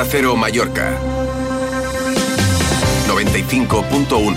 Onda 0.00 0.10
Cero 0.10 0.34
Mallorca. 0.34 0.98
95.1, 3.06 4.34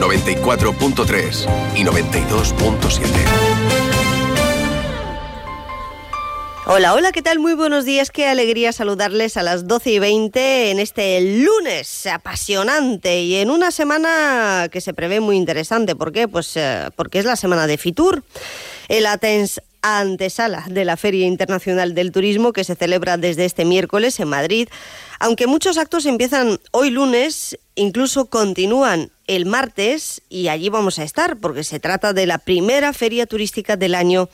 94.3 0.00 1.76
y 1.76 1.84
92.7. 1.84 3.02
Hola, 6.64 6.94
hola, 6.94 7.12
¿qué 7.12 7.20
tal? 7.20 7.40
Muy 7.40 7.52
buenos 7.52 7.84
días, 7.84 8.10
qué 8.10 8.26
alegría 8.26 8.72
saludarles 8.72 9.36
a 9.36 9.42
las 9.42 9.68
12 9.68 9.90
y 9.90 9.98
20 9.98 10.70
en 10.70 10.78
este 10.78 11.20
lunes 11.20 12.06
apasionante 12.06 13.20
y 13.20 13.34
en 13.34 13.50
una 13.50 13.70
semana 13.70 14.68
que 14.72 14.80
se 14.80 14.94
prevé 14.94 15.20
muy 15.20 15.36
interesante. 15.36 15.94
¿Por 15.94 16.12
qué? 16.12 16.26
Pues 16.26 16.56
eh, 16.56 16.88
porque 16.96 17.18
es 17.18 17.26
la 17.26 17.36
semana 17.36 17.66
de 17.66 17.76
Fitur. 17.76 18.22
El 18.88 19.04
Atens 19.04 19.60
antesala 19.82 20.64
de 20.68 20.84
la 20.84 20.96
Feria 20.96 21.26
Internacional 21.26 21.94
del 21.94 22.12
Turismo 22.12 22.52
que 22.52 22.64
se 22.64 22.76
celebra 22.76 23.16
desde 23.16 23.44
este 23.44 23.64
miércoles 23.64 24.18
en 24.20 24.28
Madrid. 24.28 24.68
Aunque 25.18 25.46
muchos 25.46 25.76
actos 25.76 26.06
empiezan 26.06 26.58
hoy 26.70 26.90
lunes, 26.90 27.58
incluso 27.74 28.26
continúan 28.26 29.10
el 29.26 29.46
martes 29.46 30.22
y 30.28 30.48
allí 30.48 30.68
vamos 30.68 30.98
a 30.98 31.04
estar 31.04 31.36
porque 31.36 31.64
se 31.64 31.80
trata 31.80 32.12
de 32.12 32.26
la 32.26 32.38
primera 32.38 32.92
feria 32.92 33.26
turística 33.26 33.76
del 33.76 33.94
año 33.94 34.28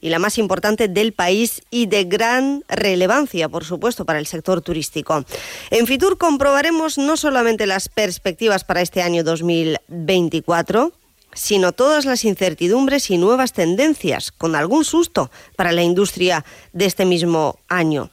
y 0.00 0.08
la 0.08 0.18
más 0.18 0.38
importante 0.38 0.88
del 0.88 1.12
país 1.12 1.62
y 1.70 1.86
de 1.86 2.04
gran 2.04 2.64
relevancia, 2.68 3.48
por 3.48 3.64
supuesto, 3.64 4.04
para 4.06 4.18
el 4.18 4.26
sector 4.26 4.62
turístico. 4.62 5.24
En 5.70 5.86
Fitur 5.86 6.18
comprobaremos 6.18 6.96
no 6.98 7.16
solamente 7.16 7.66
las 7.66 7.88
perspectivas 7.88 8.64
para 8.64 8.80
este 8.80 9.02
año 9.02 9.22
2024, 9.24 10.92
sino 11.32 11.72
todas 11.72 12.04
las 12.04 12.24
incertidumbres 12.24 13.10
y 13.10 13.18
nuevas 13.18 13.52
tendencias, 13.52 14.32
con 14.32 14.54
algún 14.54 14.84
susto 14.84 15.30
para 15.56 15.72
la 15.72 15.82
industria 15.82 16.44
de 16.72 16.86
este 16.86 17.04
mismo 17.04 17.58
año. 17.68 18.10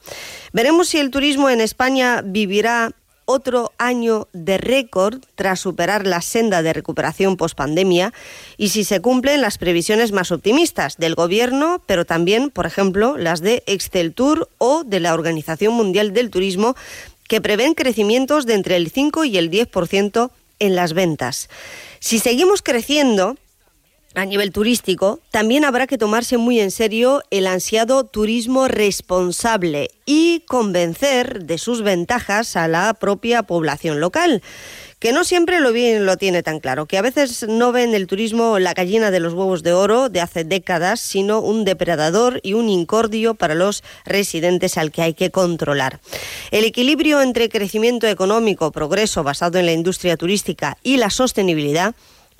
Veremos 0.52 0.88
si 0.88 0.98
el 0.98 1.10
turismo 1.10 1.50
en 1.50 1.60
España 1.60 2.22
vivirá 2.24 2.92
otro 3.30 3.72
año 3.76 4.26
de 4.32 4.56
récord 4.56 5.20
tras 5.34 5.60
superar 5.60 6.06
la 6.06 6.22
senda 6.22 6.62
de 6.62 6.72
recuperación 6.72 7.36
pospandemia 7.36 8.14
y 8.56 8.70
si 8.70 8.84
se 8.84 9.02
cumplen 9.02 9.42
las 9.42 9.58
previsiones 9.58 10.12
más 10.12 10.32
optimistas 10.32 10.96
del 10.96 11.14
Gobierno, 11.14 11.82
pero 11.84 12.06
también, 12.06 12.48
por 12.48 12.64
ejemplo, 12.64 13.18
las 13.18 13.42
de 13.42 13.62
Exceltur 13.66 14.48
o 14.56 14.82
de 14.82 15.00
la 15.00 15.12
Organización 15.12 15.74
Mundial 15.74 16.14
del 16.14 16.30
Turismo, 16.30 16.74
que 17.28 17.42
prevén 17.42 17.74
crecimientos 17.74 18.46
de 18.46 18.54
entre 18.54 18.76
el 18.76 18.90
5 18.90 19.26
y 19.26 19.36
el 19.36 19.50
10% 19.50 20.30
en 20.58 20.74
las 20.74 20.94
ventas. 20.94 21.50
Si 22.00 22.18
seguimos 22.18 22.62
creciendo, 22.62 23.36
a 24.14 24.24
nivel 24.24 24.52
turístico, 24.52 25.20
también 25.30 25.64
habrá 25.64 25.86
que 25.86 25.98
tomarse 25.98 26.38
muy 26.38 26.60
en 26.60 26.70
serio 26.70 27.22
el 27.30 27.46
ansiado 27.46 28.04
turismo 28.04 28.66
responsable 28.66 29.90
y 30.06 30.40
convencer 30.48 31.44
de 31.44 31.58
sus 31.58 31.82
ventajas 31.82 32.56
a 32.56 32.68
la 32.68 32.94
propia 32.94 33.42
población 33.42 34.00
local 34.00 34.42
que 34.98 35.12
no 35.12 35.24
siempre 35.24 35.60
lo, 35.60 35.72
bien, 35.72 36.06
lo 36.06 36.16
tiene 36.16 36.42
tan 36.42 36.58
claro, 36.58 36.86
que 36.86 36.98
a 36.98 37.02
veces 37.02 37.46
no 37.48 37.70
ven 37.70 37.94
el 37.94 38.06
turismo 38.06 38.58
la 38.58 38.74
gallina 38.74 39.10
de 39.10 39.20
los 39.20 39.32
huevos 39.32 39.62
de 39.62 39.72
oro 39.72 40.08
de 40.08 40.20
hace 40.20 40.44
décadas, 40.44 41.00
sino 41.00 41.40
un 41.40 41.64
depredador 41.64 42.40
y 42.42 42.54
un 42.54 42.68
incordio 42.68 43.34
para 43.34 43.54
los 43.54 43.84
residentes 44.04 44.76
al 44.76 44.90
que 44.90 45.02
hay 45.02 45.14
que 45.14 45.30
controlar. 45.30 46.00
El 46.50 46.64
equilibrio 46.64 47.22
entre 47.22 47.48
crecimiento 47.48 48.08
económico, 48.08 48.72
progreso 48.72 49.22
basado 49.22 49.58
en 49.58 49.66
la 49.66 49.72
industria 49.72 50.16
turística 50.16 50.76
y 50.82 50.96
la 50.96 51.10
sostenibilidad 51.10 51.94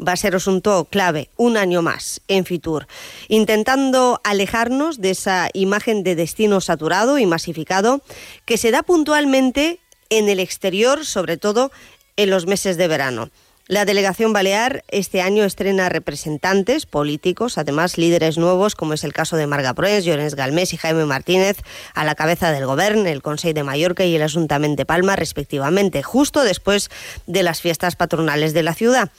va 0.06 0.12
a 0.12 0.16
ser 0.16 0.36
asunto 0.36 0.86
clave 0.90 1.28
un 1.36 1.56
año 1.56 1.82
más 1.82 2.20
en 2.28 2.44
Fitur, 2.44 2.86
intentando 3.28 4.20
alejarnos 4.24 5.00
de 5.00 5.10
esa 5.10 5.48
imagen 5.54 6.02
de 6.02 6.14
destino 6.14 6.60
saturado 6.60 7.18
y 7.18 7.26
masificado 7.26 8.00
que 8.44 8.58
se 8.58 8.70
da 8.70 8.82
puntualmente 8.82 9.80
en 10.10 10.28
el 10.28 10.40
exterior, 10.40 11.04
sobre 11.04 11.36
todo 11.36 11.70
en 12.18 12.28
los 12.28 12.46
meses 12.46 12.76
de 12.76 12.88
verano. 12.88 13.30
La 13.68 13.84
delegación 13.84 14.32
balear 14.32 14.82
este 14.88 15.20
año 15.20 15.44
estrena 15.44 15.90
representantes 15.90 16.86
políticos, 16.86 17.58
además 17.58 17.98
líderes 17.98 18.38
nuevos, 18.38 18.74
como 18.74 18.94
es 18.94 19.04
el 19.04 19.12
caso 19.12 19.36
de 19.36 19.46
Marga 19.46 19.74
Proens, 19.74 20.06
Llorens 20.06 20.34
Galmés 20.34 20.72
y 20.72 20.78
Jaime 20.78 21.04
Martínez, 21.04 21.58
a 21.94 22.04
la 22.04 22.14
cabeza 22.14 22.50
del 22.50 22.64
Gobierno, 22.64 23.06
el 23.06 23.20
Consejo 23.20 23.52
de 23.52 23.64
Mallorca 23.64 24.06
y 24.06 24.16
el 24.16 24.22
Ayuntamiento 24.22 24.80
de 24.80 24.86
Palma, 24.86 25.16
respectivamente, 25.16 26.02
justo 26.02 26.44
después 26.44 26.88
de 27.26 27.42
las 27.42 27.60
fiestas 27.60 27.94
patronales 27.94 28.54
de 28.54 28.62
la 28.62 28.72
ciudad, 28.72 29.10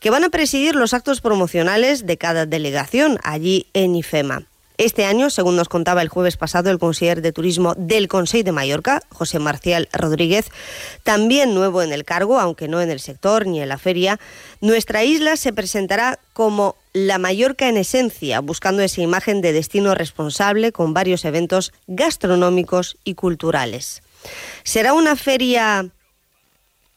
que 0.00 0.08
van 0.08 0.24
a 0.24 0.30
presidir 0.30 0.74
los 0.74 0.94
actos 0.94 1.20
promocionales 1.20 2.06
de 2.06 2.16
cada 2.16 2.46
delegación 2.46 3.18
allí 3.22 3.66
en 3.74 3.94
IFEMA. 3.94 4.46
Este 4.78 5.06
año, 5.06 5.28
según 5.28 5.56
nos 5.56 5.68
contaba 5.68 6.02
el 6.02 6.08
jueves 6.08 6.36
pasado 6.36 6.70
el 6.70 6.78
consejero 6.78 7.20
de 7.20 7.32
Turismo 7.32 7.74
del 7.76 8.06
Consejo 8.06 8.44
de 8.44 8.52
Mallorca, 8.52 9.02
José 9.10 9.40
Marcial 9.40 9.88
Rodríguez, 9.92 10.52
también 11.02 11.52
nuevo 11.52 11.82
en 11.82 11.92
el 11.92 12.04
cargo, 12.04 12.38
aunque 12.38 12.68
no 12.68 12.80
en 12.80 12.88
el 12.88 13.00
sector 13.00 13.48
ni 13.48 13.60
en 13.60 13.68
la 13.68 13.78
feria, 13.78 14.20
nuestra 14.60 15.02
isla 15.02 15.36
se 15.36 15.52
presentará 15.52 16.20
como 16.32 16.76
la 16.92 17.18
Mallorca 17.18 17.68
en 17.68 17.76
esencia, 17.76 18.38
buscando 18.38 18.80
esa 18.82 19.00
imagen 19.00 19.40
de 19.40 19.52
destino 19.52 19.96
responsable 19.96 20.70
con 20.70 20.94
varios 20.94 21.24
eventos 21.24 21.72
gastronómicos 21.88 22.98
y 23.02 23.14
culturales. 23.14 24.02
¿Será 24.62 24.92
una 24.92 25.16
feria 25.16 25.88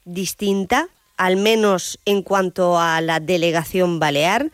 distinta? 0.05 0.87
Al 1.21 1.35
menos 1.35 1.99
en 2.05 2.23
cuanto 2.23 2.79
a 2.79 2.99
la 2.99 3.19
delegación 3.19 3.99
balear, 3.99 4.49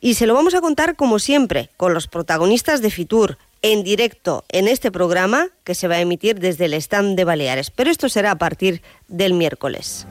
y 0.00 0.14
se 0.14 0.26
lo 0.26 0.34
vamos 0.34 0.54
a 0.54 0.60
contar 0.60 0.94
como 0.94 1.18
siempre, 1.18 1.70
con 1.76 1.94
los 1.94 2.06
protagonistas 2.06 2.80
de 2.80 2.92
Fitur, 2.92 3.38
en 3.60 3.82
directo 3.82 4.44
en 4.48 4.68
este 4.68 4.92
programa 4.92 5.48
que 5.64 5.74
se 5.74 5.88
va 5.88 5.96
a 5.96 6.00
emitir 6.00 6.38
desde 6.38 6.66
el 6.66 6.74
stand 6.74 7.16
de 7.16 7.24
Baleares, 7.24 7.72
pero 7.72 7.90
esto 7.90 8.08
será 8.08 8.30
a 8.30 8.38
partir 8.38 8.82
del 9.08 9.34
miércoles. 9.34 10.06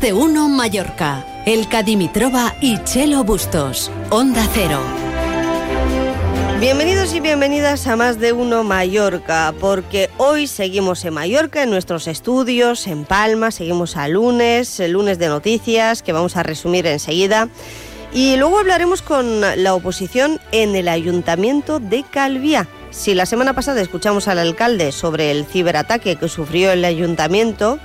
De 0.00 0.14
uno 0.14 0.48
Mallorca. 0.48 1.26
El 1.44 1.68
Cadimitrova 1.68 2.54
y 2.62 2.82
Chelo 2.84 3.22
Bustos. 3.22 3.90
Onda 4.08 4.48
Cero. 4.54 4.80
Bienvenidos 6.58 7.12
y 7.12 7.20
bienvenidas 7.20 7.86
a 7.86 7.96
Más 7.96 8.18
de 8.18 8.32
Uno 8.32 8.64
Mallorca, 8.64 9.52
porque 9.60 10.08
hoy 10.16 10.46
seguimos 10.46 11.04
en 11.04 11.12
Mallorca, 11.12 11.62
en 11.62 11.68
nuestros 11.68 12.06
estudios, 12.06 12.86
en 12.86 13.04
Palma, 13.04 13.50
seguimos 13.50 13.98
a 13.98 14.08
lunes, 14.08 14.80
el 14.80 14.92
lunes 14.92 15.18
de 15.18 15.28
noticias, 15.28 16.02
que 16.02 16.14
vamos 16.14 16.34
a 16.38 16.44
resumir 16.44 16.86
enseguida. 16.86 17.50
Y 18.14 18.36
luego 18.36 18.58
hablaremos 18.58 19.02
con 19.02 19.42
la 19.42 19.74
oposición 19.74 20.40
en 20.50 20.76
el 20.76 20.88
Ayuntamiento 20.88 21.78
de 21.78 22.04
Calviá. 22.10 22.66
Si 22.90 23.14
la 23.14 23.26
semana 23.26 23.52
pasada 23.52 23.82
escuchamos 23.82 24.28
al 24.28 24.38
alcalde 24.38 24.92
sobre 24.92 25.30
el 25.30 25.44
ciberataque 25.44 26.16
que 26.16 26.28
sufrió 26.28 26.72
el 26.72 26.86
ayuntamiento, 26.86 27.78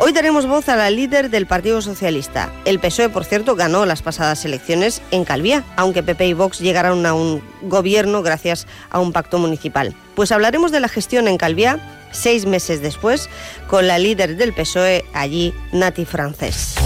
Hoy 0.00 0.12
daremos 0.12 0.46
voz 0.46 0.68
a 0.68 0.76
la 0.76 0.90
líder 0.90 1.28
del 1.28 1.46
Partido 1.46 1.82
Socialista. 1.82 2.52
El 2.64 2.78
PSOE, 2.78 3.08
por 3.08 3.24
cierto, 3.24 3.56
ganó 3.56 3.84
las 3.84 4.00
pasadas 4.00 4.44
elecciones 4.44 5.02
en 5.10 5.24
Calvía, 5.24 5.64
aunque 5.74 6.04
PP 6.04 6.28
y 6.28 6.32
Vox 6.34 6.60
llegaron 6.60 7.04
a 7.04 7.14
un 7.14 7.42
gobierno 7.62 8.22
gracias 8.22 8.68
a 8.90 9.00
un 9.00 9.12
pacto 9.12 9.38
municipal. 9.38 9.96
Pues 10.14 10.30
hablaremos 10.30 10.70
de 10.70 10.78
la 10.78 10.88
gestión 10.88 11.26
en 11.26 11.36
Calvía 11.36 11.80
seis 12.12 12.46
meses 12.46 12.80
después 12.80 13.28
con 13.66 13.88
la 13.88 13.98
líder 13.98 14.36
del 14.36 14.52
PSOE 14.52 15.04
allí, 15.14 15.52
Nati 15.72 16.04
Francés. 16.04 16.76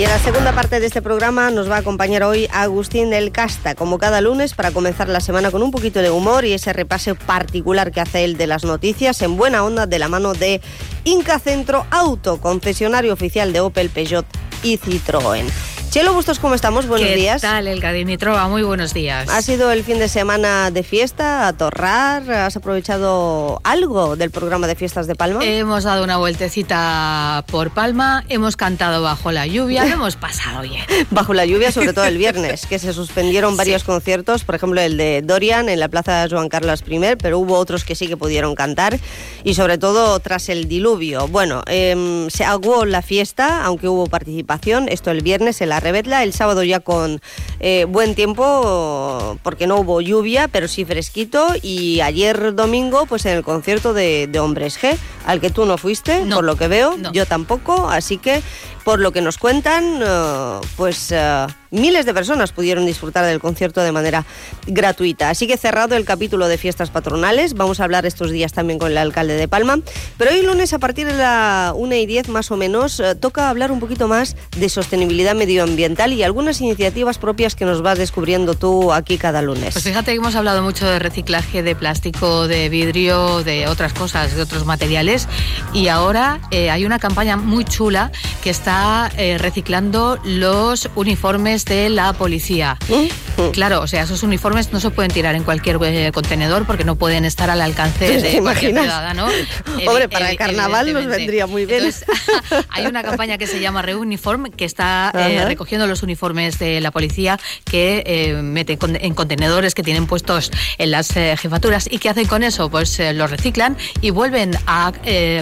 Y 0.00 0.04
en 0.04 0.08
la 0.08 0.18
segunda 0.18 0.54
parte 0.54 0.80
de 0.80 0.86
este 0.86 1.02
programa 1.02 1.50
nos 1.50 1.70
va 1.70 1.76
a 1.76 1.80
acompañar 1.80 2.22
hoy 2.22 2.48
Agustín 2.54 3.10
del 3.10 3.32
Casta, 3.32 3.74
como 3.74 3.98
cada 3.98 4.22
lunes, 4.22 4.54
para 4.54 4.70
comenzar 4.70 5.10
la 5.10 5.20
semana 5.20 5.50
con 5.50 5.62
un 5.62 5.70
poquito 5.70 6.00
de 6.00 6.08
humor 6.08 6.46
y 6.46 6.54
ese 6.54 6.72
repase 6.72 7.14
particular 7.14 7.92
que 7.92 8.00
hace 8.00 8.24
él 8.24 8.38
de 8.38 8.46
las 8.46 8.64
noticias 8.64 9.20
en 9.20 9.36
buena 9.36 9.62
onda 9.62 9.86
de 9.86 9.98
la 9.98 10.08
mano 10.08 10.32
de 10.32 10.62
Inca 11.04 11.38
Centro 11.38 11.84
Auto, 11.90 12.40
concesionario 12.40 13.12
oficial 13.12 13.52
de 13.52 13.60
Opel, 13.60 13.90
Peugeot 13.90 14.24
y 14.62 14.78
Citroën. 14.78 15.44
Chelo 15.90 16.14
Bustos, 16.14 16.38
¿cómo 16.38 16.54
estamos? 16.54 16.86
Buenos 16.86 17.08
¿Qué 17.08 17.16
días. 17.16 17.42
¿Qué 17.42 17.48
tal, 17.48 17.66
el 17.66 17.80
Dimitrova? 17.80 18.46
Muy 18.46 18.62
buenos 18.62 18.94
días. 18.94 19.28
Ha 19.28 19.42
sido 19.42 19.72
el 19.72 19.82
fin 19.82 19.98
de 19.98 20.08
semana 20.08 20.70
de 20.70 20.84
fiesta, 20.84 21.48
a 21.48 21.52
torrar. 21.52 22.30
¿Has 22.30 22.56
aprovechado 22.56 23.60
algo 23.64 24.14
del 24.14 24.30
programa 24.30 24.68
de 24.68 24.76
fiestas 24.76 25.08
de 25.08 25.16
Palma? 25.16 25.44
Hemos 25.44 25.82
dado 25.82 26.04
una 26.04 26.16
vueltecita 26.16 27.44
por 27.50 27.72
Palma, 27.72 28.24
hemos 28.28 28.56
cantado 28.56 29.02
bajo 29.02 29.32
la 29.32 29.48
lluvia, 29.48 29.84
lo 29.84 29.94
hemos 29.94 30.14
pasado 30.14 30.62
bien. 30.62 30.84
bajo 31.10 31.34
la 31.34 31.44
lluvia, 31.44 31.72
sobre 31.72 31.92
todo 31.92 32.04
el 32.04 32.18
viernes, 32.18 32.66
que 32.66 32.78
se 32.78 32.92
suspendieron 32.92 33.56
varios 33.56 33.82
sí. 33.82 33.86
conciertos, 33.86 34.44
por 34.44 34.54
ejemplo 34.54 34.80
el 34.80 34.96
de 34.96 35.22
Dorian 35.22 35.68
en 35.68 35.80
la 35.80 35.88
Plaza 35.88 36.28
Joan 36.30 36.48
Carlos 36.48 36.84
I, 36.86 37.16
pero 37.20 37.40
hubo 37.40 37.56
otros 37.56 37.84
que 37.84 37.96
sí 37.96 38.06
que 38.06 38.16
pudieron 38.16 38.54
cantar 38.54 38.96
y 39.42 39.54
sobre 39.54 39.76
todo 39.76 40.20
tras 40.20 40.50
el 40.50 40.68
diluvio. 40.68 41.26
Bueno, 41.26 41.64
eh, 41.66 42.28
se 42.30 42.44
aguó 42.44 42.84
la 42.84 43.02
fiesta, 43.02 43.64
aunque 43.64 43.88
hubo 43.88 44.06
participación, 44.06 44.88
esto 44.88 45.10
el 45.10 45.22
viernes, 45.22 45.60
el 45.60 45.72
a 45.72 45.79
Rebetla, 45.80 46.22
el 46.22 46.32
sábado 46.32 46.62
ya 46.62 46.80
con 46.80 47.20
eh, 47.60 47.86
buen 47.88 48.14
tiempo, 48.14 49.38
porque 49.42 49.66
no 49.66 49.76
hubo 49.76 50.00
lluvia, 50.00 50.48
pero 50.48 50.68
sí 50.68 50.84
fresquito, 50.84 51.48
y 51.62 52.00
ayer 52.00 52.54
domingo, 52.54 53.06
pues 53.06 53.26
en 53.26 53.36
el 53.36 53.42
concierto 53.42 53.92
de, 53.92 54.30
Hombres 54.40 54.80
G, 54.80 54.96
al 55.26 55.40
que 55.40 55.50
tú 55.50 55.66
no 55.66 55.76
fuiste, 55.76 56.24
por 56.32 56.44
lo 56.44 56.56
que 56.56 56.68
veo, 56.68 56.96
yo 57.12 57.26
tampoco, 57.26 57.88
así 57.88 58.16
que 58.16 58.42
por 58.84 59.00
lo 59.00 59.12
que 59.12 59.20
nos 59.20 59.38
cuentan, 59.38 60.00
eh, 60.02 60.60
pues 60.76 61.12
eh, 61.12 61.46
miles 61.70 62.06
de 62.06 62.14
personas 62.14 62.52
pudieron 62.52 62.86
disfrutar 62.86 63.24
del 63.24 63.40
concierto 63.40 63.80
de 63.82 63.92
manera 63.92 64.24
gratuita. 64.66 65.30
Así 65.30 65.46
que 65.46 65.56
cerrado 65.56 65.96
el 65.96 66.04
capítulo 66.04 66.48
de 66.48 66.58
fiestas 66.58 66.90
patronales, 66.90 67.54
vamos 67.54 67.80
a 67.80 67.84
hablar 67.84 68.06
estos 68.06 68.30
días 68.30 68.52
también 68.52 68.78
con 68.78 68.90
el 68.90 68.98
alcalde 68.98 69.34
de 69.34 69.48
Palma, 69.48 69.78
pero 70.16 70.30
hoy 70.30 70.42
lunes 70.42 70.72
a 70.72 70.78
partir 70.78 71.06
de 71.06 71.14
la 71.14 71.72
1 71.76 71.94
y 71.94 72.06
10 72.06 72.28
más 72.28 72.50
o 72.50 72.56
menos 72.56 73.00
eh, 73.00 73.14
toca 73.14 73.50
hablar 73.50 73.70
un 73.72 73.80
poquito 73.80 74.08
más 74.08 74.36
de 74.56 74.68
sostenibilidad 74.68 75.34
medioambiental 75.34 76.12
y 76.12 76.22
algunas 76.22 76.60
iniciativas 76.60 77.18
propias 77.18 77.54
que 77.54 77.64
nos 77.64 77.82
vas 77.82 77.98
descubriendo 77.98 78.54
tú 78.54 78.92
aquí 78.92 79.18
cada 79.18 79.42
lunes. 79.42 79.74
Pues 79.74 79.84
fíjate 79.84 80.12
que 80.12 80.18
hemos 80.18 80.34
hablado 80.34 80.62
mucho 80.62 80.86
de 80.86 80.98
reciclaje 80.98 81.62
de 81.62 81.74
plástico, 81.74 82.48
de 82.48 82.68
vidrio, 82.68 83.42
de 83.42 83.66
otras 83.68 83.92
cosas, 83.92 84.34
de 84.34 84.42
otros 84.42 84.64
materiales 84.64 85.28
y 85.72 85.88
ahora 85.88 86.40
hay 86.50 86.84
una 86.84 86.98
campaña 86.98 87.36
muy 87.36 87.64
chula 87.64 88.10
que 88.42 88.50
está 88.50 88.69
eh, 89.16 89.36
reciclando 89.38 90.18
los 90.22 90.88
uniformes 90.94 91.64
de 91.64 91.88
la 91.88 92.12
policía. 92.12 92.78
¿Mm? 92.88 93.50
Claro, 93.52 93.80
o 93.80 93.86
sea, 93.86 94.02
esos 94.02 94.22
uniformes 94.22 94.72
no 94.72 94.80
se 94.80 94.90
pueden 94.90 95.10
tirar 95.10 95.34
en 95.34 95.42
cualquier 95.42 95.78
eh, 95.82 96.12
contenedor 96.12 96.66
porque 96.66 96.84
no 96.84 96.94
pueden 96.94 97.24
estar 97.24 97.50
al 97.50 97.62
alcance 97.62 98.20
de 98.20 98.40
cualquier 98.40 98.72
ciudadano. 98.72 99.28
Hombre, 99.88 100.08
para 100.08 100.30
el 100.30 100.36
carnaval 100.36 100.92
nos 100.92 101.06
vendría 101.06 101.46
muy 101.46 101.66
bien. 101.66 101.92
hay 102.68 102.86
una 102.86 103.02
campaña 103.02 103.38
que 103.38 103.46
se 103.46 103.60
llama 103.60 103.82
Reuniform 103.82 104.50
que 104.50 104.66
está 104.66 105.10
eh, 105.14 105.44
recogiendo 105.46 105.86
los 105.86 106.02
uniformes 106.02 106.58
de 106.58 106.80
la 106.80 106.90
policía 106.90 107.40
que 107.64 108.38
mete 108.42 108.78
en 108.82 109.14
contenedores 109.14 109.74
que 109.74 109.82
tienen 109.82 110.06
puestos 110.06 110.52
en 110.78 110.90
las 110.90 111.12
jefaturas 111.12 111.88
y 111.90 111.98
qué 111.98 112.10
hacen 112.10 112.26
con 112.26 112.42
eso, 112.42 112.70
pues 112.70 113.00
los 113.14 113.30
reciclan 113.30 113.76
y 114.00 114.10
vuelven 114.10 114.56
a 114.66 114.92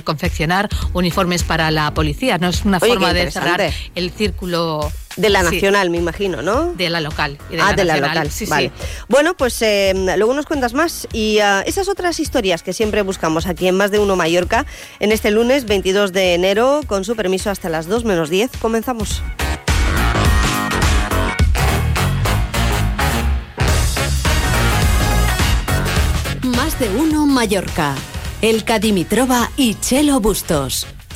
confeccionar 0.05 0.69
uniformes 0.93 1.43
para 1.43 1.71
la 1.71 1.93
policía. 1.93 2.39
No 2.39 2.49
es 2.49 2.65
una 2.65 2.81
forma 2.81 3.13
de 3.13 3.18
cerrar 3.31 3.73
el 3.95 4.11
círculo 4.11 4.91
de 5.19 5.31
la 5.31 5.43
nacional, 5.43 5.91
me 5.91 5.99
imagino, 5.99 6.43
¿no? 6.43 6.73
De 6.75 6.89
la 6.89 7.01
local. 7.01 7.39
de 7.51 7.61
ah, 7.61 7.73
de 7.73 7.85
la 7.85 7.97
local. 7.97 8.31
Sí, 8.31 8.47
vale. 8.47 8.71
Bueno, 9.09 9.37
pues 9.37 9.61
eh, 9.63 9.93
luego 10.17 10.33
nos 10.33 10.47
cuentas 10.47 10.75
más. 10.75 11.09
Y 11.13 11.41
ah, 11.41 11.63
esas 11.67 11.89
otras 11.89 12.21
historias 12.21 12.63
que 12.63 12.73
siempre 12.73 13.03
buscamos 13.03 13.47
aquí 13.47 13.67
en 13.67 13.77
Más 13.77 13.91
de 13.91 13.99
Uno 13.99 14.17
Mallorca, 14.17 14.65
en 15.01 15.13
este 15.13 15.31
lunes 15.31 15.67
22 15.67 16.13
de 16.13 16.35
enero, 16.35 16.81
con 16.87 17.05
su 17.05 17.17
permiso 17.17 17.51
hasta 17.51 17.69
las 17.69 17.89
2 17.89 18.05
menos 18.05 18.31
10, 18.31 18.53
comenzamos. 18.61 19.23
Más 26.43 26.79
de 26.79 26.89
Uno 26.91 27.27
Mallorca. 27.27 27.95
El 28.41 28.63
Cadimitrova 28.63 29.51
y 29.57 29.75
Chelo 29.75 30.21
Bustos. 30.21 30.87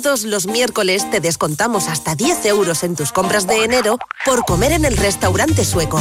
todos 0.00 0.22
los 0.22 0.46
miércoles 0.46 1.10
te 1.10 1.20
descontamos 1.20 1.88
hasta 1.88 2.14
10 2.14 2.44
euros 2.46 2.84
en 2.84 2.94
tus 2.94 3.10
compras 3.10 3.48
de 3.48 3.64
enero 3.64 3.98
por 4.24 4.44
comer 4.44 4.70
en 4.72 4.84
el 4.84 4.96
restaurante 4.96 5.64
sueco. 5.64 6.00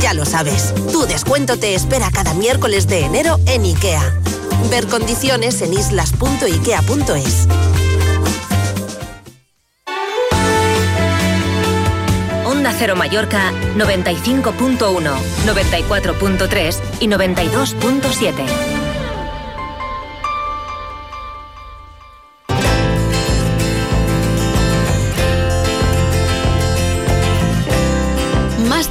Ya 0.00 0.14
lo 0.14 0.24
sabes, 0.24 0.72
tu 0.92 1.06
descuento 1.06 1.58
te 1.58 1.74
espera 1.74 2.10
cada 2.12 2.34
miércoles 2.34 2.86
de 2.86 3.04
enero 3.04 3.38
en 3.46 3.64
IKEA. 3.64 4.14
Ver 4.70 4.86
condiciones 4.86 5.60
en 5.62 5.72
islas.ikea.es. 5.72 7.48
Onda 12.44 12.74
Cero 12.78 12.94
Mallorca 12.94 13.50
95.1, 13.76 14.78
94.3 15.46 16.80
y 17.00 17.08
92.7. 17.08 18.75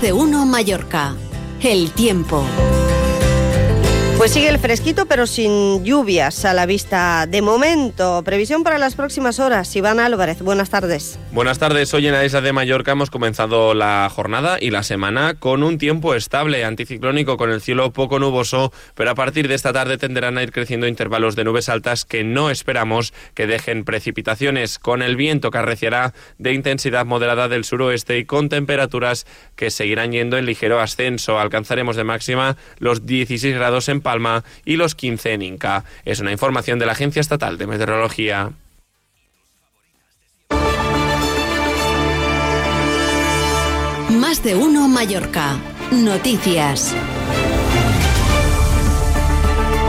de 0.05 0.13
uno 0.13 0.45
Mallorca. 0.45 1.15
El 1.61 1.89
tiempo. 1.89 2.43
Pues 4.25 4.33
sigue 4.33 4.49
el 4.49 4.57
fresquito, 4.57 5.05
pero 5.05 5.27
sin 5.27 5.85
lluvias 5.85 6.45
a 6.45 6.55
la 6.55 6.65
vista 6.65 7.27
de 7.27 7.43
momento. 7.43 8.23
Previsión 8.23 8.63
para 8.63 8.79
las 8.79 8.95
próximas 8.95 9.39
horas. 9.39 9.75
Iván 9.75 9.99
Álvarez, 9.99 10.41
buenas 10.41 10.71
tardes. 10.71 11.19
Buenas 11.31 11.59
tardes. 11.59 11.93
Hoy 11.93 12.07
en 12.07 12.13
la 12.13 12.25
isla 12.25 12.41
de 12.41 12.51
Mallorca 12.51 12.93
hemos 12.93 13.11
comenzado 13.11 13.75
la 13.75 14.09
jornada 14.11 14.57
y 14.59 14.71
la 14.71 14.81
semana 14.81 15.35
con 15.35 15.61
un 15.61 15.77
tiempo 15.77 16.15
estable, 16.15 16.65
anticiclónico, 16.65 17.37
con 17.37 17.51
el 17.51 17.61
cielo 17.61 17.93
poco 17.93 18.17
nuboso, 18.17 18.73
pero 18.95 19.11
a 19.11 19.15
partir 19.15 19.47
de 19.47 19.53
esta 19.53 19.73
tarde 19.73 19.99
tenderán 19.99 20.39
a 20.39 20.41
ir 20.41 20.51
creciendo 20.51 20.87
intervalos 20.87 21.35
de 21.35 21.43
nubes 21.43 21.69
altas 21.69 22.03
que 22.03 22.23
no 22.23 22.49
esperamos 22.49 23.13
que 23.35 23.45
dejen 23.45 23.85
precipitaciones, 23.85 24.79
con 24.79 25.03
el 25.03 25.17
viento 25.17 25.51
que 25.51 25.59
arreciará 25.59 26.15
de 26.39 26.53
intensidad 26.53 27.05
moderada 27.05 27.47
del 27.47 27.63
suroeste 27.63 28.17
y 28.17 28.25
con 28.25 28.49
temperaturas 28.49 29.27
que 29.55 29.69
seguirán 29.69 30.13
yendo 30.13 30.39
en 30.39 30.47
ligero 30.47 30.79
ascenso. 30.79 31.37
Alcanzaremos 31.37 31.95
de 31.95 32.05
máxima 32.05 32.57
los 32.79 33.05
16 33.05 33.53
grados 33.53 33.87
en 33.87 34.01
Palma 34.01 34.14
Palma 34.15 34.45
y 34.63 34.77
los 34.77 34.95
15 34.95 35.33
en 35.33 35.41
Inca. 35.41 35.83
Es 36.05 36.21
una 36.21 36.31
información 36.31 36.79
de 36.79 36.85
la 36.85 36.93
Agencia 36.93 37.19
Estatal 37.19 37.57
de 37.57 37.67
Meteorología. 37.67 38.51
Más 44.09 44.41
de 44.41 44.55
uno 44.55 44.87
Mallorca. 44.87 45.57
Noticias. 45.91 46.95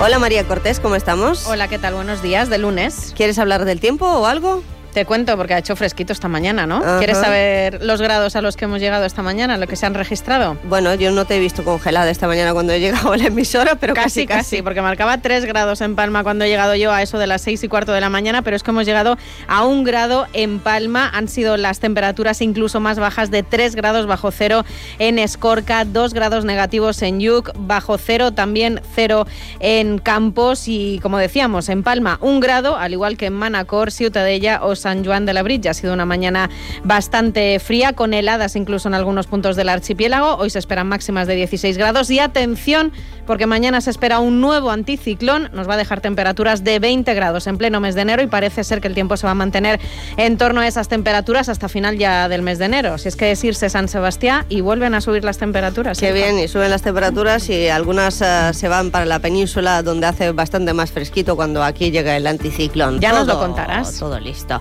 Hola 0.03 0.19
María 0.19 0.45
Cortés, 0.45 0.81
¿cómo 0.81 0.97
estamos? 0.97 1.47
Hola, 1.47 1.69
¿qué 1.69 1.79
tal? 1.79 1.95
Buenos 1.95 2.21
días, 2.21 2.51
de 2.51 2.59
lunes. 2.59 3.15
¿Quieres 3.17 3.39
hablar 3.39 3.65
del 3.65 3.81
tiempo 3.81 4.07
o 4.07 4.27
algo? 4.27 4.63
Te 4.97 5.05
cuento 5.05 5.37
porque 5.37 5.53
ha 5.53 5.59
hecho 5.59 5.77
fresquito 5.77 6.15
esta 6.15 6.27
mañana, 6.27 6.67
¿no? 6.67 6.81
¿Quieres 6.97 7.19
saber 7.19 7.85
los 7.85 8.01
grados 8.01 8.35
a 8.35 8.41
los 8.41 8.57
que 8.57 8.65
hemos 8.65 8.81
llegado 8.81 9.05
esta 9.05 9.21
mañana, 9.21 9.59
lo 9.59 9.67
que 9.67 9.77
se 9.77 9.85
han 9.85 9.93
registrado? 9.93 10.57
Bueno, 10.65 10.95
yo 10.95 11.11
no 11.11 11.27
te 11.27 11.37
he 11.37 11.39
visto 11.39 11.65
congelada 11.65 12.11
esta 12.11 12.27
mañana 12.27 12.55
cuando 12.55 12.73
he 12.73 12.81
llegado 12.81 13.13
a 13.13 13.19
la 13.19 13.27
emisora, 13.27 13.75
pero 13.75 13.93
casi, 13.93 14.27
casi, 14.27 14.39
casi, 14.39 14.63
porque 14.63 14.81
marcaba 14.81 15.19
3 15.19 15.45
grados 15.45 15.83
en 15.83 15.97
Palma 15.97 16.23
cuando 16.23 16.47
he 16.47 16.49
llegado 16.49 16.75
yo 16.77 16.93
a 16.93 17.03
eso 17.03 17.19
de 17.19 17.27
las 17.27 17.43
6 17.43 17.65
y 17.65 17.69
cuarto 17.69 17.93
de 17.93 18.01
la 18.01 18.09
mañana, 18.09 18.41
pero 18.41 18.57
es 18.57 18.63
que 18.63 18.71
hemos 18.71 18.87
llegado 18.87 19.19
a 19.49 19.67
un 19.67 19.85
grado 19.85 20.29
en 20.33 20.61
Palma. 20.61 21.11
Han 21.13 21.29
sido 21.29 21.59
las 21.59 21.79
temperaturas 21.79 22.41
incluso 22.41 22.81
más 22.81 22.99
bajas 22.99 23.31
de 23.31 23.43
3 23.43 23.77
grados 23.77 24.07
bajo 24.07 24.31
cero 24.31 24.65
en 24.99 25.19
Escorca, 25.19 25.85
2 25.85 26.15
grados 26.15 26.47
negativos 26.47 27.03
en 27.03 27.21
Yuc, 27.21 27.51
bajo 27.59 27.99
cero 27.99 28.33
también 28.33 28.81
cero 28.95 29.27
en 29.61 29.99
Campos 29.99 30.69
y, 30.69 31.01
como 31.03 31.19
decíamos, 31.19 31.69
en 31.69 31.83
Palma 31.83 32.17
un 32.23 32.41
grado, 32.41 32.79
al 32.79 32.95
igual 32.95 33.19
que 33.19 33.27
en 33.27 33.35
Manacor, 33.35 33.93
Ciutadella 33.93 34.61
o 34.63 34.75
San 34.87 35.05
Juan 35.05 35.27
de 35.27 35.35
la 35.35 35.43
Brilla. 35.43 35.73
Ha 35.73 35.75
sido 35.75 35.93
una 35.93 36.05
mañana 36.05 36.49
bastante 36.85 37.59
fría, 37.59 37.95
con 37.95 38.15
heladas 38.15 38.55
incluso 38.55 38.87
en 38.87 38.95
algunos 38.95 39.27
puntos 39.27 39.57
del 39.57 39.69
archipiélago. 39.69 40.37
Hoy 40.37 40.49
se 40.49 40.61
esperan 40.61 40.87
máximas 40.87 41.27
de 41.27 41.35
16 41.35 41.77
grados 41.77 42.09
y 42.09 42.21
atención, 42.21 42.93
porque 43.27 43.47
mañana 43.47 43.81
se 43.81 43.91
espera 43.91 44.21
un 44.21 44.41
nuevo 44.41 44.71
anticiclón. 44.71 45.51
Nos 45.53 45.69
va 45.69 45.75
a 45.75 45.77
dejar 45.77 46.01
temperaturas 46.01 46.63
de 46.63 46.79
20 46.79 47.13
grados 47.15 47.49
en 47.49 47.59
pleno 47.59 47.81
mes 47.81 47.97
de 47.97 48.03
enero 48.03 48.23
y 48.23 48.29
parece 48.29 48.63
ser 48.63 48.81
que 48.81 48.87
el 48.87 48.95
tiempo 48.95 49.17
se 49.17 49.27
va 49.27 49.33
a 49.33 49.35
mantener 49.35 49.81
en 50.17 50.39
torno 50.39 50.61
a 50.61 50.69
esas 50.69 50.87
temperaturas 50.87 51.49
hasta 51.49 51.69
final 51.69 51.99
ya 51.99 52.29
del 52.29 52.43
mes 52.43 52.61
de 52.61 52.67
enero. 52.67 52.97
Si 52.99 53.09
es 53.09 53.17
que 53.17 53.33
es 53.33 53.43
irse 53.43 53.69
San 53.69 53.89
Sebastián 53.89 54.47
y 54.49 54.61
vuelven 54.61 54.95
a 54.95 55.01
subir 55.01 55.25
las 55.25 55.39
temperaturas. 55.39 55.99
Qué 55.99 56.13
bien, 56.13 56.39
y 56.39 56.47
suben 56.47 56.71
las 56.71 56.83
temperaturas 56.83 57.49
y 57.51 57.67
algunas 57.67 58.21
uh, 58.21 58.55
se 58.55 58.69
van 58.69 58.93
para 58.93 59.05
la 59.05 59.19
península 59.19 59.83
donde 59.83 60.07
hace 60.07 60.31
bastante 60.31 60.73
más 60.75 60.93
fresquito 60.93 61.35
cuando 61.35 61.65
aquí 61.65 61.91
llega 61.91 62.17
el 62.17 62.29
anticiclón. 62.29 63.01
Ya 63.01 63.11
todo, 63.11 63.19
nos 63.25 63.27
lo 63.27 63.41
contarás. 63.41 63.99
Todo 63.99 64.21
listo. 64.21 64.61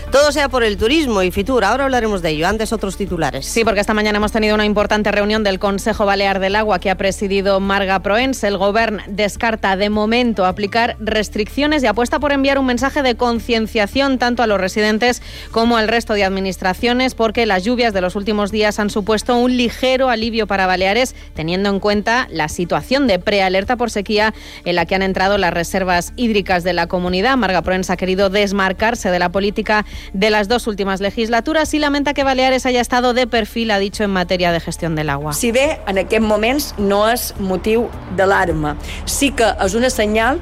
Todo 0.11 0.33
sea 0.33 0.49
por 0.49 0.65
el 0.65 0.75
turismo 0.75 1.23
y 1.23 1.31
Fitur. 1.31 1.63
Ahora 1.63 1.85
hablaremos 1.85 2.21
de 2.21 2.31
ello. 2.31 2.45
Antes 2.45 2.73
otros 2.73 2.97
titulares. 2.97 3.45
Sí, 3.45 3.63
porque 3.63 3.79
esta 3.79 3.93
mañana 3.93 4.17
hemos 4.17 4.33
tenido 4.33 4.55
una 4.55 4.65
importante 4.65 5.09
reunión 5.09 5.41
del 5.45 5.57
Consejo 5.57 6.05
Balear 6.05 6.41
del 6.41 6.57
Agua 6.57 6.79
que 6.79 6.89
ha 6.89 6.95
presidido 6.95 7.61
Marga 7.61 7.99
Proens. 7.99 8.43
El 8.43 8.57
Gobierno 8.57 9.01
descarta 9.07 9.77
de 9.77 9.89
momento 9.89 10.45
aplicar 10.45 10.97
restricciones 10.99 11.81
y 11.81 11.87
apuesta 11.87 12.19
por 12.19 12.33
enviar 12.33 12.59
un 12.59 12.65
mensaje 12.65 13.03
de 13.03 13.15
concienciación 13.15 14.17
tanto 14.17 14.43
a 14.43 14.47
los 14.47 14.59
residentes 14.59 15.21
como 15.51 15.77
al 15.77 15.87
resto 15.87 16.13
de 16.13 16.25
administraciones 16.25 17.15
porque 17.15 17.45
las 17.45 17.63
lluvias 17.63 17.93
de 17.93 18.01
los 18.01 18.17
últimos 18.17 18.51
días 18.51 18.79
han 18.79 18.89
supuesto 18.89 19.37
un 19.37 19.55
ligero 19.55 20.09
alivio 20.09 20.45
para 20.45 20.67
Baleares 20.67 21.15
teniendo 21.35 21.69
en 21.69 21.79
cuenta 21.79 22.27
la 22.29 22.49
situación 22.49 23.07
de 23.07 23.17
prealerta 23.19 23.77
por 23.77 23.89
sequía 23.89 24.33
en 24.65 24.75
la 24.75 24.85
que 24.85 24.95
han 24.95 25.03
entrado 25.03 25.37
las 25.37 25.53
reservas 25.53 26.11
hídricas 26.17 26.65
de 26.65 26.73
la 26.73 26.87
comunidad. 26.87 27.37
Marga 27.37 27.61
Proens 27.61 27.89
ha 27.89 27.95
querido 27.95 28.29
desmarcarse 28.29 29.09
de 29.09 29.19
la 29.19 29.29
política 29.29 29.85
de 30.13 30.29
las 30.29 30.47
dos 30.47 30.67
últimas 30.67 31.01
legislaturas 31.01 31.73
y 31.73 31.79
lamenta 31.79 32.13
que 32.13 32.23
Baleares 32.23 32.65
haya 32.65 32.81
estado 32.81 33.13
de 33.13 33.27
perfil, 33.27 33.71
ha 33.71 33.79
dicho, 33.79 34.03
en 34.03 34.11
materia 34.11 34.51
de 34.51 34.59
gestión 34.59 34.95
del 34.95 35.09
agua. 35.09 35.33
Si 35.33 35.51
bé 35.51 35.79
en 35.87 35.97
aquests 35.97 36.25
moments 36.25 36.73
no 36.77 37.03
és 37.09 37.31
motiu 37.39 37.87
d'alarma, 38.17 38.75
sí 39.05 39.31
que 39.31 39.47
és 39.59 39.75
una 39.77 39.89
senyal 39.89 40.41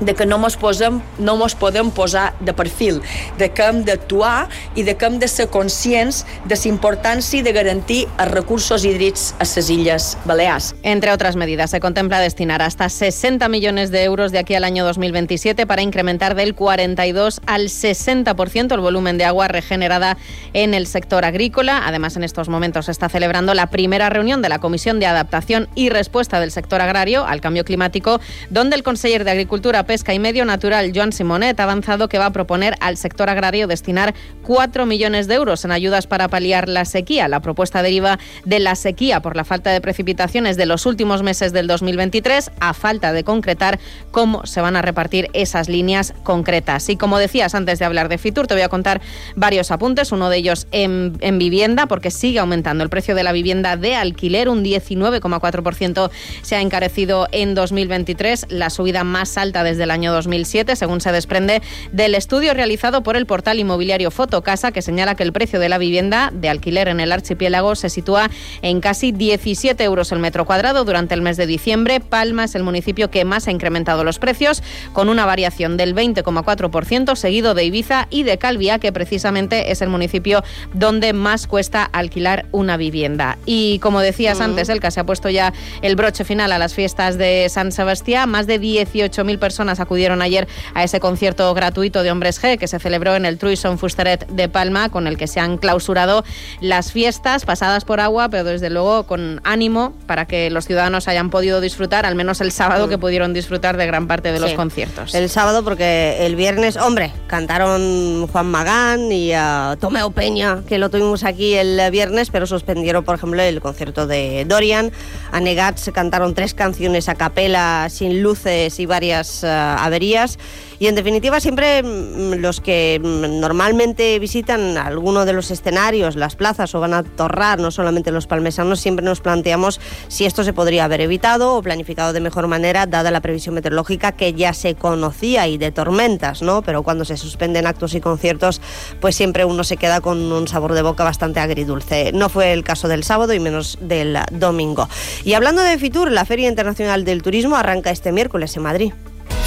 de 0.00 0.14
que 0.14 0.26
no 0.26 0.38
mos, 0.38 0.56
posem, 0.56 1.00
no 1.18 1.36
mos 1.36 1.54
podem 1.54 1.90
posar 1.90 2.34
de 2.40 2.54
perfil, 2.54 3.00
de 3.38 3.50
que 3.54 3.62
hem 3.62 3.82
d'actuar 3.84 4.48
i 4.74 4.82
de 4.82 4.96
que 4.96 5.06
hem 5.06 5.18
de 5.18 5.28
ser 5.28 5.48
conscients 5.52 6.24
de 6.44 6.56
la 6.56 6.70
importància 6.70 7.42
de 7.42 7.52
garantir 7.52 8.04
els 8.18 8.30
recursos 8.30 8.84
hídrics 8.84 9.34
a 9.38 9.44
les 9.44 9.70
Illes 9.70 10.16
Balears. 10.24 10.74
Entre 10.82 11.12
otras 11.12 11.36
medidas, 11.36 11.70
se 11.70 11.80
contempla 11.80 12.20
destinar 12.20 12.62
hasta 12.62 12.88
60 12.88 13.48
millones 13.48 13.90
de 13.90 14.02
euros 14.04 14.32
de 14.32 14.38
aquí 14.38 14.54
al 14.54 14.64
año 14.64 14.84
2027 14.84 15.66
para 15.66 15.82
incrementar 15.82 16.34
del 16.34 16.54
42 16.54 17.40
al 17.46 17.68
60% 17.68 18.74
el 18.74 18.80
volumen 18.80 19.18
de 19.18 19.24
agua 19.24 19.48
regenerada 19.48 20.16
en 20.52 20.74
el 20.74 20.86
sector 20.86 21.24
agrícola. 21.24 21.82
Además, 21.86 22.16
en 22.16 22.24
estos 22.24 22.48
momentos 22.48 22.86
se 22.86 22.92
está 22.92 23.08
celebrando 23.08 23.54
la 23.54 23.68
primera 23.68 24.10
reunión 24.10 24.42
de 24.42 24.48
la 24.48 24.58
Comisión 24.58 25.00
de 25.00 25.06
Adaptación 25.06 25.68
y 25.74 25.90
Respuesta 25.90 26.40
del 26.40 26.50
Sector 26.50 26.80
Agrario 26.80 27.26
al 27.26 27.40
Cambio 27.40 27.64
Climático, 27.64 28.20
donde 28.50 28.76
el 28.76 28.82
conseller 28.82 29.24
de 29.24 29.30
Agricultura, 29.30 29.83
Pesca 29.84 30.14
y 30.14 30.18
Medio 30.18 30.44
Natural, 30.44 30.92
Joan 30.94 31.12
Simonet, 31.12 31.58
ha 31.60 31.64
avanzado 31.64 32.08
que 32.08 32.18
va 32.18 32.26
a 32.26 32.32
proponer 32.32 32.74
al 32.80 32.96
sector 32.96 33.30
agrario 33.30 33.66
destinar 33.66 34.14
4 34.42 34.86
millones 34.86 35.26
de 35.26 35.34
euros 35.34 35.64
en 35.64 35.72
ayudas 35.72 36.06
para 36.06 36.28
paliar 36.28 36.68
la 36.68 36.84
sequía. 36.84 37.28
La 37.28 37.40
propuesta 37.40 37.82
deriva 37.82 38.18
de 38.44 38.60
la 38.60 38.74
sequía 38.74 39.20
por 39.20 39.36
la 39.36 39.44
falta 39.44 39.70
de 39.70 39.80
precipitaciones 39.80 40.56
de 40.56 40.66
los 40.66 40.86
últimos 40.86 41.22
meses 41.22 41.52
del 41.52 41.66
2023, 41.66 42.50
a 42.60 42.74
falta 42.74 43.12
de 43.12 43.24
concretar 43.24 43.78
cómo 44.10 44.46
se 44.46 44.60
van 44.60 44.76
a 44.76 44.82
repartir 44.82 45.28
esas 45.32 45.68
líneas 45.68 46.14
concretas. 46.22 46.88
Y 46.88 46.96
como 46.96 47.18
decías 47.18 47.54
antes 47.54 47.78
de 47.78 47.84
hablar 47.84 48.08
de 48.08 48.18
Fitur, 48.18 48.46
te 48.46 48.54
voy 48.54 48.62
a 48.62 48.68
contar 48.68 49.00
varios 49.36 49.70
apuntes, 49.70 50.12
uno 50.12 50.30
de 50.30 50.36
ellos 50.36 50.66
en, 50.72 51.16
en 51.20 51.38
vivienda, 51.38 51.86
porque 51.86 52.10
sigue 52.10 52.38
aumentando 52.38 52.84
el 52.84 52.90
precio 52.90 53.14
de 53.14 53.22
la 53.22 53.32
vivienda 53.32 53.76
de 53.76 53.96
alquiler, 53.96 54.48
un 54.48 54.64
19,4% 54.64 56.10
se 56.42 56.56
ha 56.56 56.60
encarecido 56.60 57.28
en 57.32 57.54
2023, 57.54 58.46
la 58.50 58.70
subida 58.70 59.04
más 59.04 59.36
alta 59.36 59.64
desde 59.64 59.73
el 59.82 59.90
año 59.90 60.12
2007, 60.12 60.76
según 60.76 61.00
se 61.00 61.10
desprende 61.10 61.60
del 61.90 62.14
estudio 62.14 62.54
realizado 62.54 63.02
por 63.02 63.16
el 63.16 63.26
portal 63.26 63.58
inmobiliario 63.58 64.12
Fotocasa, 64.12 64.70
que 64.70 64.80
señala 64.80 65.16
que 65.16 65.24
el 65.24 65.32
precio 65.32 65.58
de 65.58 65.68
la 65.68 65.78
vivienda 65.78 66.30
de 66.32 66.48
alquiler 66.48 66.86
en 66.86 67.00
el 67.00 67.10
archipiélago 67.10 67.74
se 67.74 67.90
sitúa 67.90 68.30
en 68.62 68.80
casi 68.80 69.10
17 69.10 69.82
euros 69.82 70.12
el 70.12 70.18
metro 70.20 70.44
cuadrado 70.44 70.84
durante 70.84 71.14
el 71.14 71.22
mes 71.22 71.36
de 71.36 71.46
diciembre. 71.46 72.00
Palma 72.00 72.44
es 72.44 72.54
el 72.54 72.62
municipio 72.62 73.10
que 73.10 73.24
más 73.24 73.48
ha 73.48 73.50
incrementado 73.50 74.04
los 74.04 74.18
precios, 74.18 74.62
con 74.92 75.08
una 75.08 75.26
variación 75.26 75.76
del 75.76 75.94
20,4%, 75.94 77.16
seguido 77.16 77.54
de 77.54 77.64
Ibiza 77.64 78.06
y 78.10 78.22
de 78.22 78.38
Calvia, 78.38 78.78
que 78.78 78.92
precisamente 78.92 79.72
es 79.72 79.82
el 79.82 79.88
municipio 79.88 80.42
donde 80.72 81.12
más 81.12 81.46
cuesta 81.46 81.84
alquilar 81.84 82.46
una 82.52 82.76
vivienda. 82.76 83.38
Y 83.46 83.78
como 83.80 84.00
decías 84.00 84.40
antes, 84.40 84.68
el 84.68 84.80
que 84.80 84.90
se 84.90 85.00
ha 85.00 85.06
puesto 85.06 85.30
ya 85.30 85.52
el 85.82 85.96
broche 85.96 86.24
final 86.24 86.52
a 86.52 86.58
las 86.58 86.74
fiestas 86.74 87.18
de 87.18 87.48
San 87.48 87.72
Sebastián, 87.72 88.30
más 88.30 88.46
de 88.46 88.60
18.000 88.60 89.38
personas 89.38 89.63
acudieron 89.68 90.22
ayer 90.22 90.46
a 90.74 90.84
ese 90.84 91.00
concierto 91.00 91.52
gratuito 91.54 92.02
de 92.02 92.10
Hombres 92.10 92.40
G 92.42 92.58
que 92.58 92.68
se 92.68 92.78
celebró 92.78 93.14
en 93.16 93.24
el 93.26 93.38
Truison 93.38 93.78
Fusteret 93.78 94.26
de 94.28 94.48
Palma, 94.48 94.88
con 94.88 95.06
el 95.06 95.16
que 95.16 95.26
se 95.26 95.40
han 95.40 95.58
clausurado 95.58 96.24
las 96.60 96.92
fiestas 96.92 97.44
pasadas 97.44 97.84
por 97.84 98.00
agua, 98.00 98.28
pero 98.28 98.44
desde 98.44 98.70
luego 98.70 99.04
con 99.06 99.40
ánimo 99.44 99.94
para 100.06 100.26
que 100.26 100.50
los 100.50 100.66
ciudadanos 100.66 101.08
hayan 101.08 101.30
podido 101.30 101.60
disfrutar, 101.60 102.06
al 102.06 102.14
menos 102.14 102.40
el 102.40 102.52
sábado 102.52 102.88
que 102.88 102.98
pudieron 102.98 103.32
disfrutar 103.34 103.76
de 103.76 103.86
gran 103.86 104.06
parte 104.06 104.32
de 104.32 104.40
los 104.40 104.50
Sí. 104.50 104.56
conciertos. 104.56 105.14
El 105.14 105.28
sábado, 105.30 105.64
porque 105.64 106.26
el 106.26 106.36
viernes, 106.36 106.76
hombre, 106.76 107.12
cantaron 107.26 108.26
Juan 108.28 108.46
Magán 108.46 109.10
y 109.12 109.32
a 109.32 109.76
Tomeo 109.80 110.10
Peña, 110.10 110.62
que 110.68 110.78
lo 110.78 110.90
tuvimos 110.90 111.24
aquí 111.24 111.54
el 111.54 111.80
viernes, 111.90 112.30
pero 112.30 112.46
suspendieron, 112.46 113.04
por 113.04 113.16
ejemplo, 113.16 113.42
el 113.42 113.60
concierto 113.60 114.06
de 114.06 114.44
Dorian. 114.46 114.92
A 115.32 115.40
Negat 115.40 115.76
se 115.78 115.92
cantaron 115.92 116.34
tres 116.34 116.54
canciones 116.54 117.08
a 117.08 117.14
capela, 117.14 117.88
sin 117.90 118.22
luces 118.22 118.78
y 118.80 118.86
varias 118.86 119.44
eh, 119.44 119.48
averías. 119.54 120.38
Y 120.78 120.88
en 120.88 120.96
definitiva, 120.96 121.40
siempre 121.40 121.82
mm, 121.82 122.34
los 122.40 122.60
que 122.60 123.00
mm, 123.02 123.40
normalmente 123.40 124.18
visitan 124.18 124.76
alguno 124.76 125.24
de 125.24 125.32
los 125.32 125.50
escenarios, 125.50 126.16
las 126.16 126.36
plazas 126.36 126.74
o 126.74 126.80
van 126.80 126.94
a 126.94 127.02
torrar, 127.02 127.58
no 127.58 127.70
solamente 127.70 128.10
los 128.10 128.26
palmesanos, 128.26 128.80
siempre 128.80 129.04
nos 129.04 129.20
planteamos 129.20 129.80
si 130.08 130.24
esto 130.24 130.44
se 130.44 130.52
podría 130.52 130.84
haber 130.84 131.00
evitado 131.00 131.54
o 131.54 131.62
planificado 131.62 132.12
de 132.12 132.20
mejor 132.20 132.48
manera, 132.48 132.86
dada 132.86 133.10
la 133.10 133.20
previsión 133.20 133.54
meteorológica 133.54 134.12
que 134.12 134.34
ya 134.34 134.52
se 134.52 134.74
conocía 134.74 135.46
y 135.46 135.58
de 135.58 135.70
tormentas, 135.70 136.42
¿no? 136.42 136.62
Pero 136.62 136.82
cuando 136.82 137.04
se 137.04 137.16
suspenden 137.16 137.66
actos 137.66 137.94
y 137.94 138.00
conciertos, 138.00 138.60
pues 139.00 139.16
siempre 139.16 139.44
uno 139.44 139.64
se 139.64 139.76
queda 139.76 140.00
con 140.00 140.32
un 140.32 140.48
sabor 140.48 140.74
de 140.74 140.82
boca 140.82 141.04
bastante 141.04 141.40
agridulce. 141.40 142.12
No 142.12 142.28
fue 142.28 142.52
el 142.52 142.64
caso 142.64 142.88
del 142.88 143.04
sábado 143.04 143.32
y 143.32 143.40
menos 143.40 143.78
del 143.80 144.18
domingo. 144.32 144.88
Y 145.24 145.34
hablando 145.34 145.62
de 145.62 145.78
Fitur, 145.78 146.10
la 146.10 146.24
Feria 146.24 146.48
Internacional 146.48 147.04
del 147.04 147.22
Turismo 147.22 147.56
arranca 147.56 147.90
este 147.90 148.12
miércoles 148.12 148.56
en 148.56 148.62
Madrid. 148.62 148.92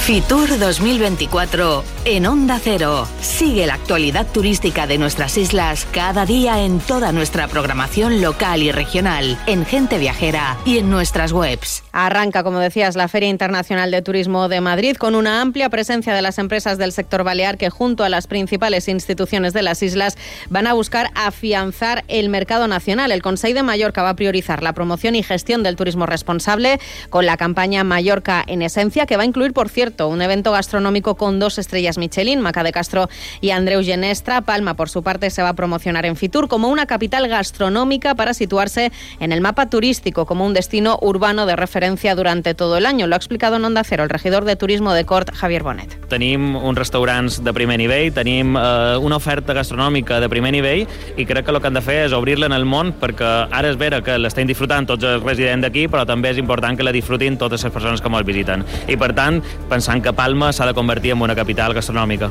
Fitur 0.08 0.58
2024 0.58 1.84
en 2.06 2.28
Onda 2.28 2.62
Cero. 2.64 3.06
Sigue 3.20 3.68
la 3.68 3.74
actualidad 3.74 4.26
turística 4.26 4.88
de 4.88 4.98
nuestras 4.98 5.38
islas 5.38 5.86
cada 5.92 6.26
día 6.26 6.64
en 6.64 6.80
toda 6.80 7.12
nuestra 7.12 7.50
programación 7.50 8.22
local 8.22 8.64
y 8.64 8.72
regional, 8.72 9.38
en 9.48 9.66
Gente 9.66 9.98
Viajera 9.98 10.58
y 10.64 10.78
en 10.78 10.90
nuestras 10.90 11.34
webs. 11.34 11.84
Arranca, 11.92 12.44
como 12.44 12.60
decías, 12.60 12.96
la 12.96 13.10
Feria 13.10 13.28
Internacional 13.28 13.92
de 13.92 14.02
Turismo 14.02 14.48
de 14.48 14.62
Madrid 14.62 14.96
con 14.96 15.14
una 15.14 15.42
amplia 15.42 15.70
presencia 15.70 16.14
de 16.14 16.22
las 16.22 16.38
empresas 16.38 16.78
del 16.78 16.94
sector 16.94 17.26
balear 17.26 17.58
que 17.58 17.70
junto 17.70 18.06
a 18.06 18.10
las 18.10 18.28
principales 18.28 18.88
instituciones 18.88 19.52
de 19.52 19.62
las 19.64 19.84
islas 19.84 20.18
van 20.50 20.68
a 20.68 20.74
buscar 20.74 21.10
afianzar 21.16 22.06
el 22.08 22.30
mercado 22.30 22.70
nacional. 22.70 23.12
El 23.12 23.22
Consejo 23.22 23.56
de 23.56 23.64
Mallorca 23.64 24.04
va 24.04 24.12
a 24.12 24.16
priorizar 24.16 24.64
la 24.64 24.72
promoción 24.72 25.16
y 25.16 25.24
gestión 25.24 25.64
del 25.64 25.76
turismo 25.76 26.06
responsable 26.06 26.80
con 27.10 27.26
la 27.26 27.36
campaña 27.36 27.84
Mallorca 27.84 28.42
en 28.48 28.62
Esencia, 28.62 29.06
que 29.06 29.18
va 29.18 29.24
a 29.24 29.26
incluir, 29.26 29.52
por 29.52 29.68
cierto, 29.68 29.97
un 30.06 30.22
evento 30.22 30.52
gastronómico 30.52 31.16
con 31.16 31.40
dos 31.40 31.58
estrellas 31.58 31.98
Michelin, 31.98 32.42
Maca 32.42 32.64
de 32.64 32.72
Castro 32.72 33.10
y 33.42 33.50
Andreu 33.50 33.84
Genestra. 33.84 34.42
Palma, 34.42 34.76
por 34.76 34.90
su 34.90 35.02
parte, 35.02 35.30
se 35.32 35.42
va 35.42 35.50
a 35.50 35.54
promocionar 35.54 36.06
en 36.06 36.16
Fitur 36.16 36.48
como 36.48 36.68
una 36.70 36.86
capital 36.86 37.28
gastronómica 37.28 38.14
para 38.14 38.34
situarse 38.36 38.92
en 39.20 39.32
el 39.32 39.42
mapa 39.42 39.70
turístico 39.70 40.26
como 40.26 40.46
un 40.46 40.54
destino 40.54 41.00
urbano 41.02 41.46
de 41.46 41.56
referencia 41.56 42.14
durante 42.14 42.54
todo 42.54 42.78
el 42.78 42.86
año. 42.86 43.08
Lo 43.08 43.16
ha 43.16 43.18
explicado 43.18 43.56
en 43.56 43.66
Onda 43.66 43.84
Cero 43.84 44.04
el 44.04 44.10
regidor 44.10 44.46
de 44.46 44.56
Turismo 44.56 44.94
de 44.94 45.06
Cort, 45.06 45.34
Javier 45.34 45.64
Bonet. 45.64 45.98
Tenim 46.10 46.56
uns 46.56 46.78
restaurants 46.78 47.42
de 47.44 47.54
primer 47.54 47.80
nivell, 47.80 48.12
tenim 48.14 48.56
eh, 48.56 48.98
una 49.02 49.18
oferta 49.18 49.56
gastronòmica 49.58 50.20
de 50.20 50.30
primer 50.30 50.52
nivell 50.54 50.86
i 51.18 51.26
crec 51.26 51.48
que 51.48 51.56
el 51.56 51.62
que 51.62 51.72
han 51.72 51.78
de 51.78 51.82
fer 51.82 51.98
és 52.06 52.14
obrir-la 52.14 52.50
en 52.52 52.56
el 52.56 52.68
món 52.68 52.94
perquè 53.00 53.32
ara 53.52 53.72
és 53.72 53.80
vera 53.80 54.02
que 54.04 54.18
l'estem 54.20 54.48
disfrutant 54.50 54.88
tots 54.90 55.08
els 55.08 55.24
residents 55.24 55.66
d'aquí, 55.66 55.88
però 55.88 56.06
també 56.08 56.34
és 56.34 56.42
important 56.42 56.78
que 56.78 56.86
la 56.86 56.94
disfrutin 56.96 57.38
totes 57.40 57.64
les 57.64 57.74
persones 57.74 58.02
que 58.02 58.12
ens 58.12 58.28
visiten. 58.28 58.66
I 58.88 58.98
per 59.00 59.14
tant, 59.16 59.40
pensant 59.88 60.04
que 60.04 60.12
Palma 60.12 60.52
s'ha 60.52 60.66
de 60.68 60.74
convertir 60.76 61.14
en 61.14 61.22
una 61.24 61.36
capital 61.36 61.74
gastronòmica. 61.74 62.28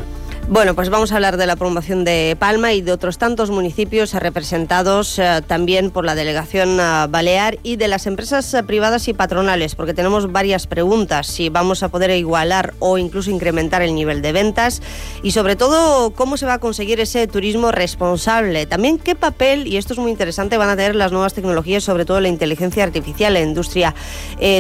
Bueno, 0.48 0.76
pues 0.76 0.90
vamos 0.90 1.10
a 1.10 1.16
hablar 1.16 1.38
de 1.38 1.46
la 1.46 1.56
promoción 1.56 2.04
de 2.04 2.36
Palma 2.38 2.72
y 2.72 2.80
de 2.80 2.92
otros 2.92 3.18
tantos 3.18 3.50
municipios 3.50 4.14
representados 4.14 5.18
eh, 5.18 5.42
también 5.44 5.90
por 5.90 6.04
la 6.04 6.14
delegación 6.14 6.78
eh, 6.78 7.06
balear 7.08 7.58
y 7.64 7.74
de 7.74 7.88
las 7.88 8.06
empresas 8.06 8.54
eh, 8.54 8.62
privadas 8.62 9.08
y 9.08 9.12
patronales, 9.12 9.74
porque 9.74 9.92
tenemos 9.92 10.30
varias 10.30 10.68
preguntas, 10.68 11.26
si 11.26 11.48
vamos 11.48 11.82
a 11.82 11.88
poder 11.88 12.10
igualar 12.12 12.74
o 12.78 12.96
incluso 12.96 13.32
incrementar 13.32 13.82
el 13.82 13.92
nivel 13.92 14.22
de 14.22 14.30
ventas 14.30 14.82
y 15.24 15.32
sobre 15.32 15.56
todo 15.56 16.10
cómo 16.10 16.36
se 16.36 16.46
va 16.46 16.54
a 16.54 16.58
conseguir 16.60 17.00
ese 17.00 17.26
turismo 17.26 17.72
responsable. 17.72 18.66
También 18.66 18.98
qué 18.98 19.16
papel, 19.16 19.66
y 19.66 19.78
esto 19.78 19.94
es 19.94 19.98
muy 19.98 20.12
interesante, 20.12 20.58
van 20.58 20.68
a 20.68 20.76
tener 20.76 20.94
las 20.94 21.10
nuevas 21.10 21.34
tecnologías, 21.34 21.82
sobre 21.82 22.04
todo 22.04 22.20
la 22.20 22.28
inteligencia 22.28 22.84
artificial 22.84 23.34
la 23.34 23.40
industria 23.40 23.94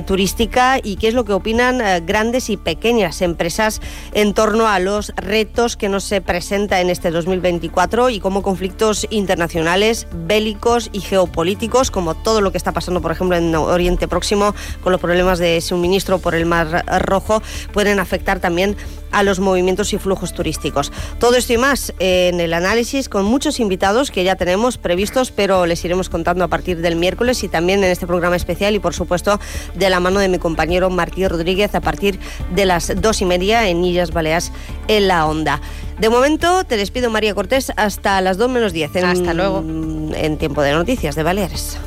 turística 0.04 0.80
y 0.82 0.96
qué 0.96 1.06
es 1.06 1.14
lo 1.14 1.24
que 1.24 1.32
opinan 1.32 1.80
grandes 2.04 2.50
y 2.50 2.56
pequeñas 2.56 3.22
empresas 3.22 3.80
en 4.12 4.34
torno 4.34 4.66
a 4.66 4.80
los 4.80 5.12
retos 5.14 5.75
que 5.78 5.88
nos 5.88 6.04
se 6.04 6.20
presenta 6.20 6.80
en 6.80 6.90
este 6.90 7.10
2024 7.10 8.10
y 8.10 8.20
cómo 8.20 8.42
conflictos 8.42 9.06
internacionales, 9.10 10.06
bélicos 10.26 10.90
y 10.92 11.00
geopolíticos, 11.00 11.90
como 11.90 12.14
todo 12.14 12.40
lo 12.40 12.52
que 12.52 12.58
está 12.58 12.72
pasando, 12.72 13.00
por 13.00 13.12
ejemplo, 13.12 13.36
en 13.36 13.54
Oriente 13.54 14.08
Próximo, 14.08 14.54
con 14.82 14.92
los 14.92 15.00
problemas 15.00 15.38
de 15.38 15.60
suministro 15.60 16.18
por 16.18 16.34
el 16.34 16.46
Mar 16.46 16.84
Rojo, 17.00 17.42
pueden 17.72 17.98
afectar 17.98 18.40
también 18.40 18.76
a 19.16 19.22
los 19.22 19.40
movimientos 19.40 19.94
y 19.94 19.98
flujos 19.98 20.34
turísticos. 20.34 20.92
Todo 21.18 21.36
esto 21.36 21.54
y 21.54 21.56
más 21.56 21.94
en 22.00 22.38
el 22.38 22.52
análisis 22.52 23.08
con 23.08 23.24
muchos 23.24 23.60
invitados 23.60 24.10
que 24.10 24.24
ya 24.24 24.36
tenemos 24.36 24.76
previstos, 24.76 25.30
pero 25.30 25.64
les 25.64 25.82
iremos 25.86 26.10
contando 26.10 26.44
a 26.44 26.48
partir 26.48 26.82
del 26.82 26.96
miércoles 26.96 27.42
y 27.42 27.48
también 27.48 27.82
en 27.82 27.90
este 27.90 28.06
programa 28.06 28.36
especial 28.36 28.74
y 28.74 28.78
por 28.78 28.92
supuesto 28.92 29.40
de 29.74 29.88
la 29.88 30.00
mano 30.00 30.20
de 30.20 30.28
mi 30.28 30.38
compañero 30.38 30.90
Martí 30.90 31.26
Rodríguez 31.26 31.74
a 31.74 31.80
partir 31.80 32.20
de 32.54 32.66
las 32.66 32.92
dos 33.00 33.22
y 33.22 33.24
media 33.24 33.66
en 33.68 33.82
Illas 33.82 34.10
Baleas 34.10 34.52
en 34.86 35.08
la 35.08 35.24
Onda. 35.24 35.62
De 35.98 36.10
momento 36.10 36.64
te 36.64 36.76
despido 36.76 37.08
María 37.08 37.34
Cortés 37.34 37.72
hasta 37.74 38.20
las 38.20 38.36
2 38.36 38.50
menos 38.50 38.74
10 38.74 38.96
en, 38.96 39.04
Hasta 39.06 39.32
luego. 39.32 39.64
en 39.66 40.36
tiempo 40.36 40.60
de 40.60 40.72
noticias 40.72 41.14
de 41.14 41.22
Baleares. 41.22 41.78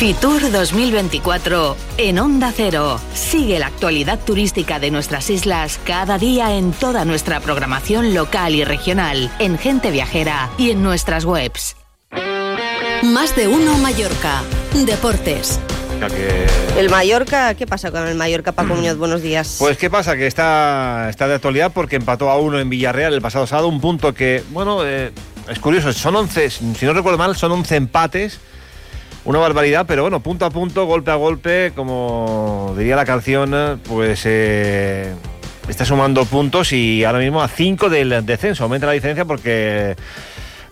Fitur 0.00 0.50
2024 0.50 1.76
en 1.98 2.18
Onda 2.18 2.54
Cero. 2.56 2.98
Sigue 3.12 3.58
la 3.58 3.66
actualidad 3.66 4.18
turística 4.18 4.78
de 4.78 4.90
nuestras 4.90 5.28
islas 5.28 5.78
cada 5.84 6.16
día 6.16 6.56
en 6.56 6.72
toda 6.72 7.04
nuestra 7.04 7.38
programación 7.40 8.14
local 8.14 8.54
y 8.54 8.64
regional, 8.64 9.30
en 9.38 9.58
Gente 9.58 9.90
Viajera 9.90 10.48
y 10.56 10.70
en 10.70 10.82
nuestras 10.82 11.26
webs. 11.26 11.76
Más 13.02 13.36
de 13.36 13.46
uno 13.46 13.76
Mallorca. 13.76 14.40
Deportes. 14.86 15.60
El 16.78 16.88
Mallorca, 16.88 17.52
¿qué 17.54 17.66
pasa 17.66 17.90
con 17.90 18.08
el 18.08 18.14
Mallorca, 18.14 18.52
Paco 18.52 18.74
Muñoz? 18.74 18.96
Buenos 18.96 19.20
días. 19.20 19.56
Pues 19.58 19.76
qué 19.76 19.90
pasa, 19.90 20.16
que 20.16 20.26
está, 20.26 21.08
está 21.10 21.28
de 21.28 21.34
actualidad 21.34 21.72
porque 21.74 21.96
empató 21.96 22.30
a 22.30 22.38
uno 22.38 22.58
en 22.58 22.70
Villarreal 22.70 23.12
el 23.12 23.20
pasado 23.20 23.46
sábado, 23.46 23.68
un 23.68 23.82
punto 23.82 24.14
que, 24.14 24.42
bueno, 24.48 24.80
eh, 24.82 25.12
es 25.46 25.58
curioso, 25.58 25.92
son 25.92 26.16
11, 26.16 26.48
si 26.48 26.86
no 26.86 26.94
recuerdo 26.94 27.18
mal, 27.18 27.36
son 27.36 27.52
11 27.52 27.76
empates, 27.76 28.40
una 29.24 29.38
barbaridad, 29.38 29.84
pero 29.86 30.02
bueno, 30.02 30.20
punto 30.20 30.44
a 30.46 30.50
punto, 30.50 30.86
golpe 30.86 31.10
a 31.10 31.16
golpe, 31.16 31.72
como 31.74 32.74
diría 32.76 32.96
la 32.96 33.04
canción, 33.04 33.80
pues 33.86 34.22
eh, 34.24 35.12
está 35.68 35.84
sumando 35.84 36.24
puntos 36.24 36.72
y 36.72 37.04
ahora 37.04 37.18
mismo 37.18 37.42
a 37.42 37.48
5 37.48 37.88
del 37.88 38.24
descenso, 38.24 38.64
aumenta 38.64 38.86
la 38.86 38.92
diferencia 38.92 39.24
porque... 39.24 39.96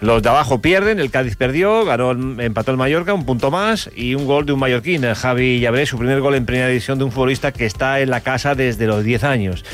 Los 0.01 0.23
de 0.23 0.29
abajo 0.29 0.61
pierden, 0.61 1.01
el 1.01 1.11
Cádiz 1.11 1.35
perdió, 1.35 1.85
ganó, 1.85 2.12
empató 2.12 2.70
el 2.70 2.77
Mallorca, 2.77 3.12
un 3.14 3.27
punto 3.27 3.51
más 3.51 3.90
y 3.96 4.14
un 4.14 4.27
gol 4.27 4.46
de 4.46 4.53
un 4.53 4.61
mallorquín, 4.61 5.03
Javi 5.12 5.59
Llabré, 5.59 5.87
su 5.87 5.99
primer 5.99 6.20
gol 6.20 6.37
en 6.37 6.46
primera 6.46 6.68
división 6.68 6.99
de 6.99 7.05
un 7.05 7.11
futbolista 7.11 7.51
que 7.51 7.66
está 7.66 7.99
en 7.99 8.11
la 8.11 8.20
casa 8.20 8.55
desde 8.55 8.87
los 8.87 9.03
10 9.03 9.25
años. 9.25 9.64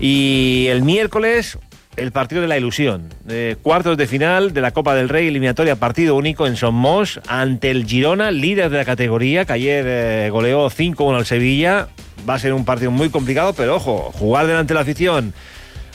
Y 0.00 0.66
el 0.68 0.82
miércoles, 0.82 1.58
el 1.96 2.12
partido 2.12 2.42
de 2.42 2.48
la 2.48 2.56
ilusión. 2.56 3.08
Cuartos 3.62 3.96
de 3.96 4.06
final 4.06 4.52
de 4.52 4.60
la 4.60 4.70
Copa 4.70 4.94
del 4.94 5.08
Rey, 5.08 5.28
eliminatoria 5.28 5.76
partido 5.76 6.16
único 6.16 6.46
en 6.46 6.56
Somos 6.56 7.20
ante 7.28 7.70
el 7.70 7.86
Girona, 7.86 8.30
líder 8.30 8.70
de 8.70 8.78
la 8.78 8.84
categoría, 8.84 9.44
que 9.44 9.52
ayer 9.52 9.84
eh, 9.86 10.30
goleó 10.30 10.70
5-1 10.70 11.16
al 11.16 11.26
Sevilla. 11.26 11.88
Va 12.28 12.34
a 12.34 12.38
ser 12.38 12.52
un 12.54 12.64
partido 12.64 12.90
muy 12.90 13.10
complicado, 13.10 13.52
pero 13.52 13.76
ojo, 13.76 14.12
jugar 14.14 14.46
delante 14.46 14.72
de 14.72 14.74
la 14.74 14.82
afición 14.82 15.34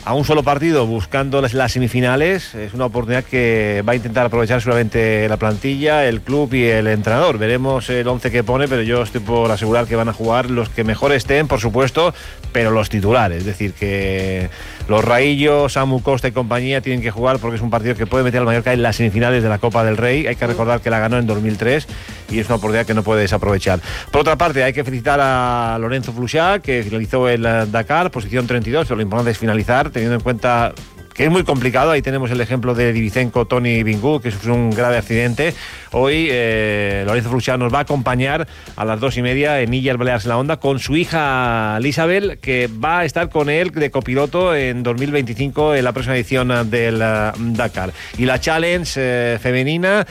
a 0.07 0.13
un 0.13 0.23
solo 0.23 0.41
partido 0.41 0.87
buscando 0.87 1.41
las, 1.41 1.71
semifinales 1.73 2.55
es 2.55 2.73
una 2.73 2.85
oportunidad 2.85 3.25
que 3.25 3.83
va 3.85 3.91
a 3.91 3.95
intentar 3.95 4.25
aprovechar 4.25 4.61
seguramente 4.61 5.27
la 5.27 5.35
plantilla, 5.35 6.05
el 6.05 6.21
club 6.21 6.53
y 6.53 6.63
el 6.63 6.87
entrenador. 6.87 7.37
Veremos 7.37 7.89
el 7.89 8.07
11 8.07 8.31
que 8.31 8.41
pone, 8.41 8.69
pero 8.69 8.83
yo 8.83 9.03
estoy 9.03 9.19
por 9.19 9.51
asegurar 9.51 9.85
que 9.85 9.97
van 9.97 10.07
a 10.07 10.13
jugar 10.13 10.49
los 10.49 10.69
que 10.69 10.85
mejor 10.85 11.11
estén, 11.11 11.49
por 11.49 11.59
supuesto, 11.59 12.13
pero 12.53 12.71
los 12.71 12.87
titulares. 12.87 13.39
Es 13.39 13.45
decir, 13.45 13.73
que 13.73 14.49
los 14.87 15.03
Raillos, 15.03 15.73
Samu 15.73 16.01
Costa 16.01 16.27
y 16.27 16.31
compañía 16.31 16.81
tienen 16.81 17.01
que 17.01 17.11
jugar 17.11 17.39
porque 17.39 17.57
es 17.57 17.61
un 17.61 17.69
partido 17.69 17.95
que 17.95 18.07
puede 18.07 18.23
meter 18.23 18.39
al 18.39 18.45
Mallorca 18.45 18.71
en 18.73 18.81
las 18.81 18.95
semifinales 18.95 19.43
de 19.43 19.49
la 19.49 19.57
Copa 19.57 19.83
del 19.83 19.97
Rey. 19.97 20.27
Hay 20.27 20.35
que 20.35 20.47
recordar 20.47 20.79
que 20.81 20.89
la 20.89 20.99
ganó 20.99 21.17
en 21.17 21.27
2003 21.27 21.87
y 22.29 22.39
es 22.39 22.47
una 22.47 22.55
oportunidad 22.55 22.85
que 22.85 22.93
no 22.93 23.03
puede 23.03 23.21
desaprovechar. 23.21 23.79
Por 24.11 24.21
otra 24.21 24.37
parte, 24.37 24.63
hay 24.63 24.73
que 24.73 24.83
felicitar 24.83 25.19
a 25.21 25.77
Lorenzo 25.79 26.13
Fluchá, 26.13 26.59
que 26.59 26.83
finalizó 26.83 27.27
el 27.27 27.43
Dakar, 27.43 28.11
posición 28.11 28.47
32, 28.47 28.87
pero 28.87 28.95
lo 28.95 29.01
importante 29.01 29.31
es 29.31 29.37
finalizar, 29.37 29.89
teniendo 29.89 30.15
en 30.15 30.21
cuenta 30.21 30.73
que 31.17 31.25
es 31.25 31.31
muy 31.31 31.43
complicado. 31.43 31.89
Ahí 31.89 32.03
tenemos 32.03 32.29
el 32.29 32.39
ejemplo 32.39 32.75
de 32.75 32.93
Divicenco 32.93 33.45
Tony 33.45 33.81
Bingú, 33.81 34.21
que 34.21 34.29
sufrió 34.29 34.53
un 34.53 34.69
grave 34.69 34.97
accidente. 34.97 35.55
Hoy 35.91 36.27
eh, 36.29 37.03
Lorenzo 37.07 37.31
Fluchá 37.31 37.57
nos 37.57 37.73
va 37.73 37.79
a 37.79 37.81
acompañar 37.81 38.47
a 38.75 38.85
las 38.85 38.99
dos 38.99 39.17
y 39.17 39.23
media 39.23 39.59
en 39.61 39.73
Illas 39.73 39.97
Baleares 39.97 40.25
en 40.25 40.29
la 40.29 40.37
Onda 40.37 40.57
con 40.57 40.77
su 40.77 40.95
hija 40.95 41.79
Isabel, 41.83 42.37
que 42.39 42.67
va 42.67 42.99
a 42.99 43.05
estar 43.05 43.29
con 43.29 43.49
él 43.49 43.71
de 43.71 43.89
copiloto 43.89 44.55
en 44.55 44.83
2025 44.83 45.73
en 45.73 45.83
la 45.83 45.91
próxima 45.91 46.15
edición 46.15 46.69
del 46.69 47.01
eh, 47.01 47.31
Dakar. 47.35 47.91
Y 48.19 48.25
la 48.25 48.39
Challenge 48.39 48.91
eh, 48.95 49.39
femenina. 49.41 50.05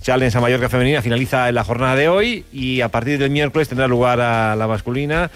Challenge 0.00 0.36
a 0.36 0.40
Mallorca 0.40 0.68
femenina 0.68 1.02
finaliza 1.02 1.48
en 1.48 1.54
la 1.56 1.64
jornada 1.64 1.96
de 1.96 2.08
hoy 2.08 2.44
y 2.52 2.80
a 2.80 2.88
partir 2.88 3.18
del 3.18 3.30
miércoles 3.30 3.68
tendrá 3.68 3.88
lugar 3.88 4.18
la 4.18 4.66
masculina. 4.68 5.30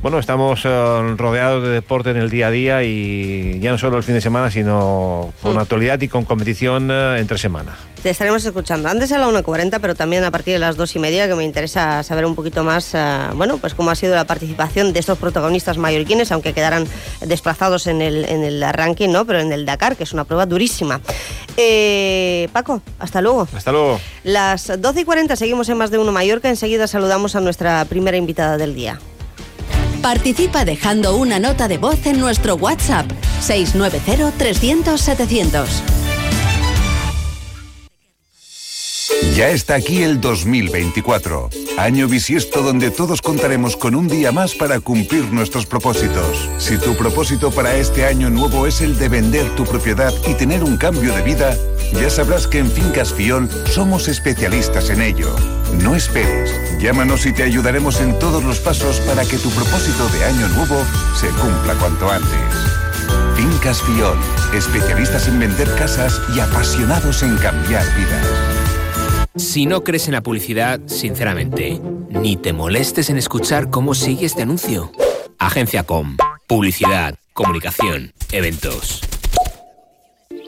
Bueno, 0.00 0.20
estamos 0.20 0.60
eh, 0.64 1.14
rodeados 1.16 1.64
de 1.64 1.70
deporte 1.70 2.10
en 2.10 2.18
el 2.18 2.30
día 2.30 2.46
a 2.46 2.50
día 2.52 2.84
y 2.84 3.58
ya 3.58 3.72
no 3.72 3.78
solo 3.78 3.96
el 3.96 4.04
fin 4.04 4.14
de 4.14 4.20
semana, 4.20 4.48
sino 4.48 5.32
con 5.42 5.58
actualidad 5.58 6.00
y 6.00 6.06
con 6.06 6.24
competición 6.24 6.88
eh, 6.92 7.16
entre 7.18 7.36
semana. 7.36 7.76
Te 8.00 8.10
estaremos 8.10 8.44
escuchando 8.44 8.88
antes 8.88 9.10
a 9.10 9.18
la 9.18 9.26
1.40, 9.26 9.80
pero 9.80 9.96
también 9.96 10.22
a 10.22 10.30
partir 10.30 10.52
de 10.52 10.60
las 10.60 10.76
2 10.76 10.94
y 10.94 10.98
media, 11.00 11.26
que 11.26 11.34
me 11.34 11.42
interesa 11.42 12.04
saber 12.04 12.26
un 12.26 12.36
poquito 12.36 12.62
más, 12.62 12.94
eh, 12.94 13.18
bueno, 13.34 13.58
pues 13.58 13.74
cómo 13.74 13.90
ha 13.90 13.96
sido 13.96 14.14
la 14.14 14.24
participación 14.24 14.92
de 14.92 15.00
estos 15.00 15.18
protagonistas 15.18 15.78
mallorquines, 15.78 16.30
aunque 16.30 16.52
quedaran 16.52 16.86
desplazados 17.26 17.88
en 17.88 18.00
el, 18.00 18.24
en 18.26 18.44
el 18.44 18.64
ranking, 18.72 19.08
¿no? 19.08 19.24
Pero 19.24 19.40
en 19.40 19.50
el 19.50 19.66
Dakar, 19.66 19.96
que 19.96 20.04
es 20.04 20.12
una 20.12 20.22
prueba 20.22 20.46
durísima. 20.46 21.00
Eh, 21.56 22.48
Paco, 22.52 22.82
hasta 23.00 23.20
luego. 23.20 23.48
Hasta 23.52 23.72
luego. 23.72 24.00
Las 24.22 24.80
12 24.80 25.00
y 25.00 25.04
40 25.04 25.34
seguimos 25.34 25.68
en 25.68 25.76
Más 25.76 25.90
de 25.90 25.98
Uno 25.98 26.12
Mallorca. 26.12 26.48
Enseguida 26.48 26.86
saludamos 26.86 27.34
a 27.34 27.40
nuestra 27.40 27.84
primera 27.86 28.16
invitada 28.16 28.58
del 28.58 28.76
día. 28.76 29.00
Participa 30.02 30.64
dejando 30.64 31.16
una 31.16 31.38
nota 31.38 31.68
de 31.68 31.78
voz 31.78 32.06
en 32.06 32.20
nuestro 32.20 32.54
WhatsApp 32.54 33.10
690 33.40 34.32
300 34.38 35.00
700. 35.00 35.68
Ya 39.34 39.50
está 39.50 39.76
aquí 39.76 40.02
el 40.02 40.20
2024, 40.20 41.50
año 41.76 42.08
bisiesto 42.08 42.60
donde 42.62 42.90
todos 42.90 43.22
contaremos 43.22 43.76
con 43.76 43.94
un 43.94 44.08
día 44.08 44.32
más 44.32 44.54
para 44.54 44.80
cumplir 44.80 45.32
nuestros 45.32 45.64
propósitos. 45.64 46.48
Si 46.58 46.76
tu 46.76 46.96
propósito 46.96 47.52
para 47.52 47.76
este 47.76 48.04
año 48.04 48.30
nuevo 48.30 48.66
es 48.66 48.80
el 48.80 48.98
de 48.98 49.08
vender 49.08 49.48
tu 49.54 49.64
propiedad 49.64 50.12
y 50.28 50.34
tener 50.34 50.64
un 50.64 50.76
cambio 50.76 51.14
de 51.14 51.22
vida, 51.22 51.56
ya 51.92 52.10
sabrás 52.10 52.48
que 52.48 52.58
en 52.58 52.70
Fincas 52.70 53.12
Fiol 53.12 53.48
somos 53.70 54.08
especialistas 54.08 54.90
en 54.90 55.02
ello. 55.02 55.57
No 55.74 55.94
esperes, 55.94 56.50
llámanos 56.80 57.26
y 57.26 57.32
te 57.32 57.42
ayudaremos 57.42 58.00
en 58.00 58.18
todos 58.18 58.42
los 58.42 58.58
pasos 58.60 59.00
para 59.00 59.24
que 59.24 59.38
tu 59.38 59.50
propósito 59.50 60.08
de 60.08 60.24
año 60.24 60.48
nuevo 60.48 60.82
se 61.14 61.28
cumpla 61.28 61.74
cuanto 61.74 62.10
antes. 62.10 62.78
Fincas 63.36 63.82
Fiol, 63.82 64.18
especialistas 64.54 65.28
en 65.28 65.38
vender 65.38 65.72
casas 65.76 66.20
y 66.34 66.40
apasionados 66.40 67.22
en 67.22 67.36
cambiar 67.36 67.84
vidas. 67.96 68.26
Si 69.36 69.66
no 69.66 69.84
crees 69.84 70.08
en 70.08 70.14
la 70.14 70.22
publicidad, 70.22 70.80
sinceramente, 70.86 71.80
ni 72.10 72.36
te 72.36 72.52
molestes 72.52 73.10
en 73.10 73.18
escuchar 73.18 73.70
cómo 73.70 73.94
sigue 73.94 74.26
este 74.26 74.42
anuncio. 74.42 74.90
Agencia 75.38 75.84
Com. 75.84 76.16
Publicidad, 76.48 77.14
comunicación, 77.32 78.12
eventos. 78.32 79.00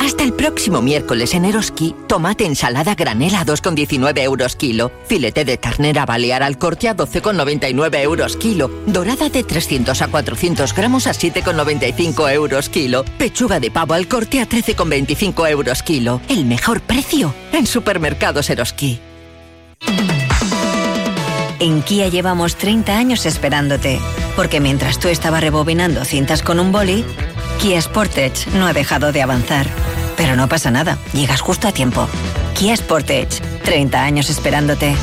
Hasta 0.00 0.22
el 0.22 0.32
próximo 0.32 0.82
miércoles 0.82 1.34
en 1.34 1.44
Eroski, 1.44 1.94
tomate 2.06 2.44
ensalada 2.44 2.94
granela 2.94 3.40
a 3.40 3.46
2,19 3.46 4.18
euros 4.20 4.54
kilo, 4.54 4.92
filete 5.06 5.44
de 5.44 5.56
ternera 5.56 6.06
balear 6.06 6.42
al 6.42 6.58
corte 6.58 6.88
a 6.88 6.96
12,99 6.96 8.00
euros 8.02 8.36
kilo, 8.36 8.70
dorada 8.86 9.28
de 9.28 9.42
300 9.42 10.02
a 10.02 10.08
400 10.08 10.74
gramos 10.74 11.06
a 11.06 11.12
7,95 11.12 12.32
euros 12.32 12.68
kilo, 12.68 13.04
pechuga 13.18 13.60
de 13.60 13.70
pavo 13.70 13.94
al 13.94 14.06
corte 14.06 14.40
a 14.40 14.48
13,25 14.48 15.50
euros 15.50 15.82
kilo. 15.82 16.20
El 16.28 16.44
mejor 16.44 16.80
precio 16.80 17.34
en 17.52 17.66
supermercados 17.66 18.50
Eroski. 18.50 19.00
En 21.60 21.82
Kia 21.82 22.08
llevamos 22.08 22.56
30 22.56 22.96
años 22.96 23.26
esperándote, 23.26 23.98
porque 24.36 24.60
mientras 24.60 24.98
tú 24.98 25.08
estabas 25.08 25.40
rebobinando 25.40 26.04
cintas 26.04 26.42
con 26.42 26.60
un 26.60 26.72
boli, 26.72 27.04
Kia 27.60 27.80
Sportage 27.80 28.50
no 28.54 28.66
ha 28.66 28.72
dejado 28.72 29.12
de 29.12 29.22
avanzar. 29.22 29.66
Pero 30.16 30.36
no 30.36 30.48
pasa 30.48 30.70
nada, 30.70 30.98
llegas 31.12 31.40
justo 31.40 31.68
a 31.68 31.72
tiempo. 31.72 32.08
Kia 32.58 32.76
Sportage, 32.76 33.40
30 33.64 34.02
años 34.02 34.30
esperándote. 34.30 34.94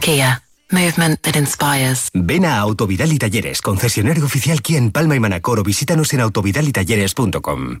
Kia. 0.00 0.42
Movement 0.72 1.20
that 1.20 1.36
inspires. 1.36 2.08
Ven 2.14 2.46
a 2.46 2.58
Autovidal 2.58 3.12
y 3.12 3.18
Talleres, 3.18 3.60
concesionario 3.60 4.24
oficial 4.24 4.62
Kia 4.62 4.78
en 4.78 4.90
Palma 4.90 5.14
y 5.14 5.20
Manacor 5.20 5.60
o 5.60 5.62
visítanos 5.62 6.14
en 6.14 6.20
autovidalitalleres.com. 6.20 7.80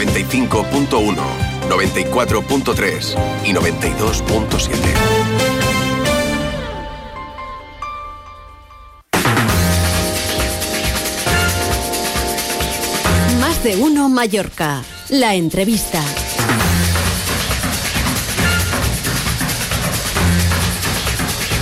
95.1, 0.00 0.88
94.3 1.68 3.44
y 3.44 3.52
92.7. 3.52 4.70
Más 13.40 13.62
de 13.62 13.76
uno 13.76 14.08
Mallorca. 14.08 14.82
La 15.10 15.34
entrevista. 15.34 16.02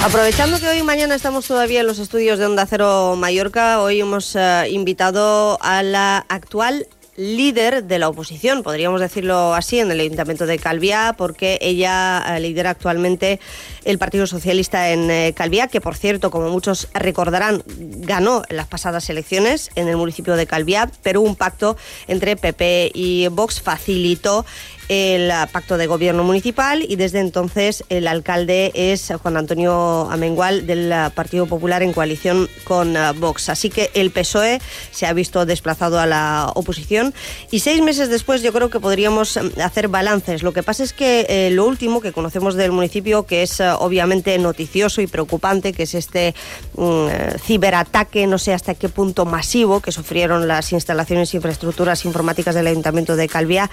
Aprovechando 0.04 0.60
que 0.60 0.68
hoy 0.68 0.78
y 0.78 0.82
mañana 0.84 1.16
estamos 1.16 1.44
todavía 1.48 1.80
en 1.80 1.88
los 1.88 1.98
estudios 1.98 2.38
de 2.38 2.46
Onda 2.46 2.66
Cero 2.66 3.16
Mallorca, 3.18 3.82
hoy 3.82 3.98
hemos 3.98 4.36
eh, 4.36 4.68
invitado 4.70 5.58
a 5.60 5.82
la 5.82 6.18
actual 6.28 6.86
líder 7.18 7.84
de 7.84 7.98
la 7.98 8.08
oposición, 8.08 8.62
podríamos 8.62 9.00
decirlo 9.00 9.52
así, 9.52 9.80
en 9.80 9.90
el 9.90 9.98
Ayuntamiento 9.98 10.46
de 10.46 10.58
Calviá, 10.58 11.16
porque 11.18 11.58
ella 11.60 12.24
eh, 12.28 12.40
lidera 12.40 12.70
actualmente 12.70 13.40
el 13.84 13.98
Partido 13.98 14.28
Socialista 14.28 14.90
en 14.90 15.10
eh, 15.10 15.34
Calviá, 15.36 15.66
que 15.66 15.80
por 15.80 15.96
cierto, 15.96 16.30
como 16.30 16.48
muchos 16.48 16.88
recordarán, 16.94 17.64
ganó 17.66 18.42
en 18.48 18.56
las 18.56 18.68
pasadas 18.68 19.10
elecciones 19.10 19.70
en 19.74 19.88
el 19.88 19.96
municipio 19.96 20.36
de 20.36 20.46
Calviá, 20.46 20.88
pero 21.02 21.20
un 21.20 21.34
pacto 21.34 21.76
entre 22.06 22.36
PP 22.36 22.92
y 22.94 23.26
Vox 23.28 23.60
facilitó 23.60 24.46
el 24.88 25.30
pacto 25.52 25.76
de 25.76 25.86
gobierno 25.86 26.24
municipal 26.24 26.84
y 26.88 26.96
desde 26.96 27.20
entonces 27.20 27.84
el 27.88 28.06
alcalde 28.06 28.72
es 28.74 29.12
Juan 29.22 29.36
Antonio 29.36 30.08
Amengual 30.10 30.66
del 30.66 30.92
Partido 31.14 31.46
Popular 31.46 31.82
en 31.82 31.92
coalición 31.92 32.48
con 32.64 32.96
eh, 32.96 33.12
Vox. 33.16 33.48
Así 33.48 33.70
que 33.70 33.90
el 33.94 34.10
PSOE 34.10 34.60
se 34.90 35.06
ha 35.06 35.12
visto 35.12 35.44
desplazado 35.46 36.00
a 36.00 36.06
la 36.06 36.50
oposición 36.54 37.14
y 37.50 37.60
seis 37.60 37.82
meses 37.82 38.08
después 38.08 38.42
yo 38.42 38.52
creo 38.52 38.70
que 38.70 38.80
podríamos 38.80 39.36
mm, 39.36 39.60
hacer 39.60 39.88
balances. 39.88 40.42
Lo 40.42 40.52
que 40.52 40.62
pasa 40.62 40.82
es 40.84 40.92
que 40.92 41.26
eh, 41.28 41.50
lo 41.50 41.66
último 41.66 42.00
que 42.00 42.12
conocemos 42.12 42.54
del 42.54 42.72
municipio, 42.72 43.26
que 43.26 43.42
es 43.42 43.60
eh, 43.60 43.70
obviamente 43.78 44.38
noticioso 44.38 45.02
y 45.02 45.06
preocupante, 45.06 45.72
que 45.72 45.82
es 45.82 45.94
este 45.94 46.34
mm, 46.76 47.08
ciberataque, 47.44 48.26
no 48.26 48.38
sé 48.38 48.54
hasta 48.54 48.74
qué 48.74 48.88
punto 48.88 49.26
masivo, 49.26 49.80
que 49.80 49.92
sufrieron 49.92 50.48
las 50.48 50.72
instalaciones 50.72 51.32
e 51.34 51.36
infraestructuras 51.36 52.04
informáticas 52.04 52.54
del 52.54 52.66
Ayuntamiento 52.66 53.16
de 53.16 53.28
Calviá, 53.28 53.70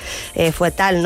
fue 0.54 0.72
tal, 0.72 1.02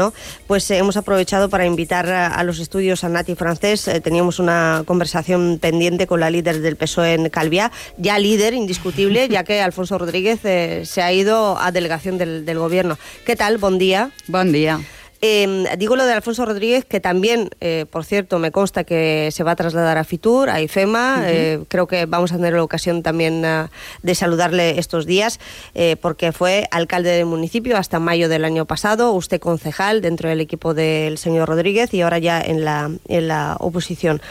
pues 0.47 0.69
eh, 0.71 0.77
hemos 0.77 0.97
aprovechado 0.97 1.49
para 1.49 1.65
invitar 1.65 2.09
a, 2.09 2.43
los 2.43 2.59
estudios 2.59 3.03
a 3.03 3.09
Nati 3.09 3.35
Francés. 3.35 3.87
Eh, 3.87 4.01
teníamos 4.01 4.39
una 4.39 4.83
conversación 4.85 5.59
pendiente 5.59 6.07
con 6.07 6.19
la 6.19 6.29
líder 6.29 6.61
del 6.61 6.75
PSOE 6.75 7.13
en 7.13 7.29
Calviá, 7.29 7.71
ya 7.97 8.19
líder 8.19 8.53
indiscutible, 8.53 9.27
ya 9.29 9.43
que 9.43 9.61
Alfonso 9.61 9.97
Rodríguez 9.97 10.39
eh, 10.43 10.83
se 10.85 11.01
ha 11.01 11.11
ido 11.11 11.59
a 11.59 11.71
delegación 11.71 12.17
del, 12.17 12.45
del 12.45 12.59
Gobierno. 12.59 12.97
¿Qué 13.25 13.35
tal? 13.35 13.57
Buen 13.57 13.77
día. 13.77 14.11
Buen 14.27 14.51
día. 14.51 14.79
Eh, 15.21 15.65
digo 15.77 15.95
lo 15.97 16.05
de 16.05 16.13
Alfonso 16.13 16.45
Rodríguez, 16.45 16.85
que 16.85 16.99
también, 17.01 17.49
eh, 17.59 17.85
por 17.91 18.05
cierto, 18.05 18.39
me 18.39 18.51
consta 18.51 18.85
que 18.85 19.29
se 19.31 19.43
va 19.43 19.51
a 19.51 19.55
trasladar 19.55 19.97
a 19.97 20.03
Fitur, 20.03 20.49
a 20.49 20.61
IFEMA. 20.61 21.15
Uh 21.17 21.19
-huh. 21.19 21.25
eh, 21.27 21.59
creo 21.67 21.87
que 21.87 22.05
vamos 22.05 22.31
a 22.31 22.37
tener 22.37 22.53
la 22.53 22.63
ocasión 22.63 23.03
también 23.03 23.43
uh, 23.43 23.67
de 24.01 24.15
saludarle 24.15 24.79
estos 24.79 25.05
días, 25.05 25.39
eh, 25.75 25.97
porque 26.01 26.31
fue 26.31 26.67
alcalde 26.71 27.09
del 27.09 27.25
municipio 27.25 27.75
hasta 27.77 27.99
mayo 27.99 28.29
del 28.29 28.45
año 28.45 28.65
pasado, 28.65 29.11
usted 29.11 29.39
concejal 29.41 30.01
dentro 30.01 30.29
del 30.29 30.39
equipo 30.39 30.73
del 30.73 31.17
señor 31.17 31.49
Rodríguez 31.49 31.93
y 31.93 32.01
ahora 32.01 32.19
ya 32.19 32.39
en 32.41 32.63
la, 32.63 32.89
en 33.07 33.27
la 33.27 33.57
oposición. 33.59 34.21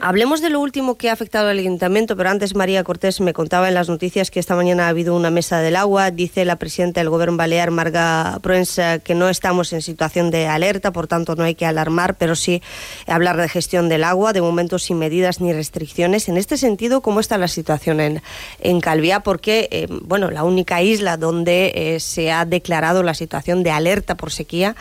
Hablemos 0.00 0.40
de 0.40 0.48
lo 0.48 0.60
último 0.60 0.94
que 0.94 1.10
ha 1.10 1.12
afectado 1.12 1.48
al 1.48 1.58
ayuntamiento, 1.58 2.16
pero 2.16 2.30
antes 2.30 2.54
María 2.54 2.84
Cortés 2.84 3.20
me 3.20 3.32
contaba 3.32 3.66
en 3.66 3.74
las 3.74 3.88
noticias 3.88 4.30
que 4.30 4.38
esta 4.38 4.54
mañana 4.54 4.86
ha 4.86 4.90
habido 4.90 5.16
una 5.16 5.32
mesa 5.32 5.60
del 5.60 5.74
agua. 5.74 6.12
Dice 6.12 6.44
la 6.44 6.54
presidenta 6.54 7.00
del 7.00 7.10
Gobierno 7.10 7.36
Balear, 7.36 7.72
Marga 7.72 8.38
Proensa, 8.40 9.00
que 9.00 9.16
no 9.16 9.28
estamos 9.28 9.72
en 9.72 9.82
situación 9.82 10.30
de 10.30 10.46
alerta, 10.46 10.92
por 10.92 11.08
tanto 11.08 11.34
no 11.34 11.42
hay 11.42 11.56
que 11.56 11.66
alarmar, 11.66 12.14
pero 12.16 12.36
sí 12.36 12.62
hablar 13.08 13.38
de 13.38 13.48
gestión 13.48 13.88
del 13.88 14.04
agua, 14.04 14.32
de 14.32 14.40
momento 14.40 14.78
sin 14.78 15.00
medidas 15.00 15.40
ni 15.40 15.52
restricciones. 15.52 16.28
En 16.28 16.36
este 16.36 16.58
sentido, 16.58 17.00
¿cómo 17.00 17.18
está 17.18 17.36
la 17.36 17.48
situación 17.48 17.98
en, 17.98 18.22
en 18.60 18.80
Calviá? 18.80 19.18
Porque, 19.24 19.68
eh, 19.72 19.88
bueno, 20.02 20.30
la 20.30 20.44
única 20.44 20.80
isla 20.80 21.16
donde 21.16 21.72
eh, 21.74 21.98
se 21.98 22.30
ha 22.30 22.44
declarado 22.44 23.02
la 23.02 23.14
situación 23.14 23.64
de 23.64 23.72
alerta 23.72 24.16
por 24.16 24.30
sequía 24.30 24.76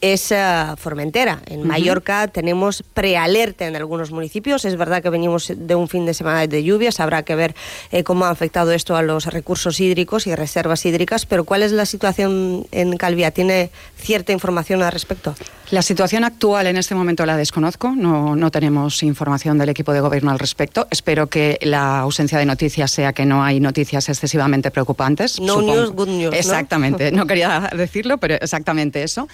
es 0.00 0.30
uh, 0.30 0.76
Formentera. 0.76 1.40
En 1.46 1.60
uh 1.60 1.62
-huh. 1.64 1.66
Mallorca 1.66 2.28
tenemos 2.28 2.82
prealerta 2.94 3.66
en 3.66 3.76
algunos 3.76 4.10
municipios. 4.10 4.64
Es 4.64 4.76
verdad 4.76 5.02
que 5.02 5.10
venimos 5.10 5.52
de 5.54 5.74
un 5.74 5.88
fin 5.88 6.06
de 6.06 6.14
semana 6.14 6.46
de 6.46 6.64
lluvias. 6.64 7.00
Habrá 7.00 7.22
que 7.22 7.34
ver 7.34 7.54
eh, 7.90 8.02
cómo 8.02 8.24
ha 8.24 8.30
afectado 8.30 8.72
esto 8.72 8.96
a 8.96 9.02
los 9.02 9.26
recursos 9.26 9.80
hídricos 9.80 10.26
y 10.26 10.34
reservas 10.34 10.84
hídricas. 10.86 11.26
Pero 11.26 11.44
¿cuál 11.44 11.62
es 11.62 11.72
la 11.72 11.86
situación 11.86 12.66
en 12.72 12.96
Calvía? 12.96 13.30
¿Tiene 13.30 13.70
cierta 13.96 14.32
información 14.32 14.82
al 14.82 14.92
respecto? 14.92 15.34
La 15.70 15.82
situación 15.82 16.24
actual 16.24 16.66
en 16.66 16.76
este 16.76 16.94
momento 16.96 17.24
la 17.26 17.36
desconozco. 17.36 17.92
No, 17.94 18.34
no 18.34 18.50
tenemos 18.50 19.02
información 19.04 19.56
del 19.56 19.68
equipo 19.68 19.92
de 19.92 20.00
gobierno 20.00 20.32
al 20.32 20.38
respecto. 20.38 20.88
Espero 20.90 21.28
que 21.28 21.58
la 21.62 22.00
ausencia 22.00 22.38
de 22.38 22.46
noticias 22.46 22.90
sea 22.90 23.12
que 23.12 23.24
no 23.24 23.44
hay 23.44 23.60
noticias 23.60 24.08
excesivamente 24.08 24.72
preocupantes. 24.72 25.38
No 25.40 25.54
Supongo. 25.54 25.74
news, 25.74 25.90
good 25.92 26.08
news. 26.08 26.34
Exactamente. 26.34 27.12
¿no? 27.12 27.18
no 27.18 27.26
quería 27.26 27.70
decirlo, 27.76 28.18
pero 28.18 28.34
exactamente 28.34 29.02
eso. 29.04 29.28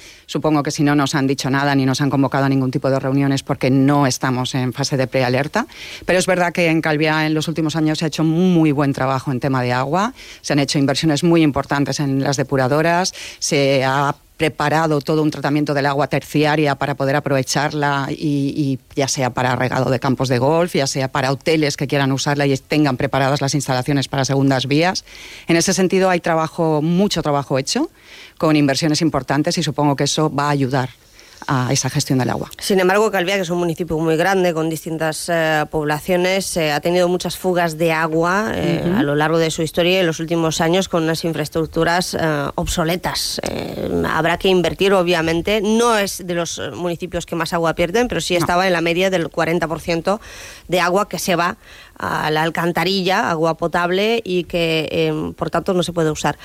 Que 0.62 0.70
si 0.70 0.82
no 0.82 0.94
nos 0.94 1.14
han 1.14 1.26
dicho 1.26 1.50
nada 1.50 1.74
ni 1.74 1.86
nos 1.86 2.00
han 2.00 2.10
convocado 2.10 2.44
a 2.44 2.48
ningún 2.48 2.70
tipo 2.70 2.90
de 2.90 2.98
reuniones 2.98 3.42
porque 3.42 3.70
no 3.70 4.06
estamos 4.06 4.54
en 4.54 4.72
fase 4.72 4.96
de 4.96 5.06
prealerta. 5.06 5.66
Pero 6.04 6.18
es 6.18 6.26
verdad 6.26 6.52
que 6.52 6.68
en 6.68 6.80
Calviá 6.80 7.26
en 7.26 7.34
los 7.34 7.48
últimos 7.48 7.76
años 7.76 7.98
se 7.98 8.04
ha 8.04 8.08
hecho 8.08 8.24
muy 8.24 8.72
buen 8.72 8.92
trabajo 8.92 9.32
en 9.32 9.40
tema 9.40 9.62
de 9.62 9.72
agua. 9.72 10.12
Se 10.40 10.52
han 10.52 10.58
hecho 10.58 10.78
inversiones 10.78 11.24
muy 11.24 11.42
importantes 11.42 12.00
en 12.00 12.22
las 12.22 12.36
depuradoras. 12.36 13.14
Se 13.38 13.84
ha 13.84 14.14
preparado 14.36 15.00
todo 15.00 15.22
un 15.22 15.30
tratamiento 15.30 15.72
del 15.74 15.86
agua 15.86 16.08
terciaria 16.08 16.74
para 16.74 16.94
poder 16.94 17.16
aprovecharla 17.16 18.08
y, 18.10 18.52
y, 18.56 18.78
ya 18.94 19.08
sea 19.08 19.30
para 19.30 19.56
regado 19.56 19.90
de 19.90 19.98
campos 19.98 20.28
de 20.28 20.38
golf, 20.38 20.74
ya 20.74 20.86
sea 20.86 21.08
para 21.08 21.32
hoteles 21.32 21.76
que 21.76 21.86
quieran 21.86 22.12
usarla 22.12 22.46
y 22.46 22.56
tengan 22.56 22.96
preparadas 22.96 23.40
las 23.40 23.54
instalaciones 23.54 24.08
para 24.08 24.24
segundas 24.24 24.66
vías. 24.66 25.04
En 25.46 25.56
ese 25.56 25.72
sentido 25.72 26.10
hay 26.10 26.20
trabajo, 26.20 26.82
mucho 26.82 27.22
trabajo 27.22 27.58
hecho 27.58 27.90
con 28.38 28.56
inversiones 28.56 29.00
importantes 29.00 29.56
y 29.58 29.62
supongo 29.62 29.96
que 29.96 30.04
eso 30.04 30.32
va 30.32 30.48
a 30.48 30.50
ayudar 30.50 30.90
a 31.46 31.72
esa 31.72 31.90
gestión 31.90 32.18
del 32.18 32.30
agua. 32.30 32.50
Sin 32.58 32.80
embargo, 32.80 33.10
Calvía, 33.10 33.36
que 33.36 33.42
es 33.42 33.50
un 33.50 33.58
municipio 33.58 33.98
muy 33.98 34.16
grande 34.16 34.54
con 34.54 34.68
distintas 34.68 35.28
eh, 35.28 35.64
poblaciones, 35.70 36.56
eh, 36.56 36.72
ha 36.72 36.80
tenido 36.80 37.08
muchas 37.08 37.36
fugas 37.36 37.78
de 37.78 37.92
agua 37.92 38.52
eh, 38.54 38.82
uh 38.84 38.88
-huh. 38.88 38.98
a 38.98 39.02
lo 39.02 39.14
largo 39.14 39.38
de 39.38 39.50
su 39.50 39.62
historia 39.62 39.92
y 39.92 39.96
en 39.96 40.06
los 40.06 40.20
últimos 40.20 40.60
años 40.60 40.88
con 40.88 41.04
unas 41.04 41.24
infraestructuras 41.24 42.16
obsoletas. 42.54 43.40
habrá 44.08 44.38
que 44.38 44.48
invertir, 44.48 44.92
obviamente. 44.92 45.60
No 45.60 45.96
es 45.96 46.26
de 46.26 46.34
los 46.34 46.60
municipios 46.74 47.26
que 47.26 47.36
más 47.36 47.52
agua 47.52 47.74
pierden, 47.74 48.08
pero 48.08 48.20
sí 48.20 48.36
estaba 48.36 48.62
no. 48.62 48.66
en 48.68 48.72
la 48.72 48.80
media 48.80 49.10
del 49.10 49.30
40% 49.30 50.20
de 50.68 50.80
agua 50.80 51.08
que 51.08 51.18
se 51.18 51.36
va 51.36 51.56
a 51.98 52.30
la 52.30 52.42
alcantarilla, 52.42 53.30
agua 53.30 53.54
potable 53.54 54.20
y 54.24 54.44
que 54.44 54.88
eh, 54.90 55.32
por 55.36 55.50
tanto 55.50 55.74
no 55.74 55.82
se 55.82 55.92
puede 55.92 56.10
usar. 56.10 56.38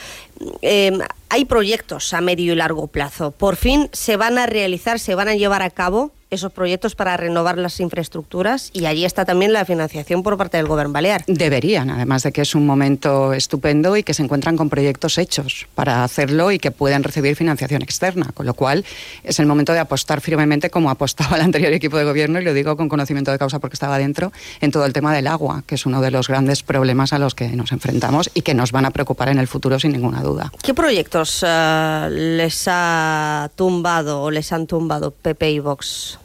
Eh, 0.61 0.97
hay 1.29 1.45
proyectos 1.45 2.13
a 2.13 2.21
medio 2.21 2.53
y 2.53 2.55
largo 2.55 2.87
plazo. 2.87 3.31
Por 3.31 3.55
fin 3.55 3.89
se 3.91 4.17
van 4.17 4.37
a 4.37 4.45
realizar, 4.45 4.99
se 4.99 5.15
van 5.15 5.27
a 5.27 5.35
llevar 5.35 5.61
a 5.61 5.69
cabo 5.69 6.11
esos 6.31 6.53
proyectos 6.53 6.95
para 6.95 7.17
renovar 7.17 7.57
las 7.57 7.81
infraestructuras 7.81 8.69
y 8.71 8.85
allí 8.85 9.03
está 9.03 9.25
también 9.25 9.51
la 9.51 9.65
financiación 9.65 10.23
por 10.23 10.37
parte 10.37 10.55
del 10.55 10.65
Gobierno 10.65 10.93
Balear. 10.93 11.25
Deberían, 11.27 11.89
además 11.89 12.23
de 12.23 12.31
que 12.31 12.39
es 12.39 12.55
un 12.55 12.65
momento 12.65 13.33
estupendo 13.33 13.97
y 13.97 14.03
que 14.03 14.13
se 14.13 14.23
encuentran 14.23 14.55
con 14.55 14.69
proyectos 14.69 15.17
hechos 15.17 15.67
para 15.75 16.05
hacerlo 16.05 16.53
y 16.53 16.57
que 16.57 16.71
pueden 16.71 17.03
recibir 17.03 17.35
financiación 17.35 17.81
externa, 17.81 18.31
con 18.33 18.45
lo 18.45 18.53
cual 18.53 18.85
es 19.25 19.41
el 19.41 19.45
momento 19.45 19.73
de 19.73 19.79
apostar 19.79 20.21
firmemente 20.21 20.69
como 20.69 20.89
apostaba 20.89 21.35
el 21.35 21.41
anterior 21.41 21.73
equipo 21.73 21.97
de 21.97 22.05
gobierno 22.05 22.39
y 22.39 22.45
lo 22.45 22.53
digo 22.53 22.77
con 22.77 22.87
conocimiento 22.87 23.29
de 23.31 23.37
causa 23.37 23.59
porque 23.59 23.73
estaba 23.73 23.97
dentro 23.97 24.31
en 24.61 24.71
todo 24.71 24.85
el 24.85 24.93
tema 24.93 25.13
del 25.13 25.27
agua, 25.27 25.65
que 25.67 25.75
es 25.75 25.85
uno 25.85 25.99
de 25.99 26.11
los 26.11 26.29
grandes 26.29 26.63
problemas 26.63 27.11
a 27.11 27.19
los 27.19 27.35
que 27.35 27.49
nos 27.49 27.73
enfrentamos 27.73 28.31
y 28.33 28.43
que 28.43 28.53
nos 28.53 28.71
van 28.71 28.85
a 28.85 28.91
preocupar 28.91 29.27
en 29.27 29.37
el 29.37 29.49
futuro 29.49 29.81
sin 29.81 29.91
ninguna 29.91 30.21
duda. 30.21 30.49
¿Qué 30.63 30.73
proyectos 30.73 31.43
uh, 31.43 32.07
les 32.09 32.69
ha 32.69 33.51
tumbado 33.57 34.21
o 34.21 34.31
les 34.31 34.53
han 34.53 34.65
tumbado 34.65 35.11
PP 35.11 35.51
y 35.51 35.59
Vox? 35.59 36.20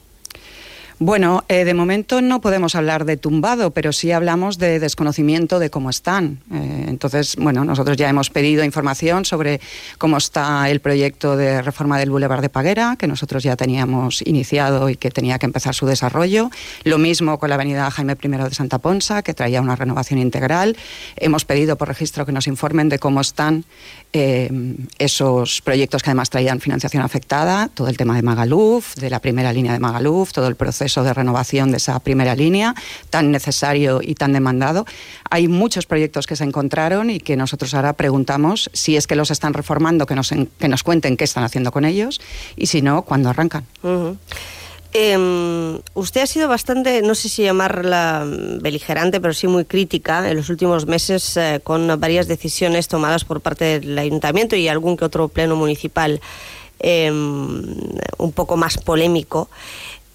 Bueno, 0.99 1.45
eh, 1.49 1.67
de 1.67 1.75
momento 1.75 2.23
no 2.23 2.41
podemos 2.41 2.75
hablar 2.75 3.05
de 3.05 3.19
tumbado, 3.19 3.71
pero 3.71 3.93
sí 3.93 4.13
hablamos 4.13 4.57
de 4.57 4.81
desconocimiento 4.81 5.59
de 5.59 5.69
cómo 5.69 5.91
están. 5.91 6.39
Eh, 6.51 6.87
entonces, 6.89 7.37
bueno, 7.37 7.67
nosotros 7.67 7.99
ya 7.99 8.09
hemos 8.09 8.31
pedido 8.31 8.65
información 8.65 9.27
sobre 9.27 9.61
cómo 9.99 10.17
está 10.17 10.71
el 10.71 10.81
proyecto 10.81 11.37
de 11.37 11.61
reforma 11.61 11.99
del 11.99 12.09
Boulevard 12.09 12.41
de 12.41 12.49
Paguera, 12.49 12.97
que 12.99 13.07
nosotros 13.09 13.43
ya 13.43 13.57
teníamos 13.57 14.23
iniciado 14.23 14.89
y 14.89 14.97
que 14.97 15.11
tenía 15.11 15.39
que 15.39 15.45
empezar 15.45 15.75
su 15.75 15.85
desarrollo. 15.85 16.51
Lo 16.85 16.97
mismo 16.97 17.39
con 17.39 17.51
la 17.51 17.57
avenida 17.57 17.91
Jaime 17.91 18.17
I 18.19 18.29
de 18.29 18.55
Santa 18.55 18.79
Ponsa, 18.79 19.21
que 19.21 19.35
traía 19.35 19.61
una 19.61 19.77
renovación 19.77 20.19
integral. 20.19 20.79
Hemos 21.17 21.45
pedido 21.45 21.77
por 21.77 21.89
registro 21.89 22.25
que 22.25 22.33
nos 22.33 22.47
informen 22.47 22.89
de 22.89 22.99
cómo 22.99 23.21
están 23.21 23.67
eh, 24.15 24.51
esos 24.99 25.61
proyectos 25.61 26.03
que 26.03 26.09
además 26.09 26.31
traían 26.31 26.59
financiación 26.59 27.03
afectada, 27.03 27.69
todo 27.69 27.89
el 27.89 27.99
tema 27.99 28.17
de 28.17 28.23
Magaluf, 28.23 28.95
de 28.95 29.11
la 29.11 29.21
primera 29.21 29.53
línea 29.53 29.75
de 29.75 29.79
Magaluf, 29.79 30.33
todo 30.33 30.49
el 30.49 30.57
proceso 30.57 30.86
de 30.95 31.13
renovación 31.13 31.71
de 31.71 31.79
esa 31.79 31.99
primera 32.01 32.35
línea 32.35 32.75
tan 33.11 33.31
necesario 33.31 34.01
y 34.03 34.15
tan 34.15 34.33
demandado. 34.33 34.87
Hay 35.31 35.49
muchos 35.49 35.87
proyectos 35.87 36.27
que 36.27 36.37
se 36.37 36.45
encontraron 36.45 37.11
y 37.11 37.21
que 37.21 37.37
nosotros 37.37 37.75
ahora 37.75 37.93
preguntamos 37.95 38.71
si 38.73 38.97
es 38.97 39.07
que 39.07 39.17
los 39.17 39.31
están 39.31 39.55
reformando, 39.55 40.07
que 40.07 40.15
nos, 40.15 40.31
que 40.59 40.69
nos 40.69 40.83
cuenten 40.83 41.17
qué 41.17 41.25
están 41.25 41.45
haciendo 41.45 41.73
con 41.73 41.85
ellos 41.85 42.21
y 42.57 42.67
si 42.67 42.83
no, 42.83 43.03
cuándo 43.03 43.29
arrancan. 43.29 43.65
Eh, 44.99 45.79
usted 45.93 46.23
ha 46.23 46.27
sido 46.27 46.49
bastante, 46.49 47.03
no 47.03 47.15
sé 47.15 47.29
si 47.29 47.43
llamarla 47.43 48.25
beligerante, 48.63 49.21
pero 49.21 49.35
sí 49.35 49.47
muy 49.47 49.67
crítica 49.67 50.31
en 50.31 50.37
los 50.37 50.49
últimos 50.49 50.87
meses 50.87 51.37
eh, 51.37 51.61
con 51.63 52.01
varias 52.01 52.29
decisiones 52.29 52.89
tomadas 52.89 53.27
por 53.27 53.43
parte 53.43 53.81
del 53.81 53.99
ayuntamiento 53.99 54.57
y 54.57 54.69
algún 54.69 54.97
que 54.97 55.05
otro 55.05 55.29
pleno 55.29 55.55
municipal 55.55 56.21
eh, 56.79 57.11
un 57.11 58.33
poco 58.35 58.57
más 58.57 58.79
polémico. 58.79 59.51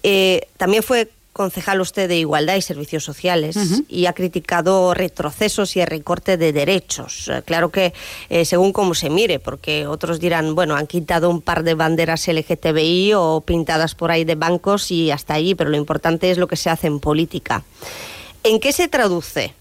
Eh, 0.02 0.48
también 0.56 0.82
fue 0.82 1.08
concejal 1.32 1.80
usted 1.80 2.08
de 2.08 2.18
Igualdad 2.18 2.56
y 2.56 2.62
Servicios 2.62 3.04
Sociales 3.04 3.56
uh 3.56 3.60
-huh. 3.60 3.84
y 3.88 4.06
ha 4.06 4.12
criticado 4.12 4.92
retrocesos 4.92 5.76
y 5.76 5.80
el 5.80 5.86
recorte 5.86 6.36
de 6.36 6.52
derechos. 6.52 7.28
Eh, 7.28 7.42
claro 7.44 7.70
que 7.70 7.94
eh, 8.28 8.44
según 8.44 8.72
cómo 8.72 8.94
se 8.94 9.08
mire, 9.08 9.38
porque 9.38 9.86
otros 9.86 10.20
dirán, 10.20 10.54
bueno, 10.54 10.76
han 10.76 10.86
quitado 10.86 11.30
un 11.30 11.40
par 11.40 11.62
de 11.62 11.74
banderas 11.74 12.28
LGTBI 12.28 13.14
o 13.14 13.40
pintadas 13.40 13.94
por 13.94 14.10
ahí 14.10 14.24
de 14.24 14.34
bancos 14.34 14.90
y 14.90 15.10
hasta 15.10 15.34
allí, 15.34 15.54
pero 15.54 15.70
lo 15.70 15.76
importante 15.76 16.30
es 16.30 16.38
lo 16.38 16.46
que 16.46 16.56
se 16.56 16.68
hace 16.68 16.86
en 16.86 17.00
política. 17.00 17.64
¿En 18.44 18.60
qué 18.60 18.72
se 18.72 18.88
traduce 18.88 19.54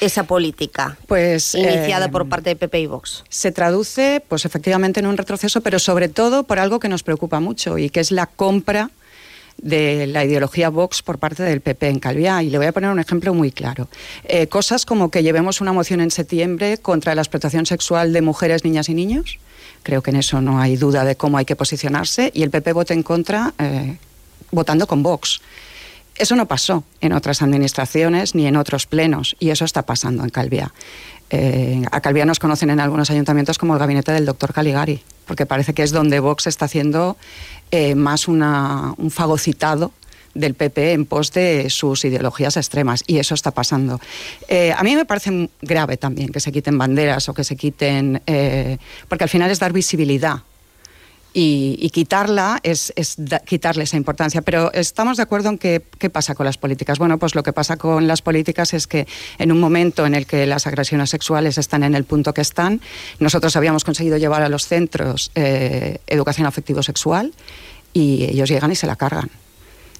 esa 0.00 0.24
política 0.24 0.96
pues, 1.06 1.54
iniciada 1.54 2.06
eh, 2.06 2.08
por 2.08 2.28
parte 2.28 2.50
de 2.50 2.56
PP 2.56 2.80
y 2.80 2.86
Vox? 2.86 3.22
Se 3.28 3.52
traduce, 3.52 4.22
pues 4.26 4.44
efectivamente, 4.44 4.98
en 4.98 5.06
un 5.06 5.16
retroceso, 5.16 5.60
pero 5.60 5.78
sobre 5.78 6.08
todo 6.08 6.42
por 6.42 6.58
algo 6.58 6.80
que 6.80 6.88
nos 6.88 7.04
preocupa 7.04 7.38
mucho 7.38 7.78
y 7.78 7.90
que 7.90 8.00
es 8.00 8.10
la 8.10 8.26
compra 8.26 8.90
de 9.58 10.06
la 10.06 10.24
ideología 10.24 10.68
Vox 10.68 11.02
por 11.02 11.18
parte 11.18 11.42
del 11.42 11.60
PP 11.60 11.88
en 11.88 11.98
Calviá. 11.98 12.42
Y 12.42 12.50
le 12.50 12.58
voy 12.58 12.66
a 12.66 12.72
poner 12.72 12.90
un 12.90 13.00
ejemplo 13.00 13.34
muy 13.34 13.50
claro. 13.52 13.88
Eh, 14.24 14.46
cosas 14.46 14.84
como 14.84 15.10
que 15.10 15.22
llevemos 15.22 15.60
una 15.60 15.72
moción 15.72 16.00
en 16.00 16.10
septiembre 16.10 16.78
contra 16.78 17.14
la 17.14 17.22
explotación 17.22 17.66
sexual 17.66 18.12
de 18.12 18.22
mujeres, 18.22 18.64
niñas 18.64 18.88
y 18.88 18.94
niños. 18.94 19.38
Creo 19.82 20.02
que 20.02 20.10
en 20.10 20.16
eso 20.16 20.40
no 20.40 20.60
hay 20.60 20.76
duda 20.76 21.04
de 21.04 21.16
cómo 21.16 21.38
hay 21.38 21.44
que 21.44 21.56
posicionarse. 21.56 22.30
Y 22.34 22.42
el 22.42 22.50
PP 22.50 22.72
vote 22.72 22.94
en 22.94 23.02
contra 23.02 23.54
eh, 23.58 23.96
votando 24.50 24.86
con 24.86 25.02
Vox. 25.02 25.40
Eso 26.16 26.36
no 26.36 26.46
pasó 26.46 26.84
en 27.00 27.12
otras 27.12 27.42
administraciones 27.42 28.34
ni 28.34 28.46
en 28.46 28.56
otros 28.56 28.86
plenos. 28.86 29.36
Y 29.40 29.50
eso 29.50 29.64
está 29.64 29.82
pasando 29.82 30.22
en 30.22 30.30
Calviá. 30.30 30.72
Eh, 31.30 31.82
a 31.90 32.00
Calviá 32.00 32.24
nos 32.24 32.38
conocen 32.38 32.70
en 32.70 32.80
algunos 32.80 33.10
ayuntamientos 33.10 33.58
como 33.58 33.74
el 33.74 33.78
gabinete 33.78 34.12
del 34.12 34.26
doctor 34.26 34.52
Caligari, 34.52 35.02
porque 35.26 35.46
parece 35.46 35.74
que 35.74 35.82
es 35.82 35.90
donde 35.90 36.20
Vox 36.20 36.46
está 36.46 36.66
haciendo 36.66 37.16
eh, 37.70 37.94
más 37.94 38.28
una, 38.28 38.94
un 38.98 39.10
fagocitado 39.10 39.92
del 40.34 40.54
PP 40.54 40.92
en 40.92 41.06
pos 41.06 41.32
de 41.32 41.70
sus 41.70 42.04
ideologías 42.04 42.56
extremas 42.56 43.04
y 43.06 43.18
eso 43.18 43.34
está 43.34 43.52
pasando. 43.52 44.00
Eh, 44.48 44.72
a 44.76 44.82
mí 44.82 44.94
me 44.96 45.04
parece 45.04 45.48
grave 45.62 45.96
también 45.96 46.30
que 46.30 46.40
se 46.40 46.52
quiten 46.52 46.76
banderas 46.76 47.28
o 47.28 47.34
que 47.34 47.44
se 47.44 47.56
quiten, 47.56 48.20
eh, 48.26 48.78
porque 49.08 49.24
al 49.24 49.30
final 49.30 49.50
es 49.50 49.60
dar 49.60 49.72
visibilidad 49.72 50.42
y, 51.34 51.76
y, 51.80 51.90
quitarla 51.90 52.60
es, 52.62 52.92
es 52.96 53.16
quitarle 53.44 53.84
esa 53.84 53.96
importancia. 53.96 54.40
Pero 54.40 54.72
estamos 54.72 55.16
de 55.16 55.24
acuerdo 55.24 55.50
en 55.50 55.58
que, 55.58 55.82
qué 55.98 56.08
pasa 56.08 56.34
con 56.34 56.46
las 56.46 56.56
políticas. 56.56 56.98
Bueno, 56.98 57.18
pues 57.18 57.34
lo 57.34 57.42
que 57.42 57.52
pasa 57.52 57.76
con 57.76 58.06
las 58.06 58.22
políticas 58.22 58.72
es 58.72 58.86
que 58.86 59.06
en 59.38 59.50
un 59.50 59.58
momento 59.58 60.06
en 60.06 60.14
el 60.14 60.26
que 60.26 60.46
las 60.46 60.66
agresiones 60.68 61.10
sexuales 61.10 61.58
están 61.58 61.82
en 61.82 61.96
el 61.96 62.04
punto 62.04 62.32
que 62.32 62.40
están, 62.40 62.80
nosotros 63.18 63.56
habíamos 63.56 63.84
conseguido 63.84 64.16
llevar 64.16 64.42
a 64.42 64.48
los 64.48 64.66
centros 64.66 65.32
eh, 65.34 65.98
educación 66.06 66.46
afectivo-sexual 66.46 67.32
y 67.92 68.24
ellos 68.24 68.48
llegan 68.48 68.70
y 68.70 68.76
se 68.76 68.86
la 68.86 68.96
cargan. 68.96 69.28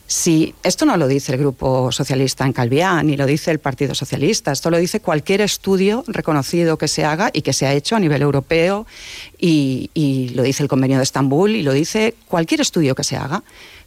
Si 0.06 0.54
esto 0.62 0.84
no 0.84 0.96
lo 0.98 1.08
dice 1.08 1.32
el 1.32 1.38
Grupo 1.38 1.90
Socialista 1.90 2.44
en 2.44 2.52
Calviá, 2.52 3.02
ni 3.02 3.16
lo 3.16 3.24
dice 3.24 3.50
el 3.50 3.58
Partido 3.58 3.94
Socialista, 3.94 4.52
esto 4.52 4.70
lo 4.70 4.76
dice 4.76 5.00
cualquier 5.00 5.40
estudio 5.40 6.04
reconocido 6.06 6.76
que 6.76 6.88
se 6.88 7.04
haga 7.04 7.30
y 7.32 7.40
que 7.40 7.54
se 7.54 7.66
ha 7.66 7.72
hecho 7.72 7.96
a 7.96 8.00
nivel 8.00 8.20
europeo, 8.20 8.86
y, 9.38 9.90
y 9.94 10.28
lo 10.30 10.42
dice 10.42 10.62
el 10.62 10.68
Convenio 10.68 10.98
de 10.98 11.04
Estambul, 11.04 11.56
y 11.56 11.62
lo 11.62 11.72
dice 11.72 12.14
cualquier 12.28 12.60
estudio 12.60 12.94
que 12.94 13.04
se 13.04 13.16
haga 13.16 13.42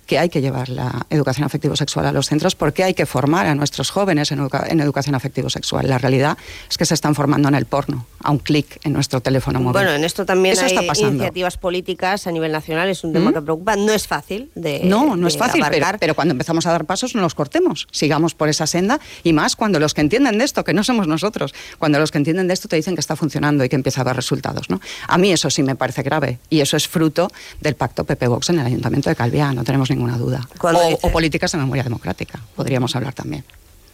que 0.08 0.18
hay 0.18 0.30
que 0.30 0.42
llevar 0.42 0.70
la 0.70 1.06
educación 1.10 1.46
afectivo-sexual 1.46 2.06
a 2.08 2.12
los 2.12 2.28
centros 2.28 2.56
porque 2.56 2.84
hay 2.84 2.94
que 2.94 3.06
formar 3.06 3.46
a 3.46 3.54
nuestros 3.54 3.92
jóvenes 3.92 4.32
en, 4.32 4.40
educa 4.40 4.66
en 4.68 4.80
educación 4.80 5.14
afectivo-sexual. 5.16 5.88
La 5.88 5.98
realidad 5.98 6.38
es 6.70 6.78
que 6.78 6.86
se 6.86 6.94
están 6.94 7.14
formando 7.14 7.50
en 7.50 7.56
el 7.56 7.66
porno, 7.66 8.08
a 8.24 8.32
un 8.32 8.40
clic 8.40 8.80
en 8.84 8.94
nuestro 8.94 9.22
teléfono 9.22 9.60
móvil. 9.60 9.74
Bueno, 9.74 9.92
en 9.92 10.04
esto 10.04 10.26
también 10.26 10.54
Eso 10.54 10.64
hay 10.66 10.72
está 10.72 10.88
pasando. 10.88 11.12
iniciativas 11.12 11.58
políticas 11.58 12.26
a 12.26 12.32
nivel 12.32 12.52
nacional, 12.52 12.90
es 12.90 13.04
un 13.04 13.14
tema 13.14 13.32
¿Mm? 13.32 13.34
que 13.34 13.42
preocupa. 13.42 13.76
No 13.76 13.92
es 13.92 14.08
fácil 14.08 14.50
de 14.56 14.82
No, 14.86 15.16
no 15.16 15.24
de 15.24 15.28
es 15.28 15.38
fácil, 15.38 15.64
pero, 15.70 15.88
pero 16.00 16.16
cuando 16.16 16.32
empezamos 16.32 16.66
a 16.66 16.72
dar 16.72 16.86
pasos 16.86 17.14
no 17.14 17.22
los 17.22 17.36
cortemos, 17.36 17.88
sigamos 17.92 18.34
por 18.34 18.48
esa 18.50 18.66
senda 18.66 19.00
y 19.24 19.34
más 19.34 19.56
cuando 19.58 19.80
los 19.80 19.94
que 19.94 20.02
entienden 20.02 20.38
de 20.38 20.46
esto, 20.46 20.64
que 20.64 20.74
no 20.74 20.84
somos 20.84 21.08
nosotros, 21.08 21.54
cuando 21.80 22.00
los 22.00 22.12
que 22.12 22.18
entienden 22.18 22.48
de 22.48 22.54
esto 22.54 22.70
te 22.70 22.78
dicen 22.78 22.96
que 22.96 23.02
está 23.02 23.18
funcionando 23.18 23.64
y 23.66 23.70
que 23.70 23.76
empieza 23.76 24.02
a 24.02 24.04
haber 24.04 24.16
resultados. 24.16 24.70
¿no? 24.70 24.80
A 25.08 25.18
mí 25.18 25.32
eso 25.32 25.50
sí 25.50 25.64
me 25.64 25.76
parece 25.76 26.02
grave 26.02 26.40
y 26.50 26.62
eso 26.62 26.78
es 26.78 26.88
fruto 26.88 27.30
del 27.60 27.76
pacto 27.76 28.06
PP-Vox 28.06 28.50
en 28.50 28.60
el 28.60 28.68
Ayuntamiento 28.68 29.10
de 29.10 29.16
Calviá, 29.16 29.52
no 29.52 29.64
tenemos 29.66 29.90
ninguna 29.98 30.18
duda. 30.18 30.48
O, 31.02 31.10
políticas 31.12 31.52
de 31.52 31.58
memoria 31.58 31.84
democrática, 31.84 32.40
podríamos 32.56 32.96
hablar 32.96 33.14
también. 33.14 33.44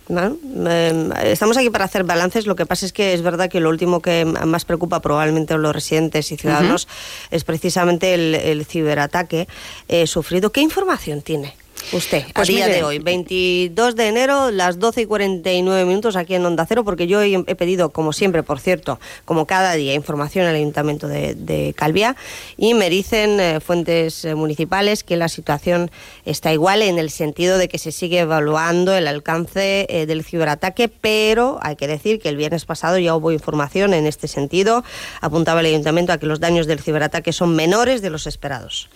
Bueno, 0.10 0.38
eh, 0.68 1.12
estamos 1.24 1.56
aquí 1.56 1.70
para 1.70 1.86
hacer 1.86 2.04
balances. 2.04 2.46
Lo 2.46 2.58
que 2.58 2.66
pasa 2.66 2.86
es 2.86 2.92
que 2.92 3.14
es 3.14 3.22
verdad 3.22 3.50
que 3.50 3.62
lo 3.62 3.70
último 3.70 4.02
que 4.02 4.26
más 4.26 4.66
preocupa 4.66 5.00
probablemente 5.00 5.54
a 5.54 5.58
los 5.58 5.74
residentes 5.74 6.30
y 6.34 6.38
ciudadanos 6.38 6.90
es 7.32 7.46
precisamente 7.46 8.14
el, 8.14 8.36
el 8.36 8.66
ciberataque 8.66 9.48
eh, 9.88 10.06
sufrido. 10.06 10.52
¿Qué 10.52 10.60
información 10.60 11.22
tiene 11.22 11.56
usted 11.92 12.24
Pues 12.34 12.50
a 12.50 12.52
día 12.52 12.68
de 12.68 12.84
hoy? 12.84 13.00
22 13.00 13.96
de 13.96 14.08
enero, 14.08 14.52
las 14.52 14.80
12 14.80 15.02
y 15.02 15.06
49 15.06 15.86
minutos 15.86 16.16
aquí 16.16 16.36
en 16.36 16.46
Onda 16.46 16.66
Cero, 16.66 16.84
porque 16.84 17.08
yo 17.08 17.22
he, 17.22 17.34
he 17.34 17.56
pedido, 17.56 17.90
como 17.90 18.14
siempre, 18.14 18.44
por 18.44 18.60
cierto, 18.60 19.00
como 19.26 19.46
cada 19.46 19.74
día, 19.74 19.94
información 19.94 20.46
al 20.46 20.56
Ayuntamiento 20.56 21.08
de, 21.08 21.36
de 21.36 21.74
Calviá 21.76 22.16
y 22.58 22.74
me 22.74 22.90
dicen 22.90 23.40
eh, 23.40 23.60
fuentes 23.60 24.26
eh, 24.26 24.36
municipales 24.36 25.04
que 25.04 25.18
la 25.18 25.30
situación 25.30 25.92
está 26.26 26.54
igual 26.54 26.82
en 26.82 27.00
el 27.00 27.10
sentido 27.10 27.58
de 27.58 27.68
que 27.68 27.78
se 27.78 27.92
sigue 27.92 28.20
evaluando 28.20 28.96
el 28.96 29.08
alcance 29.08 29.86
eh, 29.90 30.06
del 30.06 30.24
ciberataque, 30.24 30.88
pero 30.88 31.60
hay 31.62 31.76
que 31.76 31.88
decir 31.88 32.20
que 32.20 32.30
el 32.30 32.38
viernes 32.38 32.66
pasado 32.66 32.98
ya 32.98 33.16
hubo 33.16 33.32
información 33.32 33.94
en 33.94 34.06
este 34.06 34.28
sentido. 34.28 34.84
Apuntaba 35.22 35.62
el 35.62 35.68
Ayuntamiento 35.68 36.14
a 36.14 36.18
que 36.18 36.26
los 36.26 36.40
daños 36.40 36.68
del 36.68 36.80
ciberataque 36.80 37.34
son 37.34 37.56
menores 37.56 38.02
de 38.02 38.10
los 38.10 38.28
esperados. 38.28 38.90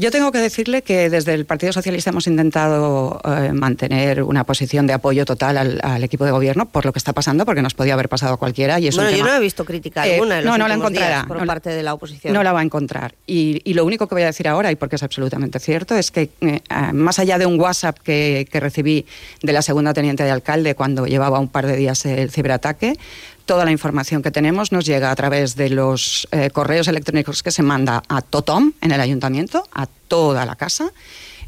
Yo 0.00 0.12
tengo 0.12 0.30
que 0.30 0.38
decirle 0.38 0.82
que 0.82 1.10
desde 1.10 1.34
el 1.34 1.44
Partido 1.44 1.72
Socialista 1.72 2.10
hemos 2.10 2.28
intentado 2.28 3.20
eh, 3.24 3.52
mantener 3.52 4.22
una 4.22 4.44
posición 4.44 4.86
de 4.86 4.92
apoyo 4.92 5.24
total 5.24 5.58
al, 5.58 5.80
al 5.82 6.04
equipo 6.04 6.24
de 6.24 6.30
gobierno 6.30 6.66
por 6.66 6.86
lo 6.86 6.92
que 6.92 7.00
está 7.00 7.12
pasando, 7.12 7.44
porque 7.44 7.62
nos 7.62 7.74
podía 7.74 7.94
haber 7.94 8.08
pasado 8.08 8.34
a 8.34 8.36
cualquiera. 8.36 8.78
Y 8.78 8.86
es 8.86 8.94
un 8.96 9.02
bueno, 9.02 9.10
yo 9.10 9.16
tema- 9.24 9.30
no 9.30 9.36
he 9.38 9.40
visto 9.40 9.64
crítica 9.64 10.06
Eh, 10.06 10.14
alguna 10.14 10.38
en 10.38 10.44
no, 10.44 10.52
los 10.52 10.58
no 10.60 10.68
la 10.68 10.74
encontrará, 10.74 11.24
por 11.26 11.40
no 11.40 11.46
parte 11.46 11.70
de 11.70 11.82
la 11.82 11.94
oposición. 11.94 12.32
No 12.32 12.44
la 12.44 12.52
va 12.52 12.60
a 12.60 12.62
encontrar. 12.62 13.16
Y, 13.26 13.60
y 13.64 13.74
lo 13.74 13.84
único 13.84 14.06
que 14.06 14.14
voy 14.14 14.22
a 14.22 14.26
decir 14.26 14.46
ahora, 14.46 14.70
y 14.70 14.76
porque 14.76 14.94
es 14.94 15.02
absolutamente 15.02 15.58
cierto, 15.58 15.96
es 15.96 16.12
que 16.12 16.30
eh, 16.42 16.60
ah, 16.68 16.92
más 16.92 17.18
allá 17.18 17.36
de 17.38 17.46
un 17.46 17.58
WhatsApp 17.58 17.98
que, 17.98 18.46
que 18.52 18.60
recibí 18.60 19.04
de 19.42 19.52
la 19.52 19.62
segunda 19.62 19.94
teniente 19.94 20.22
de 20.22 20.30
alcalde 20.30 20.76
cuando 20.76 21.08
llevaba 21.08 21.40
un 21.40 21.48
par 21.48 21.66
de 21.66 21.74
días 21.74 22.06
el 22.06 22.30
ciberataque, 22.30 22.94
toda 23.48 23.64
la 23.64 23.72
información 23.72 24.22
que 24.22 24.30
tenemos 24.30 24.72
nos 24.72 24.84
llega 24.84 25.10
a 25.10 25.16
través 25.16 25.56
de 25.56 25.70
los 25.70 26.28
eh, 26.32 26.50
correos 26.50 26.86
electrónicos 26.86 27.42
que 27.42 27.50
se 27.50 27.62
manda 27.62 28.02
a 28.06 28.20
Totom 28.20 28.74
en 28.82 28.92
el 28.92 29.00
ayuntamiento, 29.00 29.66
a 29.72 29.86
toda 29.86 30.44
la 30.44 30.54
casa 30.54 30.92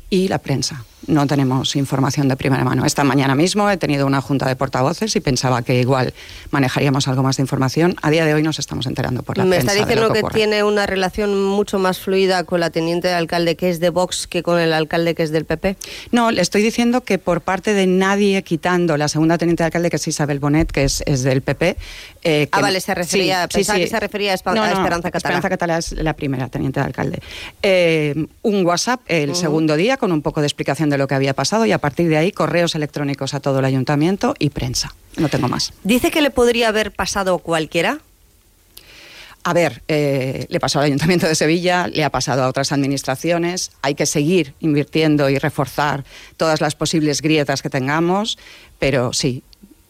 y 0.08 0.28
la 0.28 0.38
prensa. 0.38 0.82
No 1.11 1.27
tenemos 1.27 1.75
información 1.77 2.29
de 2.29 2.37
primera 2.37 2.64
mano. 2.64 2.85
Esta 2.87 3.03
mañana 3.05 3.35
mismo 3.35 3.68
he 3.68 3.77
tenido 3.77 4.07
una 4.07 4.20
junta 4.20 4.46
de 4.46 4.55
portavoces 4.55 5.14
y 5.16 5.20
pensaba 5.20 5.62
que 5.62 5.81
igual 5.81 6.14
manejaríamos 6.53 7.09
algo 7.09 7.23
más 7.25 7.37
de 7.37 7.42
información. 7.42 7.96
A 8.03 8.11
día 8.11 8.25
de 8.25 8.33
hoy 8.35 8.42
nos 8.44 8.59
estamos 8.61 8.87
enterando 8.87 9.23
por 9.25 9.37
la 9.37 9.44
Me 9.44 9.57
prensa. 9.57 9.73
está 9.73 9.87
de 9.87 9.96
lo 9.96 10.09
diciendo 10.09 10.29
que, 10.29 10.35
tiene 10.35 10.62
una 10.62 10.87
relación 10.87 11.42
mucho 11.44 11.79
más 11.81 11.99
fluida 11.99 12.44
con 12.44 12.61
la 12.61 12.70
teniente 12.70 13.09
de 13.09 13.14
alcalde 13.14 13.57
que 13.57 13.70
es 13.70 13.81
de 13.81 13.90
Vox 13.90 14.27
que 14.29 14.42
con 14.44 14.61
el 14.61 14.73
alcalde 14.73 15.14
que 15.16 15.25
es 15.25 15.33
del 15.33 15.44
PP. 15.46 15.77
No, 16.12 16.31
le 16.31 16.42
estoy 16.42 16.62
diciendo 16.62 17.01
que 17.03 17.18
por 17.18 17.40
parte 17.40 17.75
de 17.75 17.87
nadie, 17.88 18.42
quitando 18.44 18.96
la 18.96 19.09
segunda 19.09 19.37
teniente 19.37 19.62
de 19.64 19.66
alcalde, 19.66 19.90
que 19.90 19.96
es 19.96 20.07
Isabel 20.07 20.38
Bonet, 20.38 20.70
que 20.70 20.85
es, 20.85 21.03
es 21.07 21.23
del 21.25 21.42
PP. 21.42 21.77
eh, 22.23 22.49
Ah, 22.53 22.57
que- 22.59 22.62
vale, 22.62 22.81
se 22.81 22.94
refería- 22.94 23.49
pensaba 23.49 23.79
que 23.79 23.87
se 23.88 23.99
refería 23.99 24.33
a 24.33 24.35
Espa- 24.37 24.53
a 24.53 24.73
Esperanza 24.73 25.11
Catalá. 25.11 25.18
Esperanza 25.38 25.49
Catalá 25.49 25.79
es 25.79 25.92
la 25.92 26.12
primera 26.14 26.49
teniente 26.49 26.79
de 26.79 26.87
alcalde. 26.87 27.18
Eh, 27.62 28.27
un 28.42 28.64
WhatsApp 28.66 29.01
el 29.09 29.35
segundo 29.35 29.75
día 29.75 29.96
con 29.96 30.12
un 30.12 30.20
poco 30.23 30.40
de 30.40 30.46
explicación 30.46 30.90
de 30.90 30.99
lo 31.00 31.08
que 31.08 31.16
había 31.16 31.34
pasado 31.34 31.66
y 31.66 31.72
a 31.72 31.78
partir 31.78 32.08
de 32.08 32.16
ahí 32.16 32.30
correos 32.30 32.76
electrónicos 32.76 33.34
a 33.34 33.40
todo 33.40 33.58
el 33.58 33.64
ayuntamiento 33.64 34.34
y 34.38 34.50
prensa. 34.50 34.94
No 35.16 35.28
tengo 35.28 35.48
más. 35.48 35.72
Dice 35.82 36.12
que 36.12 36.20
le 36.20 36.30
podría 36.30 36.68
haber 36.68 36.92
pasado 36.92 37.38
cualquiera. 37.38 37.98
A 39.42 39.54
ver, 39.54 39.82
eh, 39.88 40.44
le 40.50 40.60
pasó 40.60 40.80
al 40.80 40.84
Ayuntamiento 40.84 41.26
de 41.26 41.34
Sevilla, 41.34 41.88
le 41.88 42.04
ha 42.04 42.10
pasado 42.10 42.42
a 42.42 42.48
otras 42.48 42.72
administraciones. 42.72 43.72
Hay 43.80 43.94
que 43.94 44.04
seguir 44.04 44.52
invirtiendo 44.60 45.30
y 45.30 45.38
reforzar 45.38 46.04
todas 46.36 46.60
las 46.60 46.74
posibles 46.74 47.22
grietas 47.22 47.62
que 47.62 47.70
tengamos, 47.70 48.38
pero 48.78 49.12
sí. 49.12 49.42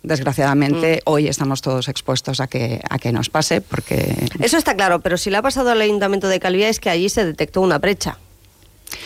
Desgraciadamente, 0.03 1.03
hoy 1.05 1.29
estamos 1.29 1.61
todos 1.61 1.89
expuestos 1.89 2.41
a 2.41 2.47
que, 2.47 2.81
a 2.89 2.99
que 2.99 3.13
nos 3.13 3.29
pase, 3.29 3.61
porque 3.61 4.15
Eso 4.39 4.57
está 4.57 4.75
claro, 4.75 5.01
pero 5.01 5.19
si 5.19 5.29
le 5.29 5.37
ha 5.37 5.43
pasado 5.43 5.71
al 5.71 5.81
Ayuntamiento 5.81 6.29
de 6.29 6.41
Calviá 6.41 6.71
es 6.71 6.81
que 6.81 6.89
allí 6.89 7.11
se 7.11 7.27
detectó 7.27 7.61
una 7.61 7.79
brecha. 7.79 8.17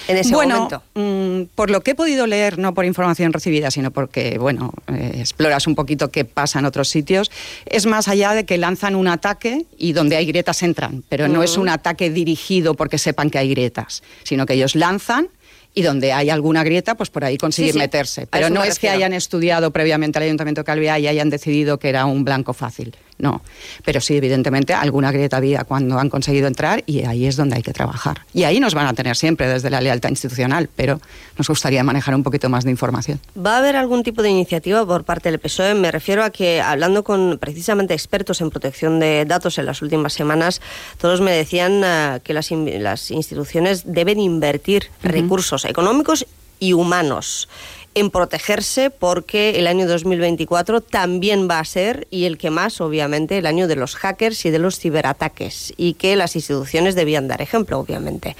En 0.08 0.16
ese 0.16 0.34
bueno, 0.34 0.56
momento. 0.56 0.82
mm, 0.94 1.54
por 1.54 1.70
lo 1.70 1.82
que 1.82 1.92
he 1.92 1.94
podido 1.94 2.26
leer, 2.26 2.58
no 2.58 2.74
por 2.74 2.84
información 2.84 3.32
recibida, 3.32 3.70
sino 3.70 3.90
porque, 3.90 4.38
bueno, 4.38 4.72
eh, 4.88 5.16
exploras 5.18 5.66
un 5.66 5.74
poquito 5.74 6.10
qué 6.10 6.24
pasa 6.24 6.58
en 6.58 6.64
otros 6.64 6.88
sitios, 6.88 7.30
es 7.66 7.86
más 7.86 8.08
allá 8.08 8.32
de 8.34 8.44
que 8.44 8.58
lanzan 8.58 8.94
un 8.94 9.08
ataque 9.08 9.66
y 9.78 9.92
donde 9.92 10.16
hay 10.16 10.26
grietas 10.26 10.62
entran, 10.62 11.04
pero 11.08 11.28
no 11.28 11.42
es 11.42 11.56
un 11.56 11.68
ataque 11.68 12.10
dirigido 12.10 12.74
porque 12.74 12.98
sepan 12.98 13.30
que 13.30 13.38
hay 13.38 13.50
grietas, 13.50 14.02
sino 14.22 14.46
que 14.46 14.54
ellos 14.54 14.74
lanzan 14.74 15.28
y 15.74 15.82
donde 15.82 16.12
hay 16.12 16.30
alguna 16.30 16.62
grieta, 16.62 16.94
pues 16.94 17.10
por 17.10 17.24
ahí 17.24 17.36
conseguir 17.36 17.72
Sí, 17.72 17.78
sí, 17.78 17.78
meterse. 17.78 18.26
Pero 18.26 18.48
no 18.48 18.60
me 18.60 18.68
es 18.68 18.78
que 18.78 18.88
hayan 18.88 19.12
estudiado 19.12 19.72
previamente 19.72 20.18
el 20.18 20.24
Ayuntamiento 20.24 20.60
de 20.60 20.64
Calviá 20.64 20.98
y 20.98 21.08
hayan 21.08 21.30
decidido 21.30 21.78
que 21.78 21.88
era 21.88 22.06
un 22.06 22.24
blanco 22.24 22.52
fácil. 22.52 22.96
No. 23.16 23.42
Pero 23.84 24.00
sí, 24.00 24.16
evidentemente, 24.16 24.74
alguna 24.74 25.12
grieta 25.12 25.36
había 25.36 25.64
cuando 25.64 25.98
han 25.98 26.10
conseguido 26.10 26.48
entrar 26.48 26.82
y 26.84 27.04
ahí 27.04 27.26
es 27.26 27.36
donde 27.36 27.56
hay 27.56 27.62
que 27.62 27.72
trabajar. 27.72 28.22
Y 28.32 28.42
ahí 28.42 28.58
nos 28.58 28.74
van 28.74 28.86
a 28.86 28.92
tener 28.92 29.16
siempre 29.16 29.48
desde 29.48 29.70
la 29.70 29.80
lealtad 29.80 30.10
institucional, 30.10 30.68
pero 30.74 31.00
nos 31.38 31.48
gustaría 31.48 31.84
manejar 31.84 32.14
un 32.14 32.24
poquito 32.24 32.48
más 32.48 32.64
de 32.64 32.72
información. 32.72 33.20
¿Va 33.36 33.54
a 33.54 33.58
haber 33.58 33.76
algún 33.76 34.02
tipo 34.02 34.22
de 34.22 34.30
iniciativa 34.30 34.84
por 34.84 35.04
parte 35.04 35.30
del 35.30 35.38
PSOE? 35.38 35.74
Me 35.74 35.92
refiero 35.92 36.24
a 36.24 36.30
que, 36.30 36.60
hablando 36.60 37.04
con 37.04 37.38
precisamente 37.38 37.94
expertos 37.94 38.40
en 38.40 38.50
protección 38.50 38.98
de 38.98 39.24
datos 39.24 39.58
en 39.58 39.66
las 39.66 39.80
últimas 39.80 40.12
semanas, 40.12 40.60
todos 40.98 41.20
me 41.20 41.30
decían 41.30 41.82
eh, 41.84 42.20
que 42.24 42.34
las, 42.34 42.50
las 42.50 43.10
instituciones 43.12 43.84
deben 43.86 44.18
invertir 44.18 44.90
recursos 45.02 45.63
económicos 45.66 46.26
y 46.58 46.72
humanos 46.72 47.48
en 47.94 48.10
protegerse 48.10 48.90
porque 48.90 49.58
el 49.58 49.66
año 49.66 49.86
2024 49.86 50.80
también 50.80 51.48
va 51.48 51.60
a 51.60 51.64
ser, 51.64 52.06
y 52.10 52.24
el 52.24 52.38
que 52.38 52.50
más, 52.50 52.80
obviamente, 52.80 53.38
el 53.38 53.46
año 53.46 53.68
de 53.68 53.76
los 53.76 53.94
hackers 53.94 54.44
y 54.44 54.50
de 54.50 54.58
los 54.58 54.78
ciberataques, 54.78 55.72
y 55.76 55.94
que 55.94 56.16
las 56.16 56.34
instituciones 56.34 56.94
debían 56.94 57.28
dar 57.28 57.40
ejemplo, 57.40 57.78
obviamente. 57.78 58.36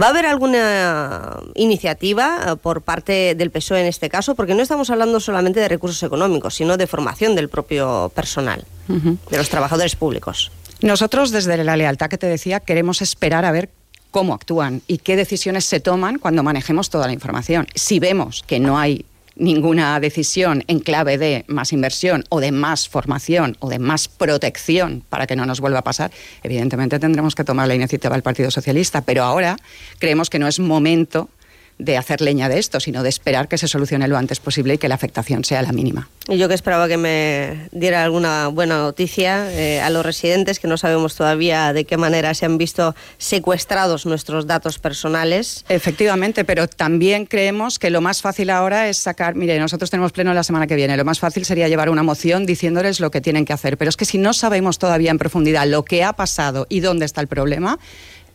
¿Va 0.00 0.06
a 0.06 0.10
haber 0.10 0.26
alguna 0.26 1.40
iniciativa 1.54 2.38
eh, 2.46 2.56
por 2.56 2.82
parte 2.82 3.34
del 3.34 3.50
PSOE 3.50 3.80
en 3.80 3.86
este 3.86 4.08
caso? 4.08 4.34
Porque 4.34 4.54
no 4.54 4.62
estamos 4.62 4.90
hablando 4.90 5.20
solamente 5.20 5.60
de 5.60 5.68
recursos 5.68 6.02
económicos, 6.02 6.54
sino 6.54 6.76
de 6.76 6.86
formación 6.86 7.34
del 7.34 7.48
propio 7.48 8.10
personal, 8.14 8.64
de 8.88 9.36
los 9.36 9.48
trabajadores 9.48 9.96
públicos. 9.96 10.50
Nosotros, 10.80 11.30
desde 11.30 11.62
la 11.64 11.76
lealtad 11.76 12.08
que 12.08 12.18
te 12.18 12.26
decía, 12.26 12.60
queremos 12.60 13.02
esperar 13.02 13.44
a 13.44 13.52
ver 13.52 13.70
cómo 14.10 14.34
actúan 14.34 14.82
y 14.86 14.98
qué 14.98 15.16
decisiones 15.16 15.64
se 15.64 15.80
toman 15.80 16.18
cuando 16.18 16.42
manejemos 16.42 16.90
toda 16.90 17.06
la 17.06 17.12
información. 17.12 17.66
Si 17.74 17.98
vemos 17.98 18.44
que 18.46 18.60
no 18.60 18.78
hay 18.78 19.04
ninguna 19.38 19.98
decisión 20.00 20.64
en 20.66 20.80
clave 20.80 21.16
de 21.16 21.44
más 21.46 21.72
inversión 21.72 22.24
o 22.28 22.40
de 22.40 22.52
más 22.52 22.88
formación 22.88 23.56
o 23.60 23.68
de 23.68 23.78
más 23.78 24.08
protección 24.08 25.02
para 25.08 25.26
que 25.26 25.36
no 25.36 25.46
nos 25.46 25.60
vuelva 25.60 25.78
a 25.80 25.84
pasar, 25.84 26.10
evidentemente 26.42 26.98
tendremos 26.98 27.34
que 27.34 27.44
tomar 27.44 27.68
la 27.68 27.74
iniciativa 27.74 28.14
del 28.14 28.22
Partido 28.22 28.50
Socialista, 28.50 29.02
pero 29.02 29.22
ahora 29.22 29.56
creemos 29.98 30.28
que 30.28 30.38
no 30.38 30.48
es 30.48 30.58
momento 30.58 31.30
de 31.78 31.96
hacer 31.96 32.20
leña 32.20 32.48
de 32.48 32.58
esto, 32.58 32.80
sino 32.80 33.02
de 33.02 33.08
esperar 33.08 33.48
que 33.48 33.58
se 33.58 33.68
solucione 33.68 34.08
lo 34.08 34.16
antes 34.16 34.40
posible 34.40 34.74
y 34.74 34.78
que 34.78 34.88
la 34.88 34.96
afectación 34.96 35.44
sea 35.44 35.62
la 35.62 35.72
mínima. 35.72 36.08
Y 36.28 36.36
yo 36.36 36.48
que 36.48 36.54
esperaba 36.54 36.88
que 36.88 36.96
me 36.96 37.68
diera 37.72 38.04
alguna 38.04 38.48
buena 38.48 38.78
noticia 38.78 39.50
eh, 39.52 39.80
a 39.80 39.88
los 39.88 40.04
residentes, 40.04 40.58
que 40.58 40.68
no 40.68 40.76
sabemos 40.76 41.14
todavía 41.14 41.72
de 41.72 41.84
qué 41.84 41.96
manera 41.96 42.34
se 42.34 42.44
han 42.44 42.58
visto 42.58 42.94
secuestrados 43.16 44.04
nuestros 44.04 44.46
datos 44.46 44.78
personales. 44.78 45.64
Efectivamente, 45.68 46.44
pero 46.44 46.68
también 46.68 47.26
creemos 47.26 47.78
que 47.78 47.90
lo 47.90 48.00
más 48.00 48.20
fácil 48.20 48.50
ahora 48.50 48.88
es 48.88 48.98
sacar, 48.98 49.36
mire, 49.36 49.58
nosotros 49.58 49.90
tenemos 49.90 50.12
pleno 50.12 50.34
la 50.34 50.44
semana 50.44 50.66
que 50.66 50.74
viene, 50.74 50.96
lo 50.96 51.04
más 51.04 51.20
fácil 51.20 51.44
sería 51.44 51.68
llevar 51.68 51.88
una 51.88 52.02
moción 52.02 52.44
diciéndoles 52.44 53.00
lo 53.00 53.10
que 53.10 53.20
tienen 53.20 53.44
que 53.44 53.52
hacer, 53.52 53.78
pero 53.78 53.88
es 53.88 53.96
que 53.96 54.04
si 54.04 54.18
no 54.18 54.32
sabemos 54.32 54.78
todavía 54.78 55.10
en 55.10 55.18
profundidad 55.18 55.66
lo 55.66 55.84
que 55.84 56.04
ha 56.04 56.12
pasado 56.12 56.66
y 56.68 56.80
dónde 56.80 57.06
está 57.06 57.20
el 57.20 57.28
problema, 57.28 57.78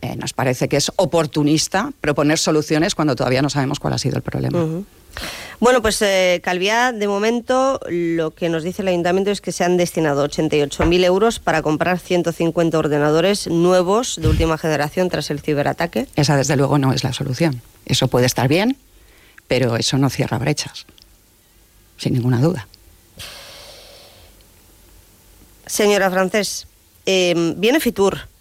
eh, 0.04 0.16
nos 0.16 0.34
parece 0.34 0.68
que 0.68 0.76
es 0.76 0.92
oportunista 0.96 1.90
proponer 2.02 2.38
soluciones 2.38 2.94
cuando 2.94 3.16
todavía 3.16 3.40
no 3.40 3.48
sabemos 3.48 3.80
cuál 3.80 3.94
ha 3.94 3.98
sido 3.98 4.16
el 4.16 4.22
problema. 4.22 4.58
Bueno, 5.60 5.80
pues 5.80 6.02
eh, 6.02 6.40
Calviá, 6.44 6.92
de 6.92 7.08
momento, 7.08 7.80
lo 7.88 8.32
que 8.32 8.50
nos 8.50 8.64
dice 8.64 8.82
el 8.82 8.88
ayuntamiento 8.88 9.30
es 9.30 9.40
que 9.40 9.50
se 9.50 9.64
han 9.64 9.78
destinado 9.78 10.28
88.000 10.28 11.04
euros 11.04 11.38
para 11.38 11.62
comprar 11.62 11.98
150 11.98 12.78
ordenadores 12.78 13.46
nuevos 13.46 14.16
de 14.20 14.28
última 14.28 14.58
generación 14.58 15.08
tras 15.08 15.30
el 15.30 15.40
ciberataque. 15.40 16.06
Esa, 16.16 16.36
desde 16.36 16.56
luego, 16.56 16.76
no 16.76 16.92
es 16.92 17.02
la 17.02 17.14
solución. 17.14 17.62
Eso 17.86 18.08
puede 18.08 18.26
estar 18.26 18.46
bien, 18.46 18.76
pero 19.48 19.76
eso 19.76 19.96
no 19.96 20.10
cierra 20.10 20.36
brechas, 20.36 20.84
sin 21.96 22.12
ninguna 22.12 22.42
duda. 22.42 22.68
Señora 25.64 26.10
Francés, 26.10 26.66
eh, 27.06 27.54
viene 27.56 27.80
Fitur. 27.80 28.33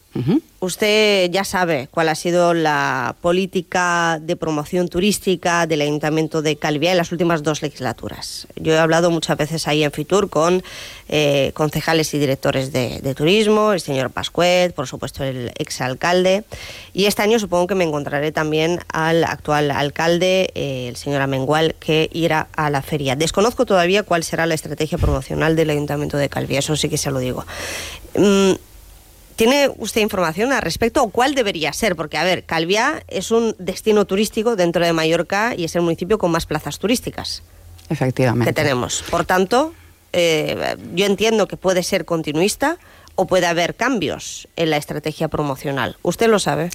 Usted 0.59 1.32
ya 1.32 1.43
sabe 1.43 1.89
cuál 1.89 2.07
ha 2.07 2.16
sido 2.16 2.53
la 2.53 3.16
política 3.22 4.20
de 4.22 4.36
promoción 4.36 4.88
turística 4.88 5.66
del 5.66 5.82
Ayuntamiento 5.82 6.41
de 6.41 6.55
Calviá 6.55 6.91
en 6.91 6.97
las 6.97 7.11
últimas 7.11 7.41
dos 7.41 7.61
legislaturas. 7.61 8.47
Yo 8.55 8.74
he 8.74 8.78
hablado 8.78 9.09
muchas 9.09 9.38
veces 9.38 9.68
ahí 9.68 9.84
en 9.84 9.91
Fitur 9.91 10.30
con 10.30 10.64
eh, 11.09 11.51
concejales 11.55 12.14
y 12.14 12.20
directores 12.20 12.72
de, 12.72 13.14
turismo, 13.16 13.74
el 13.74 13.82
señor 13.82 14.11
Pascuet, 14.11 14.74
por 14.74 14.88
supuesto 14.88 15.24
el 15.24 15.51
exalcalde, 15.57 16.43
y 16.93 17.05
este 17.05 17.24
año 17.24 17.39
supongo 17.39 17.68
que 17.68 17.76
me 17.76 17.84
encontraré 17.84 18.32
también 18.32 18.80
al 18.88 19.24
actual 19.24 19.72
alcalde, 19.72 20.51
eh, 20.55 20.88
el 20.88 20.95
señor 20.95 21.22
Amengual, 21.22 21.76
que 21.80 22.09
irá 22.14 22.47
a 22.55 22.70
la 22.70 22.82
feria. 22.82 23.16
Desconozco 23.16 23.66
todavía 23.66 24.03
cuál 24.03 24.24
será 24.24 24.45
la 24.45 24.53
estrategia 24.53 24.97
promocional 24.97 25.55
del 25.55 25.72
Ayuntamiento 25.72 26.18
de 26.18 26.30
Calviá, 26.30 26.59
eso 26.59 26.76
sí 26.76 26.88
que 26.88 26.97
se 26.97 27.11
lo 27.11 27.20
digo. 27.20 27.45
Mm, 28.16 28.53
¿Tiene 29.36 29.70
usted 29.78 30.02
información 30.02 30.54
al 30.54 30.62
respecto 30.62 31.04
o 31.04 31.10
cuál 31.10 31.36
debería 31.36 31.74
ser? 31.74 31.96
Porque, 31.96 32.18
a 32.18 32.24
ver, 32.24 32.44
Calviá 32.44 33.04
es 33.08 33.32
un 33.32 33.56
destino 33.60 34.06
turístico 34.06 34.56
dentro 34.56 34.86
de 34.86 34.94
Mallorca 34.94 35.54
y 35.56 35.64
es 35.64 35.76
el 35.76 35.82
municipio 35.82 36.18
con 36.18 36.32
más 36.32 36.46
plazas 36.46 36.80
turísticas 36.80 37.44
Efectivamente. 37.90 38.50
que 38.50 38.54
tenemos. 38.54 39.04
Por 39.10 39.26
tanto, 39.26 39.74
eh, 40.14 40.76
yo 40.94 41.06
entiendo 41.06 41.48
que 41.48 41.58
puede 41.58 41.84
ser 41.84 42.06
continuista 42.06 42.78
o 43.16 43.28
puede 43.28 43.46
haber 43.46 43.76
cambios 43.76 44.48
en 44.56 44.70
la 44.70 44.78
estrategia 44.78 45.28
promocional. 45.28 45.98
¿Usted 46.02 46.28
lo 46.28 46.40
sabe? 46.40 46.70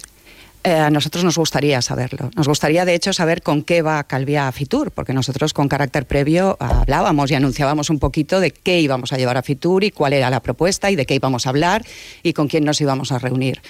Eh, 0.63 0.71
a 0.73 0.89
nosotros 0.89 1.23
nos 1.23 1.37
gustaría 1.37 1.81
saberlo. 1.81 2.29
Nos 2.35 2.47
gustaría, 2.47 2.83
de 2.83 2.93
hecho, 2.93 3.13
saber 3.13 3.41
con 3.41 3.63
qué 3.63 3.81
va 3.81 4.03
Calvia 4.03 4.47
a 4.47 4.51
Fitur, 4.51 4.91
porque 4.91 5.13
nosotros 5.13 5.53
con 5.53 5.69
carácter 5.69 6.05
previo 6.05 6.57
hablábamos 6.59 7.31
y 7.31 7.35
anunciábamos 7.35 7.89
un 7.89 7.99
poquito 7.99 8.41
de 8.41 8.51
qué 8.51 8.81
íbamos 8.81 9.13
a 9.13 9.17
llevar 9.17 9.37
a 9.37 9.41
Fitur 9.41 9.85
y 9.85 9.91
cuál 9.91 10.11
era 10.11 10.29
la 10.29 10.41
propuesta 10.41 10.91
y 10.91 10.97
de 10.97 11.05
qué 11.05 11.15
íbamos 11.15 11.47
a 11.47 11.51
hablar 11.51 11.85
y 12.23 12.33
con 12.33 12.49
quién 12.49 12.65
nos 12.65 12.81
íbamos 12.81 13.13
a 13.13 13.19
reunir. 13.19 13.61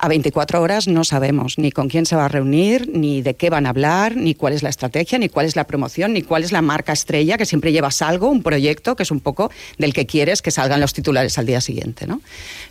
A 0.00 0.08
24 0.08 0.62
horas 0.62 0.86
no 0.86 1.02
sabemos 1.02 1.58
ni 1.58 1.72
con 1.72 1.88
quién 1.88 2.06
se 2.06 2.14
va 2.14 2.26
a 2.26 2.28
reunir, 2.28 2.88
ni 2.92 3.20
de 3.20 3.34
qué 3.34 3.50
van 3.50 3.66
a 3.66 3.70
hablar, 3.70 4.16
ni 4.16 4.34
cuál 4.34 4.52
es 4.52 4.62
la 4.62 4.68
estrategia, 4.68 5.18
ni 5.18 5.28
cuál 5.28 5.46
es 5.46 5.56
la 5.56 5.64
promoción, 5.64 6.12
ni 6.12 6.22
cuál 6.22 6.44
es 6.44 6.52
la 6.52 6.62
marca 6.62 6.92
estrella, 6.92 7.36
que 7.36 7.44
siempre 7.46 7.72
llevas 7.72 8.00
algo, 8.00 8.28
un 8.28 8.42
proyecto 8.42 8.94
que 8.94 9.02
es 9.02 9.10
un 9.10 9.20
poco 9.20 9.50
del 9.76 9.92
que 9.92 10.06
quieres 10.06 10.40
que 10.40 10.50
salgan 10.52 10.80
los 10.80 10.92
titulares 10.92 11.36
al 11.38 11.46
día 11.46 11.60
siguiente. 11.60 12.06
No, 12.06 12.20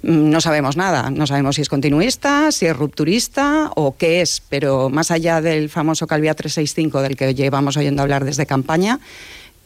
Mm, 0.04 0.30
no 0.30 0.42
sabemos 0.42 0.78
nada, 0.78 1.10
no 1.10 1.26
sabemos 1.28 1.56
si 1.56 1.62
es 1.64 1.70
continuista, 1.70 2.52
si 2.52 2.66
es 2.66 2.76
rupturista 2.76 3.72
o 3.76 3.96
qué 3.98 4.22
es, 4.22 4.42
pero 4.48 4.90
más 4.90 5.12
allá 5.12 5.42
del 5.42 5.70
famoso 5.70 6.08
Calvia 6.08 6.34
365 6.34 7.02
del 7.02 7.16
que 7.18 7.34
llevamos 7.34 7.78
oyendo 7.78 8.02
hablar 8.04 8.24
desde 8.24 8.46
campaña, 8.46 9.00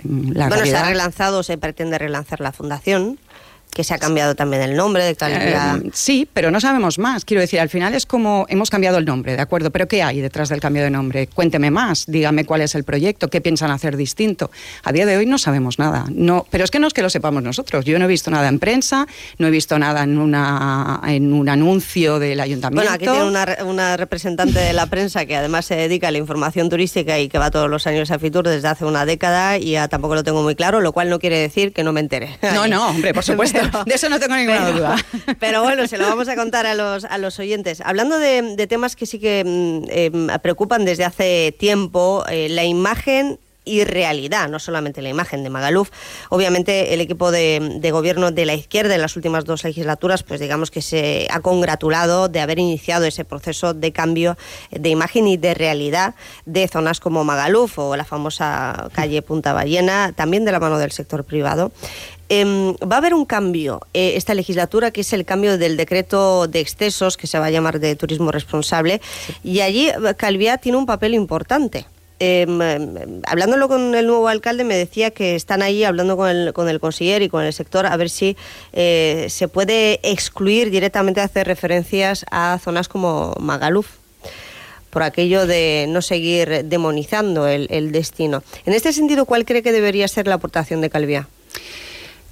mm, 0.03 0.31
la 0.31 0.47
bueno, 0.47 0.55
se 0.65 0.71
realidad... 0.71 0.83
ha 0.83 0.89
relanzado, 0.89 1.43
se 1.43 1.57
pretende 1.57 1.97
relanzar 1.97 2.39
la 2.39 2.51
fundación, 2.51 3.19
que 3.73 3.83
se 3.83 3.93
ha 3.93 3.97
cambiado 3.97 4.35
también 4.35 4.61
el 4.61 4.75
nombre 4.75 5.03
de 5.03 5.15
Calvia. 5.15 5.79
Eh, 5.83 5.89
sí, 5.93 6.27
pero 6.31 6.51
no 6.51 6.59
sabemos 6.59 6.99
más. 6.99 7.25
Quiero 7.25 7.41
decir, 7.41 7.59
al 7.59 7.69
final 7.69 7.93
es 7.93 8.05
como 8.05 8.45
hemos 8.49 8.69
cambiado 8.69 8.97
el 8.97 9.05
nombre, 9.05 9.35
¿de 9.35 9.41
acuerdo? 9.41 9.71
Pero 9.71 9.87
¿qué 9.87 10.03
hay 10.03 10.21
detrás 10.21 10.49
del 10.49 10.59
cambio 10.59 10.83
de 10.83 10.89
nombre? 10.89 11.27
Cuénteme 11.27 11.71
más, 11.71 12.05
dígame 12.07 12.45
cuál 12.45 12.61
es 12.61 12.75
el 12.75 12.83
proyecto, 12.83 13.29
qué 13.29 13.41
piensan 13.41 13.71
hacer 13.71 13.95
distinto. 13.95 14.51
A 14.83 14.91
día 14.91 15.05
de 15.05 15.17
hoy 15.17 15.25
no 15.25 15.37
sabemos 15.37 15.79
nada. 15.79 16.05
No, 16.11 16.45
pero 16.49 16.63
es 16.63 16.71
que 16.71 16.79
no 16.79 16.87
es 16.87 16.93
que 16.93 17.01
lo 17.01 17.09
sepamos 17.09 17.43
nosotros. 17.43 17.85
Yo 17.85 17.97
no 17.97 18.05
he 18.05 18.07
visto 18.07 18.29
nada 18.29 18.49
en 18.49 18.59
prensa, 18.59 19.07
no 19.37 19.47
he 19.47 19.51
visto 19.51 19.79
nada 19.79 20.03
en, 20.03 20.17
una, 20.17 21.01
en 21.07 21.31
un 21.33 21.47
anuncio 21.47 22.19
del 22.19 22.39
ayuntamiento. 22.39 22.81
Bueno, 22.81 22.95
aquí 22.95 23.05
tiene 23.05 23.27
una, 23.27 23.57
una 23.65 23.97
representante 23.97 24.59
de 24.59 24.73
la 24.73 24.87
prensa 24.87 25.25
que 25.25 25.35
además 25.35 25.65
se 25.65 25.75
dedica 25.75 26.09
a 26.09 26.11
la 26.11 26.17
información 26.17 26.69
turística 26.69 27.19
y 27.19 27.29
que 27.29 27.37
va 27.37 27.51
todos 27.51 27.69
los 27.69 27.87
años 27.87 28.11
a 28.11 28.19
Fitur 28.19 28.47
desde 28.47 28.67
hace 28.67 28.85
una 28.85 29.05
década 29.05 29.57
y 29.57 29.71
ya 29.71 29.87
tampoco 29.87 30.15
lo 30.15 30.23
tengo 30.23 30.43
muy 30.43 30.55
claro, 30.55 30.81
lo 30.81 30.91
cual 30.91 31.09
no 31.09 31.19
quiere 31.19 31.37
decir 31.37 31.71
que 31.73 31.83
no 31.83 31.93
me 31.93 32.01
entere. 32.01 32.37
No, 32.53 32.67
no, 32.67 32.89
hombre, 32.89 33.13
por 33.13 33.23
supuesto. 33.31 33.60
Pero- 33.69 33.83
de 33.85 33.93
eso 33.93 34.09
no 34.09 34.19
tengo 34.19 34.35
ninguna 34.35 34.65
pero- 34.65 34.77
duda. 34.77 34.95
Pero 35.39 35.63
bueno, 35.63 35.87
se 35.87 35.97
lo 35.97 36.05
vamos 36.07 36.27
a 36.27 36.35
contar 36.35 36.65
a 36.65 36.73
los, 36.75 37.05
a 37.05 37.17
los 37.17 37.37
oyentes. 37.39 37.81
Hablando 37.81 38.17
de, 38.19 38.55
de 38.55 38.67
temas 38.67 38.95
que 38.95 39.05
sí 39.05 39.19
que 39.19 39.43
mm, 39.45 39.89
eh, 39.89 40.39
preocupan 40.41 40.85
desde 40.85 41.05
hace 41.05 41.55
tiempo, 41.57 42.23
eh, 42.29 42.49
la 42.49 42.63
imagen 42.63 43.39
y 43.63 43.83
realidad, 43.83 44.49
no 44.49 44.59
solamente 44.59 45.01
la 45.01 45.09
imagen 45.09 45.43
de 45.43 45.49
Magaluf. 45.49 45.89
Obviamente 46.29 46.93
el 46.93 47.01
equipo 47.01 47.31
de, 47.31 47.77
de 47.79 47.91
gobierno 47.91 48.31
de 48.31 48.45
la 48.45 48.53
izquierda 48.53 48.95
en 48.95 49.01
las 49.01 49.15
últimas 49.15 49.45
dos 49.45 49.63
legislaturas, 49.63 50.23
pues 50.23 50.39
digamos 50.39 50.71
que 50.71 50.81
se 50.81 51.27
ha 51.29 51.39
congratulado 51.39 52.27
de 52.27 52.39
haber 52.39 52.59
iniciado 52.59 53.05
ese 53.05 53.25
proceso 53.25 53.73
de 53.73 53.91
cambio 53.91 54.37
de 54.71 54.89
imagen 54.89 55.27
y 55.27 55.37
de 55.37 55.53
realidad 55.53 56.15
de 56.45 56.67
zonas 56.67 56.99
como 56.99 57.23
Magaluf 57.23 57.77
o 57.79 57.95
la 57.95 58.05
famosa 58.05 58.89
calle 58.93 59.21
Punta 59.21 59.53
Ballena, 59.53 60.13
también 60.15 60.45
de 60.45 60.51
la 60.51 60.59
mano 60.59 60.79
del 60.79 60.91
sector 60.91 61.23
privado. 61.23 61.71
Em, 62.29 62.75
va 62.75 62.95
a 62.95 62.97
haber 62.99 63.13
un 63.13 63.25
cambio 63.25 63.81
eh, 63.93 64.13
esta 64.15 64.33
legislatura, 64.33 64.91
que 64.91 65.01
es 65.01 65.11
el 65.11 65.25
cambio 65.25 65.57
del 65.57 65.75
decreto 65.75 66.47
de 66.47 66.61
excesos, 66.61 67.17
que 67.17 67.27
se 67.27 67.37
va 67.37 67.47
a 67.47 67.51
llamar 67.51 67.81
de 67.81 67.95
turismo 67.97 68.31
responsable, 68.31 69.01
y 69.43 69.59
allí 69.59 69.89
Calviá 70.15 70.57
tiene 70.57 70.77
un 70.77 70.85
papel 70.85 71.13
importante. 71.13 71.85
Em, 72.23 72.61
hablándolo 73.25 73.67
con 73.67 73.95
el 73.95 74.05
nuevo 74.05 74.27
alcalde, 74.27 74.63
me 74.63 74.75
decía 74.75 75.09
que 75.09 75.33
están 75.33 75.63
ahí 75.63 75.83
hablando 75.83 76.15
con 76.15 76.29
el, 76.29 76.53
con 76.53 76.69
el 76.69 76.79
consiller 76.79 77.23
y 77.23 77.29
con 77.29 77.43
el 77.43 77.51
sector 77.51 77.87
a 77.87 77.97
ver 77.97 78.11
si 78.11 78.37
eh, 78.73 79.25
se 79.27 79.47
puede 79.47 79.99
excluir 80.03 80.69
directamente 80.69 81.19
hacer 81.19 81.47
referencias 81.47 82.23
a 82.29 82.59
zonas 82.63 82.89
como 82.89 83.33
Magaluf 83.39 83.87
por 84.91 85.01
aquello 85.01 85.47
de 85.47 85.87
no 85.89 86.03
seguir 86.03 86.65
demonizando 86.65 87.47
el, 87.47 87.65
el 87.71 87.91
destino. 87.91 88.43
En 88.67 88.73
este 88.73 88.93
sentido, 88.93 89.25
¿cuál 89.25 89.43
cree 89.43 89.63
que 89.63 89.71
debería 89.71 90.07
ser 90.07 90.27
la 90.27 90.35
aportación 90.35 90.79
de 90.81 90.91
Calviá? 90.91 91.27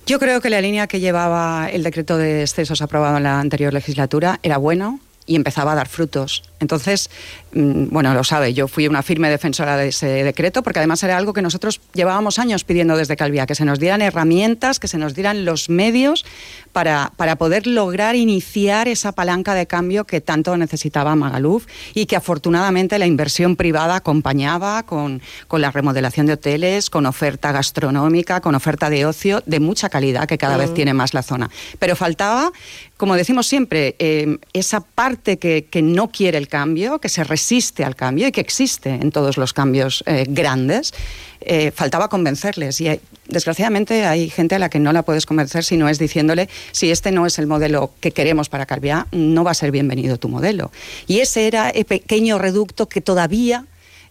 Yo 0.06 0.20
creo 0.20 0.40
que 0.40 0.52
la 0.52 0.62
línea 0.62 0.86
que 0.86 1.00
llevaba 1.00 1.68
el 1.68 1.82
decreto 1.82 2.16
de 2.16 2.42
excesos 2.42 2.84
aprobado 2.84 3.18
en 3.18 3.24
la 3.24 3.40
anterior 3.40 3.74
legislatura 3.74 4.40
era 4.44 4.58
bueno 4.58 5.00
y 5.26 5.36
empezaba 5.36 5.72
a 5.72 5.76
dar 5.76 5.88
frutos. 5.88 6.44
Entonces, 6.60 7.10
mm, 7.54 7.86
bueno, 7.90 8.14
lo 8.14 8.24
sabe, 8.24 8.54
yo 8.54 8.68
fui 8.68 8.88
una 8.88 9.04
firme 9.04 9.30
defensora 9.30 9.78
de 9.78 9.90
ese 9.90 10.08
decreto 10.24 10.64
porque 10.64 10.80
además 10.80 11.04
era 11.04 11.18
algo 11.18 11.34
que 11.34 11.42
nosotros 11.42 11.82
llevábamos 11.94 12.40
años 12.40 12.64
pidiendo 12.64 12.98
desde 12.98 13.16
Calvia, 13.16 13.46
que 13.46 13.56
se 13.56 13.66
nos 13.66 13.80
dieran 13.80 14.02
herramientas, 14.02 14.80
que 14.80 14.88
se 14.88 14.98
nos 14.98 15.16
dieran 15.16 15.46
los 15.46 15.70
medios 15.70 16.26
para, 16.72 17.12
para 17.18 17.38
poder 17.38 17.68
lograr 17.68 18.16
iniciar 18.16 18.88
esa 18.88 19.12
palanca 19.12 19.54
de 19.54 19.68
cambio 19.68 20.06
que 20.06 20.22
tanto 20.22 20.56
necesitaba 20.58 21.16
Magaluf 21.16 21.66
y 21.94 22.06
que 22.06 22.16
afortunadamente 22.16 23.00
la 23.00 23.06
inversión 23.06 23.56
privada 23.56 23.96
acompañaba 23.96 24.84
con, 24.84 25.22
con 25.48 25.62
la 25.62 25.72
remodelación 25.72 26.26
de 26.26 26.34
hoteles, 26.34 26.90
con 26.90 27.06
oferta 27.06 27.52
gastronómica, 27.52 28.42
con 28.42 28.56
oferta 28.56 28.90
de 28.90 29.06
ocio 29.06 29.42
de 29.46 29.60
mucha 29.60 29.90
calidad 29.90 30.28
que 30.28 30.38
cada 30.38 30.58
vez 30.58 30.70
Mm. 30.70 30.74
tiene 30.74 30.94
más 30.94 31.14
la 31.14 31.24
zona. 31.24 31.50
Pero 31.80 31.96
faltaba, 31.96 32.52
como 32.98 33.16
decimos 33.16 33.48
siempre, 33.48 33.96
eh, 34.00 34.38
esa 34.54 34.82
parte 34.82 35.40
que, 35.40 35.66
que 35.66 35.82
no 35.82 36.10
quiere 36.10 36.38
el 36.38 36.48
cambio, 36.50 37.00
que 37.00 37.08
se 37.08 37.24
resiste 37.24 37.86
al 37.86 37.96
cambio 37.96 38.28
y 38.28 38.32
que 38.34 38.42
existe 38.42 38.90
en 38.90 39.12
todos 39.12 39.38
los 39.38 39.54
cambios 39.54 40.04
eh, 40.06 40.26
grandes. 40.28 40.94
eh, 41.42 41.72
faltaba 41.74 42.10
convencerles 42.10 42.82
y 42.82 42.90
hay- 42.90 43.00
desgraciadamente 43.30 44.04
hay 44.06 44.30
gente 44.30 44.56
a 44.56 44.60
la 44.60 44.70
que 44.70 44.78
no 44.80 44.92
la 44.92 45.04
puedes 45.04 45.26
convencer 45.26 45.64
si 45.64 45.78
no 45.78 45.88
es 45.88 45.98
diciéndole 45.98 46.50
si 46.74 46.92
este 46.92 47.14
no 47.14 47.26
es 47.26 47.40
el 47.40 47.48
modelo 47.48 47.92
que 48.02 48.12
queremos 48.12 48.50
para 48.50 48.66
Calviá, 48.66 49.08
no 49.14 49.46
va 49.46 49.52
a 49.52 49.54
ser 49.54 49.72
bienvenido 49.72 50.18
tu 50.18 50.28
modelo. 50.28 50.70
Y 51.08 51.20
ese 51.22 51.48
era 51.48 51.70
el 51.70 51.86
pequeño 51.86 52.40
reducto 52.40 52.90
que 52.90 53.00
todavía 53.00 53.66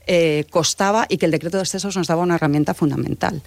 eh, 0.06 0.46
costaba 0.48 1.04
y 1.10 1.18
que 1.18 1.26
el 1.26 1.32
decreto 1.32 1.58
de 1.58 1.64
excesos 1.64 1.94
nos 1.98 2.06
daba 2.06 2.22
una 2.22 2.36
herramienta 2.36 2.72
fundamental. 2.72 3.42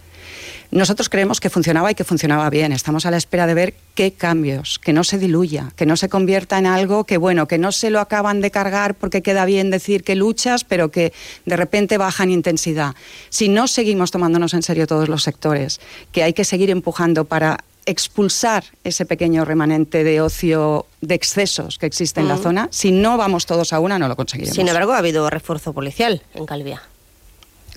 Nosotros 0.72 1.10
creemos 1.10 1.42
que 1.42 1.50
funcionaba 1.50 1.92
y 1.92 1.96
que 1.96 2.06
funcionaba 2.06 2.50
bien. 2.50 2.72
Estamos 2.72 3.06
a 3.06 3.12
la 3.12 3.18
espera 3.18 3.46
de 3.46 3.54
ver 3.54 3.74
qué 3.94 4.14
cambios, 4.14 4.80
que 4.80 4.94
no 4.94 5.04
se 5.04 5.18
diluya, 5.18 5.74
que 5.76 5.86
no 5.86 5.98
se 5.98 6.08
convierta 6.08 6.58
en 6.58 6.66
algo 6.66 7.04
que, 7.04 7.18
bueno, 7.18 7.46
que 7.46 7.58
no 7.58 7.74
se 7.74 7.90
lo 7.90 8.00
acaban 8.00 8.40
de 8.40 8.52
cargar 8.52 8.96
porque 8.96 9.22
queda 9.22 9.44
bien 9.44 9.70
decir 9.70 10.06
que 10.06 10.16
luchas, 10.16 10.64
pero 10.64 10.90
que 10.90 11.12
de 11.46 11.58
repente 11.58 11.98
baja 11.98 12.24
en 12.24 12.32
intensidad. 12.32 12.96
Si 13.30 13.50
no 13.50 13.68
seguimos 13.68 14.12
tomándonos 14.12 14.54
en 14.54 14.64
serio 14.64 14.88
todos 14.88 15.10
los 15.10 15.24
sectores, 15.24 15.82
que 16.14 16.24
hay 16.24 16.32
que 16.32 16.46
seguir 16.46 16.70
empujando 16.70 17.26
para 17.26 17.66
expulsar 17.86 18.64
ese 18.86 19.06
pequeño 19.06 19.44
remanente 19.44 20.06
de 20.06 20.22
ocio 20.22 20.86
de 21.02 21.16
excesos 21.16 21.80
que 21.80 21.86
existe 21.86 22.22
en 22.22 22.30
la 22.30 22.38
zona, 22.38 22.70
si 22.72 22.92
no 22.92 23.18
vamos 23.18 23.46
todos 23.46 23.74
a 23.74 23.82
una, 23.82 24.00
no 24.00 24.08
lo 24.08 24.16
conseguiremos. 24.16 24.56
Sin 24.56 24.70
embargo, 24.70 24.94
ha 24.94 25.00
habido 25.00 25.30
refuerzo 25.30 25.74
policial 25.74 26.22
en 26.34 26.46
Calviá. 26.46 26.82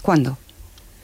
¿Cuándo? 0.03 0.39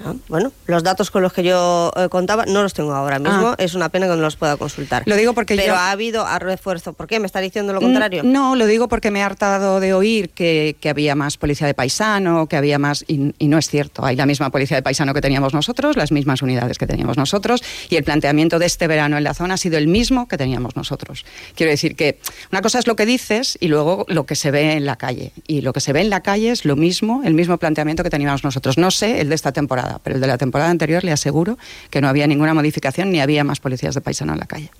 Ah, 0.04 0.14
Bueno, 0.28 0.52
los 0.66 0.82
datos 0.82 1.10
con 1.10 1.22
los 1.22 1.32
que 1.32 1.42
yo 1.42 1.92
eh, 1.96 2.08
contaba 2.08 2.46
no 2.46 2.62
los 2.62 2.72
tengo 2.74 2.92
ahora 2.94 3.18
mismo. 3.18 3.48
Ah. 3.48 3.54
Es 3.58 3.74
una 3.74 3.88
pena 3.88 4.06
que 4.06 4.14
no 4.16 4.22
los 4.22 4.36
pueda 4.36 4.56
consultar. 4.56 5.02
Lo 5.06 5.16
digo 5.16 5.34
porque 5.34 5.56
Pero 5.56 5.74
yo- 5.74 5.76
ha 5.76 5.90
habido 5.90 6.26
a 6.26 6.38
refuerzo. 6.38 6.92
¿Por 6.92 7.06
qué? 7.06 7.20
¿Me 7.20 7.26
está 7.26 7.40
diciendo 7.40 7.72
lo 7.72 7.80
contrario? 7.80 8.24
Mm, 8.24 8.32
No, 8.32 8.56
lo 8.56 8.66
digo 8.66 8.88
porque 8.88 9.10
me 9.10 9.20
he 9.20 9.22
hartado 9.22 9.80
de 9.80 9.92
oír 9.92 10.30
que, 10.30 10.76
que 10.80 10.88
había 10.88 11.14
más 11.14 11.36
policía 11.36 11.66
de 11.66 11.74
paisano, 11.74 12.46
que 12.46 12.56
había 12.56 12.78
más... 12.78 13.04
Y, 13.08 13.34
y 13.38 13.48
no 13.48 13.58
es 13.58 13.68
cierto. 13.68 14.04
Hay 14.04 14.16
la 14.16 14.26
misma 14.26 14.50
policía 14.50 14.76
de 14.76 14.82
paisano 14.82 15.12
que 15.14 15.20
teníamos 15.20 15.52
nosotros, 15.54 15.96
las 15.96 16.12
mismas 16.12 16.42
unidades 16.42 16.78
que 16.78 16.86
teníamos 16.86 17.16
nosotros, 17.16 17.62
y 17.88 17.96
el 17.96 18.04
planteamiento 18.04 18.58
de 18.58 18.66
este 18.66 18.86
verano 18.86 19.16
en 19.18 19.24
la 19.24 19.34
zona 19.34 19.54
ha 19.54 19.58
sido 19.58 19.76
el 19.78 19.86
mismo 19.88 20.28
que 20.28 20.36
teníamos 20.38 20.76
nosotros. 20.76 21.24
Quiero 21.54 21.70
decir 21.70 21.96
que 21.96 22.18
una 22.52 22.62
cosa 22.62 22.78
es 22.78 22.86
lo 22.86 22.96
que 22.96 23.06
dices 23.06 23.58
y 23.60 23.68
luego 23.68 24.06
lo 24.08 24.24
que 24.26 24.34
se 24.36 24.50
ve 24.50 24.72
en 24.72 24.86
la 24.86 24.96
calle. 24.96 25.32
Y 25.46 25.60
lo 25.60 25.72
que 25.72 25.80
se 25.80 25.92
ve 25.92 26.00
en 26.00 26.10
la 26.10 26.20
calle 26.22 26.50
es 26.50 26.64
lo 26.64 26.76
mismo, 26.76 27.22
el 27.24 27.34
mismo 27.34 27.58
planteamiento 27.58 28.02
que 28.02 28.10
teníamos 28.10 28.44
nosotros. 28.44 28.78
No 28.78 28.90
sé 28.90 29.20
el 29.20 29.28
de 29.28 29.34
esta 29.34 29.52
temporada, 29.52 29.89
pero 29.98 30.16
el 30.16 30.20
de 30.20 30.26
la 30.26 30.38
temporada 30.38 30.70
anterior 30.70 31.04
le 31.04 31.12
aseguro 31.12 31.58
que 31.90 32.00
no 32.00 32.08
había 32.08 32.26
ninguna 32.26 32.54
modificación 32.54 33.10
ni 33.10 33.20
había 33.20 33.44
más 33.44 33.60
policías 33.60 33.94
de 33.94 34.00
paisano 34.00 34.32
en 34.32 34.38
la 34.38 34.46
calle. 34.46 34.70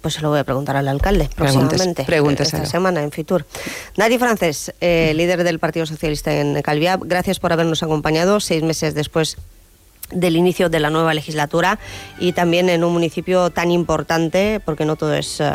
Pues 0.00 0.14
se 0.14 0.22
lo 0.22 0.30
voy 0.30 0.38
a 0.38 0.44
preguntar 0.44 0.76
al 0.76 0.88
alcalde 0.88 1.28
próximamente. 1.34 2.04
pregúnteselo. 2.04 2.62
Esta 2.62 2.70
semana 2.70 3.02
en 3.02 3.12
Fitur. 3.12 3.44
Nati 3.96 4.18
Francés, 4.18 4.72
eh, 4.80 5.12
líder 5.14 5.44
del 5.44 5.58
Partido 5.58 5.84
Socialista 5.84 6.32
en 6.32 6.60
Calviá, 6.62 6.98
gracias 7.00 7.38
por 7.38 7.52
habernos 7.52 7.82
acompañado 7.82 8.40
seis 8.40 8.62
meses 8.62 8.94
después 8.94 9.36
del 10.10 10.36
inicio 10.36 10.68
de 10.68 10.80
la 10.80 10.90
nueva 10.90 11.14
legislatura 11.14 11.78
y 12.18 12.32
también 12.32 12.68
en 12.68 12.82
un 12.82 12.92
municipio 12.92 13.50
tan 13.50 13.70
importante, 13.70 14.60
porque 14.64 14.84
no 14.84 14.96
todo 14.96 15.14
es 15.14 15.40
eh, 15.40 15.50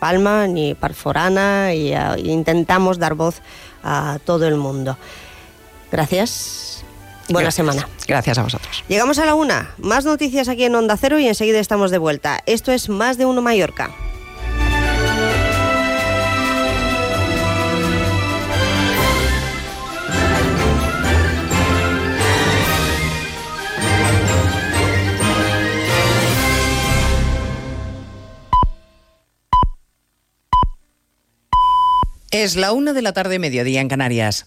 Palma 0.00 0.46
ni 0.46 0.74
Parforana, 0.74 1.74
y 1.74 1.92
eh, 1.92 2.00
intentamos 2.24 2.98
dar 2.98 3.14
voz 3.14 3.42
a 3.82 4.18
todo 4.24 4.46
el 4.46 4.56
mundo. 4.56 4.96
Gracias. 5.90 6.84
Buena 7.28 7.46
Gracias. 7.46 7.54
semana. 7.54 7.88
Gracias 8.06 8.38
a 8.38 8.42
vosotros. 8.42 8.84
Llegamos 8.88 9.18
a 9.18 9.26
la 9.26 9.34
una. 9.34 9.74
Más 9.78 10.04
noticias 10.04 10.48
aquí 10.48 10.64
en 10.64 10.74
Onda 10.74 10.96
Cero 10.96 11.18
y 11.18 11.28
enseguida 11.28 11.60
estamos 11.60 11.90
de 11.90 11.98
vuelta. 11.98 12.40
Esto 12.46 12.72
es 12.72 12.88
Más 12.88 13.18
de 13.18 13.26
Uno 13.26 13.42
Mallorca. 13.42 13.90
Es 32.30 32.56
la 32.56 32.72
una 32.72 32.92
de 32.92 33.02
la 33.02 33.12
tarde, 33.12 33.38
mediodía 33.38 33.80
en 33.80 33.88
Canarias. 33.88 34.46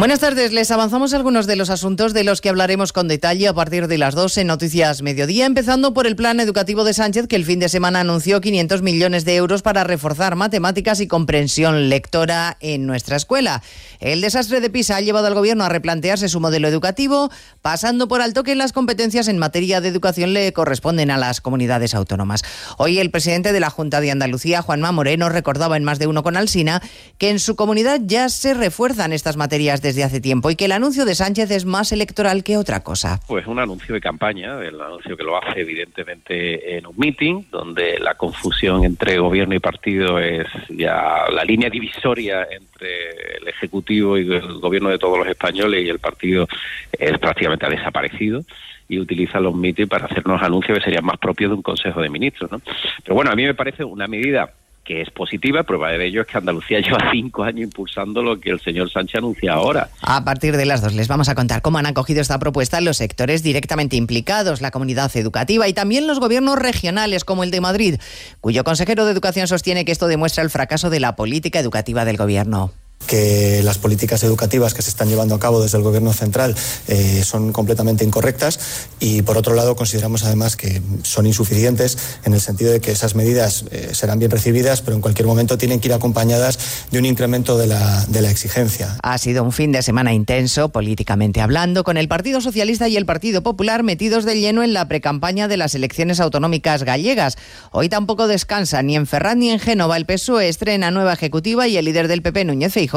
Buenas 0.00 0.20
tardes, 0.20 0.54
les 0.54 0.70
avanzamos 0.70 1.12
algunos 1.12 1.46
de 1.46 1.56
los 1.56 1.68
asuntos 1.68 2.14
de 2.14 2.24
los 2.24 2.40
que 2.40 2.48
hablaremos 2.48 2.94
con 2.94 3.06
detalle 3.06 3.48
a 3.48 3.52
partir 3.52 3.86
de 3.86 3.98
las 3.98 4.14
2 4.14 4.38
en 4.38 4.46
Noticias 4.46 5.02
Mediodía, 5.02 5.44
empezando 5.44 5.92
por 5.92 6.06
el 6.06 6.16
plan 6.16 6.40
educativo 6.40 6.84
de 6.84 6.94
Sánchez, 6.94 7.26
que 7.28 7.36
el 7.36 7.44
fin 7.44 7.58
de 7.58 7.68
semana 7.68 8.00
anunció 8.00 8.40
500 8.40 8.80
millones 8.80 9.26
de 9.26 9.36
euros 9.36 9.60
para 9.60 9.84
reforzar 9.84 10.36
matemáticas 10.36 11.00
y 11.00 11.06
comprensión 11.06 11.90
lectora 11.90 12.56
en 12.60 12.86
nuestra 12.86 13.16
escuela. 13.16 13.62
El 13.98 14.22
desastre 14.22 14.62
de 14.62 14.70
PISA 14.70 14.96
ha 14.96 15.00
llevado 15.02 15.26
al 15.26 15.34
gobierno 15.34 15.64
a 15.64 15.68
replantearse 15.68 16.30
su 16.30 16.40
modelo 16.40 16.66
educativo, 16.66 17.30
pasando 17.60 18.08
por 18.08 18.22
alto 18.22 18.42
que 18.42 18.54
las 18.54 18.72
competencias 18.72 19.28
en 19.28 19.36
materia 19.36 19.82
de 19.82 19.88
educación 19.88 20.32
le 20.32 20.54
corresponden 20.54 21.10
a 21.10 21.18
las 21.18 21.42
comunidades 21.42 21.94
autónomas. 21.94 22.42
Hoy 22.78 23.00
el 23.00 23.10
presidente 23.10 23.52
de 23.52 23.60
la 23.60 23.68
Junta 23.68 24.00
de 24.00 24.10
Andalucía, 24.10 24.62
Juanma 24.62 24.92
Moreno, 24.92 25.28
recordaba 25.28 25.76
en 25.76 25.84
más 25.84 25.98
de 25.98 26.06
uno 26.06 26.22
con 26.22 26.38
Alsina 26.38 26.80
que 27.18 27.28
en 27.28 27.38
su 27.38 27.54
comunidad 27.54 28.00
ya 28.02 28.30
se 28.30 28.54
refuerzan 28.54 29.12
estas 29.12 29.36
materias 29.36 29.82
desde 29.90 30.04
hace 30.04 30.20
tiempo 30.20 30.52
y 30.52 30.56
que 30.56 30.66
el 30.66 30.72
anuncio 30.72 31.04
de 31.04 31.16
Sánchez 31.16 31.50
es 31.50 31.64
más 31.64 31.90
electoral 31.90 32.44
que 32.44 32.56
otra 32.56 32.84
cosa. 32.84 33.18
Pues 33.26 33.44
un 33.48 33.58
anuncio 33.58 33.92
de 33.92 34.00
campaña, 34.00 34.62
el 34.62 34.80
anuncio 34.80 35.16
que 35.16 35.24
lo 35.24 35.36
hace 35.36 35.62
evidentemente 35.62 36.76
en 36.76 36.86
un 36.86 36.94
meeting, 36.96 37.42
donde 37.50 37.98
la 37.98 38.14
confusión 38.14 38.84
entre 38.84 39.18
gobierno 39.18 39.56
y 39.56 39.58
partido 39.58 40.20
es 40.20 40.46
ya 40.68 41.24
la 41.32 41.44
línea 41.44 41.68
divisoria 41.68 42.46
entre 42.48 43.38
el 43.40 43.48
Ejecutivo 43.48 44.16
y 44.16 44.32
el 44.32 44.60
gobierno 44.60 44.90
de 44.90 44.98
todos 44.98 45.18
los 45.18 45.26
españoles 45.26 45.84
y 45.84 45.88
el 45.88 45.98
partido 45.98 46.46
es 46.92 47.18
prácticamente 47.18 47.66
ha 47.66 47.70
desaparecido 47.70 48.44
y 48.88 49.00
utiliza 49.00 49.40
los 49.40 49.54
meetings 49.54 49.88
para 49.88 50.06
hacernos 50.06 50.40
anuncios 50.40 50.78
que 50.78 50.84
serían 50.84 51.04
más 51.04 51.18
propios 51.18 51.50
de 51.50 51.56
un 51.56 51.62
Consejo 51.62 52.00
de 52.00 52.08
Ministros. 52.08 52.50
¿no? 52.52 52.60
Pero 53.02 53.16
bueno, 53.16 53.32
a 53.32 53.34
mí 53.34 53.44
me 53.44 53.54
parece 53.54 53.82
una 53.82 54.06
medida 54.06 54.52
que 54.90 55.02
es 55.02 55.10
positiva, 55.10 55.62
prueba 55.62 55.90
de 55.90 56.04
ello 56.04 56.22
es 56.22 56.26
que 56.26 56.36
Andalucía 56.36 56.80
lleva 56.84 57.12
cinco 57.12 57.44
años 57.44 57.62
impulsando 57.62 58.24
lo 58.24 58.40
que 58.40 58.50
el 58.50 58.58
señor 58.58 58.90
Sánchez 58.90 59.18
anuncia 59.18 59.52
ahora. 59.52 59.88
A 60.02 60.24
partir 60.24 60.56
de 60.56 60.66
las 60.66 60.82
dos 60.82 60.94
les 60.94 61.06
vamos 61.06 61.28
a 61.28 61.36
contar 61.36 61.62
cómo 61.62 61.78
han 61.78 61.86
acogido 61.86 62.20
esta 62.20 62.40
propuesta 62.40 62.80
los 62.80 62.96
sectores 62.96 63.44
directamente 63.44 63.94
implicados, 63.94 64.60
la 64.60 64.72
comunidad 64.72 65.16
educativa 65.16 65.68
y 65.68 65.74
también 65.74 66.08
los 66.08 66.18
gobiernos 66.18 66.58
regionales 66.58 67.24
como 67.24 67.44
el 67.44 67.52
de 67.52 67.60
Madrid, 67.60 68.00
cuyo 68.40 68.64
consejero 68.64 69.04
de 69.04 69.12
Educación 69.12 69.46
sostiene 69.46 69.84
que 69.84 69.92
esto 69.92 70.08
demuestra 70.08 70.42
el 70.42 70.50
fracaso 70.50 70.90
de 70.90 70.98
la 70.98 71.14
política 71.14 71.60
educativa 71.60 72.04
del 72.04 72.16
gobierno 72.16 72.72
que 73.06 73.62
las 73.64 73.78
políticas 73.78 74.22
educativas 74.22 74.74
que 74.74 74.82
se 74.82 74.90
están 74.90 75.08
llevando 75.08 75.34
a 75.34 75.40
cabo 75.40 75.60
desde 75.60 75.78
el 75.78 75.84
Gobierno 75.84 76.12
central 76.12 76.54
eh, 76.86 77.22
son 77.24 77.52
completamente 77.52 78.04
incorrectas 78.04 78.60
y, 79.00 79.22
por 79.22 79.36
otro 79.36 79.54
lado, 79.54 79.74
consideramos 79.74 80.24
además 80.24 80.56
que 80.56 80.80
son 81.02 81.26
insuficientes 81.26 81.98
en 82.24 82.34
el 82.34 82.40
sentido 82.40 82.72
de 82.72 82.80
que 82.80 82.92
esas 82.92 83.14
medidas 83.14 83.64
eh, 83.70 83.90
serán 83.92 84.18
bien 84.18 84.30
recibidas, 84.30 84.80
pero 84.82 84.94
en 84.94 85.00
cualquier 85.00 85.26
momento 85.26 85.58
tienen 85.58 85.80
que 85.80 85.88
ir 85.88 85.94
acompañadas 85.94 86.58
de 86.90 86.98
un 86.98 87.04
incremento 87.04 87.58
de 87.58 87.66
la, 87.66 88.04
de 88.06 88.22
la 88.22 88.30
exigencia. 88.30 88.96
Ha 89.02 89.18
sido 89.18 89.42
un 89.42 89.52
fin 89.52 89.72
de 89.72 89.82
semana 89.82 90.12
intenso, 90.12 90.68
políticamente 90.68 91.40
hablando, 91.40 91.82
con 91.82 91.96
el 91.96 92.06
Partido 92.06 92.40
Socialista 92.40 92.88
y 92.88 92.96
el 92.96 93.06
Partido 93.06 93.42
Popular 93.42 93.82
metidos 93.82 94.24
de 94.24 94.38
lleno 94.38 94.62
en 94.62 94.72
la 94.72 94.86
precampaña 94.86 95.48
de 95.48 95.56
las 95.56 95.74
elecciones 95.74 96.20
autonómicas 96.20 96.84
gallegas. 96.84 97.36
Hoy 97.72 97.88
tampoco 97.88 98.28
descansa 98.28 98.82
ni 98.82 98.96
en 98.96 99.06
Ferraz 99.06 99.36
ni 99.36 99.50
en 99.50 99.58
Génova. 99.58 99.96
El 99.96 100.06
PSOE 100.06 100.48
estrena 100.48 100.90
nueva 100.90 101.12
ejecutiva 101.12 101.66
y 101.66 101.76
el 101.76 101.84
líder 101.84 102.06
del 102.06 102.22
PP, 102.22 102.44
Núñez 102.44 102.72
Feijóo, 102.72 102.89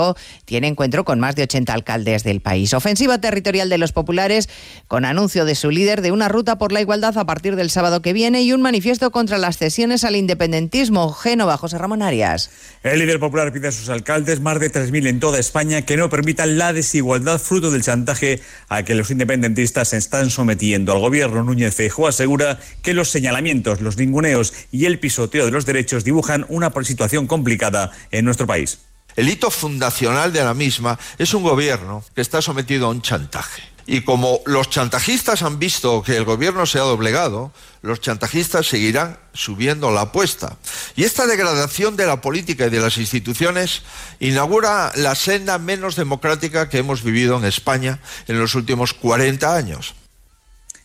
tiene 0.45 0.67
encuentro 0.67 1.03
con 1.03 1.19
más 1.19 1.35
de 1.35 1.43
80 1.43 1.73
alcaldes 1.73 2.23
del 2.23 2.41
país. 2.41 2.73
Ofensiva 2.73 3.19
territorial 3.19 3.69
de 3.69 3.77
los 3.77 3.91
populares, 3.91 4.49
con 4.87 5.05
anuncio 5.05 5.45
de 5.45 5.55
su 5.55 5.71
líder 5.71 6.01
de 6.01 6.11
una 6.11 6.29
ruta 6.29 6.57
por 6.57 6.71
la 6.71 6.81
igualdad 6.81 7.17
a 7.17 7.25
partir 7.25 7.55
del 7.55 7.69
sábado 7.69 8.01
que 8.01 8.13
viene 8.13 8.41
y 8.43 8.53
un 8.53 8.61
manifiesto 8.61 9.11
contra 9.11 9.37
las 9.37 9.57
cesiones 9.57 10.03
al 10.03 10.15
independentismo. 10.15 11.11
Génova, 11.13 11.57
José 11.57 11.77
Ramón 11.77 12.01
Arias. 12.01 12.51
El 12.83 12.99
líder 12.99 13.19
popular 13.19 13.51
pide 13.51 13.69
a 13.69 13.71
sus 13.71 13.89
alcaldes, 13.89 14.39
más 14.39 14.59
de 14.59 14.71
3.000 14.71 15.07
en 15.07 15.19
toda 15.19 15.39
España, 15.39 15.83
que 15.83 15.97
no 15.97 16.09
permitan 16.09 16.57
la 16.57 16.73
desigualdad 16.73 17.39
fruto 17.39 17.71
del 17.71 17.83
chantaje 17.83 18.41
a 18.69 18.83
que 18.83 18.95
los 18.95 19.11
independentistas 19.11 19.89
se 19.89 19.97
están 19.97 20.29
sometiendo. 20.29 20.93
Al 20.93 20.99
gobierno 20.99 21.43
Núñez 21.43 21.75
Feijóo 21.75 22.07
asegura 22.07 22.59
que 22.81 22.93
los 22.93 23.09
señalamientos, 23.09 23.81
los 23.81 23.97
ninguneos 23.97 24.53
y 24.71 24.85
el 24.85 24.99
pisoteo 24.99 25.45
de 25.45 25.51
los 25.51 25.65
derechos 25.65 26.03
dibujan 26.03 26.45
una 26.49 26.71
situación 26.83 27.27
complicada 27.27 27.91
en 28.11 28.25
nuestro 28.25 28.47
país. 28.47 28.79
El 29.15 29.29
hito 29.29 29.51
fundacional 29.51 30.33
de 30.33 30.43
la 30.43 30.53
misma 30.53 30.99
es 31.17 31.33
un 31.33 31.43
gobierno 31.43 32.03
que 32.15 32.21
está 32.21 32.41
sometido 32.41 32.87
a 32.87 32.89
un 32.89 33.01
chantaje. 33.01 33.73
Y 33.85 34.01
como 34.01 34.39
los 34.45 34.69
chantajistas 34.69 35.43
han 35.43 35.59
visto 35.59 36.03
que 36.03 36.15
el 36.15 36.23
gobierno 36.23 36.65
se 36.65 36.79
ha 36.79 36.83
doblegado, 36.83 37.51
los 37.81 37.99
chantajistas 37.99 38.65
seguirán 38.65 39.19
subiendo 39.33 39.91
la 39.91 40.01
apuesta. 40.01 40.57
Y 40.95 41.03
esta 41.03 41.27
degradación 41.27 41.97
de 41.97 42.05
la 42.05 42.21
política 42.21 42.67
y 42.67 42.69
de 42.69 42.79
las 42.79 42.97
instituciones 42.97 43.81
inaugura 44.21 44.93
la 44.95 45.15
senda 45.15 45.57
menos 45.59 45.97
democrática 45.97 46.69
que 46.69 46.77
hemos 46.77 47.03
vivido 47.03 47.37
en 47.37 47.45
España 47.45 47.99
en 48.27 48.39
los 48.39 48.55
últimos 48.55 48.93
40 48.93 49.53
años. 49.53 49.95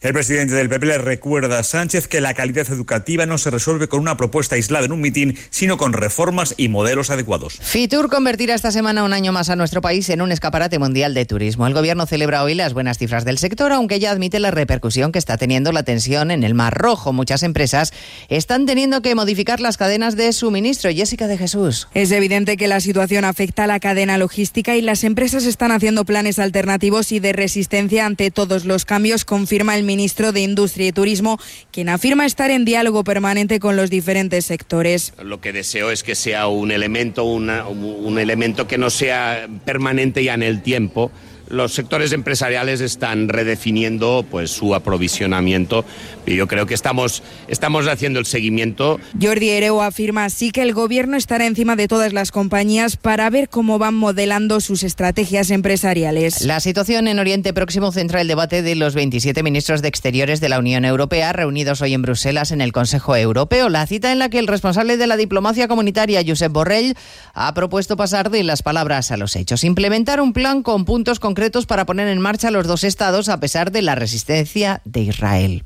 El 0.01 0.12
presidente 0.12 0.55
del 0.55 0.68
PP 0.68 0.86
le 0.86 0.99
recuerda 0.99 1.59
a 1.59 1.64
Sánchez 1.64 2.07
que 2.07 2.20
la 2.20 2.32
calidad 2.32 2.70
educativa 2.70 3.26
no 3.26 3.36
se 3.36 3.51
resuelve 3.51 3.88
con 3.88 3.99
una 3.99 4.16
propuesta 4.16 4.55
aislada 4.55 4.84
en 4.84 4.92
un 4.92 5.01
mitin, 5.01 5.36
sino 5.51 5.76
con 5.76 5.92
reformas 5.92 6.55
y 6.57 6.68
modelos 6.68 7.11
adecuados. 7.11 7.59
Fitur 7.61 8.09
convertirá 8.09 8.55
esta 8.55 8.70
semana 8.70 9.03
un 9.03 9.12
año 9.12 9.32
más 9.32 9.51
a 9.51 9.57
nuestro 9.57 9.80
país 9.80 10.09
en 10.11 10.22
un 10.22 10.30
escaparate 10.30 10.78
mundial 10.78 11.14
de 11.14 11.26
turismo. 11.26 11.66
El 11.66 11.74
gobierno 11.74 12.07
celebra 12.07 12.44
hoy 12.44 12.55
las 12.55 12.74
buenas 12.74 12.96
cifras 12.96 13.24
del 13.24 13.38
sector, 13.38 13.72
aunque 13.72 13.99
ya 13.99 14.12
admite 14.12 14.38
la 14.38 14.53
repercusión 14.53 15.11
que 15.11 15.18
está 15.18 15.36
teniendo 15.36 15.72
la 15.72 15.82
tensión 15.82 16.30
en 16.30 16.44
el 16.44 16.55
Mar 16.55 16.78
Rojo. 16.78 17.12
Muchas 17.12 17.42
empresas 17.42 17.92
están 18.28 18.66
teniendo 18.66 19.03
que 19.03 19.16
modificar 19.16 19.59
las 19.59 19.76
cadenas 19.78 20.14
de 20.14 20.32
suministro. 20.32 20.92
Jessica 20.92 21.26
de 21.26 21.38
Jesús. 21.38 21.88
Es 21.92 22.12
evidente 22.12 22.57
que 22.57 22.68
la 22.68 22.78
situación 22.78 23.24
afecta 23.24 23.64
a 23.64 23.66
la 23.66 23.80
cadena 23.80 24.16
logística 24.16 24.76
y 24.76 24.80
las 24.80 25.03
empresas 25.03 25.44
están 25.44 25.72
haciendo 25.72 26.05
planes 26.05 26.38
alternativos 26.38 27.11
y 27.11 27.18
de 27.18 27.32
resistencia 27.32 28.07
ante 28.07 28.30
todos 28.30 28.64
los 28.64 28.84
cambios, 28.84 29.24
confirma 29.24 29.76
el 29.76 29.88
ministro 29.89 30.30
de 30.30 30.43
Industria 30.43 30.86
y 30.86 30.93
Turismo, 30.93 31.41
quien 31.72 31.89
afirma 31.89 32.26
estar 32.26 32.53
en 32.53 32.64
diálogo 32.64 33.03
permanente 33.03 33.59
con 33.59 33.74
los 33.76 33.91
diferentes 33.91 34.45
sectores. 34.45 35.14
Lo 35.20 35.41
que 35.41 35.53
deseo 35.53 35.91
es 35.91 36.05
que 36.05 36.14
sea 36.14 36.47
un 36.47 36.70
elemento, 36.70 37.24
una, 37.24 37.66
un 37.66 38.18
elemento 38.20 38.68
que 38.68 38.78
no 38.78 38.91
sea 38.91 39.49
permanente 39.64 40.22
ya 40.22 40.34
en 40.34 40.45
el 40.45 40.62
tiempo. 40.62 41.11
Los 41.51 41.72
sectores 41.72 42.12
empresariales 42.12 42.80
están 42.82 43.28
redefiniendo 43.28 44.24
pues, 44.30 44.51
su 44.51 44.74
aprovisionamiento, 44.74 45.84
Y 46.26 46.36
yo 46.36 46.46
creo 46.46 46.66
que 46.66 46.74
estamos, 46.74 47.22
estamos 47.49 47.88
haciendo 47.88 48.18
el 48.18 48.26
seguimiento. 48.26 49.01
Jordi 49.20 49.49
Ereu 49.49 49.80
afirma 49.80 50.26
así 50.26 50.51
que 50.51 50.61
el 50.61 50.74
gobierno 50.74 51.16
estará 51.16 51.46
encima 51.46 51.74
de 51.74 51.88
todas 51.88 52.12
las 52.12 52.32
compañías 52.32 52.96
para 52.96 53.30
ver 53.30 53.49
cómo 53.49 53.78
van 53.78 53.94
modelando 53.94 54.61
sus 54.61 54.82
estrategias 54.82 55.51
empresariales. 55.51 56.42
La 56.42 56.61
situación 56.61 57.09
en 57.09 57.18
Oriente 57.18 57.55
Próximo 57.55 57.92
centra 57.92 58.20
el 58.20 58.28
debate 58.28 58.61
de 58.62 58.74
los 58.74 58.94
27 58.94 59.42
ministros 59.42 59.80
de 59.80 59.88
Exteriores 59.88 60.40
de 60.40 60.51
la 60.51 60.59
Unión 60.59 60.84
Europea 60.84 61.32
reunidos 61.32 61.80
hoy 61.80 61.94
en 61.94 62.03
Bruselas 62.03 62.53
en 62.53 62.61
el 62.61 62.72
Consejo 62.72 63.16
Europeo. 63.16 63.70
La 63.70 63.86
cita 63.86 64.12
en 64.12 64.18
la 64.18 64.28
que 64.28 64.38
el 64.38 64.49
responsable 64.49 64.99
de 64.99 65.07
la 65.07 65.16
diplomacia 65.16 65.66
comunitaria, 65.66 66.22
Josep 66.26 66.53
Borrell, 66.53 66.94
ha 67.32 67.55
propuesto 67.55 67.96
pasar 67.96 68.30
de 68.30 68.42
las 68.42 68.62
palabras 68.62 69.11
a 69.12 69.16
los 69.16 69.34
hechos. 69.34 69.64
Implementar 69.64 70.20
un 70.20 70.34
plan 70.34 70.62
con 70.62 70.84
puntos 70.84 71.18
concretos 71.18 71.38
para 71.66 71.86
poner 71.86 72.09
en 72.09 72.20
marcha 72.20 72.51
los 72.51 72.66
dos 72.66 72.82
estados 72.82 73.28
a 73.28 73.39
pesar 73.39 73.70
de 73.70 73.82
la 73.82 73.95
resistencia 73.95 74.80
de 74.84 75.01
Israel. 75.03 75.64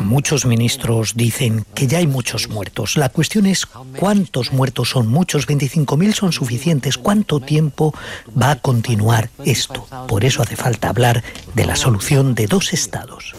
Muchos 0.00 0.46
ministros 0.46 1.14
dicen 1.14 1.64
que 1.74 1.86
ya 1.86 1.98
hay 1.98 2.06
muchos 2.06 2.48
muertos. 2.48 2.96
La 2.96 3.10
cuestión 3.10 3.46
es 3.46 3.66
cuántos 3.66 4.52
muertos 4.52 4.90
son 4.90 5.06
muchos. 5.08 5.46
25.000 5.46 6.12
son 6.12 6.32
suficientes. 6.32 6.98
¿Cuánto 6.98 7.40
tiempo 7.40 7.94
va 8.40 8.52
a 8.52 8.56
continuar 8.56 9.30
esto? 9.44 9.86
Por 10.08 10.24
eso 10.24 10.42
hace 10.42 10.56
falta 10.56 10.88
hablar 10.88 11.22
de 11.54 11.66
la 11.66 11.76
solución 11.76 12.34
de 12.34 12.46
dos 12.46 12.72
estados. 12.72 13.34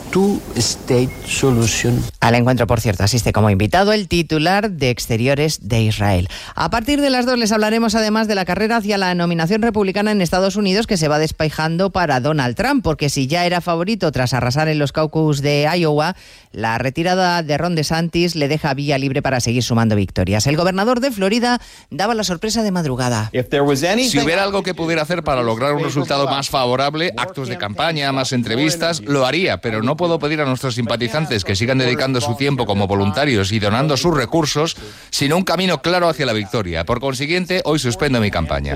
Al 2.20 2.36
encuentro, 2.36 2.68
por 2.68 2.80
cierto, 2.80 3.03
asiste 3.03 3.34
como 3.34 3.49
invitado 3.49 3.91
el 3.91 4.07
titular 4.07 4.72
de 4.72 4.89
Exteriores 4.89 5.68
de 5.68 5.82
Israel. 5.82 6.30
A 6.55 6.70
partir 6.70 7.01
de 7.01 7.09
las 7.09 7.26
dos 7.26 7.38
les 7.38 7.51
hablaremos 7.51 7.95
además 7.95 8.28
de 8.28 8.36
la 8.36 8.45
carrera 8.45 8.78
hacia 8.78 8.97
la 8.97 9.16
nominación 9.16 9.62
republicana 9.62 10.12
en 10.12 10.22
Estados 10.22 10.55
Unidos 10.55 10.88
que 10.88 10.97
se 10.97 11.07
va 11.07 11.20
despejando 11.20 11.89
para 11.89 12.20
Donald 12.20 12.55
Trump, 12.55 12.84
porque 12.84 13.09
si 13.09 13.28
ya 13.28 13.45
era 13.45 13.62
favorito 13.62 14.12
tras 14.12 14.34
arrasar 14.34 14.68
en 14.68 14.80
los 14.80 14.91
caucus 14.91 15.41
de 15.41 15.68
Iowa, 15.78 16.16
la 16.51 16.77
retirada 16.77 17.43
de 17.43 17.57
Ron 17.57 17.75
DeSantis 17.75 18.35
le 18.35 18.47
deja 18.47 18.73
vía 18.73 18.97
libre 18.97 19.21
para 19.21 19.39
seguir 19.39 19.63
sumando 19.63 19.95
victorias. 19.95 20.47
El 20.47 20.57
gobernador 20.57 20.99
de 20.99 21.11
Florida 21.11 21.61
daba 21.89 22.13
la 22.13 22.23
sorpresa 22.23 22.63
de 22.63 22.71
madrugada. 22.71 23.29
Si 23.31 24.19
hubiera 24.19 24.43
algo 24.43 24.63
que 24.63 24.73
pudiera 24.73 25.01
hacer 25.01 25.23
para 25.23 25.43
lograr 25.43 25.73
un 25.73 25.83
resultado 25.83 26.25
más 26.27 26.49
favorable, 26.49 27.13
actos 27.17 27.47
de 27.47 27.57
campaña, 27.57 28.11
más 28.11 28.33
entrevistas, 28.33 29.01
lo 29.01 29.25
haría, 29.25 29.61
pero 29.61 29.81
no 29.81 29.95
puedo 29.97 30.19
pedir 30.19 30.41
a 30.41 30.45
nuestros 30.45 30.75
simpatizantes 30.75 31.43
que 31.43 31.55
sigan 31.55 31.77
dedicando 31.77 32.21
su 32.21 32.35
tiempo 32.35 32.65
como 32.65 32.87
voluntarios 32.87 33.51
y 33.51 33.59
donando 33.59 33.97
sus 33.97 34.15
recursos, 34.15 34.75
sino 35.09 35.37
un 35.37 35.43
camino 35.43 35.81
claro 35.81 36.09
hacia 36.09 36.25
la 36.25 36.33
victoria. 36.33 36.85
Por 36.85 36.99
consiguiente, 36.99 37.61
hoy 37.65 37.79
suspendo 37.79 38.19
mi 38.19 38.31
campaña. 38.31 38.75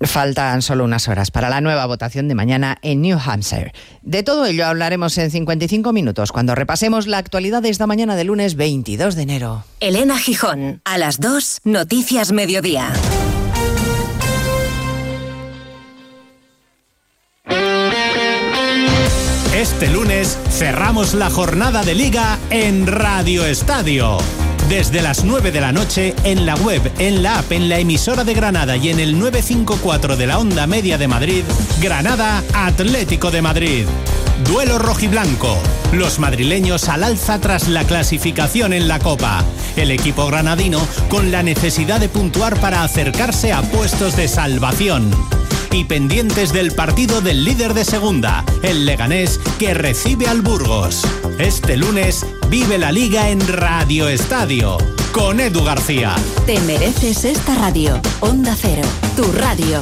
Faltan 0.00 0.62
solo 0.62 0.84
unas 0.84 1.08
horas 1.08 1.30
para 1.30 1.50
la 1.50 1.60
nueva 1.60 1.86
votación 1.86 2.28
de 2.28 2.34
mañana 2.34 2.78
en 2.82 3.02
New 3.02 3.18
Hampshire. 3.18 3.72
De 4.02 4.22
todo 4.22 4.46
ello 4.46 4.66
hablaremos 4.66 5.16
en 5.18 5.30
55 5.30 5.81
minutos 5.90 6.30
cuando 6.30 6.54
repasemos 6.54 7.08
la 7.08 7.18
actualidad 7.18 7.62
de 7.62 7.70
esta 7.70 7.88
mañana 7.88 8.14
de 8.14 8.24
lunes 8.24 8.54
22 8.54 9.16
de 9.16 9.22
enero. 9.22 9.64
Elena 9.80 10.18
Gijón, 10.18 10.82
a 10.84 10.98
las 10.98 11.18
2, 11.18 11.62
Noticias 11.64 12.30
Mediodía. 12.30 12.92
Este 19.56 19.88
lunes 19.88 20.38
cerramos 20.50 21.14
la 21.14 21.30
jornada 21.30 21.82
de 21.82 21.94
liga 21.94 22.38
en 22.50 22.86
Radio 22.86 23.44
Estadio. 23.46 24.18
Desde 24.72 25.02
las 25.02 25.22
9 25.22 25.52
de 25.52 25.60
la 25.60 25.70
noche 25.70 26.14
en 26.24 26.46
la 26.46 26.54
web, 26.54 26.80
en 26.98 27.22
la 27.22 27.40
app, 27.40 27.52
en 27.52 27.68
la 27.68 27.78
emisora 27.78 28.24
de 28.24 28.32
Granada 28.32 28.78
y 28.78 28.88
en 28.88 29.00
el 29.00 29.18
954 29.18 30.16
de 30.16 30.26
la 30.26 30.38
onda 30.38 30.66
media 30.66 30.96
de 30.96 31.08
Madrid, 31.08 31.44
Granada 31.82 32.42
Atlético 32.54 33.30
de 33.30 33.42
Madrid. 33.42 33.84
Duelo 34.48 34.78
rojiblanco. 34.78 35.58
Los 35.92 36.18
madrileños 36.18 36.88
al 36.88 37.04
alza 37.04 37.38
tras 37.38 37.68
la 37.68 37.84
clasificación 37.84 38.72
en 38.72 38.88
la 38.88 38.98
Copa. 38.98 39.44
El 39.76 39.90
equipo 39.90 40.26
granadino 40.26 40.80
con 41.10 41.30
la 41.30 41.42
necesidad 41.42 42.00
de 42.00 42.08
puntuar 42.08 42.58
para 42.58 42.82
acercarse 42.82 43.52
a 43.52 43.60
puestos 43.60 44.16
de 44.16 44.26
salvación. 44.26 45.10
Y 45.72 45.84
pendientes 45.84 46.52
del 46.52 46.72
partido 46.72 47.22
del 47.22 47.44
líder 47.44 47.72
de 47.72 47.84
segunda, 47.86 48.44
el 48.62 48.84
Leganés, 48.84 49.40
que 49.58 49.72
recibe 49.72 50.26
al 50.26 50.42
Burgos. 50.42 51.02
Este 51.38 51.78
lunes 51.78 52.26
vive 52.48 52.76
la 52.76 52.92
liga 52.92 53.30
en 53.30 53.40
Radio 53.48 54.08
Estadio 54.08 54.76
con 55.12 55.40
Edu 55.40 55.64
García. 55.64 56.14
Te 56.44 56.60
mereces 56.60 57.24
esta 57.24 57.54
radio. 57.54 58.00
Onda 58.20 58.54
Cero, 58.54 58.86
tu 59.16 59.24
radio. 59.32 59.80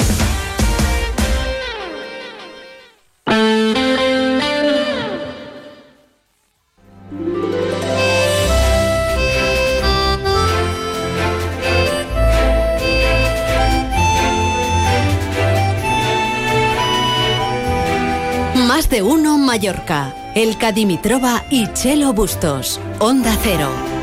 Mallorca. 19.50 20.14
El 20.36 20.56
Cadimitrova 20.58 21.42
y 21.50 21.66
Chelo 21.72 22.12
Bustos. 22.12 22.78
Onda 23.00 23.36
Cero. 23.42 23.99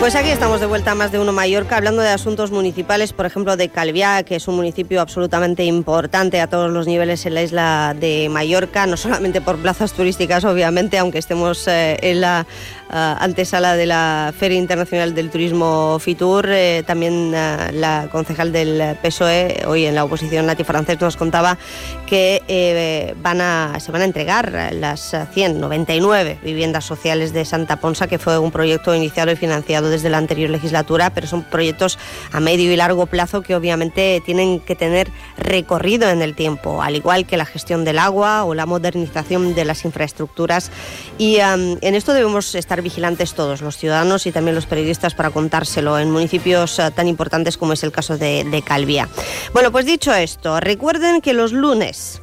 Pues 0.00 0.14
aquí 0.14 0.28
estamos 0.30 0.60
de 0.60 0.66
vuelta 0.66 0.92
a 0.92 0.94
más 0.94 1.10
de 1.10 1.18
uno 1.18 1.32
Mallorca, 1.32 1.76
hablando 1.76 2.02
de 2.02 2.08
asuntos 2.08 2.52
municipales, 2.52 3.12
por 3.12 3.26
ejemplo 3.26 3.56
de 3.56 3.68
Calviá, 3.68 4.22
que 4.22 4.36
es 4.36 4.46
un 4.46 4.54
municipio 4.54 5.00
absolutamente 5.00 5.64
importante 5.64 6.40
a 6.40 6.46
todos 6.46 6.70
los 6.70 6.86
niveles 6.86 7.26
en 7.26 7.34
la 7.34 7.42
isla 7.42 7.96
de 7.98 8.28
Mallorca, 8.30 8.86
no 8.86 8.96
solamente 8.96 9.40
por 9.40 9.58
plazas 9.58 9.92
turísticas, 9.92 10.44
obviamente, 10.44 10.98
aunque 10.98 11.18
estemos 11.18 11.66
eh, 11.66 11.98
en 12.00 12.20
la 12.20 12.46
uh, 12.90 12.94
antesala 13.18 13.74
de 13.74 13.86
la 13.86 14.32
Feria 14.38 14.56
Internacional 14.56 15.16
del 15.16 15.30
Turismo 15.30 15.98
Fitur. 15.98 16.46
Eh, 16.48 16.84
también 16.86 17.32
la 17.32 18.08
concejal 18.10 18.52
del 18.52 18.96
PSOE, 19.02 19.64
hoy 19.66 19.86
en 19.86 19.96
la 19.96 20.04
oposición 20.04 20.46
Nati 20.46 20.62
Francés, 20.62 21.00
nos 21.00 21.16
contaba 21.16 21.58
que 22.06 22.42
eh, 22.46 23.14
van 23.20 23.40
a, 23.40 23.80
se 23.80 23.90
van 23.92 24.02
a 24.02 24.04
entregar 24.04 24.70
las 24.72 25.14
199 25.34 26.38
viviendas 26.42 26.84
sociales 26.84 27.32
de 27.32 27.44
Santa 27.44 27.76
Ponsa, 27.76 28.06
que 28.06 28.18
fue 28.18 28.38
un 28.38 28.52
proyecto 28.52 28.94
iniciado 28.94 29.32
y 29.32 29.36
financiado 29.36 29.87
desde 29.88 30.10
la 30.10 30.18
anterior 30.18 30.50
legislatura, 30.50 31.10
pero 31.10 31.26
son 31.26 31.42
proyectos 31.42 31.98
a 32.32 32.40
medio 32.40 32.72
y 32.72 32.76
largo 32.76 33.06
plazo 33.06 33.42
que 33.42 33.54
obviamente 33.54 34.22
tienen 34.24 34.60
que 34.60 34.74
tener 34.74 35.10
recorrido 35.36 36.10
en 36.10 36.22
el 36.22 36.34
tiempo, 36.34 36.82
al 36.82 36.96
igual 36.96 37.26
que 37.26 37.36
la 37.36 37.44
gestión 37.44 37.84
del 37.84 37.98
agua 37.98 38.44
o 38.44 38.54
la 38.54 38.66
modernización 38.66 39.54
de 39.54 39.64
las 39.64 39.84
infraestructuras. 39.84 40.70
Y 41.18 41.36
en 41.38 41.94
esto 41.94 42.12
debemos 42.12 42.54
estar 42.54 42.82
vigilantes 42.82 43.34
todos, 43.34 43.60
los 43.60 43.76
ciudadanos 43.76 44.26
y 44.26 44.32
también 44.32 44.54
los 44.54 44.66
periodistas, 44.66 45.14
para 45.14 45.30
contárselo 45.30 45.98
en 45.98 46.10
municipios 46.10 46.78
uh, 46.78 46.90
tan 46.90 47.08
importantes 47.08 47.56
como 47.56 47.72
es 47.72 47.82
el 47.82 47.92
caso 47.92 48.16
de, 48.16 48.44
de 48.44 48.62
Calvía. 48.62 49.08
Bueno, 49.52 49.72
pues 49.72 49.86
dicho 49.86 50.14
esto, 50.14 50.60
recuerden 50.60 51.20
que 51.20 51.32
los 51.32 51.52
lunes 51.52 52.20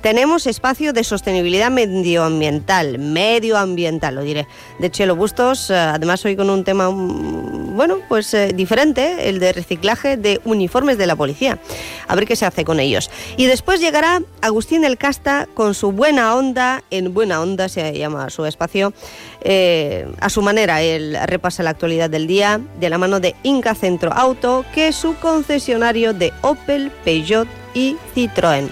tenemos 0.00 0.46
espacio 0.46 0.92
de 0.92 1.04
sostenibilidad 1.04 1.70
medioambiental, 1.70 2.98
medioambiental, 2.98 4.14
lo 4.14 4.22
diré, 4.22 4.46
de 4.78 4.90
Chelo 4.90 5.16
Bustos, 5.16 5.70
además 5.70 6.24
hoy 6.24 6.36
con 6.36 6.50
un 6.50 6.64
tema, 6.64 6.88
bueno, 6.88 7.98
pues 8.08 8.32
eh, 8.34 8.52
diferente, 8.54 9.28
el 9.28 9.38
de 9.40 9.52
reciclaje 9.52 10.16
de 10.16 10.40
uniformes 10.44 10.98
de 10.98 11.06
la 11.06 11.16
policía. 11.16 11.58
A 12.06 12.14
ver 12.14 12.26
qué 12.26 12.36
se 12.36 12.46
hace 12.46 12.64
con 12.64 12.80
ellos. 12.80 13.10
Y 13.36 13.46
después 13.46 13.80
llegará 13.80 14.22
Agustín 14.40 14.84
El 14.84 14.98
Casta 14.98 15.48
con 15.54 15.74
su 15.74 15.92
buena 15.92 16.34
onda, 16.34 16.82
en 16.90 17.12
buena 17.12 17.40
onda 17.40 17.68
se 17.68 17.96
llama 17.96 18.30
su 18.30 18.46
espacio, 18.46 18.92
eh, 19.40 20.08
a 20.20 20.30
su 20.30 20.42
manera, 20.42 20.82
él 20.82 21.18
repasa 21.26 21.62
la 21.62 21.70
actualidad 21.70 22.10
del 22.10 22.26
día 22.26 22.60
de 22.80 22.90
la 22.90 22.98
mano 22.98 23.20
de 23.20 23.34
Inca 23.42 23.74
Centro 23.74 24.12
Auto, 24.12 24.64
que 24.74 24.88
es 24.88 24.96
su 24.96 25.14
concesionario 25.16 26.12
de 26.12 26.32
Opel, 26.42 26.90
Peugeot 27.04 27.48
y 27.74 27.96
Citroën. 28.14 28.68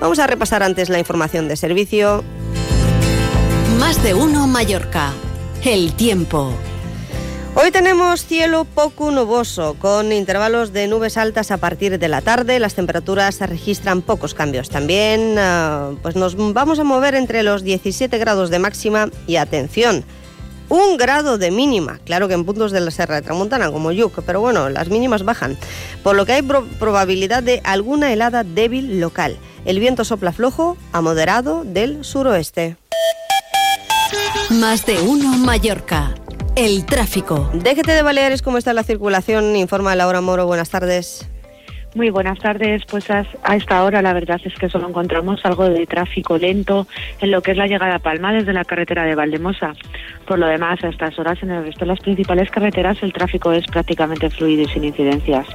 Vamos 0.00 0.18
a 0.18 0.26
repasar 0.26 0.62
antes 0.62 0.88
la 0.88 0.98
información 0.98 1.48
de 1.48 1.56
servicio. 1.56 2.24
Más 3.78 4.02
de 4.02 4.14
uno 4.14 4.46
Mallorca. 4.46 5.12
El 5.64 5.94
tiempo. 5.94 6.52
Hoy 7.56 7.70
tenemos 7.70 8.26
cielo 8.26 8.64
poco 8.64 9.12
nuboso, 9.12 9.76
con 9.78 10.12
intervalos 10.12 10.72
de 10.72 10.88
nubes 10.88 11.16
altas 11.16 11.52
a 11.52 11.58
partir 11.58 12.00
de 12.00 12.08
la 12.08 12.20
tarde. 12.20 12.58
Las 12.58 12.74
temperaturas 12.74 13.38
registran 13.40 14.02
pocos 14.02 14.34
cambios. 14.34 14.68
También 14.68 15.38
uh, 15.38 15.96
pues 16.02 16.16
nos 16.16 16.34
vamos 16.36 16.80
a 16.80 16.84
mover 16.84 17.14
entre 17.14 17.44
los 17.44 17.62
17 17.62 18.18
grados 18.18 18.50
de 18.50 18.58
máxima 18.58 19.08
y 19.28 19.36
atención. 19.36 20.04
Un 20.68 20.96
grado 20.96 21.38
de 21.38 21.50
mínima, 21.50 22.00
claro 22.04 22.26
que 22.26 22.34
en 22.34 22.44
puntos 22.44 22.72
de 22.72 22.80
la 22.80 22.90
Serra 22.90 23.16
de 23.16 23.22
Tramontana 23.22 23.70
como 23.70 23.92
Yuc, 23.92 24.22
pero 24.24 24.40
bueno, 24.40 24.70
las 24.70 24.88
mínimas 24.88 25.24
bajan, 25.24 25.58
por 26.02 26.16
lo 26.16 26.24
que 26.24 26.32
hay 26.32 26.42
pro 26.42 26.64
probabilidad 26.78 27.42
de 27.42 27.60
alguna 27.64 28.12
helada 28.12 28.44
débil 28.44 29.00
local. 29.00 29.36
El 29.64 29.78
viento 29.78 30.04
sopla 30.04 30.32
flojo 30.32 30.76
a 30.92 31.00
moderado 31.00 31.64
del 31.64 32.04
suroeste. 32.04 32.76
Más 34.50 34.86
de 34.86 35.00
uno 35.00 35.36
Mallorca. 35.38 36.14
El 36.56 36.86
tráfico. 36.86 37.50
Déjete 37.52 37.92
de 37.92 38.02
Baleares, 38.02 38.42
¿cómo 38.42 38.58
está 38.58 38.72
la 38.72 38.84
circulación? 38.84 39.56
Informa 39.56 39.96
Laura 39.96 40.20
Moro, 40.20 40.46
buenas 40.46 40.70
tardes. 40.70 41.26
Muy 41.94 42.10
buenas 42.10 42.38
tardes. 42.40 42.82
Pues 42.90 43.08
a, 43.10 43.24
esta 43.54 43.84
hora 43.84 44.02
la 44.02 44.12
verdad 44.12 44.40
es 44.44 44.54
que 44.54 44.68
solo 44.68 44.88
encontramos 44.88 45.40
algo 45.44 45.68
de 45.68 45.86
tráfico 45.86 46.36
lento 46.36 46.88
en 47.20 47.30
lo 47.30 47.40
que 47.40 47.52
es 47.52 47.56
la 47.56 47.68
llegada 47.68 47.96
a 47.96 47.98
Palma 48.00 48.32
desde 48.32 48.52
la 48.52 48.64
carretera 48.64 49.04
de 49.04 49.14
Valdemosa. 49.14 49.72
Por 50.26 50.40
lo 50.40 50.46
demás, 50.46 50.82
a 50.82 50.88
estas 50.88 51.16
horas 51.18 51.38
en 51.42 51.52
el 51.52 51.64
resto 51.64 51.80
de 51.80 51.86
las 51.86 52.00
principales 52.00 52.50
carreteras 52.50 52.98
el 53.02 53.12
tráfico 53.12 53.52
es 53.52 53.64
prácticamente 53.66 54.28
fluido 54.28 54.62
y 54.62 54.68
sin 54.68 54.84
incidencias. 54.84 55.46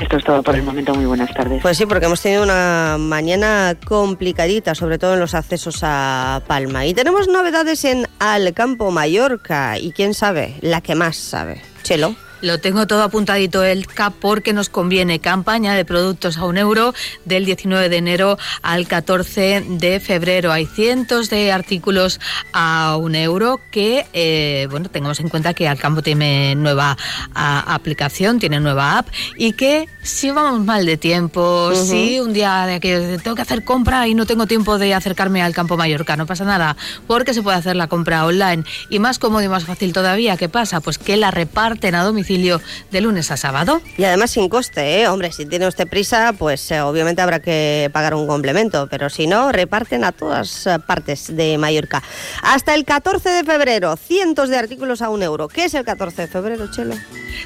Esto 0.00 0.16
es 0.16 0.24
todo 0.24 0.42
por 0.42 0.56
el 0.56 0.62
momento. 0.62 0.94
Muy 0.94 1.04
buenas 1.04 1.32
tardes. 1.34 1.60
Pues 1.60 1.76
sí, 1.76 1.84
porque 1.84 2.06
hemos 2.06 2.22
tenido 2.22 2.42
una 2.42 2.96
mañana 2.98 3.76
complicadita, 3.84 4.74
sobre 4.74 4.98
todo 4.98 5.14
en 5.14 5.20
los 5.20 5.34
accesos 5.34 5.80
a 5.82 6.42
Palma. 6.46 6.86
Y 6.86 6.94
tenemos 6.94 7.28
novedades 7.28 7.84
en 7.84 8.06
Alcampo, 8.18 8.90
Mallorca. 8.90 9.78
Y 9.78 9.92
quién 9.92 10.14
sabe, 10.14 10.54
la 10.62 10.80
que 10.80 10.94
más 10.94 11.16
sabe. 11.16 11.60
Chelo. 11.82 12.14
Lo 12.44 12.60
tengo 12.60 12.86
todo 12.86 13.04
apuntadito 13.04 13.64
el 13.64 13.86
CAP 13.86 14.16
porque 14.20 14.52
nos 14.52 14.68
conviene 14.68 15.18
campaña 15.18 15.72
de 15.72 15.86
productos 15.86 16.36
a 16.36 16.44
un 16.44 16.58
euro 16.58 16.92
del 17.24 17.46
19 17.46 17.88
de 17.88 17.96
enero 17.96 18.38
al 18.60 18.86
14 18.86 19.64
de 19.66 19.98
febrero. 19.98 20.52
Hay 20.52 20.66
cientos 20.66 21.30
de 21.30 21.52
artículos 21.52 22.20
a 22.52 22.98
un 23.00 23.14
euro 23.14 23.62
que, 23.70 24.04
eh, 24.12 24.68
bueno, 24.70 24.90
tengamos 24.90 25.20
en 25.20 25.30
cuenta 25.30 25.54
que 25.54 25.66
Alcampo 25.66 26.02
tiene 26.02 26.54
nueva 26.54 26.98
aplicación, 27.32 28.38
tiene 28.38 28.60
nueva 28.60 28.98
app 28.98 29.08
y 29.38 29.54
que 29.54 29.88
si 30.02 30.30
vamos 30.30 30.62
mal 30.66 30.84
de 30.84 30.98
tiempo, 30.98 31.72
si 31.74 32.20
un 32.20 32.34
día 32.34 32.66
de 32.66 32.78
que 32.78 33.18
tengo 33.22 33.36
que 33.36 33.42
hacer 33.42 33.64
compra 33.64 34.06
y 34.06 34.14
no 34.14 34.26
tengo 34.26 34.46
tiempo 34.46 34.76
de 34.76 34.92
acercarme 34.92 35.40
al 35.40 35.54
campo 35.54 35.78
Mallorca, 35.78 36.14
no 36.16 36.26
pasa 36.26 36.44
nada, 36.44 36.76
porque 37.06 37.32
se 37.32 37.40
puede 37.40 37.56
hacer 37.56 37.74
la 37.74 37.86
compra 37.86 38.26
online 38.26 38.64
y 38.90 38.98
más 38.98 39.18
cómodo 39.18 39.42
y 39.42 39.48
más 39.48 39.64
fácil 39.64 39.94
todavía. 39.94 40.36
¿Qué 40.36 40.50
pasa? 40.50 40.82
Pues 40.82 40.98
que 40.98 41.16
la 41.16 41.30
reparten 41.30 41.94
a 41.94 42.04
domicilio 42.04 42.33
de 42.38 43.00
lunes 43.00 43.30
a 43.30 43.36
sábado. 43.36 43.80
Y 43.96 44.04
además 44.04 44.30
sin 44.30 44.48
coste, 44.48 45.00
¿eh? 45.00 45.08
Hombre, 45.08 45.32
si 45.32 45.46
tiene 45.46 45.66
usted 45.66 45.86
prisa, 45.86 46.34
pues 46.38 46.70
eh, 46.70 46.80
obviamente 46.80 47.22
habrá 47.22 47.40
que 47.40 47.90
pagar 47.92 48.14
un 48.14 48.26
complemento, 48.26 48.88
pero 48.90 49.10
si 49.10 49.26
no, 49.26 49.52
reparten 49.52 50.04
a 50.04 50.12
todas 50.12 50.66
eh, 50.66 50.78
partes 50.86 51.34
de 51.34 51.58
Mallorca. 51.58 52.02
Hasta 52.42 52.74
el 52.74 52.84
14 52.84 53.28
de 53.30 53.44
febrero, 53.44 53.96
cientos 53.96 54.48
de 54.48 54.56
artículos 54.56 55.02
a 55.02 55.10
un 55.10 55.22
euro. 55.22 55.48
¿Qué 55.48 55.64
es 55.64 55.74
el 55.74 55.84
14 55.84 56.22
de 56.22 56.28
febrero, 56.28 56.70
Chelo? 56.70 56.94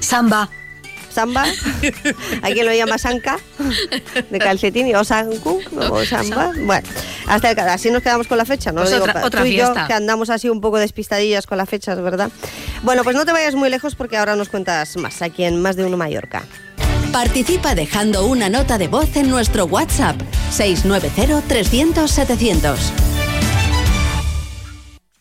Samba 0.00 0.48
samba, 1.18 1.46
hay 2.42 2.54
quien 2.54 2.64
lo 2.64 2.72
llama 2.72 2.96
sanca, 2.96 3.40
de 4.30 4.38
calcetín, 4.38 4.94
o 4.94 5.02
sanku, 5.02 5.60
o 5.90 6.04
samba. 6.04 6.52
Bueno, 6.60 6.86
hasta 7.26 7.50
el, 7.50 7.58
así 7.58 7.90
nos 7.90 8.04
quedamos 8.04 8.28
con 8.28 8.38
la 8.38 8.44
fecha, 8.44 8.70
¿no? 8.70 8.82
Pues 8.82 8.94
otra, 8.94 9.26
otra 9.26 9.40
tú 9.40 9.46
y 9.48 9.56
yo, 9.56 9.74
que 9.88 9.94
andamos 9.94 10.30
así 10.30 10.48
un 10.48 10.60
poco 10.60 10.78
despistadillas 10.78 11.48
con 11.48 11.58
las 11.58 11.68
fechas, 11.68 12.00
¿verdad? 12.00 12.30
Bueno, 12.84 13.02
pues 13.02 13.16
no 13.16 13.24
te 13.26 13.32
vayas 13.32 13.56
muy 13.56 13.68
lejos 13.68 13.96
porque 13.96 14.16
ahora 14.16 14.36
nos 14.36 14.48
cuentas 14.48 14.96
más 14.96 15.20
aquí 15.20 15.42
en 15.42 15.60
Más 15.60 15.74
de 15.74 15.86
Uno 15.86 15.96
Mallorca. 15.96 16.44
Participa 17.12 17.74
dejando 17.74 18.26
una 18.26 18.48
nota 18.48 18.78
de 18.78 18.86
voz 18.86 19.16
en 19.16 19.28
nuestro 19.28 19.64
WhatsApp 19.64 20.14
690 20.52 21.48
300 21.48 22.08
700. 22.08 23.07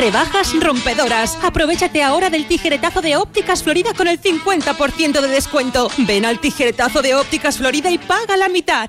Rebajas 0.00 0.58
rompedoras. 0.58 1.36
Aprovechate 1.42 2.02
ahora 2.02 2.30
del 2.30 2.48
tijeretazo 2.48 3.02
de 3.02 3.18
Ópticas 3.18 3.62
Florida 3.62 3.92
con 3.92 4.08
el 4.08 4.18
50% 4.18 5.20
de 5.20 5.28
descuento. 5.28 5.90
Ven 5.98 6.24
al 6.24 6.40
tijeretazo 6.40 7.02
de 7.02 7.14
Ópticas 7.14 7.58
Florida 7.58 7.90
y 7.90 7.98
paga 7.98 8.38
la 8.38 8.48
mitad. 8.48 8.88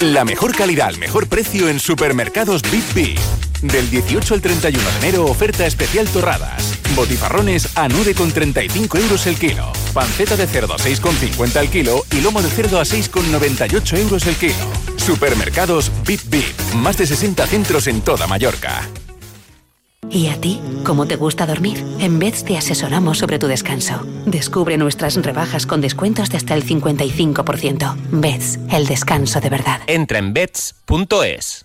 La 0.00 0.24
mejor 0.24 0.54
calidad 0.54 0.88
al 0.88 0.98
mejor 0.98 1.28
precio 1.28 1.68
en 1.68 1.80
supermercados 1.80 2.62
Big 2.70 2.84
B. 2.94 3.14
Del 3.62 3.90
18 3.90 4.34
al 4.34 4.42
31 4.42 4.90
de 4.90 4.98
enero, 4.98 5.24
oferta 5.24 5.66
especial 5.66 6.06
torradas. 6.08 6.78
Botifarrones 6.94 7.76
a 7.76 7.88
9,35 7.88 9.00
euros 9.00 9.26
el 9.26 9.36
kilo. 9.36 9.72
Panceta 9.92 10.36
de 10.36 10.46
cerdo 10.46 10.74
a 10.74 10.78
6,50 10.78 11.60
el 11.60 11.70
kilo 11.70 12.04
y 12.12 12.20
lomo 12.20 12.42
de 12.42 12.50
cerdo 12.50 12.78
a 12.78 12.84
6,98 12.84 13.98
euros 13.98 14.26
el 14.26 14.36
kilo. 14.36 14.54
Supermercados 14.96 15.90
Bip 16.06 16.20
Bip. 16.26 16.74
Más 16.74 16.98
de 16.98 17.06
60 17.06 17.46
centros 17.46 17.86
en 17.86 18.02
toda 18.02 18.26
Mallorca. 18.26 18.82
¿Y 20.10 20.28
a 20.28 20.40
ti? 20.40 20.60
¿Cómo 20.84 21.06
te 21.06 21.16
gusta 21.16 21.46
dormir? 21.46 21.84
En 21.98 22.18
Beds 22.18 22.44
te 22.44 22.56
asesoramos 22.56 23.18
sobre 23.18 23.38
tu 23.38 23.46
descanso. 23.46 24.06
Descubre 24.26 24.76
nuestras 24.76 25.16
rebajas 25.16 25.66
con 25.66 25.80
descuentos 25.80 26.30
de 26.30 26.36
hasta 26.36 26.54
el 26.54 26.64
55%. 26.64 27.96
Beds, 28.12 28.58
el 28.70 28.86
descanso 28.86 29.40
de 29.40 29.50
verdad. 29.50 29.80
Entra 29.86 30.18
en 30.18 30.32
beds.es. 30.32 31.64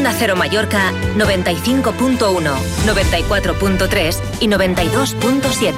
Onda 0.00 0.14
Cero 0.18 0.34
Mallorca 0.34 0.92
95.1, 1.18 2.16
94.3 2.86 4.16
y 4.40 4.48
92.7. 4.48 5.74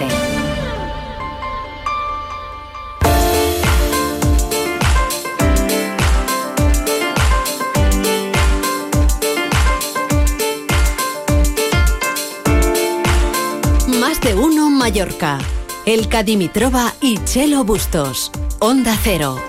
Más 13.98 14.20
de 14.20 14.36
uno 14.36 14.70
Mallorca. 14.70 15.38
El 15.84 16.08
Cadimitrova 16.08 16.94
y 17.00 17.18
Chelo 17.24 17.64
Bustos. 17.64 18.30
Onda 18.60 18.96
Cero. 19.02 19.40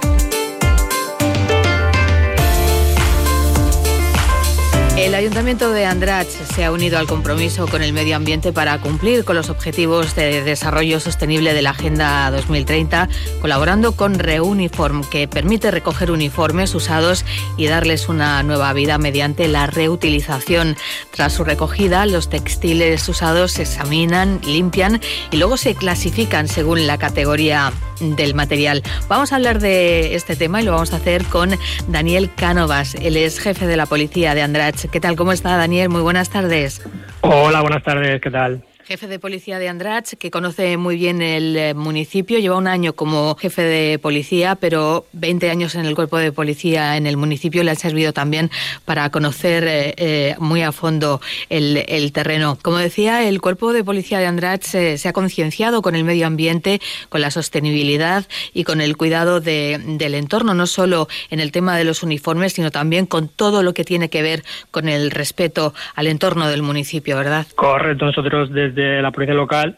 El 5.04 5.16
Ayuntamiento 5.16 5.74
de 5.74 5.86
Andratx 5.86 6.30
se 6.56 6.64
ha 6.64 6.72
unido 6.72 6.97
al 6.97 7.08
compromiso 7.08 7.68
con 7.68 7.84
el 7.84 7.91
medio 7.91 8.16
ambiente 8.16 8.54
para 8.54 8.80
cumplir 8.80 9.26
con 9.26 9.36
los 9.36 9.49
objetivos 9.49 10.16
de 10.16 10.41
desarrollo 10.43 11.01
sostenible 11.01 11.54
de 11.54 11.62
la 11.62 11.72
Agenda 11.72 12.32
2030, 12.32 13.10
colaborando 13.41 13.97
con 13.97 14.18
Reuniform, 14.18 15.04
que 15.04 15.28
permite 15.28 15.72
recoger 15.72 16.10
uniformes 16.10 16.74
usados 16.74 17.26
y 17.58 17.68
darles 17.68 18.08
una 18.08 18.43
nueva 18.43 18.72
vida 18.72 18.97
mediante 18.97 19.49
la 19.49 19.68
reutilización. 19.68 20.78
Tras 21.12 21.34
su 21.34 21.43
recogida, 21.43 22.06
los 22.06 22.30
textiles 22.30 23.08
usados 23.10 23.51
se 23.51 23.64
examinan, 23.64 24.39
limpian 24.45 25.01
y 25.32 25.36
luego 25.36 25.58
se 25.58 25.76
clasifican 25.76 26.47
según 26.47 26.88
la 26.88 26.97
categoría 26.97 27.74
del 27.99 28.36
material. 28.36 28.84
Vamos 29.08 29.32
a 29.32 29.36
hablar 29.36 29.60
de 29.60 30.16
este 30.16 30.36
tema 30.36 30.62
y 30.62 30.66
lo 30.66 30.72
vamos 30.72 30.93
a 30.93 30.97
hacer 30.97 31.26
con 31.26 31.58
Daniel 31.88 32.30
Cánovas. 32.36 32.95
Él 32.95 33.18
es 33.18 33.39
jefe 33.39 33.68
de 33.68 33.78
la 33.78 33.86
policía 33.86 34.36
de 34.36 34.41
Andrach. 34.41 34.89
¿Qué 34.94 35.00
tal? 35.00 35.16
¿Cómo 35.16 35.32
está 35.32 35.58
Daniel? 35.58 35.89
Muy 35.89 36.02
buenas 36.02 36.30
tardes. 36.30 36.80
Hola, 37.22 37.62
buenas 37.62 37.82
tardes. 37.82 38.22
¿Qué 38.22 38.30
tal? 38.30 38.64
Jefe 38.86 39.08
de 39.08 39.20
policía 39.20 39.60
de 39.60 39.70
Andrach, 39.70 40.14
que 40.20 40.30
conoce 40.30 40.78
muy 40.78 40.98
bien 40.98 41.22
el 41.22 41.56
eh, 41.56 41.74
municipio. 41.74 42.40
Lleva 42.40 42.58
un 42.58 42.68
año 42.68 42.94
como 42.94 43.36
jefe 43.36 43.62
de 43.62 44.00
policía, 44.00 44.56
pero 44.56 45.06
20 45.14 45.50
años 45.50 45.76
en 45.76 45.86
el 45.86 45.96
cuerpo 45.96 46.18
de 46.18 46.32
policía 46.32 46.98
en 46.98 47.08
el 47.08 47.18
municipio 47.18 47.64
le 47.64 47.72
han 47.72 47.78
servido 47.78 48.14
también 48.14 48.52
para 48.86 49.10
conocer 49.10 49.64
eh, 49.66 49.94
eh, 49.98 50.36
muy 50.40 50.62
a 50.62 50.72
fondo 50.72 51.22
el, 51.50 52.12
terreno. 52.14 52.58
Como 52.62 52.78
decía, 52.78 53.28
el 53.28 53.42
cuerpo 53.42 53.74
de 53.74 53.84
policía 53.84 54.20
de 54.20 54.28
Andrach 54.28 54.64
se 54.64 55.08
ha 55.08 55.14
concienciado 55.14 55.82
con 55.82 55.96
el 55.96 56.04
medio 56.04 56.28
ambiente, 56.28 56.80
con 57.10 57.22
la 57.22 57.32
sostenibilidad 57.32 58.26
y 58.54 58.66
con 58.66 58.82
el 58.82 58.98
cuidado 58.98 59.40
del 59.40 60.14
entorno, 60.14 60.54
no 60.54 60.68
solo 60.68 61.08
en 61.30 61.40
el 61.40 61.52
tema 61.52 61.78
de 61.78 61.86
los 61.86 62.04
uniformes, 62.04 62.54
sino 62.54 62.72
también 62.72 63.06
con 63.06 63.30
todo 63.30 63.64
lo 63.64 63.74
que 63.74 63.84
tiene 63.84 64.10
que 64.10 64.22
ver 64.22 64.44
con 64.72 64.90
el 64.90 65.12
respeto 65.12 65.74
al 65.96 66.08
entorno 66.08 66.48
del 66.48 66.62
municipio, 66.62 67.18
¿verdad? 67.18 67.48
Correcto. 67.56 68.06
Nosotros 68.06 68.52
desde 68.52 68.72
de 68.74 69.01
la 69.01 69.11
policía 69.11 69.36
local, 69.36 69.78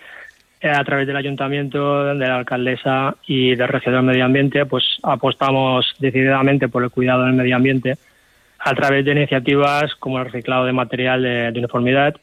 eh, 0.61 0.69
a 0.69 0.83
través 0.83 1.07
del 1.07 1.17
ayuntamiento, 1.17 2.05
de 2.15 2.27
la 2.27 2.37
alcaldesa 2.37 3.15
y 3.27 3.55
del 3.55 3.67
regidor 3.67 3.97
del 3.97 4.05
medio 4.05 4.25
ambiente, 4.25 4.65
pues 4.65 4.83
apostamos 5.03 5.93
decididamente 5.99 6.69
por 6.69 6.83
el 6.83 6.89
cuidado 6.89 7.23
del 7.25 7.33
medio 7.33 7.55
ambiente 7.55 7.97
a 8.59 8.73
través 8.73 9.05
de 9.05 9.11
iniciativas 9.11 9.93
como 9.95 10.19
el 10.19 10.25
reciclado 10.25 10.65
de 10.65 10.73
material 10.73 11.21
de, 11.21 11.53
uniformidad 11.55 12.15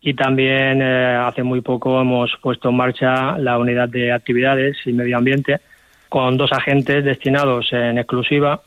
y 0.00 0.14
también 0.14 0.80
eh, 0.80 1.16
hace 1.16 1.42
muy 1.42 1.60
poco 1.60 2.00
hemos 2.00 2.32
puesto 2.40 2.70
en 2.70 2.76
marcha 2.76 3.36
la 3.36 3.58
unidad 3.58 3.88
de 3.88 4.12
actividades 4.12 4.78
y 4.86 4.94
medio 4.94 5.18
ambiente 5.18 5.60
con 6.08 6.38
dos 6.38 6.52
agentes 6.52 7.04
destinados 7.04 7.70
en 7.72 7.98
exclusiva 7.98 8.62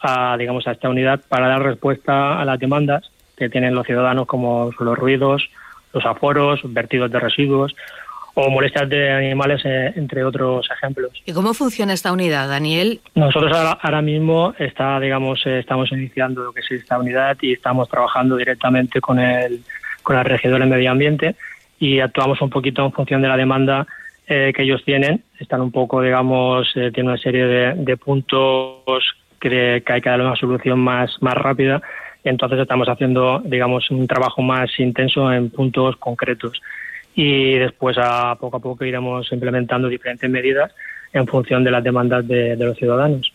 a 0.00 0.36
digamos 0.38 0.66
a 0.66 0.72
esta 0.72 0.88
unidad 0.88 1.20
para 1.28 1.48
dar 1.48 1.62
respuesta 1.62 2.40
a 2.40 2.44
las 2.46 2.58
demandas 2.58 3.10
que 3.38 3.48
tienen 3.48 3.74
los 3.74 3.86
ciudadanos 3.86 4.26
como 4.26 4.70
los 4.78 4.98
ruidos, 4.98 5.48
los 5.92 6.04
aforos, 6.04 6.60
vertidos 6.64 7.10
de 7.10 7.20
residuos 7.20 7.74
o 8.40 8.50
molestias 8.50 8.88
de 8.88 9.10
animales, 9.10 9.62
eh, 9.64 9.92
entre 9.96 10.22
otros 10.22 10.68
ejemplos. 10.70 11.10
¿Y 11.24 11.32
cómo 11.32 11.54
funciona 11.54 11.92
esta 11.92 12.12
unidad, 12.12 12.48
Daniel? 12.48 13.00
Nosotros 13.16 13.50
ahora, 13.52 14.00
mismo 14.00 14.54
está, 14.58 15.00
digamos, 15.00 15.44
eh, 15.44 15.58
estamos 15.58 15.90
iniciando 15.90 16.44
lo 16.44 16.52
que 16.52 16.60
es 16.60 16.70
esta 16.70 16.98
unidad 16.98 17.36
y 17.40 17.52
estamos 17.52 17.88
trabajando 17.88 18.36
directamente 18.36 19.00
con 19.00 19.18
el, 19.18 19.60
con 20.04 20.16
el 20.16 20.24
regidor 20.24 20.60
de 20.60 20.66
medio 20.66 20.92
ambiente 20.92 21.34
y 21.80 21.98
actuamos 21.98 22.40
un 22.40 22.50
poquito 22.50 22.84
en 22.84 22.92
función 22.92 23.22
de 23.22 23.28
la 23.28 23.36
demanda 23.36 23.88
eh, 24.28 24.52
que 24.54 24.62
ellos 24.62 24.84
tienen. 24.84 25.24
Están 25.40 25.60
un 25.60 25.72
poco, 25.72 26.00
digamos, 26.00 26.72
tienen 26.74 27.08
una 27.08 27.18
serie 27.18 27.44
de, 27.44 27.96
puntos 27.96 29.02
que, 29.40 29.82
que 29.84 29.92
hay 29.92 30.00
que 30.00 30.10
darle 30.10 30.26
una 30.26 30.36
solución 30.36 30.78
más, 30.78 31.10
más 31.20 31.34
rápida 31.34 31.82
entonces 32.28 32.58
estamos 32.60 32.88
haciendo, 32.88 33.40
digamos, 33.44 33.90
un 33.90 34.06
trabajo 34.06 34.42
más 34.42 34.70
intenso 34.78 35.32
en 35.32 35.50
puntos 35.50 35.96
concretos 35.96 36.60
y 37.14 37.54
después 37.54 37.96
a 37.98 38.36
poco 38.36 38.58
a 38.58 38.60
poco 38.60 38.84
iremos 38.84 39.30
implementando 39.32 39.88
diferentes 39.88 40.30
medidas 40.30 40.72
en 41.12 41.26
función 41.26 41.64
de 41.64 41.70
las 41.70 41.82
demandas 41.82 42.26
de, 42.26 42.56
los 42.56 42.76
ciudadanos. 42.76 43.32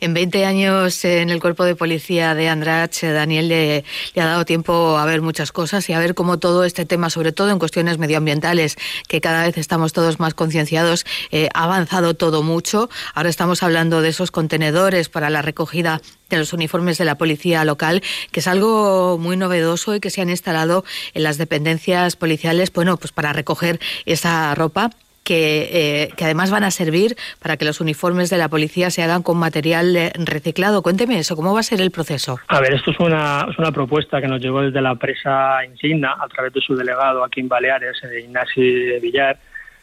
En 0.00 0.14
20 0.14 0.44
años 0.44 1.04
en 1.04 1.30
el 1.30 1.40
cuerpo 1.40 1.64
de 1.64 1.76
policía 1.76 2.34
de 2.34 2.48
Andrach, 2.48 3.02
eh, 3.02 3.12
Daniel 3.12 3.48
le, 3.48 3.84
ha 4.16 4.24
dado 4.24 4.44
tiempo 4.44 4.98
a 4.98 5.04
ver 5.04 5.22
muchas 5.22 5.52
cosas 5.52 5.88
y 5.88 5.92
a 5.92 5.98
ver 5.98 6.14
cómo 6.14 6.38
todo 6.38 6.64
este 6.64 6.84
tema, 6.84 7.10
sobre 7.10 7.32
todo 7.32 7.50
en 7.50 7.58
cuestiones 7.58 7.98
medioambientales, 7.98 8.76
que 9.08 9.20
cada 9.20 9.44
vez 9.44 9.58
estamos 9.58 9.92
todos 9.92 10.20
más 10.20 10.34
concienciados, 10.34 11.04
eh, 11.30 11.48
ha 11.54 11.64
avanzado 11.64 12.14
todo 12.14 12.42
mucho. 12.42 12.88
Ahora 13.14 13.28
estamos 13.28 13.62
hablando 13.62 14.02
de 14.02 14.08
esos 14.10 14.30
contenedores 14.30 15.08
para 15.08 15.30
la 15.30 15.42
recogida 15.42 16.00
de 16.30 16.38
los 16.38 16.52
uniformes 16.52 16.98
de 16.98 17.04
la 17.04 17.16
policía 17.16 17.64
local, 17.64 18.02
que 18.30 18.40
es 18.40 18.46
algo 18.46 19.18
muy 19.18 19.36
novedoso 19.36 19.94
y 19.94 20.00
que 20.00 20.10
se 20.10 20.20
han 20.20 20.30
instalado 20.30 20.84
en 21.12 21.22
las 21.22 21.38
dependencias 21.38 22.16
policiales, 22.16 22.72
bueno, 22.72 22.96
pues 22.96 23.12
para 23.12 23.32
recoger 23.32 23.80
esa 24.06 24.54
ropa 24.54 24.90
que, 25.24 25.68
eh, 25.72 26.08
que, 26.16 26.24
además 26.24 26.50
van 26.50 26.64
a 26.64 26.70
servir 26.70 27.16
para 27.42 27.56
que 27.56 27.64
los 27.64 27.80
uniformes 27.80 28.30
de 28.30 28.36
la 28.36 28.48
policía 28.48 28.90
se 28.90 29.02
hagan 29.02 29.22
con 29.22 29.38
material 29.38 29.96
eh, 29.96 30.12
reciclado. 30.16 30.82
Cuénteme 30.82 31.18
eso, 31.18 31.34
¿cómo 31.34 31.54
va 31.54 31.60
a 31.60 31.64
ser 31.64 31.80
el 31.80 31.90
proceso? 31.90 32.38
A 32.48 32.60
ver, 32.60 32.74
esto 32.74 32.90
es 32.90 33.00
una, 33.00 33.46
es 33.50 33.58
una 33.58 33.72
propuesta 33.72 34.20
que 34.20 34.28
nos 34.28 34.40
llegó 34.40 34.60
desde 34.60 34.80
la 34.80 34.92
empresa 34.92 35.64
Insigna 35.64 36.16
a 36.20 36.28
través 36.28 36.52
de 36.52 36.60
su 36.60 36.76
delegado 36.76 37.24
aquí 37.24 37.40
en 37.40 37.48
Baleares, 37.48 38.00
eh, 38.04 38.20
Ignasi 38.20 39.00
Villar, 39.00 39.38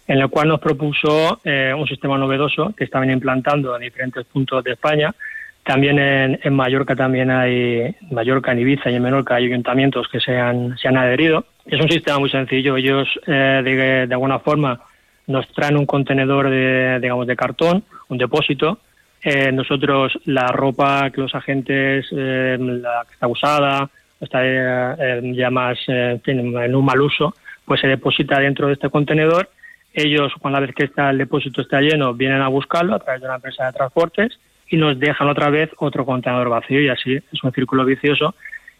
en 0.07 0.19
el 0.19 0.29
cual 0.29 0.49
nos 0.49 0.59
propuso 0.59 1.39
un 1.45 1.87
sistema 1.87 2.17
novedoso 2.17 2.73
que 2.75 2.83
estaban 2.83 3.09
implantando 3.09 3.75
en 3.75 3.83
diferentes 3.83 4.25
puntos 4.25 4.63
de 4.63 4.71
España. 4.73 5.13
También 5.63 5.99
en, 5.99 6.39
en 6.43 6.53
Mallorca 6.53 6.95
también 6.95 7.29
hay, 7.29 7.95
Mallorca, 8.09 8.51
en 8.51 8.59
Ibiza 8.59 8.89
y 8.89 8.95
en 8.95 9.03
Menorca 9.03 9.35
hay 9.35 9.45
ayuntamientos 9.45 10.07
que 10.09 10.19
se 10.19 10.37
han, 10.37 10.77
se 10.77 10.89
han 10.89 10.97
adherido. 10.97 11.45
Es 11.65 11.79
un 11.79 11.89
sistema 11.89 12.19
muy 12.19 12.29
sencillo. 12.29 12.75
Ellos, 12.75 13.07
de, 13.25 14.05
de 14.07 14.13
alguna 14.13 14.39
forma, 14.39 14.81
nos 15.31 15.47
traen 15.53 15.77
un 15.77 15.85
contenedor 15.85 16.49
de, 16.49 16.99
digamos, 17.01 17.27
de 17.27 17.35
cartón, 17.35 17.83
un 18.09 18.17
depósito. 18.17 18.79
Eh, 19.23 19.51
nosotros 19.51 20.17
la 20.25 20.47
ropa 20.47 21.09
que 21.11 21.21
los 21.21 21.33
agentes, 21.35 22.07
eh, 22.11 22.57
la 22.59 23.05
que 23.07 23.13
está 23.13 23.27
usada, 23.27 23.89
está 24.19 24.39
eh, 24.43 25.21
ya 25.33 25.49
más 25.49 25.77
en 25.87 26.75
un 26.75 26.85
mal 26.85 27.01
uso, 27.01 27.33
pues 27.65 27.81
se 27.81 27.87
deposita 27.87 28.39
dentro 28.39 28.67
de 28.67 28.73
este 28.73 28.89
contenedor. 28.89 29.49
Ellos, 29.93 30.31
una 30.41 30.59
vez 30.59 30.73
que 30.73 30.85
está, 30.85 31.09
el 31.09 31.17
depósito 31.17 31.61
está 31.61 31.81
lleno, 31.81 32.13
vienen 32.13 32.41
a 32.41 32.47
buscarlo 32.47 32.95
a 32.95 32.99
través 32.99 33.21
de 33.21 33.27
una 33.27 33.35
empresa 33.35 33.65
de 33.65 33.73
transportes 33.73 34.39
y 34.69 34.77
nos 34.77 34.97
dejan 34.99 35.27
otra 35.27 35.49
vez 35.49 35.69
otro 35.77 36.05
contenedor 36.05 36.49
vacío 36.49 36.81
y 36.81 36.89
así 36.89 37.15
es 37.15 37.43
un 37.43 37.51
círculo 37.51 37.83
vicioso 37.83 38.35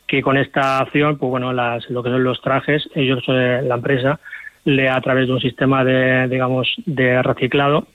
que 0.08 0.22
con 0.22 0.38
esta 0.38 0.80
acción, 0.80 1.18
pues 1.18 1.30
bueno, 1.30 1.54
las, 1.54 1.89
lo 1.89 2.04
que 2.04 2.10
son 2.10 2.24
los 2.24 2.41
trajes, 2.41 2.89
ellos, 2.95 3.24
la 3.28 3.76
empresa, 3.76 4.20
le 4.66 4.89
a 4.89 5.01
través 5.01 5.28
de 5.28 5.34
un 5.34 5.39
sistema 5.39 5.84
de, 5.84 6.28
digamos, 6.28 6.74
de 6.86 7.22
reciclado, 7.22 7.88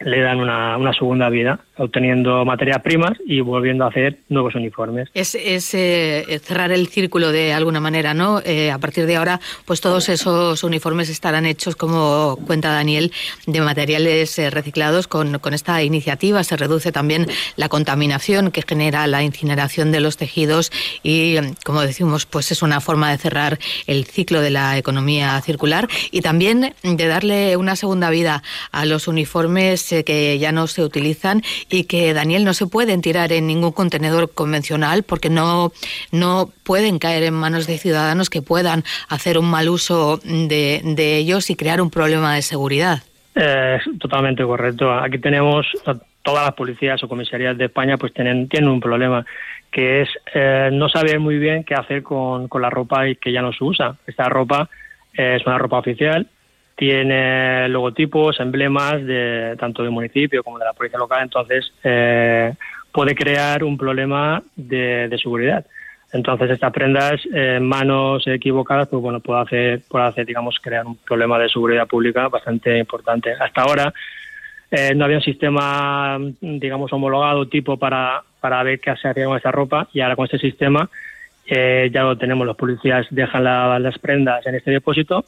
le 0.00 0.20
dan 0.20 0.38
una, 0.38 0.76
una 0.76 0.92
segunda 0.92 1.28
vida, 1.28 1.60
obteniendo 1.78 2.44
materias 2.44 2.80
primas 2.82 3.12
y 3.26 3.40
volviendo 3.40 3.84
a 3.84 3.88
hacer 3.88 4.18
nuevos 4.28 4.54
uniformes. 4.54 5.08
Es, 5.14 5.34
eh, 5.74 6.40
cerrar 6.42 6.72
el 6.72 6.88
círculo 6.88 7.32
de 7.32 7.52
alguna 7.52 7.80
manera, 7.80 8.14
¿no? 8.14 8.40
Eh, 8.44 8.70
a 8.70 8.78
partir 8.78 9.06
de 9.06 9.16
ahora, 9.16 9.40
pues 9.64 9.80
todos 9.80 10.08
esos 10.08 10.62
uniformes 10.64 11.08
estarán 11.08 11.46
hechos, 11.46 11.76
como 11.76 12.38
cuenta 12.46 12.72
Daniel, 12.72 13.12
de 13.46 13.60
materiales 13.60 14.38
eh, 14.38 14.50
reciclados. 14.50 15.06
Con, 15.08 15.38
con, 15.38 15.54
esta 15.54 15.82
iniciativa 15.82 16.44
se 16.44 16.56
reduce 16.56 16.92
también 16.92 17.26
la 17.56 17.68
contaminación 17.68 18.50
que 18.50 18.62
genera 18.62 19.06
la 19.06 19.22
incineración 19.22 19.92
de 19.92 20.00
los 20.00 20.16
tejidos 20.16 20.70
y, 21.02 21.36
como 21.64 21.80
decimos, 21.82 22.26
pues 22.26 22.52
es 22.52 22.62
una 22.62 22.80
forma 22.80 23.10
de 23.10 23.18
cerrar 23.18 23.58
el 23.86 24.04
ciclo 24.04 24.40
de 24.40 24.50
la 24.50 24.76
economía 24.76 25.40
circular 25.40 25.88
y 26.10 26.20
también 26.20 26.74
de 26.82 27.06
darle 27.06 27.56
una 27.56 27.76
segunda 27.76 28.10
vida 28.10 28.42
a 28.70 28.84
los 28.84 29.08
uniformes 29.08 29.94
que 30.04 30.38
ya 30.38 30.52
no 30.52 30.66
se 30.66 30.82
utilizan 30.82 31.42
y 31.70 31.84
que, 31.84 32.14
Daniel, 32.14 32.44
no 32.44 32.54
se 32.54 32.66
pueden 32.66 33.00
tirar 33.00 33.32
en 33.32 33.46
ningún 33.46 33.72
contenedor 33.72 34.32
convencional 34.32 35.02
porque 35.02 35.30
no, 35.30 35.72
no 36.12 36.50
pueden 36.64 36.98
caer 36.98 37.24
en 37.24 37.34
manos 37.34 37.66
de 37.66 37.78
ciudadanos 37.78 38.30
que 38.30 38.42
puedan 38.42 38.84
hacer 39.08 39.38
un 39.38 39.50
mal 39.50 39.68
uso 39.68 40.18
de, 40.24 40.80
de 40.84 41.16
ellos 41.16 41.50
y 41.50 41.56
crear 41.56 41.80
un 41.80 41.90
problema 41.90 42.34
de 42.34 42.42
seguridad. 42.42 43.02
Eh, 43.34 43.78
totalmente 43.98 44.42
correcto. 44.44 44.92
Aquí 44.92 45.18
tenemos 45.18 45.66
todas 46.22 46.44
las 46.44 46.54
policías 46.54 47.02
o 47.02 47.08
comisarías 47.08 47.56
de 47.58 47.66
España 47.66 47.98
pues 47.98 48.12
tienen, 48.12 48.48
tienen 48.48 48.70
un 48.70 48.80
problema 48.80 49.24
que 49.70 50.02
es 50.02 50.08
eh, 50.34 50.70
no 50.72 50.88
saber 50.88 51.20
muy 51.20 51.38
bien 51.38 51.64
qué 51.64 51.74
hacer 51.74 52.02
con, 52.02 52.48
con 52.48 52.62
la 52.62 52.70
ropa 52.70 53.02
que 53.20 53.32
ya 53.32 53.42
no 53.42 53.52
se 53.52 53.62
usa. 53.62 53.96
Esta 54.06 54.28
ropa 54.28 54.70
es 55.12 55.44
una 55.46 55.58
ropa 55.58 55.78
oficial 55.78 56.26
tiene 56.76 57.68
logotipos, 57.70 58.38
emblemas 58.38 59.04
de 59.04 59.56
tanto 59.58 59.82
del 59.82 59.90
municipio 59.90 60.44
como 60.44 60.58
de 60.58 60.66
la 60.66 60.74
policía 60.74 60.98
local, 60.98 61.22
entonces 61.22 61.72
eh, 61.82 62.52
puede 62.92 63.14
crear 63.14 63.64
un 63.64 63.78
problema 63.78 64.42
de, 64.54 65.14
seguridad. 65.20 65.64
Entonces 66.12 66.50
estas 66.50 66.72
prendas 66.72 67.20
en 67.32 67.66
manos 67.66 68.26
equivocadas, 68.26 68.88
pues 68.88 69.02
bueno, 69.02 69.20
puede 69.20 69.40
hacer, 69.40 69.80
puede 69.88 70.04
hacer, 70.04 70.26
digamos, 70.26 70.58
crear 70.62 70.86
un 70.86 70.96
problema 70.96 71.38
de 71.38 71.48
seguridad 71.48 71.88
pública 71.88 72.28
bastante 72.28 72.78
importante. 72.78 73.32
Hasta 73.32 73.62
ahora 73.62 73.92
eh, 74.70 74.94
no 74.94 75.06
había 75.06 75.16
un 75.16 75.22
sistema, 75.22 76.18
digamos, 76.40 76.92
homologado 76.92 77.48
tipo 77.48 77.78
para, 77.78 78.22
para 78.40 78.62
ver 78.62 78.80
qué 78.80 78.94
se 78.96 79.08
hacía 79.08 79.24
con 79.24 79.38
esa 79.38 79.50
ropa 79.50 79.88
y 79.92 80.00
ahora 80.00 80.14
con 80.14 80.26
este 80.26 80.38
sistema 80.38 80.88
eh, 81.46 81.90
ya 81.92 82.02
lo 82.02 82.18
tenemos. 82.18 82.46
Los 82.46 82.56
policías 82.56 83.06
dejan 83.10 83.44
las 83.44 83.98
prendas 83.98 84.46
en 84.46 84.56
este 84.56 84.70
depósito 84.70 85.24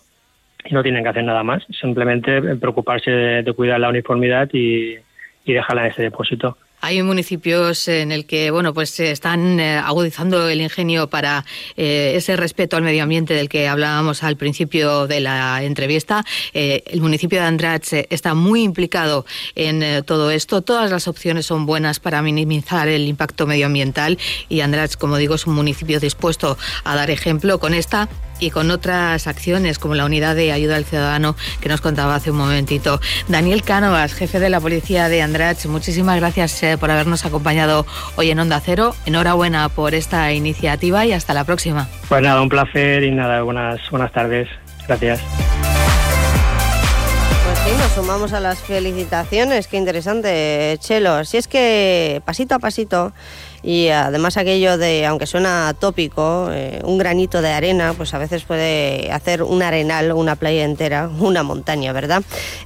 y 0.64 0.74
no 0.74 0.82
tienen 0.82 1.02
que 1.02 1.10
hacer 1.10 1.24
nada 1.24 1.42
más, 1.42 1.64
simplemente 1.70 2.56
preocuparse 2.56 3.10
de, 3.10 3.52
cuidar 3.52 3.80
la 3.80 3.88
uniformidad 3.88 4.48
y, 4.52 4.96
y 5.44 5.52
dejarla 5.52 5.86
en 5.86 5.92
ese 5.92 6.02
depósito. 6.02 6.56
Hay 6.80 7.02
municipios 7.02 7.88
en 7.88 8.12
el 8.12 8.24
que 8.24 8.52
bueno 8.52 8.72
pues 8.72 9.00
están 9.00 9.58
eh, 9.58 9.78
agudizando 9.78 10.48
el 10.48 10.60
ingenio 10.60 11.10
para 11.10 11.44
eh, 11.76 12.12
ese 12.14 12.36
respeto 12.36 12.76
al 12.76 12.84
medio 12.84 13.02
ambiente 13.02 13.34
del 13.34 13.48
que 13.48 13.66
hablábamos 13.66 14.22
al 14.22 14.36
principio 14.36 15.08
de 15.08 15.20
la 15.20 15.64
entrevista. 15.64 16.24
Eh, 16.54 16.84
el 16.86 17.00
municipio 17.00 17.40
de 17.40 17.46
Andratx 17.46 17.94
está 18.10 18.34
muy 18.34 18.62
implicado 18.62 19.26
en 19.56 20.04
todo 20.04 20.30
esto. 20.30 20.62
Todas 20.62 20.90
las 20.90 21.08
opciones 21.08 21.46
son 21.46 21.66
buenas 21.66 21.98
para 21.98 22.22
minimizar 22.22 22.86
el 22.86 23.08
impacto 23.08 23.46
medioambiental 23.46 24.16
y 24.48 24.60
Andratx, 24.60 24.96
como 24.96 25.16
digo, 25.16 25.34
es 25.34 25.46
un 25.46 25.54
municipio 25.54 25.98
dispuesto 25.98 26.56
a 26.84 26.94
dar 26.94 27.10
ejemplo 27.10 27.58
con 27.58 27.74
esta 27.74 28.08
y 28.40 28.50
con 28.50 28.70
otras 28.70 29.26
acciones 29.26 29.78
como 29.78 29.94
la 29.94 30.04
unidad 30.04 30.36
de 30.36 30.52
ayuda 30.52 30.76
al 30.76 30.84
ciudadano 30.84 31.36
que 31.60 31.68
nos 31.68 31.80
contaba 31.80 32.14
hace 32.14 32.30
un 32.30 32.38
momentito. 32.38 33.00
Daniel 33.28 33.62
Cánovas, 33.62 34.14
jefe 34.14 34.40
de 34.40 34.50
la 34.50 34.60
policía 34.60 35.08
de 35.08 35.22
Andrach, 35.22 35.66
muchísimas 35.66 36.16
gracias 36.18 36.62
eh, 36.62 36.78
por 36.78 36.90
habernos 36.90 37.24
acompañado 37.24 37.86
hoy 38.16 38.30
en 38.30 38.38
Onda 38.38 38.60
Cero. 38.64 38.94
Enhorabuena 39.06 39.68
por 39.68 39.94
esta 39.94 40.32
iniciativa 40.32 41.04
y 41.06 41.12
hasta 41.12 41.34
la 41.34 41.44
próxima. 41.44 41.88
Pues 42.08 42.22
nada, 42.22 42.40
un 42.40 42.48
placer 42.48 43.02
y 43.04 43.10
nada, 43.10 43.42
buenas, 43.42 43.80
buenas 43.90 44.12
tardes. 44.12 44.48
Gracias. 44.86 45.20
Pues 47.44 47.58
sí, 47.60 47.70
nos 47.78 47.92
sumamos 47.92 48.32
a 48.32 48.40
las 48.40 48.58
felicitaciones. 48.58 49.68
Qué 49.68 49.76
interesante, 49.76 50.76
Chelo. 50.80 51.24
Si 51.24 51.36
es 51.36 51.48
que 51.48 52.22
pasito 52.24 52.54
a 52.54 52.58
pasito 52.58 53.12
y 53.62 53.88
además 53.88 54.36
aquello 54.36 54.78
de, 54.78 55.06
aunque 55.06 55.26
suena 55.26 55.74
tópico, 55.78 56.48
eh, 56.52 56.80
un 56.84 56.98
granito 56.98 57.42
de 57.42 57.50
arena, 57.50 57.94
pues 57.96 58.14
a 58.14 58.18
veces 58.18 58.44
puede 58.44 59.10
hacer 59.12 59.42
un 59.42 59.62
arenal, 59.62 60.12
una 60.12 60.36
playa 60.36 60.64
entera, 60.64 61.08
una 61.18 61.42
montaña, 61.42 61.92
¿verdad? 61.92 62.22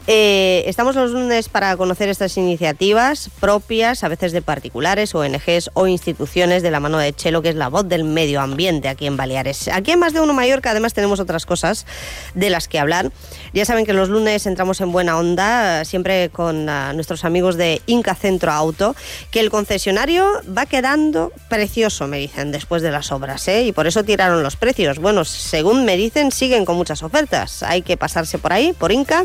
Eh, 0.06 0.64
estamos 0.66 0.94
los 0.94 1.12
lunes 1.12 1.48
para 1.48 1.76
conocer 1.76 2.08
estas 2.08 2.36
iniciativas 2.36 3.30
propias, 3.40 4.04
a 4.04 4.08
veces 4.08 4.32
de 4.32 4.42
particulares, 4.42 5.14
ONGs 5.14 5.70
o 5.74 5.86
instituciones 5.86 6.62
de 6.62 6.70
la 6.70 6.80
mano 6.80 6.98
de 6.98 7.12
Chelo, 7.12 7.42
que 7.42 7.48
es 7.48 7.56
la 7.56 7.68
voz 7.68 7.88
del 7.88 8.04
medio 8.04 8.40
ambiente 8.40 8.88
aquí 8.88 9.06
en 9.06 9.16
Baleares. 9.16 9.68
Aquí 9.68 9.92
en 9.92 9.98
Más 9.98 10.12
de 10.12 10.20
Uno 10.20 10.34
Mallorca 10.34 10.70
además 10.70 10.94
tenemos 10.94 11.20
otras 11.20 11.46
cosas 11.46 11.86
de 12.34 12.50
las 12.50 12.68
que 12.68 12.78
hablar. 12.78 13.10
Ya 13.54 13.64
saben 13.64 13.86
que 13.86 13.92
los 13.92 14.08
lunes 14.08 14.46
entramos 14.46 14.80
en 14.80 14.92
buena 14.92 15.18
onda, 15.18 15.84
siempre 15.84 16.28
con 16.30 16.68
ah, 16.68 16.92
nuestros 16.92 17.24
amigos 17.24 17.56
de 17.56 17.80
Inca 17.86 18.14
Centro 18.14 18.52
Auto, 18.52 18.94
que 19.30 19.40
el 19.40 19.50
concesionario 19.50 20.26
va 20.56 20.62
a 20.62 20.66
quedar 20.66 20.81
dando 20.82 21.32
precioso, 21.48 22.06
me 22.06 22.18
dicen, 22.18 22.52
después 22.52 22.82
de 22.82 22.90
las 22.90 23.10
obras, 23.12 23.48
¿eh? 23.48 23.62
y 23.62 23.72
por 23.72 23.86
eso 23.86 24.04
tiraron 24.04 24.42
los 24.42 24.56
precios. 24.56 24.98
Bueno, 24.98 25.24
según 25.24 25.84
me 25.84 25.96
dicen, 25.96 26.30
siguen 26.30 26.64
con 26.64 26.76
muchas 26.76 27.02
ofertas. 27.02 27.62
Hay 27.62 27.82
que 27.82 27.96
pasarse 27.96 28.38
por 28.38 28.52
ahí, 28.52 28.72
por 28.74 28.92
Inca 28.92 29.24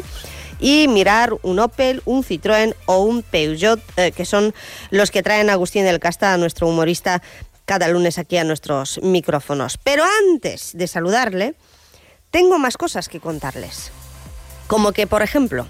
y 0.59 0.87
mirar 0.87 1.33
un 1.43 1.59
Opel, 1.59 2.01
un 2.05 2.23
Citroën 2.23 2.75
o 2.85 2.99
un 2.99 3.23
Peugeot, 3.23 3.79
eh, 3.97 4.11
que 4.11 4.25
son 4.25 4.53
los 4.89 5.11
que 5.11 5.23
traen 5.23 5.49
Agustín 5.49 5.83
del 5.83 5.99
Casta, 5.99 6.37
nuestro 6.37 6.67
humorista, 6.67 7.21
cada 7.65 7.87
lunes 7.89 8.17
aquí 8.17 8.37
a 8.37 8.43
nuestros 8.43 8.99
micrófonos. 9.03 9.77
Pero 9.83 10.03
antes 10.31 10.71
de 10.73 10.87
saludarle, 10.87 11.55
tengo 12.31 12.57
más 12.59 12.77
cosas 12.77 13.09
que 13.09 13.19
contarles. 13.19 13.91
Como 14.67 14.91
que, 14.93 15.07
por 15.07 15.21
ejemplo, 15.21 15.65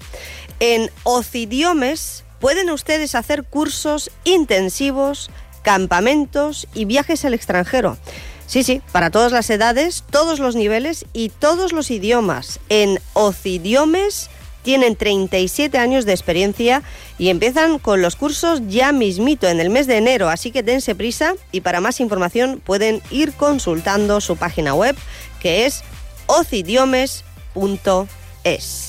en 0.60 0.90
Ocidiomes 1.02 2.24
pueden 2.40 2.70
ustedes 2.70 3.14
hacer 3.14 3.44
cursos 3.44 4.10
intensivos 4.24 5.30
campamentos 5.62 6.68
y 6.74 6.84
viajes 6.84 7.24
al 7.24 7.34
extranjero. 7.34 7.98
Sí, 8.46 8.62
sí, 8.62 8.80
para 8.92 9.10
todas 9.10 9.30
las 9.30 9.50
edades, 9.50 10.04
todos 10.10 10.38
los 10.38 10.56
niveles 10.56 11.04
y 11.12 11.28
todos 11.28 11.72
los 11.72 11.90
idiomas. 11.90 12.60
En 12.70 12.98
Ocidiomes 13.12 14.30
tienen 14.62 14.96
37 14.96 15.76
años 15.78 16.06
de 16.06 16.12
experiencia 16.12 16.82
y 17.18 17.28
empiezan 17.28 17.78
con 17.78 18.02
los 18.02 18.16
cursos 18.16 18.62
ya 18.68 18.92
mismito 18.92 19.48
en 19.48 19.60
el 19.60 19.70
mes 19.70 19.86
de 19.86 19.98
enero, 19.98 20.28
así 20.28 20.50
que 20.50 20.62
dense 20.62 20.94
prisa 20.94 21.34
y 21.52 21.60
para 21.60 21.80
más 21.80 22.00
información 22.00 22.60
pueden 22.64 23.02
ir 23.10 23.34
consultando 23.34 24.20
su 24.20 24.36
página 24.36 24.74
web 24.74 24.96
que 25.40 25.66
es 25.66 25.82
ocidiomes.es. 26.26 28.87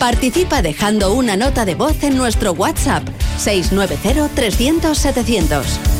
Participa 0.00 0.62
dejando 0.62 1.12
una 1.12 1.36
nota 1.36 1.66
de 1.66 1.74
voz 1.74 2.02
en 2.04 2.16
nuestro 2.16 2.52
WhatsApp 2.52 3.06
690 3.36 4.34
300 4.34 4.96
700. 4.96 5.99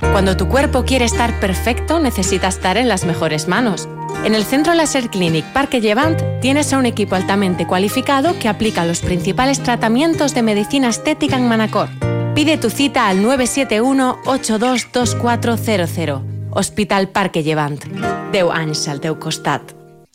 Cuando 0.00 0.36
tu 0.36 0.48
cuerpo 0.48 0.84
quiere 0.84 1.04
estar 1.04 1.38
perfecto, 1.40 1.98
necesita 1.98 2.48
estar 2.48 2.76
en 2.76 2.88
las 2.88 3.04
mejores 3.04 3.48
manos. 3.48 3.88
En 4.24 4.34
el 4.34 4.44
Centro 4.44 4.74
Laser 4.74 5.08
Clinic 5.08 5.44
Parque 5.52 5.80
Llevant 5.80 6.20
tienes 6.40 6.72
a 6.72 6.78
un 6.78 6.86
equipo 6.86 7.14
altamente 7.14 7.66
cualificado 7.66 8.38
que 8.38 8.48
aplica 8.48 8.84
los 8.84 9.00
principales 9.00 9.62
tratamientos 9.62 10.34
de 10.34 10.42
medicina 10.42 10.88
estética 10.88 11.36
en 11.36 11.48
Manacor. 11.48 11.88
Pide 12.34 12.58
tu 12.58 12.70
cita 12.70 13.08
al 13.08 13.22
971-822400. 13.22 16.22
Hospital 16.50 17.08
Parque 17.08 17.42
Llevant. 17.42 17.84
Deu 18.32 18.52
anys 18.52 18.88
al 18.88 19.00
teu 19.00 19.18
costat. 19.18 19.62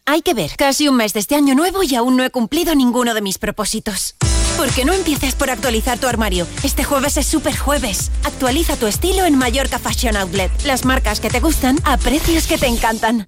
Hay 0.05 0.21
que 0.21 0.33
ver, 0.33 0.51
casi 0.57 0.87
un 0.87 0.97
mes 0.97 1.13
de 1.13 1.19
este 1.19 1.35
año 1.35 1.55
nuevo 1.55 1.83
y 1.83 1.95
aún 1.95 2.15
no 2.15 2.23
he 2.23 2.29
cumplido 2.29 2.75
ninguno 2.75 3.13
de 3.13 3.21
mis 3.21 3.37
propósitos. 3.37 4.15
¿Por 4.57 4.71
qué 4.71 4.85
no 4.85 4.93
empieces 4.93 5.35
por 5.35 5.49
actualizar 5.49 5.99
tu 5.99 6.07
armario? 6.07 6.47
Este 6.63 6.85
jueves 6.85 7.17
es 7.17 7.25
super 7.25 7.57
jueves. 7.57 8.09
Actualiza 8.23 8.77
tu 8.77 8.87
estilo 8.87 9.25
en 9.25 9.37
Mallorca 9.37 9.79
Fashion 9.79 10.15
Outlet. 10.15 10.49
Las 10.63 10.85
marcas 10.85 11.19
que 11.19 11.29
te 11.29 11.41
gustan 11.41 11.77
a 11.83 11.97
precios 11.97 12.47
que 12.47 12.57
te 12.57 12.67
encantan. 12.67 13.27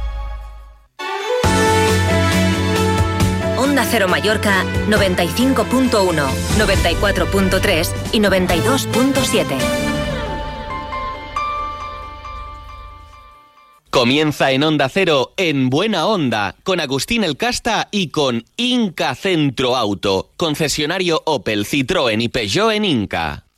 Cero 3.91 4.07
Mallorca 4.07 4.63
95.1, 4.87 5.91
94.3 5.91 7.91
y 8.13 8.19
92.7. 8.19 9.45
Comienza 13.89 14.51
en 14.51 14.63
Onda 14.63 14.87
Cero 14.87 15.33
en 15.35 15.69
Buena 15.69 16.07
Onda 16.07 16.55
con 16.63 16.79
Agustín 16.79 17.25
El 17.25 17.35
Casta 17.35 17.89
y 17.91 18.07
con 18.07 18.45
Inca 18.55 19.13
Centro 19.13 19.75
Auto, 19.75 20.29
concesionario 20.37 21.21
Opel, 21.25 21.65
Citroën 21.65 22.21
y 22.21 22.29
Peugeot 22.29 22.71
en 22.71 22.85
Inca. 22.85 23.50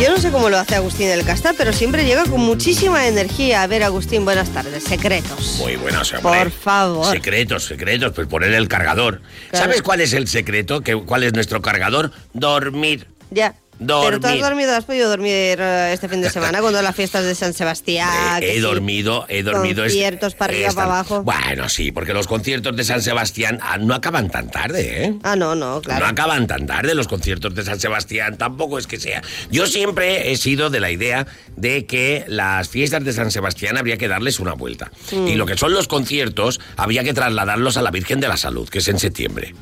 Yo 0.00 0.08
no 0.08 0.16
sé 0.16 0.30
cómo 0.30 0.48
lo 0.48 0.56
hace 0.56 0.76
Agustín 0.76 1.08
del 1.08 1.26
Casta, 1.26 1.52
pero 1.52 1.74
siempre 1.74 2.06
llega 2.06 2.24
con 2.24 2.40
muchísima 2.40 3.06
energía. 3.06 3.62
A 3.62 3.66
ver, 3.66 3.82
Agustín, 3.82 4.24
buenas 4.24 4.48
tardes. 4.48 4.82
Secretos. 4.82 5.56
Muy 5.58 5.76
buenas, 5.76 6.10
hombre. 6.14 6.38
Por 6.38 6.50
favor. 6.50 7.06
Secretos, 7.12 7.64
secretos, 7.64 8.12
pues 8.14 8.26
poner 8.26 8.54
el 8.54 8.66
cargador. 8.66 9.20
¿Sabes 9.52 9.82
cuál 9.82 10.00
es 10.00 10.14
el 10.14 10.26
secreto? 10.26 10.82
¿Cuál 11.04 11.24
es 11.24 11.34
nuestro 11.34 11.60
cargador? 11.60 12.12
Dormir. 12.32 13.08
Ya. 13.30 13.54
Pero 13.80 14.20
tú 14.20 14.26
has 14.26 14.40
dormido, 14.40 14.76
has 14.76 14.84
podido 14.84 15.08
dormir 15.08 15.58
eh, 15.60 15.92
este 15.92 16.08
fin 16.08 16.20
de 16.20 16.28
semana 16.30 16.60
cuando 16.60 16.82
las 16.82 16.94
fiestas 16.94 17.24
de 17.24 17.34
San 17.34 17.54
Sebastián. 17.54 18.40
que 18.40 18.50
he 18.52 18.54
sí, 18.56 18.60
dormido, 18.60 19.24
he 19.28 19.42
dormido. 19.42 19.84
es- 19.84 19.92
Conciertos 19.92 20.34
para 20.34 20.52
arriba, 20.52 20.72
para 20.72 20.86
abajo. 20.86 21.22
Bueno, 21.22 21.68
sí, 21.68 21.90
porque 21.90 22.12
los 22.12 22.26
conciertos 22.26 22.76
de 22.76 22.84
San 22.84 23.00
Sebastián 23.00 23.58
ah, 23.62 23.78
no 23.78 23.94
acaban 23.94 24.28
tan 24.30 24.50
tarde, 24.50 25.04
¿eh? 25.06 25.14
Ah, 25.22 25.34
no, 25.34 25.54
no, 25.54 25.80
claro. 25.80 26.04
No 26.04 26.10
acaban 26.10 26.46
tan 26.46 26.66
tarde 26.66 26.94
los 26.94 27.08
conciertos 27.08 27.54
de 27.54 27.64
San 27.64 27.80
Sebastián, 27.80 28.36
tampoco 28.36 28.78
es 28.78 28.86
que 28.86 28.98
sea. 29.00 29.22
Yo 29.50 29.66
siempre 29.66 30.30
he 30.30 30.36
sido 30.36 30.68
de 30.68 30.80
la 30.80 30.90
idea 30.90 31.26
de 31.56 31.86
que 31.86 32.24
las 32.28 32.68
fiestas 32.68 33.02
de 33.04 33.12
San 33.14 33.30
Sebastián 33.30 33.78
habría 33.78 33.96
que 33.96 34.08
darles 34.08 34.40
una 34.40 34.52
vuelta. 34.52 34.90
Mm. 35.12 35.28
Y 35.28 35.34
lo 35.36 35.46
que 35.46 35.56
son 35.56 35.72
los 35.72 35.88
conciertos 35.88 36.60
había 36.76 37.02
que 37.02 37.14
trasladarlos 37.14 37.76
a 37.78 37.82
la 37.82 37.90
Virgen 37.90 38.20
de 38.20 38.28
la 38.28 38.36
Salud, 38.36 38.68
que 38.68 38.78
es 38.80 38.88
en 38.88 38.98
septiembre. 38.98 39.54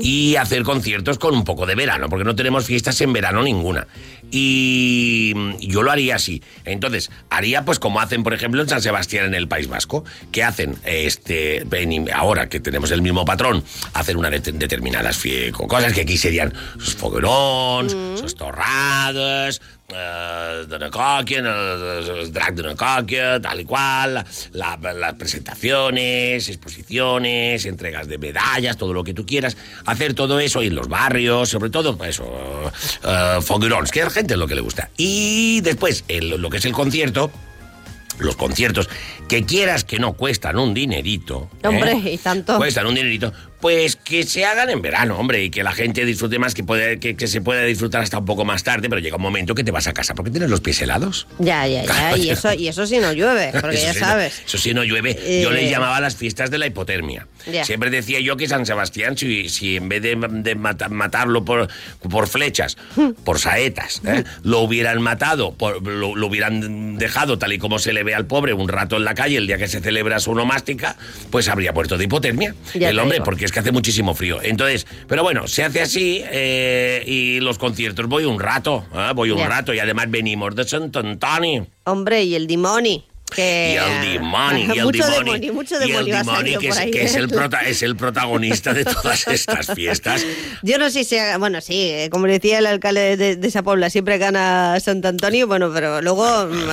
Y 0.00 0.36
hacer 0.36 0.62
conciertos 0.62 1.18
con 1.18 1.34
un 1.34 1.44
poco 1.44 1.66
de 1.66 1.74
verano, 1.74 2.08
porque 2.08 2.24
no 2.24 2.34
tenemos 2.34 2.64
fiestas 2.64 2.98
en 3.02 3.12
verano 3.12 3.42
ninguna. 3.42 3.65
Y 4.30 5.34
yo 5.68 5.82
lo 5.82 5.90
haría 5.92 6.16
así. 6.16 6.42
Entonces, 6.64 7.10
haría 7.30 7.64
pues 7.64 7.78
como 7.78 8.00
hacen, 8.00 8.22
por 8.24 8.34
ejemplo, 8.34 8.60
en 8.60 8.68
San 8.68 8.82
Sebastián 8.82 9.26
en 9.26 9.34
el 9.34 9.46
País 9.48 9.68
Vasco, 9.68 10.04
que 10.32 10.42
hacen 10.42 10.76
este 10.84 11.64
ahora 12.12 12.48
que 12.48 12.58
tenemos 12.60 12.90
el 12.90 13.02
mismo 13.02 13.24
patrón, 13.24 13.62
hacen 13.94 14.16
una 14.16 14.28
de- 14.30 14.40
determinadas 14.40 15.16
cosas 15.68 15.92
que 15.92 16.00
aquí 16.02 16.16
serían 16.16 16.52
sus 16.78 16.96
foguerons, 16.96 17.92
sus 18.18 18.34
torrades, 18.34 19.62
eh, 19.88 20.64
de 20.68 20.78
el 22.20 22.32
drag 22.32 22.54
de 22.54 22.62
tal 23.40 23.60
y 23.60 23.64
cual, 23.64 24.24
la- 24.52 24.78
las 24.94 25.14
presentaciones, 25.14 26.48
exposiciones, 26.48 27.64
entregas 27.66 28.08
de 28.08 28.18
medallas, 28.18 28.76
todo 28.76 28.92
lo 28.92 29.04
que 29.04 29.14
tú 29.14 29.24
quieras, 29.24 29.56
hacer 29.84 30.14
todo 30.14 30.40
eso 30.40 30.62
y 30.62 30.66
en 30.68 30.74
los 30.74 30.88
barrios, 30.88 31.48
sobre 31.48 31.70
todo, 31.70 31.96
pues, 31.96 32.10
eso, 32.10 32.72
eh, 33.04 33.38
foguerons, 33.42 33.90
que 33.90 34.02
a 34.02 34.04
la 34.06 34.10
gente 34.10 34.34
es 34.34 34.38
lo 34.40 34.46
que 34.46 34.54
le 34.54 34.60
gusta. 34.60 34.90
Y 34.96 35.60
después, 35.62 36.04
el- 36.08 36.30
lo 36.30 36.50
que 36.50 36.56
es 36.58 36.64
el 36.64 36.72
concierto, 36.72 37.30
los 38.18 38.34
conciertos, 38.36 38.88
que 39.28 39.44
quieras 39.44 39.84
que 39.84 39.98
no 39.98 40.14
cuestan 40.14 40.58
un 40.58 40.72
dinerito. 40.72 41.50
¿eh? 41.62 41.68
Hombre, 41.68 41.92
y 42.12 42.16
tanto. 42.18 42.56
Cuestan 42.56 42.86
un 42.86 42.94
dinerito. 42.94 43.32
Pues 43.60 43.96
que 43.96 44.22
se 44.24 44.44
hagan 44.44 44.68
en 44.70 44.82
verano, 44.82 45.18
hombre, 45.18 45.42
y 45.42 45.50
que 45.50 45.62
la 45.62 45.72
gente 45.72 46.04
disfrute 46.04 46.38
más, 46.38 46.54
que, 46.54 46.62
puede, 46.62 47.00
que, 47.00 47.16
que 47.16 47.26
se 47.26 47.40
pueda 47.40 47.62
disfrutar 47.62 48.02
hasta 48.02 48.18
un 48.18 48.24
poco 48.26 48.44
más 48.44 48.62
tarde, 48.62 48.88
pero 48.88 49.00
llega 49.00 49.16
un 49.16 49.22
momento 49.22 49.54
que 49.54 49.64
te 49.64 49.70
vas 49.70 49.86
a 49.86 49.92
casa 49.94 50.14
porque 50.14 50.30
tienes 50.30 50.50
los 50.50 50.60
pies 50.60 50.80
helados. 50.82 51.26
Ya, 51.38 51.66
ya, 51.66 51.84
ya. 51.84 52.16
Y 52.16 52.30
eso, 52.30 52.52
y 52.52 52.68
eso 52.68 52.86
sí 52.86 52.98
no 52.98 53.12
llueve, 53.12 53.52
porque 53.60 53.76
ya 53.80 53.94
sí, 53.94 54.00
no- 54.00 54.06
sabes. 54.06 54.42
eso 54.46 54.58
sí 54.58 54.74
no 54.74 54.84
llueve. 54.84 55.16
Eh, 55.20 55.42
Yo 55.42 55.50
les 55.50 55.70
llamaba 55.70 56.00
las 56.00 56.16
fiestas 56.16 56.50
de 56.50 56.58
la 56.58 56.66
hipotermia. 56.66 57.26
Ya. 57.50 57.64
Siempre 57.64 57.90
decía 57.90 58.20
yo 58.20 58.36
que 58.36 58.46
San 58.48 58.66
Sebastián, 58.66 59.16
si, 59.16 59.48
si 59.48 59.76
en 59.76 59.88
vez 59.88 60.02
de, 60.02 60.16
de 60.16 60.54
mata- 60.54 60.88
matarlo 60.88 61.44
por, 61.44 61.68
por 62.10 62.26
flechas, 62.28 62.76
por 63.24 63.38
saetas, 63.38 64.02
¿eh? 64.06 64.24
lo 64.42 64.60
hubieran 64.60 65.00
matado, 65.00 65.54
por- 65.54 65.82
lo, 65.86 66.14
lo 66.14 66.26
hubieran 66.26 66.98
dejado 66.98 67.38
tal 67.38 67.52
y 67.52 67.58
como 67.58 67.78
se 67.78 67.92
le 67.92 68.02
ve 68.02 68.14
al 68.14 68.26
pobre 68.26 68.52
un 68.52 68.68
rato 68.68 68.96
en 68.96 69.04
la 69.04 69.14
calle 69.14 69.38
el 69.38 69.46
día 69.46 69.58
que 69.58 69.68
se 69.68 69.80
celebra 69.80 70.20
su 70.20 70.32
onomástica, 70.32 70.96
pues 71.30 71.48
habría 71.48 71.72
muerto 71.72 71.96
de 71.96 72.04
hipotermia. 72.04 72.54
Ya 72.74 72.90
el 72.90 72.98
hombre, 72.98 73.16
digo. 73.16 73.24
porque 73.24 73.45
es 73.46 73.52
que 73.52 73.60
hace 73.60 73.72
muchísimo 73.72 74.14
frío. 74.14 74.38
Entonces, 74.42 74.86
pero 75.08 75.22
bueno, 75.22 75.48
se 75.48 75.64
hace 75.64 75.80
así 75.80 76.22
eh, 76.24 77.02
y 77.06 77.40
los 77.40 77.58
conciertos 77.58 78.06
voy 78.06 78.24
un 78.24 78.38
rato, 78.38 78.84
¿eh? 78.94 79.12
voy 79.14 79.30
un 79.30 79.44
rato 79.44 79.72
y 79.72 79.78
además 79.78 80.10
venimos 80.10 80.54
de 80.54 80.64
Sant 80.64 80.96
Antoni. 80.96 81.62
Hombre, 81.84 82.24
y 82.24 82.34
el 82.34 82.46
dimoni. 82.46 83.04
Que... 83.36 83.74
Y 83.74 84.06
el 84.06 84.12
demonio, 84.14 84.74
y 84.74 84.78
el 84.78 84.84
mucho 84.84 85.06
demonio, 85.06 85.52
mucho 85.54 85.74
y 85.86 85.92
el 85.92 86.24
salido 86.24 86.60
que, 86.60 86.68
es, 86.68 86.76
ahí, 86.78 86.90
que 86.90 87.02
es 87.04 87.14
¿eh? 87.14 87.18
el 87.18 87.28
prota- 87.28 87.60
es 87.66 87.82
el 87.82 87.94
protagonista 87.96 88.72
de 88.74 88.84
todas 88.84 89.28
estas 89.28 89.72
fiestas. 89.74 90.24
Yo 90.62 90.78
no 90.78 90.88
sé 90.90 91.04
si, 91.04 91.16
bueno, 91.38 91.60
sí, 91.60 91.90
eh, 91.90 92.08
como 92.10 92.26
decía 92.26 92.58
el 92.58 92.66
alcalde 92.66 93.16
de, 93.16 93.36
de 93.36 93.48
esa 93.48 93.62
puebla, 93.62 93.90
siempre 93.90 94.18
gana 94.18 94.78
Sant 94.80 95.04
Antonio, 95.04 95.46
bueno, 95.46 95.70
pero 95.72 96.00
luego... 96.02 96.46
mm, 96.46 96.70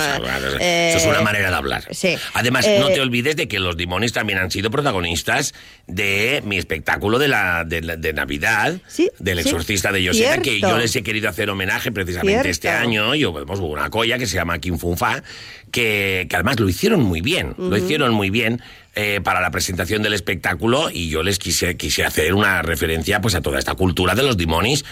eh, 0.60 0.88
Eso 0.96 0.98
es 0.98 1.06
una 1.06 1.20
manera 1.22 1.50
de 1.50 1.56
hablar. 1.56 1.84
Sí. 1.90 2.16
Además, 2.32 2.66
Eh, 2.66 2.78
no 2.80 2.88
te 2.88 3.00
olvides 3.00 3.36
de 3.36 3.46
que 3.46 3.60
los 3.60 3.76
demonios 3.76 4.12
también 4.12 4.38
han 4.38 4.50
sido 4.50 4.70
protagonistas 4.70 5.52
de 5.86 6.42
mi 6.46 6.56
espectáculo 6.56 7.18
de, 7.18 7.28
la, 7.28 7.64
de, 7.64 7.82
la- 7.82 7.96
de 7.96 8.12
Navidad, 8.14 8.72
del 9.18 9.42
sí, 9.42 9.48
exorcista 9.48 9.92
de 9.92 10.02
Yoseta, 10.02 10.38
que 10.38 10.60
yo 10.60 10.78
les 10.78 10.96
he 10.96 11.02
querido 11.02 11.28
hacer 11.28 11.50
homenaje 11.50 11.92
precisamente 11.92 12.48
este 12.50 12.68
Cierto. 12.68 12.82
año. 12.88 13.14
Yo, 13.14 13.32
pues, 13.44 13.60
hubo 13.60 13.68
una 13.68 13.90
colla 13.90 14.16
que 14.18 14.26
se 14.26 14.36
llama 14.36 14.58
Kim 14.58 14.78
Fun 14.78 14.96
Fa, 14.96 15.22
que, 15.70 16.26
que 16.30 16.36
además 16.36 16.53
lo 16.60 16.68
hicieron 16.68 17.02
muy 17.02 17.20
bien, 17.20 17.54
lo 17.58 17.76
hicieron 17.76 18.12
muy 18.12 18.30
bien. 18.30 18.60
eh, 18.96 19.20
para 19.24 19.40
la 19.40 19.50
presentación 19.50 20.04
del 20.04 20.12
espectáculo 20.14 20.88
y 20.88 21.08
yo 21.08 21.24
les 21.24 21.40
quise, 21.40 21.76
quise 21.76 22.04
hacer 22.04 22.32
una 22.32 22.62
referencia 22.62 23.20
pues 23.20 23.34
a 23.34 23.40
toda 23.42 23.58
esta 23.58 23.74
cultura 23.74 24.14
de 24.14 24.22
los 24.22 24.36
demonios 24.36 24.84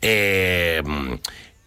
eh, 0.00 0.82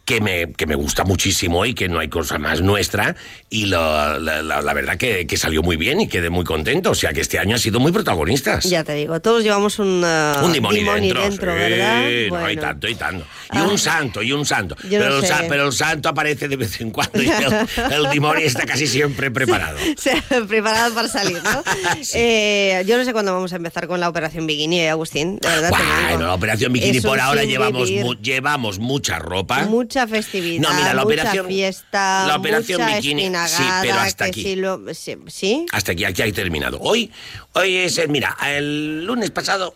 que 0.05 0.19
me, 0.19 0.51
que 0.51 0.65
me 0.65 0.75
gusta 0.75 1.03
muchísimo 1.05 1.65
y 1.65 1.73
que 1.73 1.87
no 1.87 1.99
hay 1.99 2.09
cosa 2.09 2.37
más 2.37 2.61
nuestra 2.61 3.15
y 3.49 3.67
lo- 3.67 4.19
la, 4.19 4.41
la- 4.41 4.61
la 4.61 4.73
verdad 4.73 4.97
que, 4.97 5.25
que 5.25 5.37
salió 5.37 5.63
muy 5.63 5.77
bien 5.77 6.01
y 6.01 6.07
quedé 6.09 6.29
muy 6.29 6.43
contento. 6.43 6.91
O 6.91 6.95
sea 6.95 7.13
que 7.13 7.21
este 7.21 7.39
año 7.39 7.55
ha 7.55 7.59
sido 7.59 7.79
muy 7.79 7.91
protagonistas. 7.93 8.65
Ya 8.65 8.83
te 8.83 8.93
digo, 8.95 9.21
todos 9.21 9.43
llevamos 9.43 9.79
un, 9.79 10.03
uh, 10.03 10.45
un 10.45 10.51
dimoni 10.51 10.79
dimoni 10.79 11.07
dentro, 11.13 11.53
sí, 11.53 11.57
¿verdad? 11.57 12.01
no, 12.03 12.09
y 12.11 12.29
Bueno. 12.29 12.61
tanto, 12.61 12.87
y 12.89 12.95
tanto. 12.95 13.25
Y 13.53 13.57
un 13.59 13.77
santo, 13.77 14.21
y 14.21 14.31
un 14.33 14.45
santo. 14.45 14.75
Yo 14.89 14.99
no 14.99 15.05
Pero, 15.05 15.17
el 15.19 15.25
sa- 15.25 15.43
pero 15.47 15.65
el 15.67 15.71
santo 15.73 16.09
aparece 16.09 16.47
de 16.49 16.57
vez 16.57 16.81
en 16.81 16.91
cuando 16.91 17.21
y 17.23 17.29
el, 17.29 17.53
el 17.93 18.09
demonio 18.11 18.45
está 18.45 18.65
casi 18.65 18.87
siempre 18.87 19.31
preparado. 19.31 19.77
Han 20.31 20.47
preparado 20.47 20.93
para 20.95 21.07
salir, 21.07 21.41
¿no? 21.43 21.63
Eh, 22.13 22.83
yo 22.85 22.97
no 22.97 23.05
sé 23.05 23.13
cuándo 23.13 23.33
vamos 23.33 23.53
a 23.53 23.55
empezar 23.55 23.87
con 23.87 23.99
la 23.99 24.09
operación 24.09 24.45
bikini, 24.47 24.81
¿eh, 24.81 24.89
Agustín. 24.89 25.37
De 25.37 25.47
verdad 25.47 25.71
te 25.71 25.77
digo. 25.83 25.95
Bueno, 26.09 26.25
la 26.27 26.33
operación 26.33 26.73
bikini 26.73 26.99
por 27.01 27.19
ahora 27.19 27.43
llevamos, 27.43 27.89
mu- 27.89 28.15
llevamos 28.15 28.79
mucha 28.79 29.19
ropa. 29.19 29.63
Mucha 29.65 29.92
festividad, 30.07 30.61
No, 30.69 30.75
mira, 30.75 30.93
la 30.93 31.03
mucha 31.03 31.05
operación- 31.05 31.47
fiesta, 31.47 32.25
la 32.27 32.35
operación 32.35 32.81
mucha 32.81 32.95
bikini, 32.97 33.31
sí, 33.47 33.63
pero 33.81 33.95
hasta 33.95 34.25
aquí. 34.25 34.43
si 34.43 34.55
lo- 34.55 34.93
sí, 34.93 35.17
¿sí? 35.27 35.65
Hasta 35.71 35.91
aquí, 35.93 36.03
aquí 36.05 36.21
hay 36.21 36.31
terminado. 36.31 36.79
Hoy, 36.81 37.11
hoy 37.53 37.77
es, 37.77 37.97
el- 37.97 38.09
mira, 38.09 38.35
el 38.45 39.05
lunes 39.05 39.31
pasado 39.31 39.73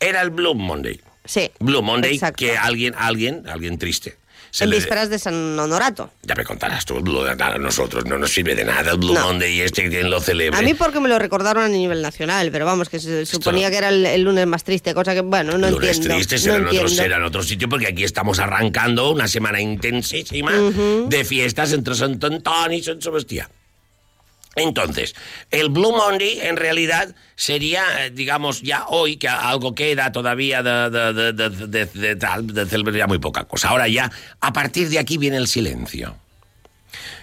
era 0.00 0.20
el 0.22 0.30
Blue 0.30 0.54
Monday. 0.54 1.00
Sí. 1.24 1.50
Blue 1.58 1.80
Monday, 1.82 2.14
exacto. 2.14 2.36
que 2.36 2.56
alguien, 2.56 2.94
alguien, 2.98 3.48
alguien 3.48 3.78
triste. 3.78 4.16
Se 4.54 4.64
en 4.64 4.70
le- 4.70 4.76
vísperas 4.76 5.10
de 5.10 5.18
San 5.18 5.58
Honorato. 5.58 6.10
ya 6.22 6.36
me 6.36 6.44
contarás 6.44 6.84
tú, 6.84 6.94
Blue- 7.00 7.26
a 7.26 7.58
nosotros 7.58 8.04
no 8.06 8.16
nos 8.18 8.32
sirve 8.32 8.54
de 8.54 8.64
nada 8.64 8.92
el 8.92 8.98
Blue 8.98 9.12
No. 9.12 9.24
Monday 9.24 9.52
y 9.56 9.60
este 9.62 9.88
quien 9.90 10.08
lo 10.08 10.20
celebre. 10.20 10.56
A 10.56 10.62
mí 10.62 10.74
porque 10.74 11.00
me 11.00 11.08
lo 11.08 11.18
recordaron 11.18 11.64
a 11.64 11.68
nivel 11.68 12.00
nacional, 12.02 12.50
pero 12.52 12.64
vamos, 12.64 12.88
que 12.88 13.00
se 13.00 13.26
suponía 13.26 13.68
que 13.70 13.78
era 13.78 13.88
el, 13.88 14.06
el 14.06 14.22
lunes 14.22 14.46
más 14.46 14.62
triste, 14.62 14.94
cosa 14.94 15.12
que, 15.12 15.22
bueno, 15.22 15.58
no 15.58 15.70
Lunes 15.70 15.96
entiendo. 15.96 16.14
tristes 16.14 16.46
no 16.46 16.52
será 16.52 16.56
en, 16.70 16.76
otro, 16.76 16.88
será 16.88 17.16
en 17.16 17.22
otro 17.24 17.42
sitio 17.42 17.68
porque 17.68 17.88
aquí 17.88 18.04
estamos 18.04 18.38
arrancando 18.38 19.10
una 19.10 19.26
semana 19.26 19.60
intensísima 19.60 20.52
Ujú. 20.56 21.06
de 21.08 21.24
fiestas 21.24 21.72
entre 21.72 21.96
Sant 21.96 22.22
Antoni 22.22 22.76
y 22.76 22.82
Sant 22.84 23.02
Sebastián. 23.02 23.48
Entonces, 24.56 25.14
el 25.50 25.68
Blue 25.68 25.92
Monday 25.96 26.40
en 26.42 26.56
realidad 26.56 27.14
sería, 27.36 27.84
eh, 28.06 28.10
digamos, 28.10 28.62
ya 28.62 28.86
hoy, 28.88 29.16
que 29.16 29.28
algo 29.28 29.74
queda 29.74 30.12
todavía 30.12 30.62
de, 30.62 30.90
de, 30.90 31.32
de, 31.32 31.86
de- 31.86 32.14
de- 32.16 32.66
celebrar 32.66 33.08
muy 33.08 33.18
poca 33.18 33.44
cosa. 33.44 33.68
Ahora 33.70 33.88
ya, 33.88 34.10
a 34.40 34.52
partir 34.52 34.88
de 34.88 34.98
aquí 34.98 35.18
viene 35.18 35.36
el 35.38 35.48
silencio. 35.48 36.16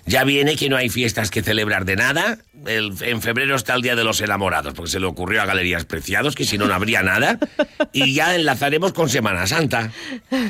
Ya 0.05 0.23
viene 0.23 0.55
que 0.55 0.67
no 0.69 0.77
hay 0.77 0.89
fiestas 0.89 1.29
que 1.31 1.41
celebrar 1.43 1.85
de 1.85 1.95
nada. 1.95 2.37
El- 2.65 2.93
en 3.01 3.21
febrero 3.21 3.55
está 3.55 3.73
el 3.75 3.81
Día 3.81 3.95
de 3.95 4.03
los 4.03 4.19
Enamorados, 4.21 4.73
porque 4.73 4.91
se 4.91 4.99
le 4.99 5.05
ocurrió 5.05 5.41
a 5.41 5.45
Galerías 5.45 5.85
Preciados 5.85 6.35
que 6.35 6.43
si 6.45 6.57
no, 6.57 6.65
no 6.67 6.73
habría 6.73 7.01
nada. 7.03 7.37
Y 7.93 8.13
ya 8.13 8.35
enlazaremos 8.35 8.93
con 8.93 9.09
Semana 9.09 9.47
Santa. 9.47 9.91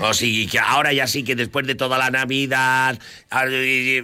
O 0.02 0.14
sí, 0.14 0.48
que 0.48 0.60
ahora 0.60 0.94
ya 0.94 1.08
sí 1.08 1.24
que 1.24 1.36
después 1.36 1.66
de 1.68 1.76
toda 1.76 1.98
la 1.98 2.10
Navidad. 2.10 2.98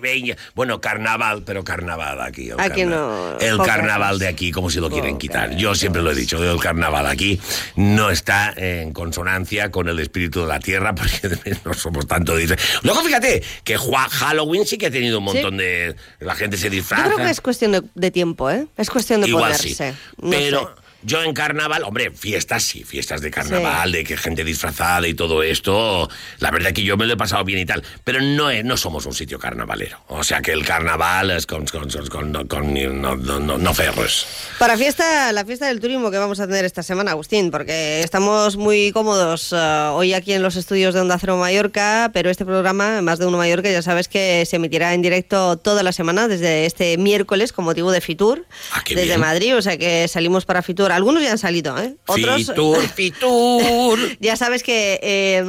venga, 0.01 0.35
Bueno, 0.55 0.79
carnaval, 0.81 1.43
pero 1.45 1.63
carnaval 1.63 2.21
aquí. 2.21 2.49
El, 2.49 2.59
Aquí 2.59 2.85
no, 2.85 3.37
el 3.39 3.57
carnaval 3.59 4.19
de 4.19 4.27
aquí, 4.27 4.51
como 4.51 4.69
si 4.69 4.79
lo 4.79 4.89
quieren 4.89 5.17
quitar. 5.17 5.55
Yo 5.55 5.75
siempre 5.75 6.01
lo 6.01 6.11
he 6.11 6.15
dicho, 6.15 6.41
el 6.43 6.59
carnaval 6.59 7.07
aquí 7.07 7.39
no 7.75 8.09
está 8.09 8.53
en 8.55 8.93
consonancia 8.93 9.71
con 9.71 9.87
el 9.89 9.99
espíritu 9.99 10.41
de 10.41 10.47
la 10.47 10.59
tierra, 10.59 10.93
porque 10.95 11.29
no 11.65 11.73
somos 11.73 12.07
tanto. 12.07 12.35
dice. 12.35 12.55
Luego 12.83 13.01
fíjate 13.01 13.43
que 13.63 13.77
Halloween 13.77 14.65
sí 14.65 14.77
que 14.77 14.87
ha 14.87 14.91
tenido 14.91 15.17
un 15.19 15.25
montón 15.25 15.36
de. 15.57 15.95
La 16.19 16.35
gente 16.35 16.57
se 16.57 16.65
Yo 16.65 16.71
disfraza. 16.71 17.05
creo 17.05 17.17
que 17.17 17.29
es 17.29 17.41
cuestión 17.41 17.71
de, 17.71 17.83
de 17.95 18.11
tiempo, 18.11 18.49
¿eh? 18.49 18.67
Es 18.77 18.89
cuestión 18.89 19.21
de 19.21 19.27
Igual 19.29 19.53
ponerse. 19.53 19.69
sí. 19.93 19.97
No 20.21 20.29
Pero 20.29 20.59
sé. 20.75 20.81
Yo 21.07 21.23
en 21.23 21.33
carnaval, 21.33 21.83
hombre, 21.83 22.11
fiestas 22.11 22.63
sí, 22.63 22.83
fiestas 22.83 23.21
de 23.21 23.31
carnaval, 23.31 23.93
de 23.93 24.03
que 24.03 24.17
gente 24.17 24.43
disfrazada 24.43 25.07
y 25.07 25.13
todo 25.13 25.41
esto. 25.41 26.09
La 26.39 26.51
verdad 26.51 26.73
que 26.73 26.83
yo 26.83 26.97
me 26.97 27.05
lo 27.05 27.13
he 27.13 27.17
pasado 27.17 27.43
bien 27.45 27.59
y 27.59 27.65
tal. 27.65 27.81
Pero 28.03 28.19
no, 28.21 28.49
es, 28.51 28.65
no 28.65 28.75
somos 28.75 29.05
un 29.05 29.13
sitio 29.13 29.39
carnavalero. 29.39 29.99
O 30.07 30.23
sea 30.23 30.41
que 30.41 30.51
el 30.51 30.65
carnaval 30.65 31.31
es 31.31 31.45
con, 31.45 31.65
con, 31.65 31.87
con, 31.89 32.45
con- 32.47 32.73
no, 33.01 33.15
no, 33.15 33.39
no, 33.39 33.57
no 33.57 33.73
ferros. 33.73 34.27
Para 34.59 34.77
fiesta, 34.77 35.31
la 35.31 35.45
fiesta 35.45 35.67
del 35.67 35.79
turismo 35.79 36.11
que 36.11 36.17
vamos 36.17 36.39
a 36.41 36.45
tener 36.47 36.65
esta 36.65 36.83
semana, 36.83 37.11
Agustín, 37.11 37.51
porque 37.51 38.01
estamos 38.01 38.57
muy 38.57 38.91
cómodos 38.91 39.53
eh, 39.53 39.55
hoy 39.93 40.13
aquí 40.13 40.33
en 40.33 40.43
los 40.43 40.57
estudios 40.57 40.93
de 40.93 40.99
Onda 40.99 41.17
Cero 41.19 41.37
Mallorca, 41.37 42.11
pero 42.13 42.29
este 42.29 42.43
programa, 42.43 43.01
más 43.01 43.17
de 43.19 43.25
uno 43.27 43.37
Mallorca, 43.37 43.69
ya 43.71 43.81
sabes 43.81 44.09
que 44.09 44.45
se 44.45 44.57
emitirá 44.57 44.93
en 44.93 45.01
directo 45.01 45.57
toda 45.57 45.83
la 45.83 45.93
semana 45.93 46.27
desde 46.27 46.65
este 46.65 46.97
miércoles 46.97 47.53
con 47.53 47.63
motivo 47.65 47.91
de 47.91 48.01
Fitur, 48.01 48.45
Ah, 48.73 48.81
desde 48.85 49.03
bien. 49.05 49.19
Madrid, 49.21 49.55
o 49.55 49.61
sea 49.61 49.77
que 49.77 50.07
salimos 50.09 50.43
para 50.45 50.61
Fitur 50.61 50.91
algunos 50.97 51.23
ya 51.23 51.31
han 51.31 51.37
salido, 51.37 51.77
¿eh? 51.81 51.95
Otros, 52.07 52.37
Fitur, 52.47 52.79
Fitur. 52.95 53.99
ya 54.19 54.35
sabes 54.35 54.63
que 54.63 54.99
eh, 55.01 55.45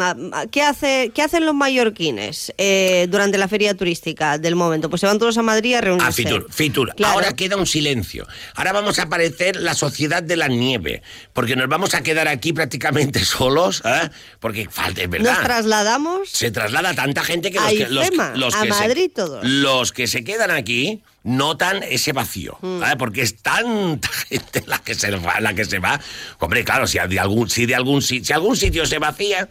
¿qué, 0.51 0.63
hace, 0.63 1.11
¿qué 1.15 1.23
hacen 1.23 1.45
los 1.45 1.55
mallorquines 1.55 2.53
eh, 2.59 3.07
durante 3.11 3.39
la 3.39 3.49
feria 3.49 3.75
turística 3.77 4.39
del 4.39 4.55
momento? 4.55 4.89
Pues 4.91 5.01
se 5.01 5.07
van 5.07 5.19
todos 5.19 5.37
a 5.39 5.43
Madrid 5.43 5.75
a 5.75 5.81
reunirse. 5.81 6.09
Ah, 6.09 6.13
Fitur, 6.13 6.47
Fitur. 6.53 6.95
Claro. 6.95 7.15
Ahora 7.15 7.33
queda 7.33 7.57
un 7.57 7.67
silencio. 7.67 8.27
Ahora 8.55 8.73
vamos 8.73 8.99
a 8.99 9.03
aparecer 9.05 9.57
la 9.57 9.75
sociedad 9.75 10.23
de 10.23 10.37
la 10.37 10.49
nieve, 10.49 11.03
porque 11.33 11.57
nos 11.57 11.69
vamos 11.69 11.95
a 11.95 12.03
quedar 12.03 12.29
aquí 12.29 12.53
prácticamente 12.53 13.25
solos, 13.25 13.83
¿eh? 13.85 14.09
porque 14.41 14.69
falta, 14.71 15.03
es 15.03 15.11
verdad. 15.11 15.33
Nos 15.35 15.43
trasladamos 15.45 16.29
se 16.31 16.51
traslada 16.51 16.95
tanta 16.95 17.25
gente 17.25 17.51
que 17.51 17.59
a 17.59 17.63
los 17.63 17.73
que, 17.73 17.87
los, 17.89 18.37
los 18.39 18.55
a 18.55 18.63
que 18.63 18.73
se- 18.73 18.81
Madrid 18.81 19.11
todos. 19.15 19.45
los 19.45 19.93
que 19.93 20.07
se 20.07 20.25
quedan 20.25 20.51
aquí 20.51 21.03
notan 21.25 21.83
ese 21.83 22.13
vacío, 22.13 22.59
Mm. 22.63 22.83
¿eh? 22.85 22.97
porque 22.99 23.23
es 23.23 23.37
tanta 23.43 24.09
gente 24.29 24.63
la 24.67 24.79
que 24.79 24.95
se 24.95 25.11
va, 25.11 25.41
la 25.41 25.55
que 25.55 25.65
se 25.65 25.79
va. 25.79 26.01
Hombre, 26.39 26.65
claro, 26.65 26.87
si 26.87 26.99
de 26.99 27.19
algún 27.21 27.51
si 27.51 27.67
de 27.67 27.75
algún 27.75 28.03
si, 28.03 28.25
si 28.25 28.33
algún 28.33 28.57
sitio 28.57 28.87
se 28.87 28.99
vacía, 28.99 29.49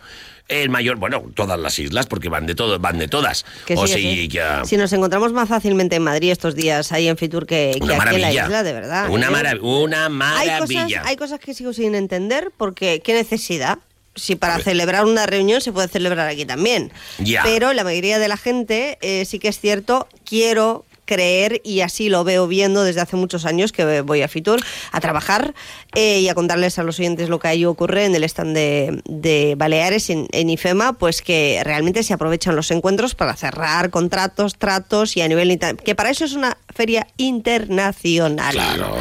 el 0.48 0.70
mayor, 0.70 0.96
bueno, 0.96 1.26
todas 1.36 1.60
las 1.60 1.78
islas, 1.78 2.06
porque 2.06 2.30
van 2.30 2.46
de 2.46 2.56
todo, 2.56 2.80
van 2.80 2.98
de 2.98 3.10
todas. 3.10 3.46
Que 3.66 3.74
o 3.76 3.86
sí, 3.86 3.94
si 3.96 4.02
sí. 4.02 4.28
ya- 4.30 4.64
Si 4.64 4.78
nos 4.78 4.94
encontramos 4.94 5.34
más 5.34 5.50
fácilmente 5.50 5.98
en 5.98 6.04
Madrid 6.04 6.32
estos 6.32 6.56
días 6.56 6.94
ahí 6.94 7.10
en 7.10 7.18
Fitur 7.18 7.46
que, 7.46 7.78
que 7.86 7.94
aquí 7.94 8.16
en 8.16 8.22
la 8.22 8.32
isla, 8.34 8.64
de 8.64 8.72
verdad. 8.72 9.10
Una, 9.10 9.28
¿eh? 9.28 9.32
marav- 9.32 9.60
una 9.62 10.06
hay 10.06 10.12
maravilla. 10.14 10.84
cosas, 10.86 11.06
hay 11.06 11.16
cosas 11.18 11.40
que 11.42 11.54
sigo 11.54 11.74
sin 11.74 11.96
entender 11.96 12.52
porque 12.56 13.02
qué 13.04 13.14
necesidad. 13.14 13.80
Si 14.16 14.36
para 14.36 14.58
celebrar 14.58 15.06
una 15.06 15.28
reunión 15.28 15.62
se 15.62 15.72
puede 15.72 15.90
celebrar 15.90 16.28
aquí 16.28 16.44
también. 16.46 16.92
Ya. 17.20 17.44
Pero 17.44 17.74
la 17.74 17.84
mayoría 17.84 18.18
de 18.18 18.28
la 18.30 18.38
gente 18.38 18.98
eh, 19.02 19.26
sí 19.26 19.38
que 19.38 19.50
es 19.50 19.60
cierto, 19.60 20.08
quiero 20.26 20.86
creer 21.08 21.60
y 21.64 21.82
así 21.82 22.10
lo 22.10 22.24
veo 22.24 22.48
viendo 22.48 22.84
desde 22.84 23.02
hace 23.02 23.16
muchos 23.16 23.46
años 23.46 23.72
que 23.72 24.02
voy 24.02 24.22
a 24.22 24.28
Fitur 24.28 24.60
a 24.92 25.00
trabajar 25.02 25.56
eh, 25.96 26.20
y 26.20 26.30
a 26.30 26.36
contarles 26.36 26.78
a 26.78 26.84
los 26.84 27.00
oyentes 27.00 27.30
lo 27.30 27.40
que 27.40 27.48
ahí 27.48 27.66
ocurre 27.66 28.06
en 28.06 28.14
el 28.14 28.24
stand 28.26 28.56
de, 28.56 29.02
de 29.06 29.56
Baleares 29.58 30.12
en, 30.12 30.28
en 30.32 30.52
IFEMA, 30.52 30.94
pues 30.94 31.24
que 31.24 31.60
realmente 31.64 32.04
se 32.04 32.14
aprovechan 32.14 32.56
los 32.56 32.70
encuentros 32.70 33.16
para 33.16 33.36
cerrar 33.36 33.90
contratos, 33.90 34.56
tratos 34.56 35.18
y 35.18 35.22
a 35.22 35.28
nivel 35.28 35.48
que 35.84 35.96
para 35.96 36.10
eso 36.12 36.26
es 36.26 36.34
una 36.34 36.58
feria 36.76 37.08
internacional. 37.18 38.52
Claro. 38.54 38.94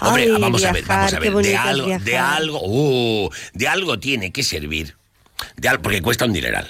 Hombre, 0.00 0.24
Ay, 0.24 0.40
vamos 0.40 0.64
a 0.64 0.72
ver, 0.72 0.84
vamos 0.84 1.14
a 1.14 1.18
ver. 1.20 1.32
De 1.32 1.56
algo, 1.56 1.86
de 1.98 2.18
algo, 2.18 2.60
uh, 2.64 3.30
de 3.54 3.68
algo 3.68 3.98
tiene 3.98 4.32
que 4.32 4.42
servir. 4.42 4.96
De 5.56 5.68
al- 5.68 5.80
porque 5.80 6.02
cuesta 6.02 6.24
un 6.24 6.32
dineral. 6.32 6.66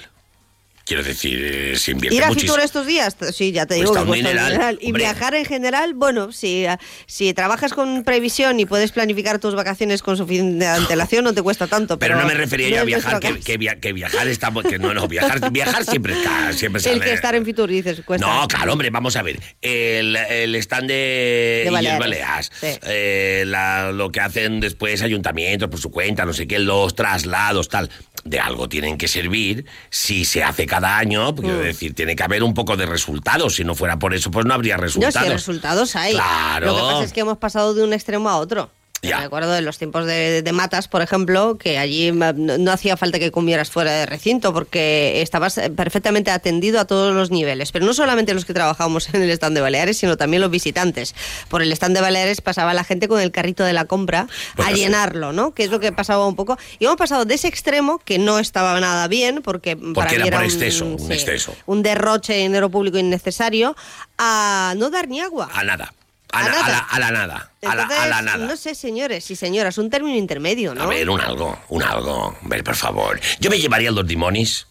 Quiero 0.87 1.03
decir, 1.03 1.37
eh, 1.43 1.75
se 1.75 1.91
invierte 1.91 2.15
Ir 2.15 2.23
a 2.23 2.27
muchísimo. 2.27 2.53
Fitur 2.53 2.63
estos 2.65 2.87
días, 2.87 3.17
sí, 3.33 3.51
ya 3.51 3.65
te 3.65 3.75
digo 3.75 3.89
Cuesta 3.91 4.05
un 4.09 4.15
dineral. 4.15 4.77
Y 4.81 4.93
viajar 4.93 5.35
en 5.35 5.43
general, 5.43 5.93
bueno, 5.93 6.31
si, 6.31 6.65
ah, 6.65 6.79
si 7.07 7.33
trabajas 7.33 7.73
con 7.73 8.05
previsión 8.05 8.57
y 8.61 8.65
puedes 8.65 8.93
planificar 8.93 9.37
tus 9.39 9.53
vacaciones 9.53 10.01
con 10.01 10.15
suficiente 10.15 10.65
antelación, 10.67 11.25
no 11.25 11.33
te 11.33 11.41
cuesta 11.41 11.67
tanto. 11.67 11.99
Pero 11.99 12.15
Pero, 12.15 12.21
no 12.21 12.27
me 12.27 12.35
refería 12.35 12.69
yo 12.69 12.81
a 12.81 12.83
viajar, 12.85 13.19
que, 13.19 13.37
que, 13.41 13.57
via- 13.57 13.79
que 13.81 13.91
viajar 13.91 14.27
está... 14.29 14.49
Que 14.67 14.79
no, 14.79 14.93
no, 14.93 15.09
viajar, 15.09 15.51
viajar 15.51 15.83
siempre 15.83 16.13
está... 16.13 16.53
Siempre 16.53 16.81
El 16.89 17.01
que 17.01 17.11
estar 17.11 17.35
en 17.35 17.43
Fitur, 17.43 17.69
dices, 17.69 18.01
cuesta. 18.05 18.25
No, 18.25 18.47
claro, 18.47 18.71
hombre, 18.71 18.89
vamos 18.89 19.17
a 19.17 19.23
ver. 19.23 19.41
El, 19.61 20.15
el 20.15 20.55
stand 20.55 20.87
de, 20.87 21.63
De 21.65 21.69
Baleares. 21.69 21.99
Balears, 21.99 22.51
Sí. 22.61 22.67
eh, 22.83 23.43
la- 23.45 23.91
lo 23.91 24.09
que 24.09 24.21
hacen 24.21 24.61
después 24.61 25.01
ayuntamientos 25.01 25.69
por 25.69 25.81
su 25.81 25.91
cuenta, 25.91 26.23
no 26.23 26.31
sé 26.31 26.47
qué, 26.47 26.59
los 26.59 26.95
traslados, 26.95 27.67
tal, 27.67 27.89
de 28.29 28.39
algo 28.39 28.67
tienen 28.69 28.97
que 28.97 29.07
servir 29.07 29.65
si 29.89 30.25
se 30.25 30.43
hace 30.43 30.65
cada 30.65 30.97
año, 30.97 31.33
porque 31.35 31.49
quiero 31.51 31.63
decir, 31.63 31.93
tiene 31.93 32.15
que 32.15 32.23
haber 32.23 32.43
un 32.43 32.53
poco 32.53 32.75
de 32.77 32.85
resultados. 32.85 33.55
Si 33.55 33.63
no 33.63 33.75
fuera 33.75 33.97
por 33.99 34.13
eso, 34.13 34.31
pues 34.31 34.45
no 34.45 34.53
habría 34.53 34.75
No, 34.77 34.81
resultados. 34.83 35.23
si 35.27 35.29
resultados 35.33 35.95
hay. 35.95 36.13
Claro. 36.13 36.67
Lo 36.67 36.75
que 36.75 36.81
pasa 36.81 37.03
es 37.03 37.13
que 37.13 37.19
hemos 37.21 37.37
pasado 37.37 37.73
de 37.73 37.83
un 37.83 37.93
extremo 37.93 38.29
a 38.29 38.37
otro. 38.37 38.69
Ya. 39.03 39.19
Me 39.19 39.25
acuerdo 39.25 39.51
de 39.51 39.61
los 39.61 39.77
tiempos 39.77 40.05
de, 40.07 40.41
de 40.41 40.51
Matas, 40.51 40.87
por 40.87 41.01
ejemplo, 41.03 41.57
que 41.57 41.77
allí 41.77 42.11
no, 42.11 42.33
no 42.33 42.71
hacía 42.71 42.97
falta 42.97 43.19
que 43.19 43.29
comieras 43.31 43.69
fuera 43.69 43.91
de 43.91 44.05
recinto 44.07 44.53
porque 44.53 45.21
estabas 45.21 45.57
eh, 45.59 45.69
perfectamente 45.69 46.31
atendido 46.31 46.79
a 46.79 46.85
todos 46.85 47.13
los 47.13 47.29
niveles. 47.29 47.71
Pero 47.71 47.85
no 47.85 47.93
solamente 47.93 48.33
los 48.33 48.45
que 48.45 48.53
trabajábamos 48.53 49.13
en 49.13 49.21
el 49.21 49.29
stand 49.29 49.55
de 49.55 49.61
Baleares, 49.61 49.97
sino 49.97 50.17
también 50.17 50.41
los 50.41 50.49
visitantes. 50.49 51.13
Por 51.47 51.61
el 51.61 51.71
stand 51.73 51.95
de 51.95 52.01
Baleares 52.01 52.41
pasaba 52.41 52.73
la 52.73 52.83
gente 52.83 53.07
con 53.07 53.21
el 53.21 53.31
carrito 53.31 53.63
de 53.63 53.73
la 53.73 53.85
compra 53.85 54.27
Bueno, 54.55 54.71
a 54.71 54.73
llenarlo, 54.73 55.31
¿no? 55.31 55.53
Que 55.53 55.63
es 55.65 55.69
lo 55.69 55.79
que 55.79 55.91
pasaba 55.91 56.25
un 56.27 56.35
poco. 56.35 56.57
Y 56.79 56.85
hemos 56.85 56.97
pasado 56.97 57.25
de 57.25 57.35
ese 57.35 57.47
extremo, 57.47 57.99
que 57.99 58.17
no 58.17 58.39
estaba 58.39 58.79
nada 58.79 59.07
bien, 59.07 59.41
porque, 59.43 59.77
para 59.77 59.93
Porque 59.93 60.19
mí 60.19 60.27
era 60.27 60.37
por 60.37 60.45
un- 60.47 60.51
exceso, 60.51 60.85
un 60.85 60.99
sí, 60.99 61.13
exceso. 61.13 61.55
un 61.67 61.83
derroche 61.83 62.33
de 62.33 62.39
dinero 62.39 62.69
público 62.69 62.97
innecesario, 62.97 63.75
a 64.17 64.73
no 64.77 64.89
dar 64.89 65.07
ni 65.07 65.19
agua. 65.21 65.49
A 65.53 65.63
nada. 65.63 65.93
A, 66.37 66.69
la, 66.69 66.77
a 66.79 66.99
la 66.99 67.11
nada. 67.11 67.51
A 67.63 67.75
la, 67.75 67.81
a 67.81 67.85
Entonces, 67.85 68.09
la 68.09 68.21
nada. 68.21 68.45
No 68.45 68.55
sé, 68.57 68.75
señores 68.75 69.29
y 69.31 69.35
señoras, 69.35 69.77
un 69.77 69.89
término 69.89 70.15
intermedio, 70.17 70.73
¿no? 70.75 70.83
A 70.83 70.85
ver, 70.87 71.09
un 71.09 71.19
algo, 71.21 71.57
un 71.69 71.83
algo. 71.83 72.37
A 72.43 72.47
ver, 72.47 72.63
por 72.63 72.75
favor. 72.75 73.19
Yo 73.39 73.49
me 73.49 73.59
llevaría 73.59 73.91
los 73.91 74.05
limones 74.05 74.67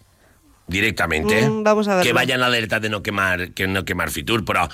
directamente. 0.66 1.48
Mm, 1.48 1.62
vamos 1.62 1.88
a 1.88 1.96
verlo. 1.96 2.02
Que 2.04 2.12
vayan 2.12 2.42
alerta 2.42 2.80
de 2.80 2.88
no 2.88 3.02
quemar, 3.02 3.50
que 3.52 3.66
no 3.66 3.84
quemar 3.84 4.10
Fitur, 4.10 4.44
pero 4.44 4.68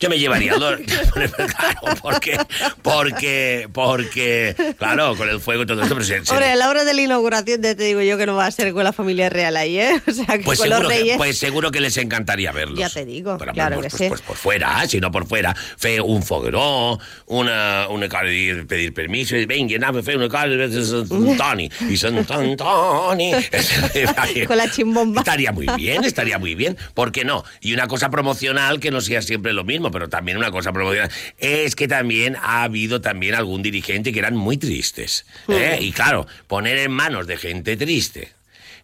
yo 0.00 0.08
me 0.08 0.18
llevaría 0.18 0.54
a 0.54 0.58
los. 0.58 0.80
claro, 1.36 1.80
porque, 2.02 2.38
porque, 2.82 3.68
porque, 3.72 4.54
claro, 4.78 5.16
con 5.16 5.28
el 5.28 5.40
fuego 5.40 5.62
y 5.62 5.66
todo 5.66 5.82
esto, 5.82 5.94
pero 5.94 6.04
se- 6.06 6.24
se- 6.24 6.32
Hombre, 6.32 6.50
a 6.50 6.56
la 6.56 6.68
hora 6.68 6.84
de 6.84 6.94
la 6.94 7.02
inauguración 7.02 7.60
te, 7.60 7.74
te 7.74 7.84
digo 7.84 8.00
yo 8.02 8.16
que 8.18 8.26
no 8.26 8.34
va 8.36 8.46
a 8.46 8.50
ser 8.50 8.72
con 8.72 8.84
la 8.84 8.92
familia 8.92 9.28
real 9.28 9.56
ahí, 9.56 9.78
¿eh? 9.78 10.00
O 10.08 10.12
sea, 10.12 10.38
que 10.38 10.44
pues 10.44 10.58
con 10.58 10.68
los 10.68 10.78
seguro, 10.78 10.88
que, 10.88 10.98
reyes... 11.00 11.16
pues 11.16 11.38
seguro 11.38 11.70
que 11.70 11.80
les 11.80 11.96
encantaría 11.96 12.52
verlos. 12.52 12.78
ya 12.78 12.88
te 12.88 13.04
digo, 13.04 13.36
Pero, 13.38 13.52
claro 13.52 13.80
pues, 13.80 13.92
que 13.92 13.98
pues, 13.98 14.02
sí. 14.02 14.08
pues 14.08 14.20
por 14.22 14.36
fuera, 14.36 14.86
si 14.86 15.00
no 15.00 15.10
por 15.10 15.26
fuera. 15.26 15.54
Fe 15.76 16.00
un 16.00 16.22
fogueró, 16.22 16.98
una, 17.26 17.88
una 17.88 18.08
de 18.08 18.64
pedir 18.68 18.94
permiso, 18.94 19.36
y 19.36 19.46
venga, 19.46 19.76
nave, 19.78 20.02
fe 20.02 20.16
una 20.16 20.28
cara 20.28 20.44
Antoni, 20.54 21.70
y 21.88 21.96
Sant 21.96 22.30
Antoni. 22.30 22.56
Con 24.46 24.56
la 24.56 24.70
chimbomba. 24.70 25.22
Estaría 25.34 25.50
muy 25.50 25.66
bien, 25.76 26.04
estaría 26.04 26.38
muy 26.38 26.54
bien. 26.54 26.76
¿Por 26.94 27.10
qué 27.10 27.24
no? 27.24 27.44
Y 27.60 27.72
una 27.74 27.88
cosa 27.88 28.08
promocional 28.08 28.78
que 28.78 28.92
no 28.92 29.00
sea 29.00 29.20
siempre 29.20 29.52
lo 29.52 29.64
mismo, 29.64 29.90
pero 29.90 30.08
también 30.08 30.38
una 30.38 30.52
cosa 30.52 30.72
promocional 30.72 31.10
es 31.38 31.74
que 31.74 31.88
también 31.88 32.36
ha 32.36 32.62
habido 32.62 33.00
también 33.00 33.34
algún 33.34 33.60
dirigente 33.60 34.12
que 34.12 34.20
eran 34.20 34.36
muy 34.36 34.58
tristes. 34.58 35.26
¿eh? 35.48 35.78
Y 35.80 35.90
claro, 35.90 36.28
poner 36.46 36.78
en 36.78 36.92
manos 36.92 37.26
de 37.26 37.36
gente 37.36 37.76
triste 37.76 38.32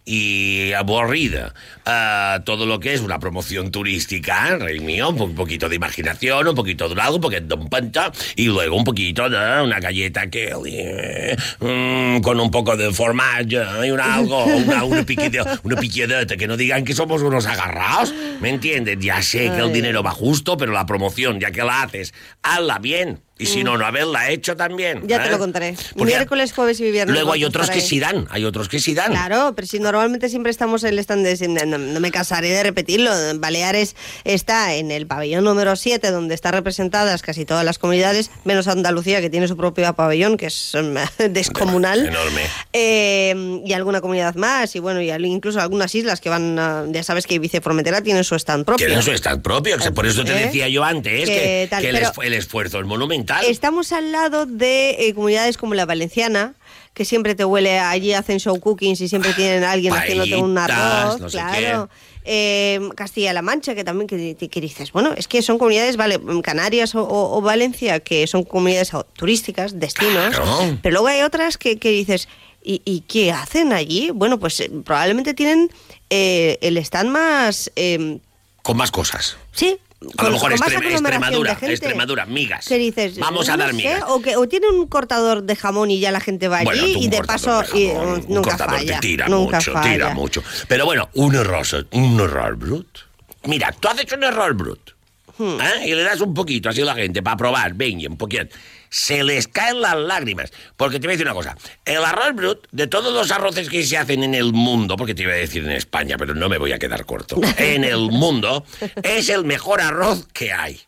y 0.04 0.72
aburrida 0.72 1.54
ah, 1.86 2.40
todo 2.44 2.66
lo 2.66 2.80
que 2.80 2.94
es 2.94 3.00
una 3.00 3.18
promoción 3.18 3.70
turística, 3.70 4.56
rey 4.58 4.80
mío, 4.80 5.10
un 5.10 5.16
po- 5.16 5.30
poquito 5.34 5.68
de 5.68 5.76
imaginación, 5.76 6.48
un 6.48 6.54
poquito 6.54 6.88
de 6.88 7.00
algo, 7.00 7.30
de 7.30 7.54
un 7.54 7.68
panta, 7.68 8.10
y 8.36 8.46
luego 8.46 8.76
un 8.76 8.84
poquito 8.84 9.28
de 9.28 9.36
una 9.62 9.78
galleta 9.80 10.28
que 10.28 10.52
eh, 10.66 11.36
con 11.58 12.40
un 12.40 12.50
poco 12.50 12.76
de 12.76 12.92
formaggio 12.92 13.62
y 13.84 13.90
un 13.90 14.00
algo, 14.00 14.44
una, 14.44 14.84
una, 14.84 15.02
piquete- 15.06 15.60
una 15.62 15.76
piquedeta, 15.76 16.36
que 16.36 16.46
no 16.46 16.56
digan 16.56 16.84
que 16.84 16.94
somos 16.94 17.22
unos 17.22 17.46
agarrados, 17.46 18.12
¿me 18.40 18.48
entienden? 18.50 19.00
Ya 19.00 19.22
sé 19.22 19.50
que 19.50 19.60
el 19.60 19.72
dinero 19.72 20.02
va 20.02 20.10
justo, 20.12 20.56
pero 20.56 20.72
la 20.72 20.86
promoción, 20.86 21.40
ya 21.40 21.50
que 21.50 21.62
la 21.62 21.82
haces, 21.82 22.12
hazla 22.42 22.78
bien. 22.78 23.20
Y 23.40 23.46
si 23.46 23.64
no, 23.64 23.76
no 23.78 23.86
haberla 23.86 24.30
hecho 24.30 24.56
también. 24.56 25.02
Ya 25.06 25.22
te 25.22 25.28
¿eh? 25.28 25.30
lo 25.30 25.38
contaré. 25.38 25.74
Porque 25.96 26.04
Miércoles, 26.14 26.52
jueves 26.52 26.78
y 26.80 26.90
viernes. 26.90 27.14
Luego 27.14 27.32
hay 27.32 27.44
otros 27.44 27.70
que 27.70 27.80
sí 27.80 27.98
dan, 27.98 28.26
hay 28.30 28.44
otros 28.44 28.68
que 28.68 28.78
sí 28.80 28.94
dan. 28.94 29.12
Claro, 29.12 29.52
pero 29.56 29.66
si 29.66 29.78
normalmente 29.80 30.28
siempre 30.28 30.50
estamos 30.50 30.84
en 30.84 30.90
el 30.90 30.98
stand 31.00 31.24
de... 31.26 31.48
No, 31.66 31.78
no 31.78 32.00
me 32.00 32.10
cansaré 32.10 32.50
de 32.50 32.62
repetirlo. 32.62 33.10
Baleares 33.36 33.96
está 34.24 34.74
en 34.74 34.90
el 34.90 35.06
pabellón 35.06 35.44
número 35.44 35.74
7, 35.76 36.10
donde 36.10 36.34
están 36.34 36.52
representadas 36.52 37.22
casi 37.22 37.44
todas 37.44 37.64
las 37.64 37.78
comunidades, 37.78 38.30
menos 38.44 38.68
Andalucía, 38.68 39.20
que 39.20 39.30
tiene 39.30 39.48
su 39.48 39.56
propio 39.56 39.92
pabellón, 39.94 40.36
que 40.36 40.46
es 40.46 40.72
mm, 40.74 41.24
descomunal. 41.30 42.06
Enorme. 42.06 42.42
Eh, 42.72 43.60
y 43.64 43.72
alguna 43.72 44.00
comunidad 44.00 44.34
más, 44.34 44.74
y 44.76 44.78
bueno, 44.80 45.00
y 45.00 45.10
incluso 45.26 45.60
algunas 45.60 45.94
islas 45.94 46.20
que 46.20 46.28
van... 46.28 46.58
a- 46.58 46.84
ya 46.90 47.02
sabes 47.02 47.26
que 47.26 47.34
Ibiza 47.34 47.60
Formentera 47.60 48.02
tienen 48.02 48.24
su 48.24 48.34
stand 48.34 48.64
propio. 48.64 48.86
Tienen 48.86 49.02
su 49.02 49.12
stand 49.12 49.42
propio, 49.42 49.76
por 49.94 50.06
eso 50.06 50.24
te 50.24 50.32
¿Eh? 50.32 50.46
decía 50.46 50.68
yo 50.68 50.84
antes 50.84 51.28
Que 51.28 51.34
que, 51.34 51.66
tal, 51.70 51.82
que 51.82 51.88
el, 51.90 51.96
pero- 51.96 52.10
esfu- 52.12 52.24
el 52.24 52.34
esfuerzo 52.34 52.80
es 52.80 52.86
monumental. 52.86 53.29
Estamos 53.48 53.92
al 53.92 54.12
lado 54.12 54.46
de 54.46 54.90
eh, 55.08 55.14
comunidades 55.14 55.56
como 55.56 55.74
la 55.74 55.86
valenciana, 55.86 56.54
que 56.94 57.04
siempre 57.04 57.34
te 57.34 57.44
huele, 57.44 57.78
allí 57.78 58.12
hacen 58.12 58.38
show 58.40 58.58
cookings 58.58 59.00
y 59.00 59.08
siempre 59.08 59.32
tienen 59.34 59.64
a 59.64 59.72
alguien 59.72 59.92
haciéndote 59.94 60.36
un 60.36 60.54
Paellitas, 60.54 60.78
arroz, 61.04 61.20
no 61.20 61.30
sé 61.30 61.38
claro. 61.38 61.88
Eh, 62.24 62.80
Castilla-La 62.96 63.40
Mancha, 63.42 63.74
que 63.74 63.84
también 63.84 64.06
que, 64.06 64.36
que 64.48 64.60
dices, 64.60 64.92
bueno, 64.92 65.14
es 65.16 65.26
que 65.26 65.40
son 65.40 65.56
comunidades, 65.58 65.96
vale, 65.96 66.20
Canarias 66.42 66.94
o, 66.94 67.02
o- 67.02 67.38
o 67.38 67.40
Valencia, 67.40 68.00
que 68.00 68.26
son 68.26 68.44
comunidades 68.44 68.90
turísticas, 69.14 69.78
destinos, 69.80 70.34
Claro. 70.36 70.78
pero 70.82 70.92
luego 70.94 71.06
hay 71.06 71.22
otras 71.22 71.56
que, 71.56 71.78
que 71.78 71.90
dices, 71.90 72.28
¿y, 72.62 72.82
y 72.84 73.00
qué 73.02 73.32
hacen 73.32 73.72
allí? 73.72 74.10
Bueno, 74.12 74.38
pues 74.38 74.60
eh, 74.60 74.70
probablemente 74.84 75.32
tienen 75.32 75.70
eh, 76.10 76.58
el 76.60 76.76
stand 76.78 77.08
más... 77.10 77.70
eh, 77.76 78.18
Con 78.62 78.76
más 78.76 78.90
cosas. 78.90 79.36
sí. 79.52 79.78
A 80.16 80.24
lo 80.24 80.30
mejor 80.32 80.50
con 80.52 80.60
más 80.60 80.68
Extrem- 80.70 80.76
aglomeración 80.76 81.02
de 81.02 81.08
Extremadura, 81.10 81.56
gente. 81.56 81.72
Extremadura, 81.74 82.26
migas. 82.26 82.64
¿Qué 82.66 82.78
dices? 82.78 83.18
Vamos 83.18 83.48
a 83.50 83.56
dar 83.58 83.68
sé, 83.70 83.74
migas. 83.76 84.04
O, 84.08 84.22
que, 84.22 84.34
o 84.36 84.48
tienen 84.48 84.70
un 84.70 84.86
cortador 84.86 85.42
de 85.42 85.54
jamón 85.56 85.90
y 85.90 86.00
ya 86.00 86.10
la 86.10 86.20
gente 86.20 86.48
va 86.48 86.58
allí 86.58 86.64
Bueno, 86.66 86.86
y 86.86 87.08
de 87.08 87.22
paso 87.22 87.60
de 87.60 87.78
y, 87.78 87.88
jamón, 87.88 88.08
uh, 88.08 88.14
un 88.14 88.24
nunca 88.34 88.50
cortador 88.50 88.76
falla. 88.78 89.00
tira 89.00 89.28
nunca 89.28 89.56
mucho, 89.58 89.72
falla. 89.74 89.92
tira 89.92 90.14
mucho. 90.14 90.42
Pero 90.68 90.86
bueno, 90.86 91.10
un 91.14 91.34
error, 91.34 91.66
un 91.90 92.18
error 92.20 92.56
brut. 92.56 92.98
Mira, 93.44 93.72
tú 93.78 93.88
has 93.88 94.00
hecho 94.00 94.16
un 94.16 94.24
error 94.24 94.54
brut. 94.54 94.90
Hmm. 95.36 95.60
¿eh? 95.60 95.88
Y 95.88 95.94
le 95.94 96.02
das 96.02 96.20
un 96.22 96.32
poquito 96.32 96.70
así 96.70 96.80
a 96.80 96.84
la 96.86 96.94
gente 96.94 97.22
para 97.22 97.36
probar, 97.36 97.74
venga, 97.74 98.08
un 98.08 98.16
poquito. 98.16 98.46
Se 98.90 99.22
les 99.24 99.48
caen 99.48 99.80
las 99.80 99.96
lágrimas. 99.96 100.52
Porque 100.76 100.98
te 100.98 101.06
voy 101.06 101.12
a 101.12 101.16
decir 101.16 101.26
una 101.26 101.34
cosa. 101.34 101.56
El 101.84 102.04
arroz 102.04 102.34
brut, 102.34 102.66
de 102.72 102.86
todos 102.86 103.14
los 103.14 103.30
arroces 103.30 103.68
que 103.68 103.84
se 103.84 103.96
hacen 103.96 104.24
en 104.24 104.34
el 104.34 104.52
mundo, 104.52 104.96
porque 104.96 105.14
te 105.14 105.22
iba 105.22 105.32
a 105.32 105.36
decir 105.36 105.64
en 105.64 105.70
España, 105.70 106.16
pero 106.18 106.34
no 106.34 106.48
me 106.48 106.58
voy 106.58 106.72
a 106.72 106.78
quedar 106.78 107.04
corto. 107.06 107.40
En 107.56 107.84
el 107.84 108.10
mundo, 108.10 108.64
es 109.02 109.28
el 109.28 109.44
mejor 109.44 109.80
arroz 109.80 110.26
que 110.32 110.52
hay. 110.52 110.80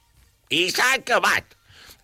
Y 0.49 0.70
saca 0.70 1.20
bat. 1.20 1.45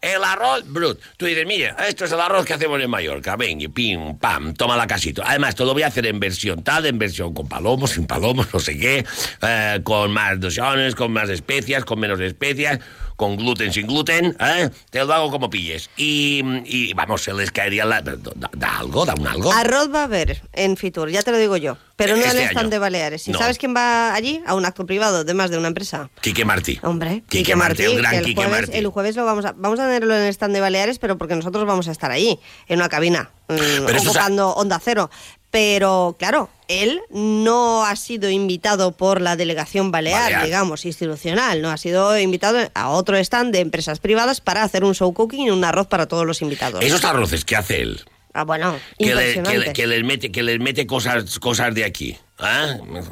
El 0.01 0.23
arroz 0.23 0.62
brut. 0.65 1.01
Tú 1.16 1.27
dices, 1.27 1.45
mire, 1.45 1.75
esto 1.89 2.05
es 2.05 2.12
el 2.12 2.20
arroz 2.20 2.47
que 2.47 2.55
hacemos 2.55 2.81
en 2.81 2.89
Mallorca. 2.89 3.35
Venga, 3.35 3.69
pim, 3.69 4.16
pam, 4.16 4.55
toma 4.55 4.77
la 4.77 4.87
casito. 4.87 5.23
Además, 5.25 5.57
te 5.57 5.65
lo 5.65 5.73
voy 5.73 5.83
a 5.83 5.89
hacer 5.89 6.07
en 6.07 6.20
versión 6.20 6.62
tal, 6.62 6.87
en 6.87 6.99
versión 6.99 7.35
con 7.35 7.49
palomos, 7.49 7.91
sin 7.91 8.07
palomos, 8.07 8.47
no 8.55 8.61
sé 8.61 8.79
qué, 8.79 9.05
eh, 9.43 9.81
con 9.83 10.12
más 10.12 10.39
dosiones, 10.39 10.95
con 10.95 11.11
más 11.11 11.29
especias, 11.31 11.85
con 11.85 11.99
menos 11.99 12.20
especias, 12.20 12.79
con 13.19 13.36
gluten, 13.36 13.73
sin 13.73 13.89
gluten, 13.89 14.36
¿eh? 14.39 14.70
Te 14.90 15.05
lo 15.05 15.12
hago 15.12 15.28
como 15.32 15.51
pilles. 15.51 15.90
Y, 15.97 16.40
y, 16.65 16.95
vamos, 16.95 17.24
se 17.24 17.35
les 17.35 17.51
caería 17.51 17.85
la... 17.85 18.01
Da, 18.01 18.15
da 18.53 18.78
algo, 18.78 19.05
da 19.05 19.15
un 19.19 19.27
algo. 19.27 19.53
Arroz 19.53 19.93
va 19.93 20.03
a 20.03 20.05
haber 20.05 20.40
en 20.53 20.77
Fitur, 20.77 21.11
ya 21.11 21.20
te 21.23 21.32
lo 21.32 21.36
digo 21.36 21.57
yo. 21.57 21.77
Pero 21.97 22.15
no 22.16 22.23
Este 22.23 22.36
en 22.39 22.45
el 22.45 22.51
stand 22.51 22.70
de 22.70 22.78
Baleares. 22.78 23.27
¿Y 23.27 23.32
No. 23.32 23.40
sabes 23.40 23.59
quién 23.59 23.74
va 23.74 24.15
allí? 24.15 24.40
A 24.47 24.55
un 24.55 24.65
acto 24.65 24.86
privado, 24.86 25.24
de 25.24 25.35
más 25.35 25.51
de 25.51 25.59
una 25.59 25.66
empresa. 25.66 26.11
Quique 26.20 26.45
Martí. 26.45 26.78
Hombre, 26.85 27.24
Quique 27.28 27.57
Martí, 27.57 27.82
el 27.82 27.97
gran 27.99 28.15
el 28.15 28.24
Quique 28.24 28.36
jueves, 28.36 28.61
Martí. 28.69 28.77
El 28.78 28.86
jueves 28.86 29.16
lo 29.16 29.24
vamos 29.24 29.45
a, 29.45 29.53
vamos 29.57 29.81
a 29.81 29.86
tenerlo 29.86 30.15
en 30.15 30.23
el 30.23 30.28
stand 30.28 30.55
de 30.55 30.61
Baleares, 30.61 31.01
pero 31.01 31.19
porque 31.19 31.35
nosotros 31.35 31.66
vamos 31.66 31.89
a 31.89 31.90
estar 31.90 32.12
ahí, 32.12 32.39
en 32.69 32.78
una 32.78 32.89
cabina, 32.89 33.32
mm, 33.49 33.97
ocupando 34.07 34.51
Onda 34.51 34.81
Cero. 34.81 35.11
Pero, 35.51 36.16
claro, 36.19 36.51
él 36.69 37.01
no 37.11 37.85
ha 37.85 37.97
sido 37.97 38.29
invitado 38.29 38.93
por 38.93 39.20
la 39.23 39.35
delegación 39.37 39.91
balear, 39.91 40.25
Balear. 40.25 40.45
digamos, 40.45 40.85
institucional, 40.85 41.62
no 41.62 41.70
ha 41.70 41.79
sido 41.79 42.19
invitado 42.19 42.59
a 42.75 42.91
otro 42.91 43.16
stand 43.16 43.53
de 43.53 43.61
empresas 43.61 43.99
privadas 43.99 44.41
para 44.43 44.62
hacer 44.62 44.85
un 44.85 44.95
show 44.95 45.12
cooking 45.15 45.47
y 45.47 45.51
un 45.51 45.65
arroz 45.65 45.87
para 45.87 46.07
todos 46.07 46.27
los 46.27 46.43
invitados. 46.43 46.85
Esos 46.85 47.05
arroces 47.05 47.45
que 47.47 47.57
hace 47.57 47.81
él, 47.81 48.05
Ah, 48.39 48.44
bueno, 48.44 48.78
que, 48.97 49.16
le- 49.16 49.43
que 49.43 49.59
le- 49.59 49.73
que 49.73 49.86
les 49.89 50.05
mete, 50.05 50.31
que 50.31 50.44
les 50.44 50.60
mete 50.60 50.86
cosas, 50.86 51.40
cosas 51.40 51.74
de 51.74 51.85
aquí. 51.85 52.16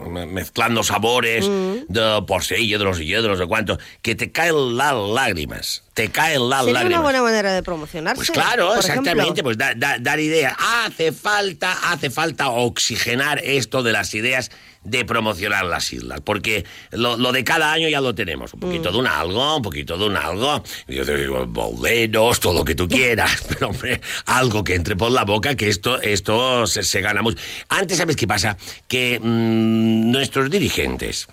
me- 0.08 0.24
Mezclando 0.26 0.84
sabores 0.84 1.48
Mm. 1.48 1.74
de 1.88 2.22
porcello, 2.28 2.78
de 2.78 2.84
los 2.84 3.00
y 3.00 3.10
de 3.10 3.22
no 3.22 3.36
sé 3.36 3.44
cuánto, 3.46 3.76
que 4.02 4.14
te 4.14 4.30
caen 4.30 4.76
las 4.76 4.94
lágrimas. 4.94 5.82
Te 5.94 6.10
caen 6.12 6.48
las 6.48 6.60
Sería 6.60 6.74
lágrimas. 6.74 6.98
una 7.00 7.02
buena 7.02 7.22
manera 7.22 7.52
de 7.52 7.60
promocionarse. 7.64 8.18
Pues 8.18 8.30
claro, 8.30 8.68
por 8.68 8.78
exactamente, 8.78 9.22
ejemplo. 9.22 9.42
pues 9.42 9.58
da- 9.58 9.74
da- 9.74 9.96
dar 9.98 10.20
ideas. 10.20 10.54
Hace 10.84 11.10
falta, 11.10 11.76
hace 11.90 12.08
falta 12.10 12.50
oxigenar 12.50 13.40
esto 13.42 13.82
de 13.82 13.90
las 13.92 14.14
ideas 14.14 14.52
de 14.86 15.04
promocionar 15.04 15.64
las 15.66 15.92
islas, 15.92 16.20
porque 16.22 16.64
lo, 16.92 17.16
lo 17.16 17.32
de 17.32 17.44
cada 17.44 17.72
año 17.72 17.88
ya 17.88 18.00
lo 18.00 18.14
tenemos, 18.14 18.54
un 18.54 18.60
poquito 18.60 18.90
Mm. 18.90 18.92
de 18.92 18.98
un 18.98 19.06
algo, 19.06 19.56
un 19.56 19.62
poquito 19.62 19.98
de 19.98 20.04
un 20.06 20.16
algo, 20.16 20.62
yo 20.88 21.04
te 21.04 21.16
digo, 21.16 21.44
boleros, 21.46 22.40
todo 22.40 22.54
lo 22.60 22.64
que 22.64 22.74
tú 22.74 22.88
quieras, 22.88 23.44
pero 23.48 23.68
hombre, 23.68 24.00
algo 24.26 24.62
que 24.64 24.74
entre 24.74 24.96
por 24.96 25.10
la 25.10 25.24
boca, 25.24 25.54
que 25.56 25.68
esto, 25.68 26.00
esto 26.00 26.66
se, 26.66 26.82
se 26.82 27.00
gana 27.00 27.22
mucho. 27.22 27.38
Antes, 27.68 27.98
¿sabes 27.98 28.16
qué 28.16 28.26
pasa? 28.26 28.56
Que 28.88 29.18
mm, 29.20 30.10
nuestros 30.10 30.50
dirigentes, 30.50 31.26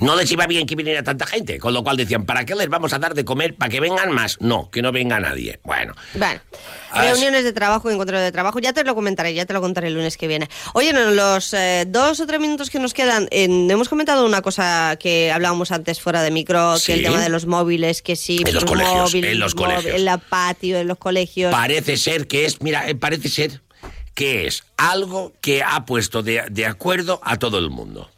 no 0.00 0.16
les 0.16 0.30
iba 0.32 0.46
bien 0.46 0.66
que 0.66 0.74
viniera 0.76 1.02
tanta 1.02 1.26
gente, 1.26 1.58
con 1.58 1.72
lo 1.74 1.82
cual 1.82 1.96
decían, 1.96 2.24
¿para 2.26 2.44
qué 2.44 2.54
les 2.54 2.68
vamos 2.68 2.92
a 2.92 2.98
dar 2.98 3.14
de 3.14 3.24
comer? 3.24 3.54
¿Para 3.56 3.70
que 3.70 3.80
vengan 3.80 4.12
más? 4.12 4.36
No, 4.40 4.70
que 4.70 4.82
no 4.82 4.92
venga 4.92 5.20
nadie. 5.20 5.60
Bueno, 5.64 5.94
Bueno, 6.14 6.40
reuniones 6.94 7.44
de 7.44 7.52
trabajo, 7.52 7.90
encuentro 7.90 8.18
de 8.20 8.32
trabajo, 8.32 8.58
ya 8.58 8.72
te 8.72 8.84
lo 8.84 8.94
comentaré, 8.94 9.34
ya 9.34 9.46
te 9.46 9.52
lo 9.52 9.60
contaré 9.60 9.88
el 9.88 9.94
lunes 9.94 10.16
que 10.16 10.26
viene. 10.28 10.48
Oye, 10.74 10.90
en 10.90 11.16
los 11.16 11.52
eh, 11.54 11.84
dos 11.88 12.20
o 12.20 12.26
tres 12.26 12.40
minutos 12.40 12.70
que 12.70 12.78
nos 12.78 12.94
quedan, 12.94 13.28
hemos 13.30 13.88
comentado 13.88 14.24
una 14.26 14.42
cosa 14.42 14.96
que 14.98 15.30
hablábamos 15.32 15.70
antes 15.72 16.00
fuera 16.00 16.22
de 16.22 16.30
micro, 16.30 16.78
Sí. 16.78 16.86
que 16.86 16.98
el 16.98 17.02
tema 17.04 17.20
de 17.20 17.28
los 17.28 17.46
móviles, 17.46 18.02
que 18.02 18.16
sí, 18.16 18.42
En 18.46 18.54
los 18.54 18.64
colegios, 18.64 19.10
móviles, 19.10 19.32
en 19.32 19.38
los 19.38 19.54
móvil- 19.56 19.74
colegios. 19.76 19.94
en 19.94 20.04
la 20.04 20.18
patio, 20.18 20.78
en 20.78 20.88
los 20.88 20.98
colegios. 20.98 21.52
parece 21.52 21.96
ser 21.96 22.26
que 22.26 22.44
es, 22.44 22.60
mira, 22.62 22.88
eh, 22.88 22.94
parece 22.94 23.28
ser 23.28 23.60
que 24.14 24.46
es 24.46 24.64
algo 24.76 25.32
que 25.40 25.62
ha 25.62 25.84
puesto 25.84 26.22
de, 26.22 26.42
de 26.50 26.66
acuerdo 26.66 27.20
a 27.22 27.36
todo 27.38 27.58
el 27.58 27.70
mundo. 27.70 28.10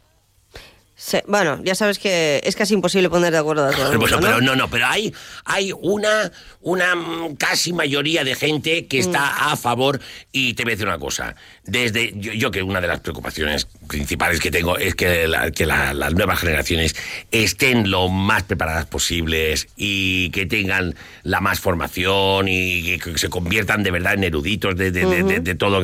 Bueno, 1.27 1.59
ya 1.63 1.73
sabes 1.73 1.97
que 1.97 2.41
es 2.43 2.55
casi 2.55 2.73
imposible 2.75 3.09
poner 3.09 3.31
de 3.31 3.39
acuerdo 3.39 3.65
a 3.65 3.71
todo 3.71 3.91
el 3.91 3.97
Bueno, 3.97 4.17
mundo, 4.17 4.27
pero 4.27 4.39
¿no? 4.41 4.45
no, 4.47 4.55
no, 4.55 4.69
pero 4.69 4.85
hay, 4.85 5.11
hay 5.45 5.71
una, 5.81 6.31
una 6.61 6.95
mm, 6.95 7.35
casi 7.37 7.73
mayoría 7.73 8.23
de 8.23 8.35
gente 8.35 8.85
que 8.85 8.99
está 8.99 9.19
Mm. 9.31 9.51
a 9.53 9.57
favor 9.57 9.99
y 10.31 10.53
te 10.53 10.63
voy 10.63 10.73
a 10.73 10.75
decir 10.75 10.87
una 10.87 10.99
cosa. 10.99 11.35
Desde 11.63 12.13
yo, 12.17 12.33
yo 12.33 12.51
que 12.51 12.61
una 12.61 12.81
de 12.81 12.87
las 12.87 12.99
preocupaciones 12.99 13.67
principales 13.87 14.39
que 14.39 14.51
tengo 14.51 14.77
es 14.77 14.93
que, 14.93 15.27
la- 15.27 15.49
que 15.51 15.65
la- 15.65 15.93
las 15.95 16.13
nuevas 16.13 16.39
generaciones 16.39 16.95
estén 17.31 17.89
lo 17.89 18.07
más 18.07 18.43
preparadas 18.43 18.85
posibles 18.85 19.67
y 19.75 20.29
que 20.29 20.45
tengan 20.45 20.93
la 21.23 21.41
más 21.41 21.59
formación 21.59 22.47
y 22.47 22.99
que 22.99 23.17
se 23.17 23.29
conviertan 23.29 23.81
de 23.83 23.89
verdad 23.91 24.13
en 24.13 24.23
eruditos 24.25 24.75
de, 24.75 24.91
de- 24.91 25.05
de- 25.05 25.23
de- 25.23 25.39
de 25.39 25.55
todo 25.55 25.81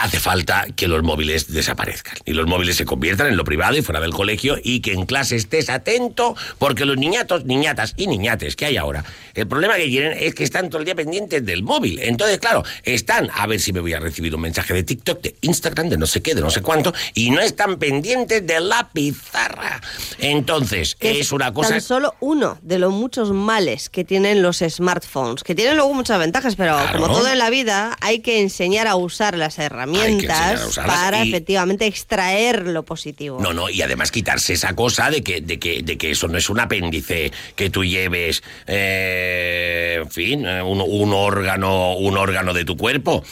hace 0.00 0.20
falta 0.20 0.66
que 0.76 0.86
los 0.86 1.02
móviles 1.02 1.50
desaparezcan 1.52 2.16
y 2.26 2.34
los 2.34 2.46
móviles 2.46 2.76
se 2.76 2.84
conviertan 2.84 3.28
en 3.28 3.36
lo 3.36 3.44
privado 3.44 3.76
y 3.76 3.82
fuera 3.82 4.00
del 4.00 4.12
colegio 4.12 4.56
y 4.62 4.80
que 4.80 4.92
en 4.92 5.06
clase 5.06 5.36
estés 5.36 5.70
atento 5.70 6.36
porque 6.58 6.84
los 6.84 6.98
niñatos, 6.98 7.44
niñatas 7.46 7.94
y 7.96 8.06
niñates 8.06 8.54
que 8.54 8.66
hay 8.66 8.76
ahora, 8.76 9.02
el 9.34 9.46
problema 9.48 9.76
que 9.76 9.86
tienen 9.86 10.12
es 10.20 10.34
que 10.34 10.44
están 10.44 10.68
todo 10.68 10.80
el 10.80 10.84
día 10.84 10.94
pendientes 10.94 11.44
del 11.44 11.62
móvil. 11.62 11.98
Entonces, 12.00 12.38
claro, 12.38 12.62
están 12.82 13.30
a 13.34 13.46
ver 13.46 13.60
si 13.60 13.72
me 13.72 13.80
voy 13.80 13.94
a 13.94 14.00
recibir 14.00 14.34
un 14.34 14.42
mensaje 14.42 14.74
de 14.74 14.82
TikTok, 14.82 15.22
de 15.22 15.36
Instagram, 15.40 15.88
de 15.88 15.96
no 15.96 16.06
sé 16.06 16.20
qué, 16.20 16.34
de 16.34 16.42
no 16.42 16.50
sé 16.50 16.60
cuánto 16.60 16.92
y 17.14 17.30
no 17.30 17.40
están 17.40 17.78
pendientes 17.78 18.46
de 18.46 18.60
la 18.60 18.90
pizarra. 18.92 19.80
Entonces, 20.18 20.94
Que 20.96 21.20
es 21.20 21.32
una 21.32 21.52
cosa... 21.52 21.70
Tan 21.70 21.80
solo 21.80 22.14
uno 22.20 22.58
de 22.62 22.78
los 22.78 22.92
muchos 22.92 23.32
males 23.32 23.88
que 23.88 24.04
tienen 24.04 24.42
los 24.42 24.58
smartphones, 24.58 25.42
que 25.42 25.54
tienen 25.54 25.76
luego 25.76 25.94
muchas 25.94 26.18
ventajas, 26.18 26.56
pero 26.56 26.74
Claro. 26.74 27.00
como 27.00 27.14
todo 27.14 27.28
en 27.28 27.38
la 27.38 27.50
vida, 27.50 27.96
hay 28.00 28.20
que 28.20 28.40
enseñar 28.40 28.86
a 28.86 28.96
usar 28.96 29.13
las 29.36 29.58
herramientas 29.58 30.78
para 30.86 31.24
y- 31.24 31.28
efectivamente 31.30 31.86
extraer 31.86 32.66
lo 32.66 32.82
positivo. 32.84 33.38
No, 33.40 33.52
no, 33.52 33.68
y 33.70 33.82
además 33.82 34.10
quitarse 34.10 34.52
esa 34.54 34.74
cosa 34.74 35.10
de 35.10 35.22
que, 35.22 35.40
de 35.40 35.58
que, 35.58 35.82
de 35.82 35.96
que 35.98 36.10
eso 36.10 36.28
no 36.28 36.38
es 36.38 36.48
un 36.50 36.60
apéndice 36.60 37.32
que 37.56 37.70
tú 37.70 37.84
lleves, 37.84 38.42
eh, 38.66 39.98
en 40.02 40.10
fin, 40.10 40.46
eh, 40.46 40.62
un, 40.62 40.80
un 40.80 41.12
órgano, 41.12 41.96
un 41.96 42.16
órgano 42.16 42.52
de 42.52 42.64
tu 42.64 42.76
cuerpo. 42.76 43.24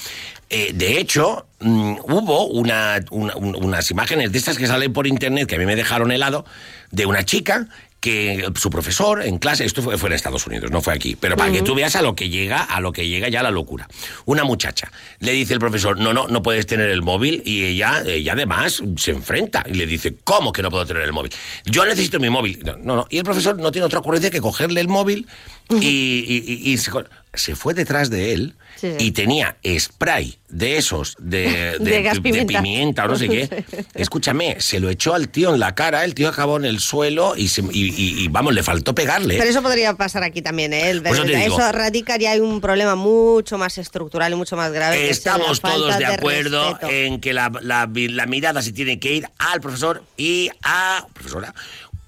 Eh, 0.50 0.72
de 0.74 0.98
hecho, 0.98 1.46
mm, 1.60 1.94
hubo 2.04 2.46
una- 2.46 3.00
una- 3.10 3.36
un- 3.36 3.56
unas 3.56 3.90
imágenes 3.90 4.32
de 4.32 4.38
estas 4.38 4.58
que 4.58 4.66
salen 4.66 4.92
por 4.92 5.06
internet 5.06 5.48
que 5.48 5.54
a 5.56 5.58
mí 5.58 5.64
me 5.66 5.76
dejaron 5.76 6.12
helado, 6.12 6.44
de 6.90 7.06
una 7.06 7.24
chica 7.24 7.68
que 8.02 8.44
su 8.56 8.68
profesor 8.68 9.22
en 9.22 9.38
clase, 9.38 9.64
esto 9.64 9.80
fue, 9.80 9.96
fue 9.96 10.08
en 10.08 10.14
Estados 10.14 10.44
Unidos, 10.48 10.72
no 10.72 10.82
fue 10.82 10.92
aquí, 10.92 11.16
pero 11.18 11.36
para 11.36 11.52
que 11.52 11.62
tú 11.62 11.74
veas 11.76 11.94
a 11.94 12.02
lo 12.02 12.16
que 12.16 12.28
llega, 12.28 12.60
a 12.60 12.80
lo 12.80 12.92
que 12.92 13.06
llega 13.08 13.28
ya 13.28 13.44
la 13.44 13.52
locura. 13.52 13.86
Una 14.24 14.42
muchacha 14.42 14.90
le 15.20 15.30
dice 15.32 15.54
el 15.54 15.60
profesor, 15.60 15.98
no, 16.00 16.12
no, 16.12 16.26
no 16.26 16.42
puedes 16.42 16.66
tener 16.66 16.90
el 16.90 17.00
móvil 17.02 17.42
y 17.46 17.62
ella, 17.64 18.02
ella 18.04 18.32
además 18.32 18.82
se 18.96 19.12
enfrenta 19.12 19.64
y 19.66 19.74
le 19.74 19.86
dice, 19.86 20.16
¿cómo 20.24 20.52
que 20.52 20.62
no 20.62 20.70
puedo 20.70 20.84
tener 20.84 21.04
el 21.04 21.12
móvil? 21.12 21.32
Yo 21.64 21.86
necesito 21.86 22.18
mi 22.18 22.28
móvil. 22.28 22.60
No, 22.64 22.76
no, 22.76 22.96
no. 22.96 23.06
Y 23.08 23.18
el 23.18 23.24
profesor 23.24 23.56
no 23.56 23.70
tiene 23.70 23.86
otra 23.86 24.00
ocurrencia 24.00 24.30
que 24.30 24.40
cogerle 24.40 24.80
el 24.80 24.88
móvil 24.88 25.28
y, 25.70 25.76
y- 25.86 26.44
y- 26.44 26.72
y 26.72 26.78
se, 26.78 26.90
co- 26.90 27.04
se 27.32 27.54
fue 27.54 27.72
detrás 27.72 28.10
de 28.10 28.32
él 28.32 28.54
Sí, 28.82 28.90
sí. 28.98 29.06
y 29.06 29.12
tenía 29.12 29.56
spray 29.78 30.38
de 30.48 30.76
esos, 30.76 31.14
de, 31.20 31.76
De 31.80 32.02
gas 32.02 32.20
de 32.20 32.44
pimienta. 32.44 33.04
o 33.04 33.08
no 33.08 33.16
sé 33.16 33.28
qué. 33.28 33.64
Escúchame, 33.94 34.56
se 34.60 34.80
lo 34.80 34.90
echó 34.90 35.14
al 35.14 35.28
tío 35.28 35.54
en 35.54 35.60
la 35.60 35.76
cara, 35.76 36.04
el 36.04 36.14
tío 36.14 36.28
acabó 36.28 36.56
en 36.56 36.64
el 36.64 36.80
suelo 36.80 37.34
y, 37.36 37.46
se- 37.46 37.62
y- 37.62 37.94
y- 37.94 38.24
y, 38.24 38.28
vamos, 38.28 38.52
le 38.54 38.64
faltó 38.64 38.92
pegarle. 38.92 39.38
Pero 39.38 39.48
eso 39.48 39.62
podría 39.62 39.94
pasar 39.94 40.24
aquí 40.24 40.42
también, 40.42 40.72
¿eh? 40.72 40.90
El- 40.90 41.00
Por 41.02 41.12
eso 41.14 41.22
eso 41.24 41.70
radica 41.72 42.16
ya 42.18 42.32
hay 42.32 42.40
un 42.40 42.60
problema 42.60 42.96
mucho 42.96 43.56
más 43.56 43.78
estructural 43.78 44.32
y 44.32 44.34
mucho 44.34 44.56
más 44.56 44.72
grave. 44.72 45.08
Estamos 45.10 45.60
todos 45.60 45.96
de 45.96 46.06
acuerdo 46.06 46.76
en 46.82 47.20
que 47.20 47.32
la, 47.32 47.52
la- 47.62 47.88
la 47.94 48.26
mirada 48.26 48.62
se 48.62 48.72
tiene 48.72 48.98
que 48.98 49.12
ir 49.14 49.28
al 49.38 49.60
profesor 49.60 50.02
y 50.16 50.50
a 50.64 51.06
profesora 51.14 51.54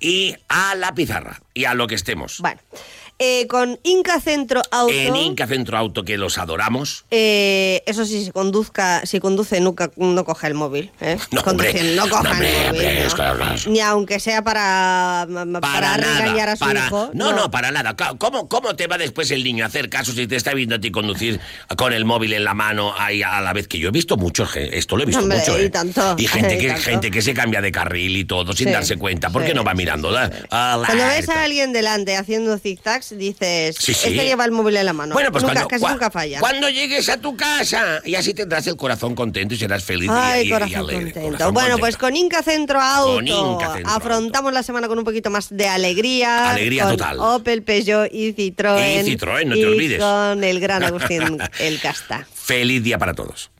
y 0.00 0.34
a 0.48 0.74
la 0.74 0.92
pizarra 0.92 1.40
y 1.54 1.66
a 1.66 1.74
lo 1.74 1.86
que 1.86 1.94
estemos. 1.94 2.40
Bueno, 2.40 2.60
eh, 3.18 3.46
con 3.46 3.78
Inca 3.84 4.20
Centro 4.20 4.60
Auto. 4.70 4.92
En 4.92 5.14
Inca 5.16 5.46
Centro 5.46 5.76
Auto 5.78 6.04
que 6.04 6.18
los 6.18 6.36
adoramos. 6.38 7.04
eh, 7.10 7.82
eso 7.86 8.04
sí, 8.04 8.24
si 8.24 8.30
conduzca, 8.32 9.04
si 9.06 9.20
conduce 9.20 9.60
nunca 9.60 9.90
no 9.96 10.24
coja 10.24 10.46
el 10.48 10.54
móvil. 10.54 10.90
¿eh? 11.00 11.16
No, 11.30 11.42
coja 11.42 11.52
no, 11.54 11.62
el 11.64 11.98
hombre, 11.98 13.06
no. 13.66 13.70
Ni 13.72 13.80
aunque 13.80 14.20
sea 14.20 14.42
para, 14.42 15.26
para, 15.28 15.60
Para 15.60 15.96
regañar 15.96 16.36
nada, 16.36 16.52
a 16.52 16.56
su 16.56 16.64
para- 16.64 16.86
hijo. 16.86 17.10
no, 17.14 17.32
no, 17.32 17.50
para 17.50 17.70
nada. 17.70 17.96
¿Cómo, 18.18 18.48
¿Cómo 18.48 18.74
te 18.76 18.86
va 18.86 18.98
después 18.98 19.30
el 19.30 19.44
niño 19.44 19.64
a 19.64 19.68
hacer 19.68 19.88
caso 19.88 20.12
si 20.12 20.26
te 20.26 20.36
está 20.36 20.54
viendo 20.54 20.76
a 20.76 20.80
ti 20.80 20.90
conducir 20.90 21.40
con 21.76 21.92
el 21.92 22.04
móvil 22.04 22.32
en 22.32 22.44
la 22.44 22.54
mano 22.54 22.94
ahí 22.98 23.22
a 23.22 23.40
la 23.40 23.52
vez 23.52 23.68
que 23.68 23.78
yo 23.78 23.88
he 23.88 23.92
visto 23.92 24.16
mucho, 24.16 24.46
esto 24.54 24.96
lo 24.96 25.02
he 25.02 25.06
visto 25.06 25.22
Hombre, 25.22 25.38
mucho, 25.38 25.58
y 25.60 25.64
¿eh? 25.66 25.70
tanto, 25.70 26.16
Y 26.18 26.26
gente 26.26 26.54
y 26.56 26.58
que, 26.58 26.66
tanto. 26.68 26.82
gente 26.82 27.10
que 27.10 27.22
se 27.22 27.34
cambia 27.34 27.60
de 27.60 27.72
carril 27.72 28.16
y 28.16 28.24
todo 28.24 28.52
sin 28.52 28.66
Sí, 28.68 28.72
darse 28.72 28.96
cuenta, 28.96 29.30
porque 29.30 29.48
sí, 29.48 29.54
no 29.54 29.62
va 29.64 29.74
mirando. 29.74 30.10
Cuando 30.48 31.06
ves 31.06 31.28
a 31.28 31.44
alguien 31.44 31.72
delante 31.72 32.16
haciendo 32.16 32.56
zigzags, 32.58 33.03
Max, 33.04 33.18
dices, 33.18 33.76
Sí, 33.78 33.92
sí. 33.94 34.08
este 34.10 34.24
lleva 34.24 34.44
el 34.44 34.50
móvil 34.52 34.76
en 34.76 34.86
la 34.86 34.92
mano. 34.92 35.14
Bueno, 35.14 35.30
pues 35.32 35.42
nunca, 35.44 35.54
cuando, 35.64 35.68
casi 35.68 35.84
nunca 35.92 36.10
falla. 36.10 36.40
cuando 36.40 36.68
llegues 36.68 37.08
a 37.08 37.16
tu 37.18 37.36
casa 37.36 38.00
y 38.04 38.14
así 38.14 38.34
tendrás 38.34 38.66
el 38.66 38.76
corazón 38.76 39.14
contento 39.14 39.54
y 39.54 39.58
serás 39.58 39.84
feliz 39.84 40.10
Ay, 40.12 40.44
y, 40.44 40.46
y 40.46 40.50
corazón 40.50 40.78
alegre. 40.80 41.04
contento. 41.12 41.30
Corazón 41.32 41.54
bueno, 41.54 41.68
contento. 41.70 41.80
pues 41.80 41.96
con 41.96 42.16
Inca 42.16 42.42
Centro 42.42 42.80
Auto 42.80 43.14
Con 43.16 43.28
Inca 43.28 43.72
Centro 43.74 43.90
afrontamos 43.92 44.52
la 44.52 44.62
semana 44.62 44.88
con 44.88 44.98
un 44.98 45.04
poquito 45.04 45.30
más 45.30 45.48
de 45.50 45.68
alegría. 45.68 46.50
Alegría 46.50 46.84
con 46.84 46.96
total. 46.96 47.18
Opel, 47.20 47.62
Peugeot 47.62 48.08
y 48.12 48.32
Citroën. 48.34 49.04
Y 49.06 49.16
Citroën, 49.16 49.46
no 49.46 49.54
te 49.54 49.60
y 49.60 49.64
olvides. 49.64 50.00
con 50.00 50.42
el 50.44 50.60
gran 50.60 50.82
Agustín 50.84 51.38
El 51.58 51.80
Casta. 51.80 52.26
Feliz 52.32 52.82
día 52.82 52.98
para 52.98 53.14
todos. 53.14 53.50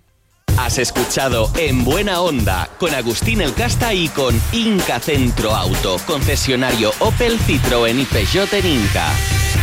Has 0.56 0.78
escuchado 0.78 1.50
En 1.56 1.84
Buena 1.84 2.20
Onda 2.20 2.68
con 2.78 2.94
Agustín 2.94 3.40
El 3.40 3.52
Casta 3.54 3.92
y 3.92 4.08
con 4.08 4.40
Inca 4.52 5.00
Centro 5.00 5.54
Auto, 5.54 5.96
concesionario 6.06 6.92
Opel, 7.00 7.38
Citroën 7.40 8.00
y 8.00 8.04
Peugeot 8.04 8.52
en 8.54 8.66
Inca. 8.66 9.10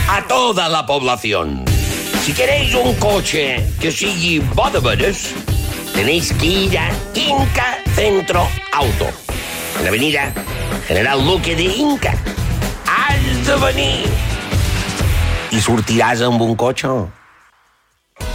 A 0.09 0.27
toda 0.27 0.67
la 0.67 0.85
población. 0.85 1.63
Si 2.23 2.33
queréis 2.33 2.75
un 2.75 2.93
coche 2.95 3.71
que 3.79 3.91
sigue 3.91 4.41
bodeberes, 4.53 5.33
tenéis 5.93 6.33
que 6.33 6.45
ir 6.45 6.77
a 6.77 6.89
Inca 7.15 7.79
Centro 7.95 8.47
Auto. 8.73 9.07
En 9.77 9.83
la 9.83 9.89
avenida 9.89 10.33
General 10.87 11.25
Luque 11.25 11.55
de 11.55 11.63
Inca. 11.63 12.13
Has 12.85 13.47
de 13.47 13.55
venir. 13.55 14.07
Y 15.51 15.59
sortiràs 15.59 16.21
amb 16.23 16.39
un 16.41 16.55
cotxe. 16.55 16.87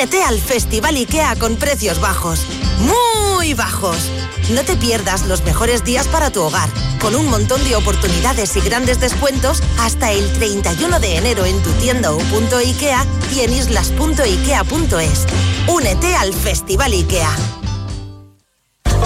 Únete 0.00 0.22
al 0.22 0.40
Festival 0.40 0.96
IKEA 0.96 1.36
con 1.36 1.56
precios 1.56 2.00
bajos, 2.00 2.46
muy 2.78 3.52
bajos. 3.52 4.10
No 4.50 4.64
te 4.64 4.74
pierdas 4.74 5.26
los 5.26 5.44
mejores 5.44 5.84
días 5.84 6.08
para 6.08 6.30
tu 6.30 6.40
hogar, 6.40 6.70
con 7.02 7.14
un 7.14 7.28
montón 7.28 7.62
de 7.64 7.76
oportunidades 7.76 8.56
y 8.56 8.60
grandes 8.60 8.98
descuentos 8.98 9.62
hasta 9.78 10.10
el 10.10 10.32
31 10.32 11.00
de 11.00 11.16
enero 11.18 11.44
en 11.44 11.62
tu 11.62 11.70
tienda 11.72 12.12
o 12.12 12.18
punto 12.18 12.56
IKEA 12.56 13.04
y 13.36 13.40
en 13.40 13.52
islas.ikea.es. 13.52 15.26
Únete 15.68 16.16
al 16.16 16.32
Festival 16.32 16.92
IKEA. 16.92 17.59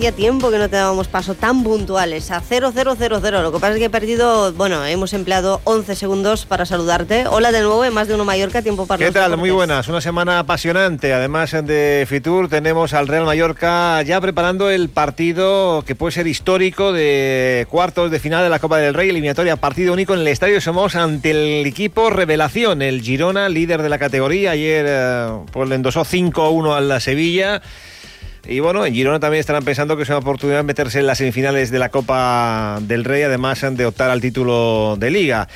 hacía 0.00 0.12
tiempo 0.12 0.50
que 0.50 0.56
no 0.56 0.70
te 0.70 0.76
dábamos 0.76 1.08
paso 1.08 1.34
tan 1.34 1.62
puntuales 1.62 2.30
a 2.30 2.40
0000. 2.40 3.42
Lo 3.42 3.52
que 3.52 3.58
pasa 3.58 3.74
es 3.74 3.78
que 3.78 3.84
he 3.84 3.90
perdido, 3.90 4.50
bueno, 4.54 4.82
hemos 4.86 5.12
empleado 5.12 5.60
11 5.64 5.94
segundos 5.94 6.46
para 6.46 6.64
saludarte. 6.64 7.26
Hola 7.26 7.52
de 7.52 7.60
nuevo 7.60 7.84
en 7.84 7.92
Más 7.92 8.08
de 8.08 8.14
Uno 8.14 8.24
Mallorca, 8.24 8.62
tiempo 8.62 8.86
para 8.86 8.96
¿Qué 8.96 9.12
tal? 9.12 9.24
deportes. 9.24 9.38
Muy 9.38 9.50
buenas. 9.50 9.88
Una 9.88 10.00
semana 10.00 10.38
apasionante. 10.38 11.12
Además 11.12 11.50
de 11.50 12.06
Fitur, 12.08 12.48
tenemos 12.48 12.94
al 12.94 13.08
Real 13.08 13.26
Mallorca 13.26 14.00
ya 14.00 14.18
preparando 14.22 14.70
el 14.70 14.88
partido 14.88 15.84
que 15.86 15.94
puede 15.94 16.12
ser 16.12 16.26
histórico 16.26 16.94
de 16.94 17.66
cuartos 17.68 18.10
de 18.10 18.20
final 18.20 18.42
de 18.42 18.48
la 18.48 18.58
Copa 18.58 18.78
del 18.78 18.94
Rey, 18.94 19.10
eliminatoria 19.10 19.56
partido 19.56 19.92
único 19.92 20.14
en 20.14 20.20
el 20.20 20.28
Estadio 20.28 20.62
Somos 20.62 20.96
ante 20.96 21.30
el 21.32 21.66
equipo 21.66 22.08
Revelación, 22.08 22.80
el 22.80 23.02
Girona, 23.02 23.50
líder 23.50 23.82
de 23.82 23.90
la 23.90 23.98
categoría. 23.98 24.52
Ayer 24.52 24.86
eh, 24.88 25.28
pues 25.52 25.68
le 25.68 25.74
endosó 25.74 26.06
5-1 26.06 26.74
a 26.74 26.80
la 26.80 27.00
Sevilla. 27.00 27.60
Y 28.48 28.60
bueno, 28.60 28.84
en 28.86 28.94
Girona 28.94 29.20
también 29.20 29.40
estarán 29.40 29.64
pensando 29.64 29.96
que 29.96 30.04
es 30.04 30.08
una 30.08 30.18
oportunidad 30.18 30.58
de 30.58 30.62
meterse 30.64 30.98
en 31.00 31.06
las 31.06 31.18
semifinales 31.18 31.70
de 31.70 31.78
la 31.78 31.90
Copa 31.90 32.78
del 32.80 33.04
Rey, 33.04 33.22
además 33.22 33.64
de 33.70 33.86
optar 33.86 34.10
al 34.10 34.20
título 34.20 34.96
de 34.98 35.10
Liga. 35.10 35.48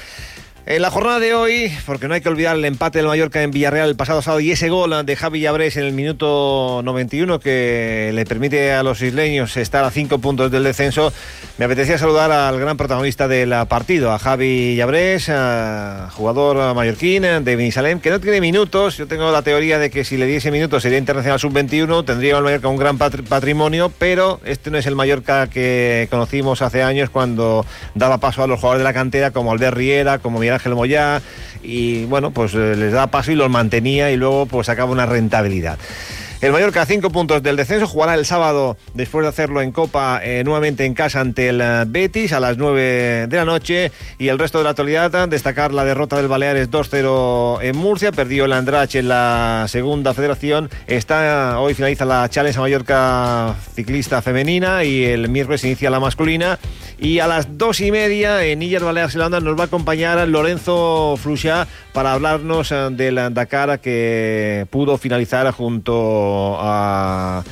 En 0.66 0.80
la 0.80 0.90
jornada 0.90 1.20
de 1.20 1.34
hoy, 1.34 1.70
porque 1.84 2.08
no 2.08 2.14
hay 2.14 2.22
que 2.22 2.30
olvidar 2.30 2.56
el 2.56 2.64
empate 2.64 2.98
del 2.98 3.06
Mallorca 3.06 3.42
en 3.42 3.50
Villarreal 3.50 3.90
el 3.90 3.96
pasado 3.96 4.22
sábado 4.22 4.40
y 4.40 4.50
ese 4.50 4.70
gol 4.70 4.94
de 5.04 5.14
Javi 5.14 5.40
Llabrés 5.40 5.76
en 5.76 5.84
el 5.84 5.92
minuto 5.92 6.80
91 6.82 7.38
que 7.38 8.12
le 8.14 8.24
permite 8.24 8.72
a 8.72 8.82
los 8.82 9.02
isleños 9.02 9.58
estar 9.58 9.84
a 9.84 9.90
cinco 9.90 10.20
puntos 10.20 10.50
del 10.50 10.64
descenso, 10.64 11.12
me 11.58 11.66
apetecía 11.66 11.98
saludar 11.98 12.32
al 12.32 12.58
gran 12.58 12.78
protagonista 12.78 13.28
del 13.28 13.52
partido, 13.68 14.10
a 14.10 14.18
Javi 14.18 14.74
Llabrés, 14.74 15.24
jugador 16.12 16.74
mallorquín 16.74 17.24
de 17.44 17.56
Benisalem, 17.56 18.00
que 18.00 18.08
no 18.08 18.18
tiene 18.18 18.40
minutos. 18.40 18.96
Yo 18.96 19.06
tengo 19.06 19.30
la 19.32 19.42
teoría 19.42 19.78
de 19.78 19.90
que 19.90 20.02
si 20.02 20.16
le 20.16 20.24
diese 20.24 20.50
minutos 20.50 20.82
sería 20.82 20.96
internacional 20.96 21.38
sub-21, 21.38 22.06
tendría 22.06 22.38
el 22.38 22.42
Mallorca 22.42 22.68
un 22.68 22.78
gran 22.78 22.98
patri- 22.98 23.22
patrimonio, 23.22 23.92
pero 23.98 24.40
este 24.46 24.70
no 24.70 24.78
es 24.78 24.86
el 24.86 24.96
Mallorca 24.96 25.46
que 25.46 26.08
conocimos 26.10 26.62
hace 26.62 26.82
años 26.82 27.10
cuando 27.10 27.66
daba 27.94 28.16
paso 28.16 28.42
a 28.42 28.46
los 28.46 28.58
jugadores 28.60 28.80
de 28.80 28.84
la 28.84 28.94
cantera 28.94 29.30
como 29.30 29.52
Albert 29.52 29.76
Riera, 29.76 30.18
como 30.20 30.38
Miguel 30.38 30.53
Ángel 30.54 30.74
Moyá, 30.74 31.20
y 31.62 32.04
bueno, 32.04 32.30
pues 32.30 32.54
eh, 32.54 32.74
les 32.76 32.92
daba 32.92 33.08
paso 33.08 33.32
y 33.32 33.34
los 33.34 33.50
mantenía 33.50 34.10
y 34.10 34.16
luego 34.16 34.46
pues 34.46 34.66
sacaba 34.66 34.90
una 34.90 35.06
rentabilidad. 35.06 35.78
El 36.44 36.52
Mallorca 36.52 36.82
a 36.82 36.84
cinco 36.84 37.08
puntos 37.08 37.42
del 37.42 37.56
descenso 37.56 37.86
jugará 37.86 38.12
el 38.16 38.26
sábado 38.26 38.76
después 38.92 39.22
de 39.22 39.30
hacerlo 39.30 39.62
en 39.62 39.72
Copa 39.72 40.20
eh, 40.22 40.44
nuevamente 40.44 40.84
en 40.84 40.92
casa 40.92 41.22
ante 41.22 41.48
el 41.48 41.58
eh, 41.58 41.84
Betis 41.86 42.34
a 42.34 42.40
las 42.40 42.58
9 42.58 43.28
de 43.28 43.36
la 43.38 43.46
noche. 43.46 43.92
Y 44.18 44.28
el 44.28 44.38
resto 44.38 44.58
de 44.58 44.64
la 44.64 44.70
actualidad 44.70 45.26
destacar 45.26 45.72
la 45.72 45.86
derrota 45.86 46.18
del 46.18 46.28
Baleares 46.28 46.70
2-0 46.70 47.62
en 47.62 47.74
Murcia, 47.78 48.12
perdió 48.12 48.44
el 48.44 48.52
Andrach 48.52 48.94
en 48.94 49.08
la 49.08 49.64
segunda 49.68 50.12
federación, 50.12 50.68
está 50.86 51.58
hoy 51.60 51.72
finaliza 51.72 52.04
la 52.04 52.28
Challenge 52.28 52.58
a 52.58 52.60
Mallorca 52.60 53.54
ciclista 53.74 54.20
femenina 54.20 54.84
y 54.84 55.02
el 55.02 55.30
miércoles 55.30 55.64
inicia 55.64 55.88
la 55.88 55.98
masculina. 55.98 56.58
Y 56.98 57.20
a 57.20 57.26
las 57.26 57.56
dos 57.56 57.80
y 57.80 57.90
media 57.90 58.44
en 58.44 58.62
Illas 58.62 58.82
Baleares 58.82 59.12
Zelanda 59.14 59.40
nos 59.40 59.58
va 59.58 59.62
a 59.62 59.66
acompañar 59.66 60.28
Lorenzo 60.28 61.16
Fluchá 61.16 61.66
para 61.94 62.12
hablarnos 62.12 62.70
eh, 62.70 62.88
del 62.90 63.32
Dakar 63.32 63.80
que 63.80 64.66
pudo 64.70 64.98
finalizar 64.98 65.50
junto 65.50 66.33
a 66.60 67.42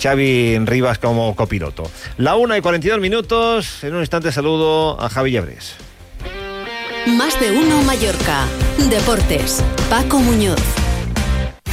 Xavi 0.00 0.58
Rivas 0.60 0.98
como 0.98 1.34
copiloto. 1.34 1.90
La 2.18 2.36
una 2.36 2.56
y 2.56 2.60
42 2.60 3.00
minutos, 3.00 3.82
en 3.84 3.94
un 3.94 4.00
instante 4.00 4.32
saludo 4.32 5.00
a 5.00 5.08
Javi 5.08 5.32
Llabrés. 5.32 5.74
Más 7.06 7.38
de 7.38 7.52
uno 7.52 7.82
Mallorca. 7.82 8.46
Deportes. 8.90 9.62
Paco 9.88 10.18
Muñoz. 10.18 10.85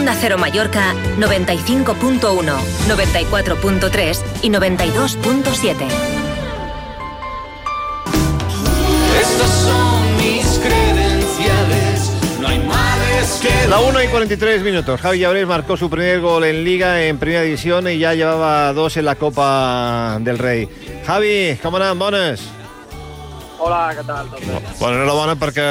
Onda 0.00 0.16
Cero 0.18 0.38
Mallorca 0.38 0.94
95.1, 1.18 2.20
94.3 2.88 4.22
y 4.40 4.48
92.7. 4.48 5.76
Estas 9.20 9.50
son 9.50 10.16
mis 10.16 10.58
credenciales. 10.58 12.12
No 12.40 12.48
hay 12.48 12.60
males 12.60 13.40
que. 13.42 13.68
La 13.68 13.80
1 13.80 14.02
y 14.02 14.06
43 14.06 14.62
minutos. 14.62 14.98
Javi 15.02 15.18
Llabrés 15.18 15.46
marcó 15.46 15.76
su 15.76 15.90
primer 15.90 16.22
gol 16.22 16.44
en 16.44 16.64
Liga 16.64 17.02
en 17.04 17.18
Primera 17.18 17.42
División 17.42 17.86
y 17.86 17.98
ya 17.98 18.14
llevaba 18.14 18.72
dos 18.72 18.96
en 18.96 19.04
la 19.04 19.16
Copa 19.16 20.16
del 20.22 20.38
Rei. 20.38 20.66
Javi, 21.06 21.58
com 21.62 21.76
anem? 21.76 21.98
Bones? 21.98 22.59
Hola, 23.60 23.80
què 23.92 24.02
tal? 24.08 24.28
Tot 24.32 24.40
bé? 24.40 24.58
Bueno, 24.78 24.94
enhorabona 24.96 25.34
perquè 25.36 25.64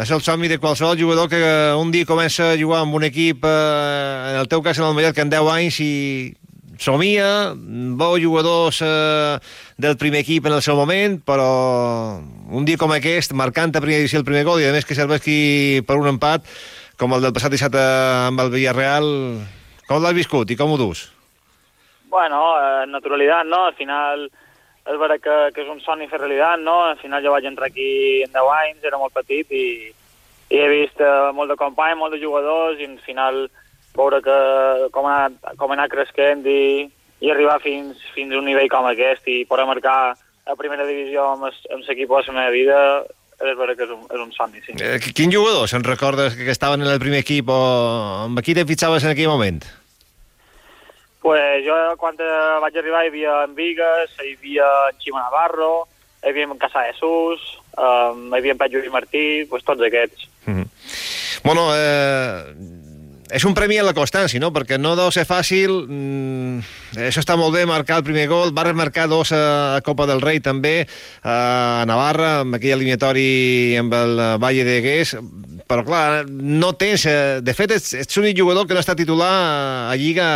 és 0.00 0.12
el 0.14 0.22
somni 0.24 0.48
de 0.48 0.56
qualsevol 0.56 0.96
jugador 0.96 1.28
que 1.28 1.40
un 1.76 1.90
dia 1.92 2.08
comença 2.08 2.54
a 2.54 2.56
jugar 2.56 2.78
amb 2.80 2.96
un 2.96 3.04
equip, 3.04 3.44
eh, 3.44 4.30
en 4.30 4.38
el 4.40 4.48
teu 4.48 4.62
cas 4.64 4.78
en 4.80 4.86
el 4.86 4.94
Mallorca, 4.96 5.20
en 5.20 5.32
10 5.34 5.50
anys 5.52 5.80
i 5.84 5.92
somia, 6.80 7.26
veu 8.00 8.16
jugadors 8.22 8.80
eh, 8.82 9.36
del 9.76 9.98
primer 10.00 10.22
equip 10.24 10.48
en 10.48 10.56
el 10.56 10.62
seu 10.64 10.78
moment, 10.80 11.18
però 11.28 11.48
un 12.48 12.64
dia 12.64 12.80
com 12.80 12.94
aquest, 12.96 13.36
marcant 13.36 13.74
a 13.74 13.82
primera 13.84 14.00
edició 14.00 14.22
el 14.22 14.28
primer 14.28 14.46
gol 14.48 14.62
i 14.62 14.70
a 14.70 14.72
més 14.72 14.88
que 14.88 14.96
serveixi 14.96 15.82
per 15.84 15.98
un 16.00 16.08
empat, 16.14 16.48
com 16.96 17.12
el 17.12 17.26
del 17.26 17.34
passat 17.36 17.52
dissabte 17.52 17.82
amb 18.30 18.40
el 18.40 18.54
Villarreal, 18.54 19.10
com 19.90 20.00
l'has 20.00 20.16
viscut 20.16 20.48
i 20.48 20.56
com 20.56 20.72
ho 20.72 20.80
dus? 20.80 21.10
Bueno, 22.08 22.40
eh, 22.56 22.86
naturalidad, 22.88 23.44
¿no? 23.44 23.66
Al 23.66 23.74
final 23.74 24.30
és 24.84 24.98
vera 25.00 25.16
que, 25.18 25.36
que 25.54 25.62
és 25.64 25.68
un 25.72 25.80
somni 25.80 26.08
fer 26.10 26.18
realitat, 26.20 26.60
no? 26.60 26.74
Al 26.90 26.98
final 27.00 27.22
jo 27.24 27.32
vaig 27.32 27.46
entrar 27.48 27.70
aquí 27.70 28.22
en 28.22 28.32
10 28.34 28.50
anys, 28.60 28.82
era 28.84 28.98
molt 29.00 29.14
petit 29.16 29.50
i, 29.56 29.66
i 30.52 30.58
he 30.60 30.68
vist 30.68 31.00
eh, 31.00 31.30
molt 31.32 31.48
de 31.50 31.56
companys, 31.56 31.96
molt 32.00 32.12
de 32.12 32.20
jugadors 32.20 32.80
i 32.80 32.88
al 32.90 32.98
final 33.06 33.46
veure 33.96 34.20
que 34.26 34.36
com 34.92 35.06
ha 35.06 35.28
com 35.56 35.70
ha 35.70 35.76
anat 35.78 35.92
creixent 35.92 36.44
i, 36.50 36.84
i 37.24 37.30
arribar 37.30 37.60
fins, 37.62 37.96
fins 38.14 38.34
a 38.34 38.38
un 38.40 38.44
nivell 38.50 38.68
com 38.68 38.84
aquest 38.90 39.28
i 39.30 39.44
poder 39.48 39.64
marcar 39.70 39.98
a 40.44 40.56
primera 40.58 40.84
divisió 40.84 41.30
amb, 41.32 41.46
es- 41.48 41.64
amb 41.72 41.86
l'equip 41.88 42.10
de 42.10 42.20
la 42.26 42.34
meva 42.40 42.50
vida 42.52 42.80
és 43.44 43.56
vera 43.58 43.74
que 43.74 43.82
és 43.86 43.90
un, 43.90 44.02
és 44.10 44.20
un 44.20 44.30
somni, 44.36 44.60
sí. 44.66 44.74
Eh, 44.78 44.98
quin 45.16 45.32
jugador 45.32 45.66
se'n 45.68 45.82
recordes 45.86 46.36
que 46.36 46.50
estaven 46.52 46.82
en 46.84 46.90
el 46.92 47.00
primer 47.02 47.22
equip 47.24 47.48
o 47.48 47.56
amb 48.26 48.38
qui 48.44 48.54
te 48.54 48.66
fitxaves 48.68 49.04
en 49.04 49.10
aquell 49.14 49.32
moment? 49.32 49.62
Pues 51.24 51.64
jo 51.64 51.72
quan 51.96 52.18
vaig 52.20 52.74
arribar 52.76 53.06
hi 53.06 53.08
havia 53.08 53.34
en 53.46 53.54
Vigues, 53.56 54.12
hi 54.20 54.34
havia 54.36 54.68
en 54.90 54.98
Ximo 55.00 55.16
Navarro, 55.16 55.86
hi 56.20 56.28
havia 56.28 56.44
en 56.50 56.58
Casa 56.60 56.84
Jesús, 56.90 57.40
um, 57.80 58.26
hi 58.28 58.42
havia 58.42 58.52
en 58.52 58.60
Pep 58.60 58.74
Lluís 58.74 58.92
Martí, 58.92 59.26
pues 59.48 59.64
tots 59.64 59.80
aquests. 59.88 60.28
Bueno, 61.44 61.70
eh, 61.72 62.52
és 63.32 63.44
un 63.48 63.56
premi 63.56 63.80
a 63.80 63.86
la 63.88 63.96
constància, 63.96 64.40
no? 64.40 64.52
Perquè 64.52 64.76
no 64.76 64.92
deu 65.00 65.08
ser 65.16 65.24
fàcil. 65.24 65.72
Mm, 65.88 66.60
això 67.08 67.24
està 67.24 67.38
molt 67.40 67.56
bé, 67.56 67.64
marcar 67.68 68.02
el 68.02 68.06
primer 68.06 68.28
gol. 68.28 68.52
Va 68.52 68.68
remarcar 68.68 69.08
dos 69.08 69.32
a 69.32 69.80
Copa 69.84 70.04
del 70.06 70.20
Rei 70.20 70.44
també, 70.44 70.86
a 71.24 71.84
Navarra, 71.88 72.40
amb 72.44 72.60
aquell 72.60 72.76
eliminatori 72.76 73.76
amb 73.80 73.96
el 73.96 74.22
Valle 74.44 74.68
de 74.68 74.80
Gués. 74.84 75.16
Però, 75.64 75.80
clar, 75.86 76.26
no 76.28 76.74
tens... 76.76 77.06
eh, 77.08 77.40
De 77.40 77.54
fet, 77.56 77.72
ets, 77.72 77.94
ets 77.96 78.18
l'únic 78.18 78.36
jugador 78.36 78.66
que 78.68 78.76
no 78.76 78.82
està 78.82 78.92
titular 78.98 79.30
a 79.88 79.94
Lliga, 79.96 80.26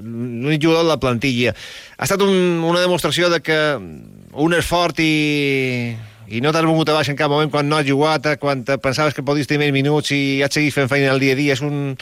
l'únic 0.00 0.62
jugador 0.62 0.86
de 0.86 0.92
la 0.94 1.00
plantilla. 1.02 1.52
Ha 1.98 2.06
estat 2.08 2.24
un, 2.24 2.62
una 2.64 2.80
demostració 2.80 3.28
de 3.28 3.42
que 3.44 3.58
un 3.76 4.56
és 4.56 4.66
fort 4.66 4.98
i, 5.04 5.92
i 6.32 6.40
no 6.40 6.52
t'has 6.54 6.64
volgut 6.64 6.88
a 6.88 6.96
baix 6.96 7.12
en 7.12 7.18
cap 7.20 7.30
moment 7.30 7.52
quan 7.52 7.68
no 7.68 7.76
has 7.76 7.86
jugat, 7.86 8.30
eh, 8.32 8.38
quan 8.40 8.64
pensaves 8.64 9.12
que 9.12 9.26
podies 9.26 9.50
tenir 9.50 9.66
més 9.66 9.76
minuts 9.76 10.14
i 10.16 10.40
has 10.42 10.56
seguit 10.56 10.72
fent 10.72 10.88
feina 10.88 11.12
el 11.12 11.20
dia 11.20 11.36
a 11.36 11.40
dia. 11.42 11.58
És 11.58 11.62
un... 11.62 11.94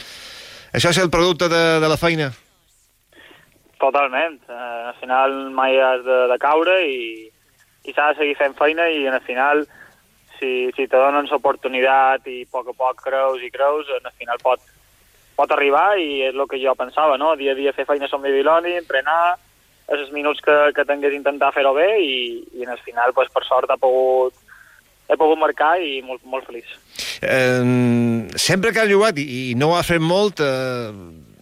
Això 0.73 0.89
és 0.95 1.03
el 1.03 1.11
producte 1.13 1.51
de, 1.51 1.63
de 1.83 1.91
la 1.91 1.99
feina. 1.99 2.31
Totalment. 3.83 4.39
Eh, 4.47 4.81
al 4.87 4.95
final 5.03 5.35
mai 5.51 5.75
has 5.83 6.01
de, 6.07 6.19
de 6.31 6.39
caure 6.39 6.79
i, 6.87 7.27
i 7.83 7.91
s'ha 7.91 8.13
de 8.13 8.21
seguir 8.23 8.39
fent 8.39 8.55
feina 8.55 8.87
i 8.87 9.03
al 9.11 9.19
final 9.27 9.67
si, 10.43 10.51
si 10.75 10.85
te 10.91 10.99
donen 10.99 11.31
l'oportunitat 11.31 12.27
i 12.27 12.41
a 12.43 12.51
poc 12.51 12.67
a 12.73 12.75
poc 12.75 12.99
creus 13.07 13.39
i 13.47 13.49
creus, 13.53 13.87
al 13.95 14.11
final 14.19 14.43
pot, 14.43 14.59
pot 15.39 15.55
arribar 15.55 15.93
i 15.97 16.25
és 16.27 16.35
el 16.35 16.43
que 16.51 16.59
jo 16.61 16.75
pensava, 16.75 17.15
no? 17.17 17.31
Dia 17.39 17.55
a 17.55 17.59
dia 17.61 17.71
fer 17.73 17.87
feina 17.87 18.11
som 18.11 18.21
Babiloni, 18.21 18.75
entrenar, 18.83 19.37
els 19.93 20.11
minuts 20.15 20.39
que, 20.43 20.53
que 20.75 20.85
tingués 20.87 21.15
intentar 21.15 21.49
fer-ho 21.55 21.73
bé 21.75 21.89
i, 22.03 22.15
i 22.59 22.67
al 22.67 22.79
final, 22.85 23.11
pues, 23.15 23.31
per 23.33 23.43
sort, 23.47 23.71
he 23.71 23.79
pogut, 23.81 24.35
he 25.11 25.17
pogut 25.19 25.39
marcar 25.41 25.73
i 25.83 25.97
molt, 26.05 26.21
molt 26.27 26.45
feliç. 26.47 26.69
Eh, 27.23 28.27
sempre 28.39 28.71
que 28.71 28.83
has 28.83 28.91
jugat 28.91 29.17
i, 29.19 29.25
i 29.51 29.55
no 29.59 29.71
ho 29.73 29.77
has 29.79 29.87
fet 29.91 30.01
molt, 30.03 30.39
eh, 30.43 30.91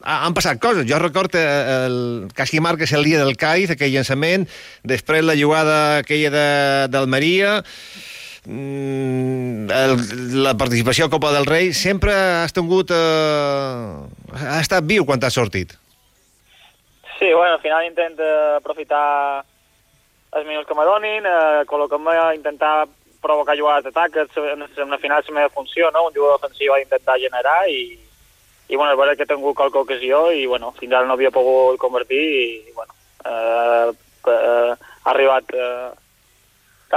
ha- 0.01 0.21
han 0.25 0.33
passat 0.37 0.59
coses. 0.61 0.87
Jo 0.89 0.97
recordo 1.01 1.37
eh, 1.37 1.85
el 1.85 1.99
quasi 2.35 2.59
marques 2.59 2.91
el 2.97 3.05
dia 3.05 3.21
del 3.21 3.37
Caiz, 3.37 3.69
aquell 3.75 3.93
llançament, 3.93 4.47
després 4.83 5.25
la 5.25 5.37
jugada 5.37 5.99
aquella 6.01 6.33
de, 6.33 6.47
d'Almeria, 6.93 7.59
mm, 7.61 8.10
el, 8.45 10.41
la 10.41 10.55
participació 10.57 11.05
a 11.05 11.13
Copa 11.13 11.31
del 11.31 11.45
Rei, 11.45 11.73
sempre 11.73 12.13
has 12.13 12.53
tingut... 12.53 12.91
Eh, 12.91 14.33
has 14.33 14.65
estat 14.65 14.87
viu 14.87 15.05
quan 15.05 15.21
t'has 15.21 15.37
sortit. 15.37 15.75
Sí, 17.19 17.29
bueno, 17.33 17.53
al 17.53 17.61
final 17.61 17.85
intento 17.85 18.25
aprofitar 18.57 19.45
els 20.31 20.47
minuts 20.47 20.67
que 20.67 20.75
me 20.75 20.87
donin, 20.87 21.27
eh, 21.27 21.63
col·locar-me 21.69 22.15
intentar 22.33 22.87
provocar 23.21 23.57
jugades 23.59 23.85
d'atac, 23.85 24.15
és, 24.23 24.37
en, 24.41 24.65
la 24.89 24.97
final 24.97 25.23
la 25.27 25.35
meva 25.35 25.53
funció, 25.53 25.91
no? 25.91 26.07
Un 26.07 26.15
jugador 26.15 26.39
ofensiu 26.39 26.73
ha 26.73 26.79
d'intentar 26.81 27.19
generar 27.21 27.59
i, 27.69 27.99
i 28.71 28.75
bueno, 28.75 28.93
és 28.93 28.97
veritat 28.97 29.19
que 29.19 29.27
he 29.27 29.35
tingut 29.35 29.57
qualque 29.59 29.83
ocasió 29.83 30.31
i 30.31 30.47
bueno, 30.47 30.71
fins 30.79 30.95
ara 30.95 31.05
no 31.05 31.13
havia 31.13 31.31
pogut 31.35 31.77
convertir 31.77 32.23
i 32.23 32.73
bueno, 32.73 32.95
eh, 33.25 33.91
eh, 34.33 34.71
ha 34.73 35.13
arribat 35.13 35.53
eh, 35.53 35.91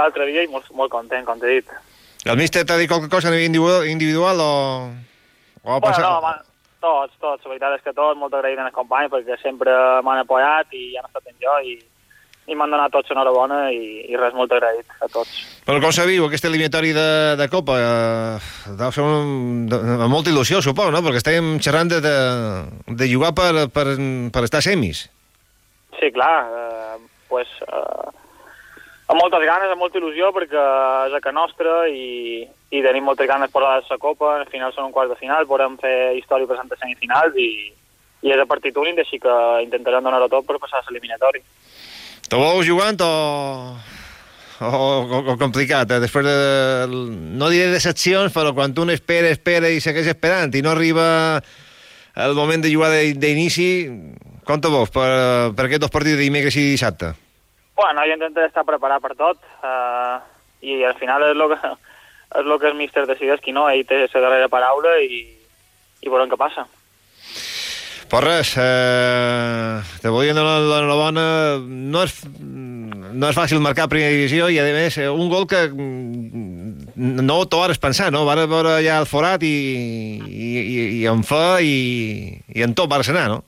l'altre 0.03 0.27
dia 0.29 0.43
i 0.45 0.51
molt, 0.51 0.67
molt 0.75 0.91
content, 0.93 1.25
com 1.27 1.39
t'he 1.39 1.59
dit. 1.59 1.75
El 2.25 2.39
míster 2.39 2.65
t'ha 2.65 2.77
dit 2.81 2.89
qualque 2.89 3.09
cosa 3.11 3.29
a 3.29 3.31
nivell 3.31 3.47
individual, 3.51 3.87
individual 3.87 4.39
o, 4.41 4.53
o 5.61 5.79
Bueno, 5.79 5.81
passat... 5.85 6.05
no, 6.05 6.21
ma, 6.25 6.35
tots, 6.85 7.17
tots, 7.21 7.43
la 7.45 7.53
veritat 7.53 7.75
és 7.77 7.83
que 7.85 7.93
tots, 7.97 8.19
molt 8.19 8.33
agraït 8.33 8.61
als 8.61 8.73
companys 8.73 9.11
perquè 9.13 9.37
sempre 9.41 9.73
m'han 10.05 10.23
apoyat 10.23 10.73
i 10.73 10.95
han 10.97 11.05
estat 11.09 11.29
en 11.31 11.37
jo 11.41 11.57
i, 11.65 11.75
i 12.45 12.57
m'han 12.57 12.73
donat 12.73 12.93
tots 12.93 13.13
enhorabona 13.13 13.59
i, 13.73 14.03
i 14.09 14.17
res, 14.19 14.35
molt 14.37 14.53
agraït 14.53 14.97
a 15.01 15.09
tots. 15.09 15.33
Però 15.65 15.79
com 15.81 15.93
viu 16.09 16.27
aquest 16.27 16.45
eliminatori 16.49 16.93
de, 16.93 17.07
de 17.39 17.47
Copa? 17.49 17.77
Eh, 17.81 18.73
deu 18.77 18.93
ser 18.93 19.05
un, 19.05 19.65
de, 19.71 19.81
amb 19.95 20.11
molta 20.13 20.33
il·lusió, 20.33 20.61
suposo, 20.61 20.93
no? 20.93 21.01
Perquè 21.05 21.23
estem 21.23 21.55
xerrant 21.57 21.89
de, 21.93 22.01
de, 22.05 22.15
de 23.01 23.09
jugar 23.09 23.33
per, 23.37 23.67
per, 23.73 23.87
per 24.33 24.45
estar 24.45 24.61
semis. 24.65 25.07
Sí, 25.97 26.11
clar, 26.13 26.35
eh, 26.45 27.01
pues, 27.31 27.49
eh, 27.65 28.24
amb 29.07 29.19
moltes 29.21 29.43
ganes, 29.45 29.71
amb 29.71 29.81
molta 29.81 29.99
il·lusió, 29.99 30.31
perquè 30.33 30.61
és 31.09 31.15
a 31.15 31.21
casa 31.21 31.35
nostra 31.35 31.73
i, 31.91 32.45
i 32.73 32.81
tenim 32.85 33.05
moltes 33.05 33.27
ganes 33.29 33.51
per 33.53 33.61
la 33.61 33.75
la 33.79 33.97
Copa, 34.01 34.39
al 34.41 34.47
final 34.51 34.73
són 34.73 34.87
un 34.89 34.93
quart 34.95 35.11
de 35.13 35.17
final, 35.19 35.45
podem 35.45 35.77
fer 35.81 36.15
història 36.17 36.47
per 36.49 36.57
a 36.57 36.61
semifinals 36.81 37.35
i, 37.37 37.49
i 38.25 38.31
és 38.33 38.41
a 38.41 38.47
partit 38.49 38.77
únic, 38.77 38.99
així 39.03 39.19
que 39.21 39.35
intentarem 39.63 40.03
donar-ho 40.03 40.29
tot 40.29 40.47
per 40.47 40.57
passar 40.59 40.81
a 40.81 40.87
l'eliminatori. 40.89 41.43
Te 42.25 42.39
veus 42.41 42.65
jugant 42.65 42.97
o, 43.05 43.11
o, 44.65 44.69
o, 44.71 45.19
o 45.33 45.37
complicat? 45.37 45.91
Eh? 45.91 45.99
Després 46.01 46.25
de, 46.25 46.87
no 47.37 47.51
diré 47.53 47.69
decepcions, 47.69 48.33
però 48.33 48.55
quan 48.57 48.73
un 48.81 48.89
espera, 48.89 49.29
espera 49.29 49.69
i 49.69 49.83
segueix 49.83 50.09
esperant 50.15 50.55
i 50.57 50.63
no 50.65 50.73
arriba 50.73 51.05
el 52.15 52.33
moment 52.33 52.63
de 52.63 52.71
jugar 52.73 52.89
de- 52.89 53.13
d'inici, 53.13 53.69
com 54.47 54.61
te 54.61 54.71
veus 54.71 54.89
per, 54.89 55.53
per 55.53 55.67
aquests 55.67 55.83
dos 55.85 55.93
partits 55.93 56.17
de 56.17 56.23
dimecres 56.25 56.55
i 56.57 56.71
dissabte? 56.73 57.13
Bueno, 57.75 58.01
jo 58.07 58.13
intento 58.13 58.43
estar 58.45 58.63
preparat 58.63 59.03
per 59.03 59.15
tot 59.19 59.41
eh, 59.63 60.15
i 60.63 60.79
al 60.87 60.95
final 60.95 61.25
és 61.27 61.35
el 61.35 61.51
que, 61.51 61.73
és 62.39 62.45
el 62.45 62.59
que 62.61 62.71
el 62.71 62.79
míster 62.79 63.05
decideix 63.09 63.43
qui 63.43 63.55
no, 63.55 63.67
ell 63.69 63.83
té 63.87 64.05
la 64.05 64.23
darrera 64.27 64.51
paraula 64.51 64.95
i, 65.03 65.25
i 66.01 66.11
veurem 66.11 66.31
què 66.31 66.39
passa. 66.39 66.65
Pues 68.05 68.23
res, 68.23 68.53
eh, 68.61 69.81
te 70.01 70.11
volia 70.13 70.35
donar 70.37 70.59
l'enhorabona. 70.61 71.25
No 71.65 72.03
és, 72.05 72.13
no 72.39 73.31
és 73.31 73.37
fàcil 73.37 73.63
marcar 73.65 73.89
primera 73.89 74.13
divisió 74.13 74.47
i, 74.53 74.59
a 74.61 74.67
més, 74.75 74.99
eh, 75.01 75.09
un 75.09 75.27
gol 75.31 75.47
que 75.49 75.65
mm, 75.67 77.25
no 77.25 77.39
t'ho 77.49 77.63
hares 77.65 77.81
pensar, 77.81 78.11
no? 78.13 78.23
Vas 78.29 78.45
veure 78.45 78.77
ja 78.85 79.01
el 79.01 79.09
forat 79.09 79.43
i, 79.43 79.55
i, 80.21 80.51
i, 80.61 80.79
i 81.01 81.03
en 81.11 81.25
fa 81.25 81.57
i, 81.65 82.37
i 82.53 82.63
en 82.63 82.77
tot 82.77 82.91
vas 82.93 83.09
anar, 83.09 83.27
no? 83.33 83.41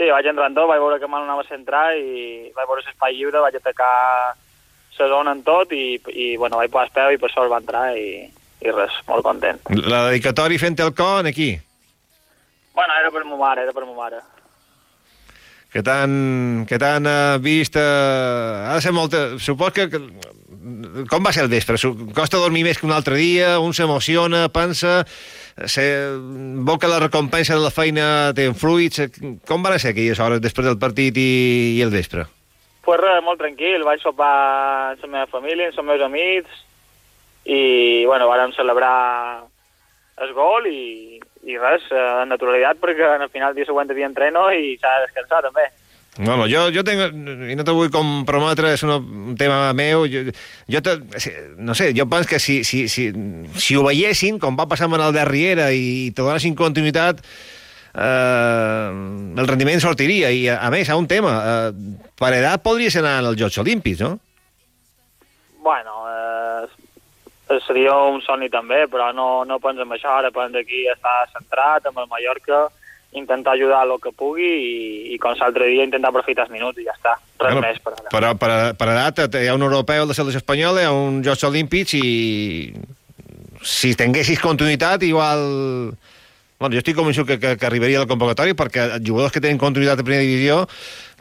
Sí, 0.00 0.06
vaig 0.08 0.24
entrar 0.30 0.46
en 0.48 0.54
tot, 0.56 0.64
vaig 0.70 0.80
veure 0.80 0.96
que 0.96 1.08
m'han 1.12 1.26
anava 1.26 1.42
a 1.44 1.48
centrar 1.50 1.90
i 1.92 2.48
vaig 2.56 2.68
veure 2.70 2.80
l'espai 2.86 3.18
lliure, 3.18 3.42
vaig 3.44 3.58
atacar 3.58 3.90
la 5.00 5.08
zona 5.08 5.32
en 5.36 5.42
tot 5.44 5.70
i, 5.72 5.98
i 6.12 6.36
bueno, 6.40 6.56
vaig 6.60 6.72
posar 6.72 6.88
peu 6.92 7.12
i 7.12 7.18
per 7.20 7.28
sort 7.32 7.48
va 7.52 7.60
entrar 7.60 7.86
i, 7.96 8.24
i 8.64 8.72
res, 8.72 8.96
molt 9.08 9.24
content. 9.24 9.60
La 9.72 10.06
dedicatòria 10.10 10.60
fent 10.60 10.76
el 10.84 10.92
con 10.96 11.28
aquí. 11.28 11.52
Bueno, 12.76 12.96
era 13.00 13.12
per 13.12 13.24
ma 13.28 13.36
mare, 13.40 13.64
era 13.68 13.72
per 13.76 13.84
ma 13.88 13.96
mare. 13.96 14.20
que 15.70 15.82
t'han 15.86 16.64
que 16.66 16.78
t'han 16.82 17.06
eh, 17.06 17.38
vist... 17.38 17.76
Eh, 17.76 18.64
ha 18.66 18.74
de 18.74 18.80
ser 18.82 18.92
molta... 18.92 19.38
Supos 19.38 19.72
que, 19.72 19.86
que... 19.92 20.00
Com 21.08 21.22
va 21.24 21.32
ser 21.32 21.44
el 21.44 21.52
vespre? 21.52 21.78
Su- 21.78 21.94
Costa 22.16 22.40
dormir 22.42 22.64
més 22.66 22.80
que 22.80 22.88
un 22.88 22.92
altre 22.96 23.16
dia, 23.20 23.58
un 23.60 23.72
s'emociona, 23.76 24.48
pensa... 24.50 25.04
Se, 25.68 25.82
veu 26.64 26.78
que 26.80 26.88
la 26.88 27.00
recompensa 27.02 27.56
de 27.56 27.64
la 27.64 27.72
feina 27.74 28.32
té 28.36 28.46
influïts... 28.48 29.02
Com 29.48 29.64
van 29.64 29.78
ser 29.78 29.92
aquelles 29.92 30.20
hores 30.20 30.40
després 30.40 30.68
del 30.68 30.78
partit 30.80 31.16
i, 31.20 31.30
i 31.76 31.82
el 31.84 31.92
vespre? 31.92 32.24
Pues 32.86 33.00
res, 33.00 33.20
molt 33.24 33.40
tranquil, 33.42 33.84
vaig 33.84 34.00
sopar 34.00 34.34
amb 34.94 35.04
la 35.04 35.12
meva 35.12 35.28
família, 35.30 35.68
amb 35.68 35.82
els 35.82 35.88
meus 35.90 36.04
amics 36.06 36.62
i, 37.44 38.04
bueno, 38.06 38.28
vàrem 38.30 38.54
celebrar 38.56 38.94
el 40.24 40.32
gol 40.36 40.66
i, 40.68 41.20
i 41.48 41.58
res, 41.58 41.84
eh, 41.92 42.06
en 42.22 42.32
naturalitat, 42.32 42.80
perquè 42.80 43.06
al 43.14 43.28
final 43.32 43.52
el 43.52 43.60
dia 43.60 43.68
següent 43.68 43.92
dia 43.92 44.08
entreno 44.08 44.48
i 44.52 44.76
s'ha 44.80 44.96
de 44.96 45.06
descansar 45.06 45.44
també. 45.48 45.68
Bueno, 46.18 46.46
jo, 46.50 46.66
jo 46.74 46.82
tengo, 46.84 47.06
i 47.46 47.54
no 47.54 47.64
te 47.64 47.72
vull 47.74 47.90
comprometre, 47.94 48.72
és 48.74 48.82
un, 48.82 49.36
tema 49.38 49.70
meu, 49.78 50.02
jo, 50.10 50.24
jo 50.66 50.80
te, 50.82 50.96
no 51.56 51.76
sé, 51.78 51.92
jo 51.96 52.08
penso 52.10 52.28
que 52.32 52.40
si, 52.42 52.64
si, 52.66 52.88
si, 52.90 53.06
si 53.54 53.78
ho 53.78 53.84
veiessin, 53.86 54.40
com 54.42 54.58
va 54.58 54.66
passar 54.68 54.88
amb 54.88 54.98
el 54.98 55.14
Derriera, 55.14 55.70
i 55.70 56.10
te 56.10 56.26
donessin 56.26 56.58
continuïtat, 56.58 57.22
eh, 57.94 58.90
el 59.38 59.48
rendiment 59.48 59.80
sortiria. 59.80 60.32
I, 60.34 60.48
a, 60.50 60.58
a 60.66 60.72
més, 60.74 60.90
a 60.90 60.98
un 60.98 61.06
tema, 61.06 61.36
eh, 61.38 62.10
per 62.18 62.34
edat 62.36 62.66
podries 62.66 62.98
anar 62.98 63.20
als 63.22 63.38
Jocs 63.38 63.62
Olímpics, 63.62 64.02
no? 64.02 64.18
Bueno, 65.62 66.04
eh, 66.10 67.60
seria 67.66 67.94
un 68.10 68.20
somni 68.26 68.50
també, 68.50 68.86
però 68.90 69.12
no, 69.14 69.44
no 69.46 69.62
penso 69.62 69.86
en 69.86 69.94
això, 69.94 70.18
ara 70.18 70.34
penso 70.34 70.58
aquí 70.58 70.86
estar 70.90 71.30
centrat 71.32 71.86
amb 71.86 72.02
el 72.02 72.10
Mallorca, 72.10 72.66
intentar 73.12 73.54
ajudar 73.54 73.82
el 73.86 73.96
que 74.02 74.12
pugui 74.14 74.46
i, 74.46 74.74
i 75.14 75.18
com 75.18 75.34
l'altre 75.38 75.66
dia 75.72 75.86
intentar 75.86 76.12
aprofitar 76.12 76.46
els 76.46 76.54
minuts 76.54 76.78
i 76.78 76.86
ja 76.86 76.94
està, 76.94 77.16
res 77.42 77.56
Bueno, 77.56 77.66
més 77.66 77.80
per 77.82 77.94
ara. 77.96 78.08
Per, 78.12 78.22
per, 78.38 78.52
per 78.78 78.88
edat, 78.92 79.34
hi 79.34 79.50
ha 79.50 79.56
un 79.58 79.66
europeu 79.66 80.06
de 80.06 80.14
selecció 80.14 80.42
espanyola, 80.42 80.84
hi 80.84 80.88
ha 80.88 80.94
un 80.94 81.20
Jocs 81.26 81.44
Olímpics 81.50 81.96
i 81.98 82.72
si 83.62 83.94
tinguessis 83.98 84.40
continuïtat, 84.40 85.02
igual... 85.08 85.92
Bueno, 86.60 86.74
jo 86.76 86.82
estic 86.82 86.92
convençut 86.92 87.24
que, 87.24 87.38
que, 87.40 87.54
que 87.56 87.64
arribaria 87.64 87.96
a 87.96 88.02
la 88.02 88.08
convocatòria 88.08 88.52
perquè 88.52 88.82
els 88.98 89.04
jugadors 89.06 89.32
que 89.32 89.40
tenen 89.40 89.56
continuïtat 89.56 90.02
a 90.02 90.04
primera 90.04 90.26
divisió 90.26 90.58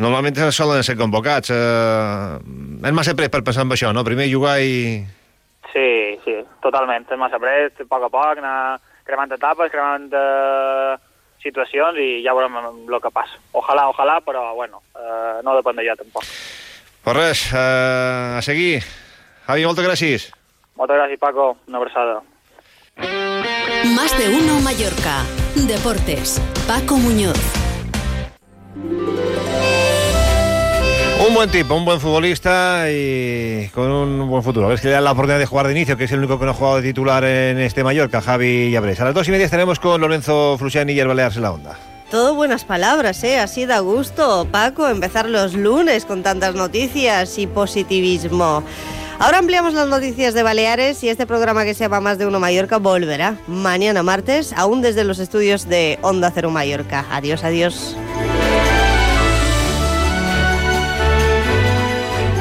normalment 0.04 0.36
solen 0.52 0.84
ser 0.84 0.98
convocats. 1.00 1.54
Eh, 1.56 2.84
és 2.84 2.96
massa 2.96 3.16
pres 3.16 3.32
per 3.32 3.40
pensar 3.48 3.64
en 3.64 3.72
això, 3.72 3.94
no? 3.96 4.04
Primer 4.04 4.28
jugar 4.28 4.58
i... 4.60 5.00
Sí, 5.72 5.88
sí, 6.26 6.36
totalment. 6.60 7.08
És 7.08 7.22
massa 7.22 7.40
pres, 7.40 7.72
a 7.72 7.88
poc 7.88 8.04
a 8.04 8.12
poc, 8.12 8.42
anar 8.42 8.58
cremant 9.08 9.32
etapes, 9.32 9.72
cremant 9.72 10.12
eh, 10.12 10.98
situacions 11.44 11.98
i 12.00 12.24
ja 12.26 12.34
veurem 12.38 12.58
el 12.62 13.02
que 13.02 13.12
passa. 13.14 13.40
Ojalà, 13.54 13.88
ojalà, 13.92 14.20
però 14.26 14.54
bueno, 14.56 14.82
eh, 14.96 15.40
no 15.44 15.56
depèn 15.58 15.80
de 15.80 15.88
jo 15.88 15.96
tampoc. 16.00 16.28
Pues 17.04 17.18
res, 17.18 17.46
eh, 17.54 18.38
a 18.38 18.42
seguir. 18.42 18.84
Javi, 19.48 19.66
moltes 19.66 19.88
gràcies. 19.88 20.30
Moltes 20.76 21.00
gràcies, 21.00 21.20
Paco. 21.20 21.58
Una 21.68 21.78
abraçada. 21.78 22.22
Más 23.96 24.18
de 24.18 24.30
uno 24.30 24.60
Mallorca. 24.62 25.24
Deportes. 25.56 26.42
Paco 26.68 26.98
Muñoz. 26.98 27.40
Un 31.30 31.36
buen 31.36 31.52
tipo, 31.52 31.76
un 31.76 31.86
buen 31.86 32.00
futbolista 32.00 32.90
y 32.90 33.70
con 33.76 33.92
un 33.92 34.28
buen 34.28 34.42
futuro. 34.42 34.66
A 34.66 34.70
ver 34.70 34.80
si 34.80 34.88
le 34.88 34.94
dan 34.94 35.04
la 35.04 35.12
oportunidad 35.12 35.38
de 35.38 35.46
jugar 35.46 35.68
de 35.68 35.74
inicio, 35.74 35.96
que 35.96 36.06
es 36.06 36.12
el 36.12 36.18
único 36.18 36.40
que 36.40 36.46
no 36.46 36.52
ha 36.52 36.54
jugado 36.56 36.78
de 36.78 36.82
titular 36.82 37.24
en 37.24 37.60
este 37.60 37.84
Mallorca, 37.84 38.20
Javi 38.20 38.72
Llabrés. 38.72 39.00
A 39.00 39.06
las 39.06 39.14
dos 39.14 39.28
y 39.28 39.32
media 39.32 39.46
estaremos 39.46 39.80
con 39.80 40.02
Lorenzo 40.02 40.58
Flusiani 40.58 40.92
y 40.92 41.00
el 41.00 41.08
Baleares 41.08 41.38
en 41.38 41.44
la 41.44 41.52
onda. 41.52 41.78
Todo 42.10 42.34
buenas 42.34 42.66
palabras, 42.66 43.24
¿eh? 43.24 43.38
Así 43.38 43.68
da 43.68 43.78
gusto, 43.78 44.48
Paco, 44.52 44.90
empezar 44.90 45.30
los 45.30 45.54
lunes 45.54 46.06
con 46.06 46.24
tantas 46.24 46.56
noticias 46.56 47.38
y 47.38 47.46
positivismo. 47.46 48.64
Ahora 49.20 49.38
ampliamos 49.38 49.76
las 49.76 49.88
noticias 49.88 50.34
de 50.34 50.42
Baleares 50.42 51.04
y 51.04 51.10
este 51.10 51.28
programa 51.28 51.64
que 51.64 51.76
se 51.76 51.82
llama 51.84 52.02
Más 52.02 52.18
de 52.18 52.26
Uno 52.26 52.40
Mallorca 52.40 52.78
volverá 52.78 53.36
mañana 53.46 54.02
martes, 54.02 54.52
aún 54.58 54.82
desde 54.82 55.04
los 55.04 55.20
estudios 55.20 55.70
de 55.70 56.00
Onda 56.02 56.32
Cero 56.34 56.50
Mallorca. 56.50 57.06
Adiós, 57.12 57.44
adiós. 57.44 57.96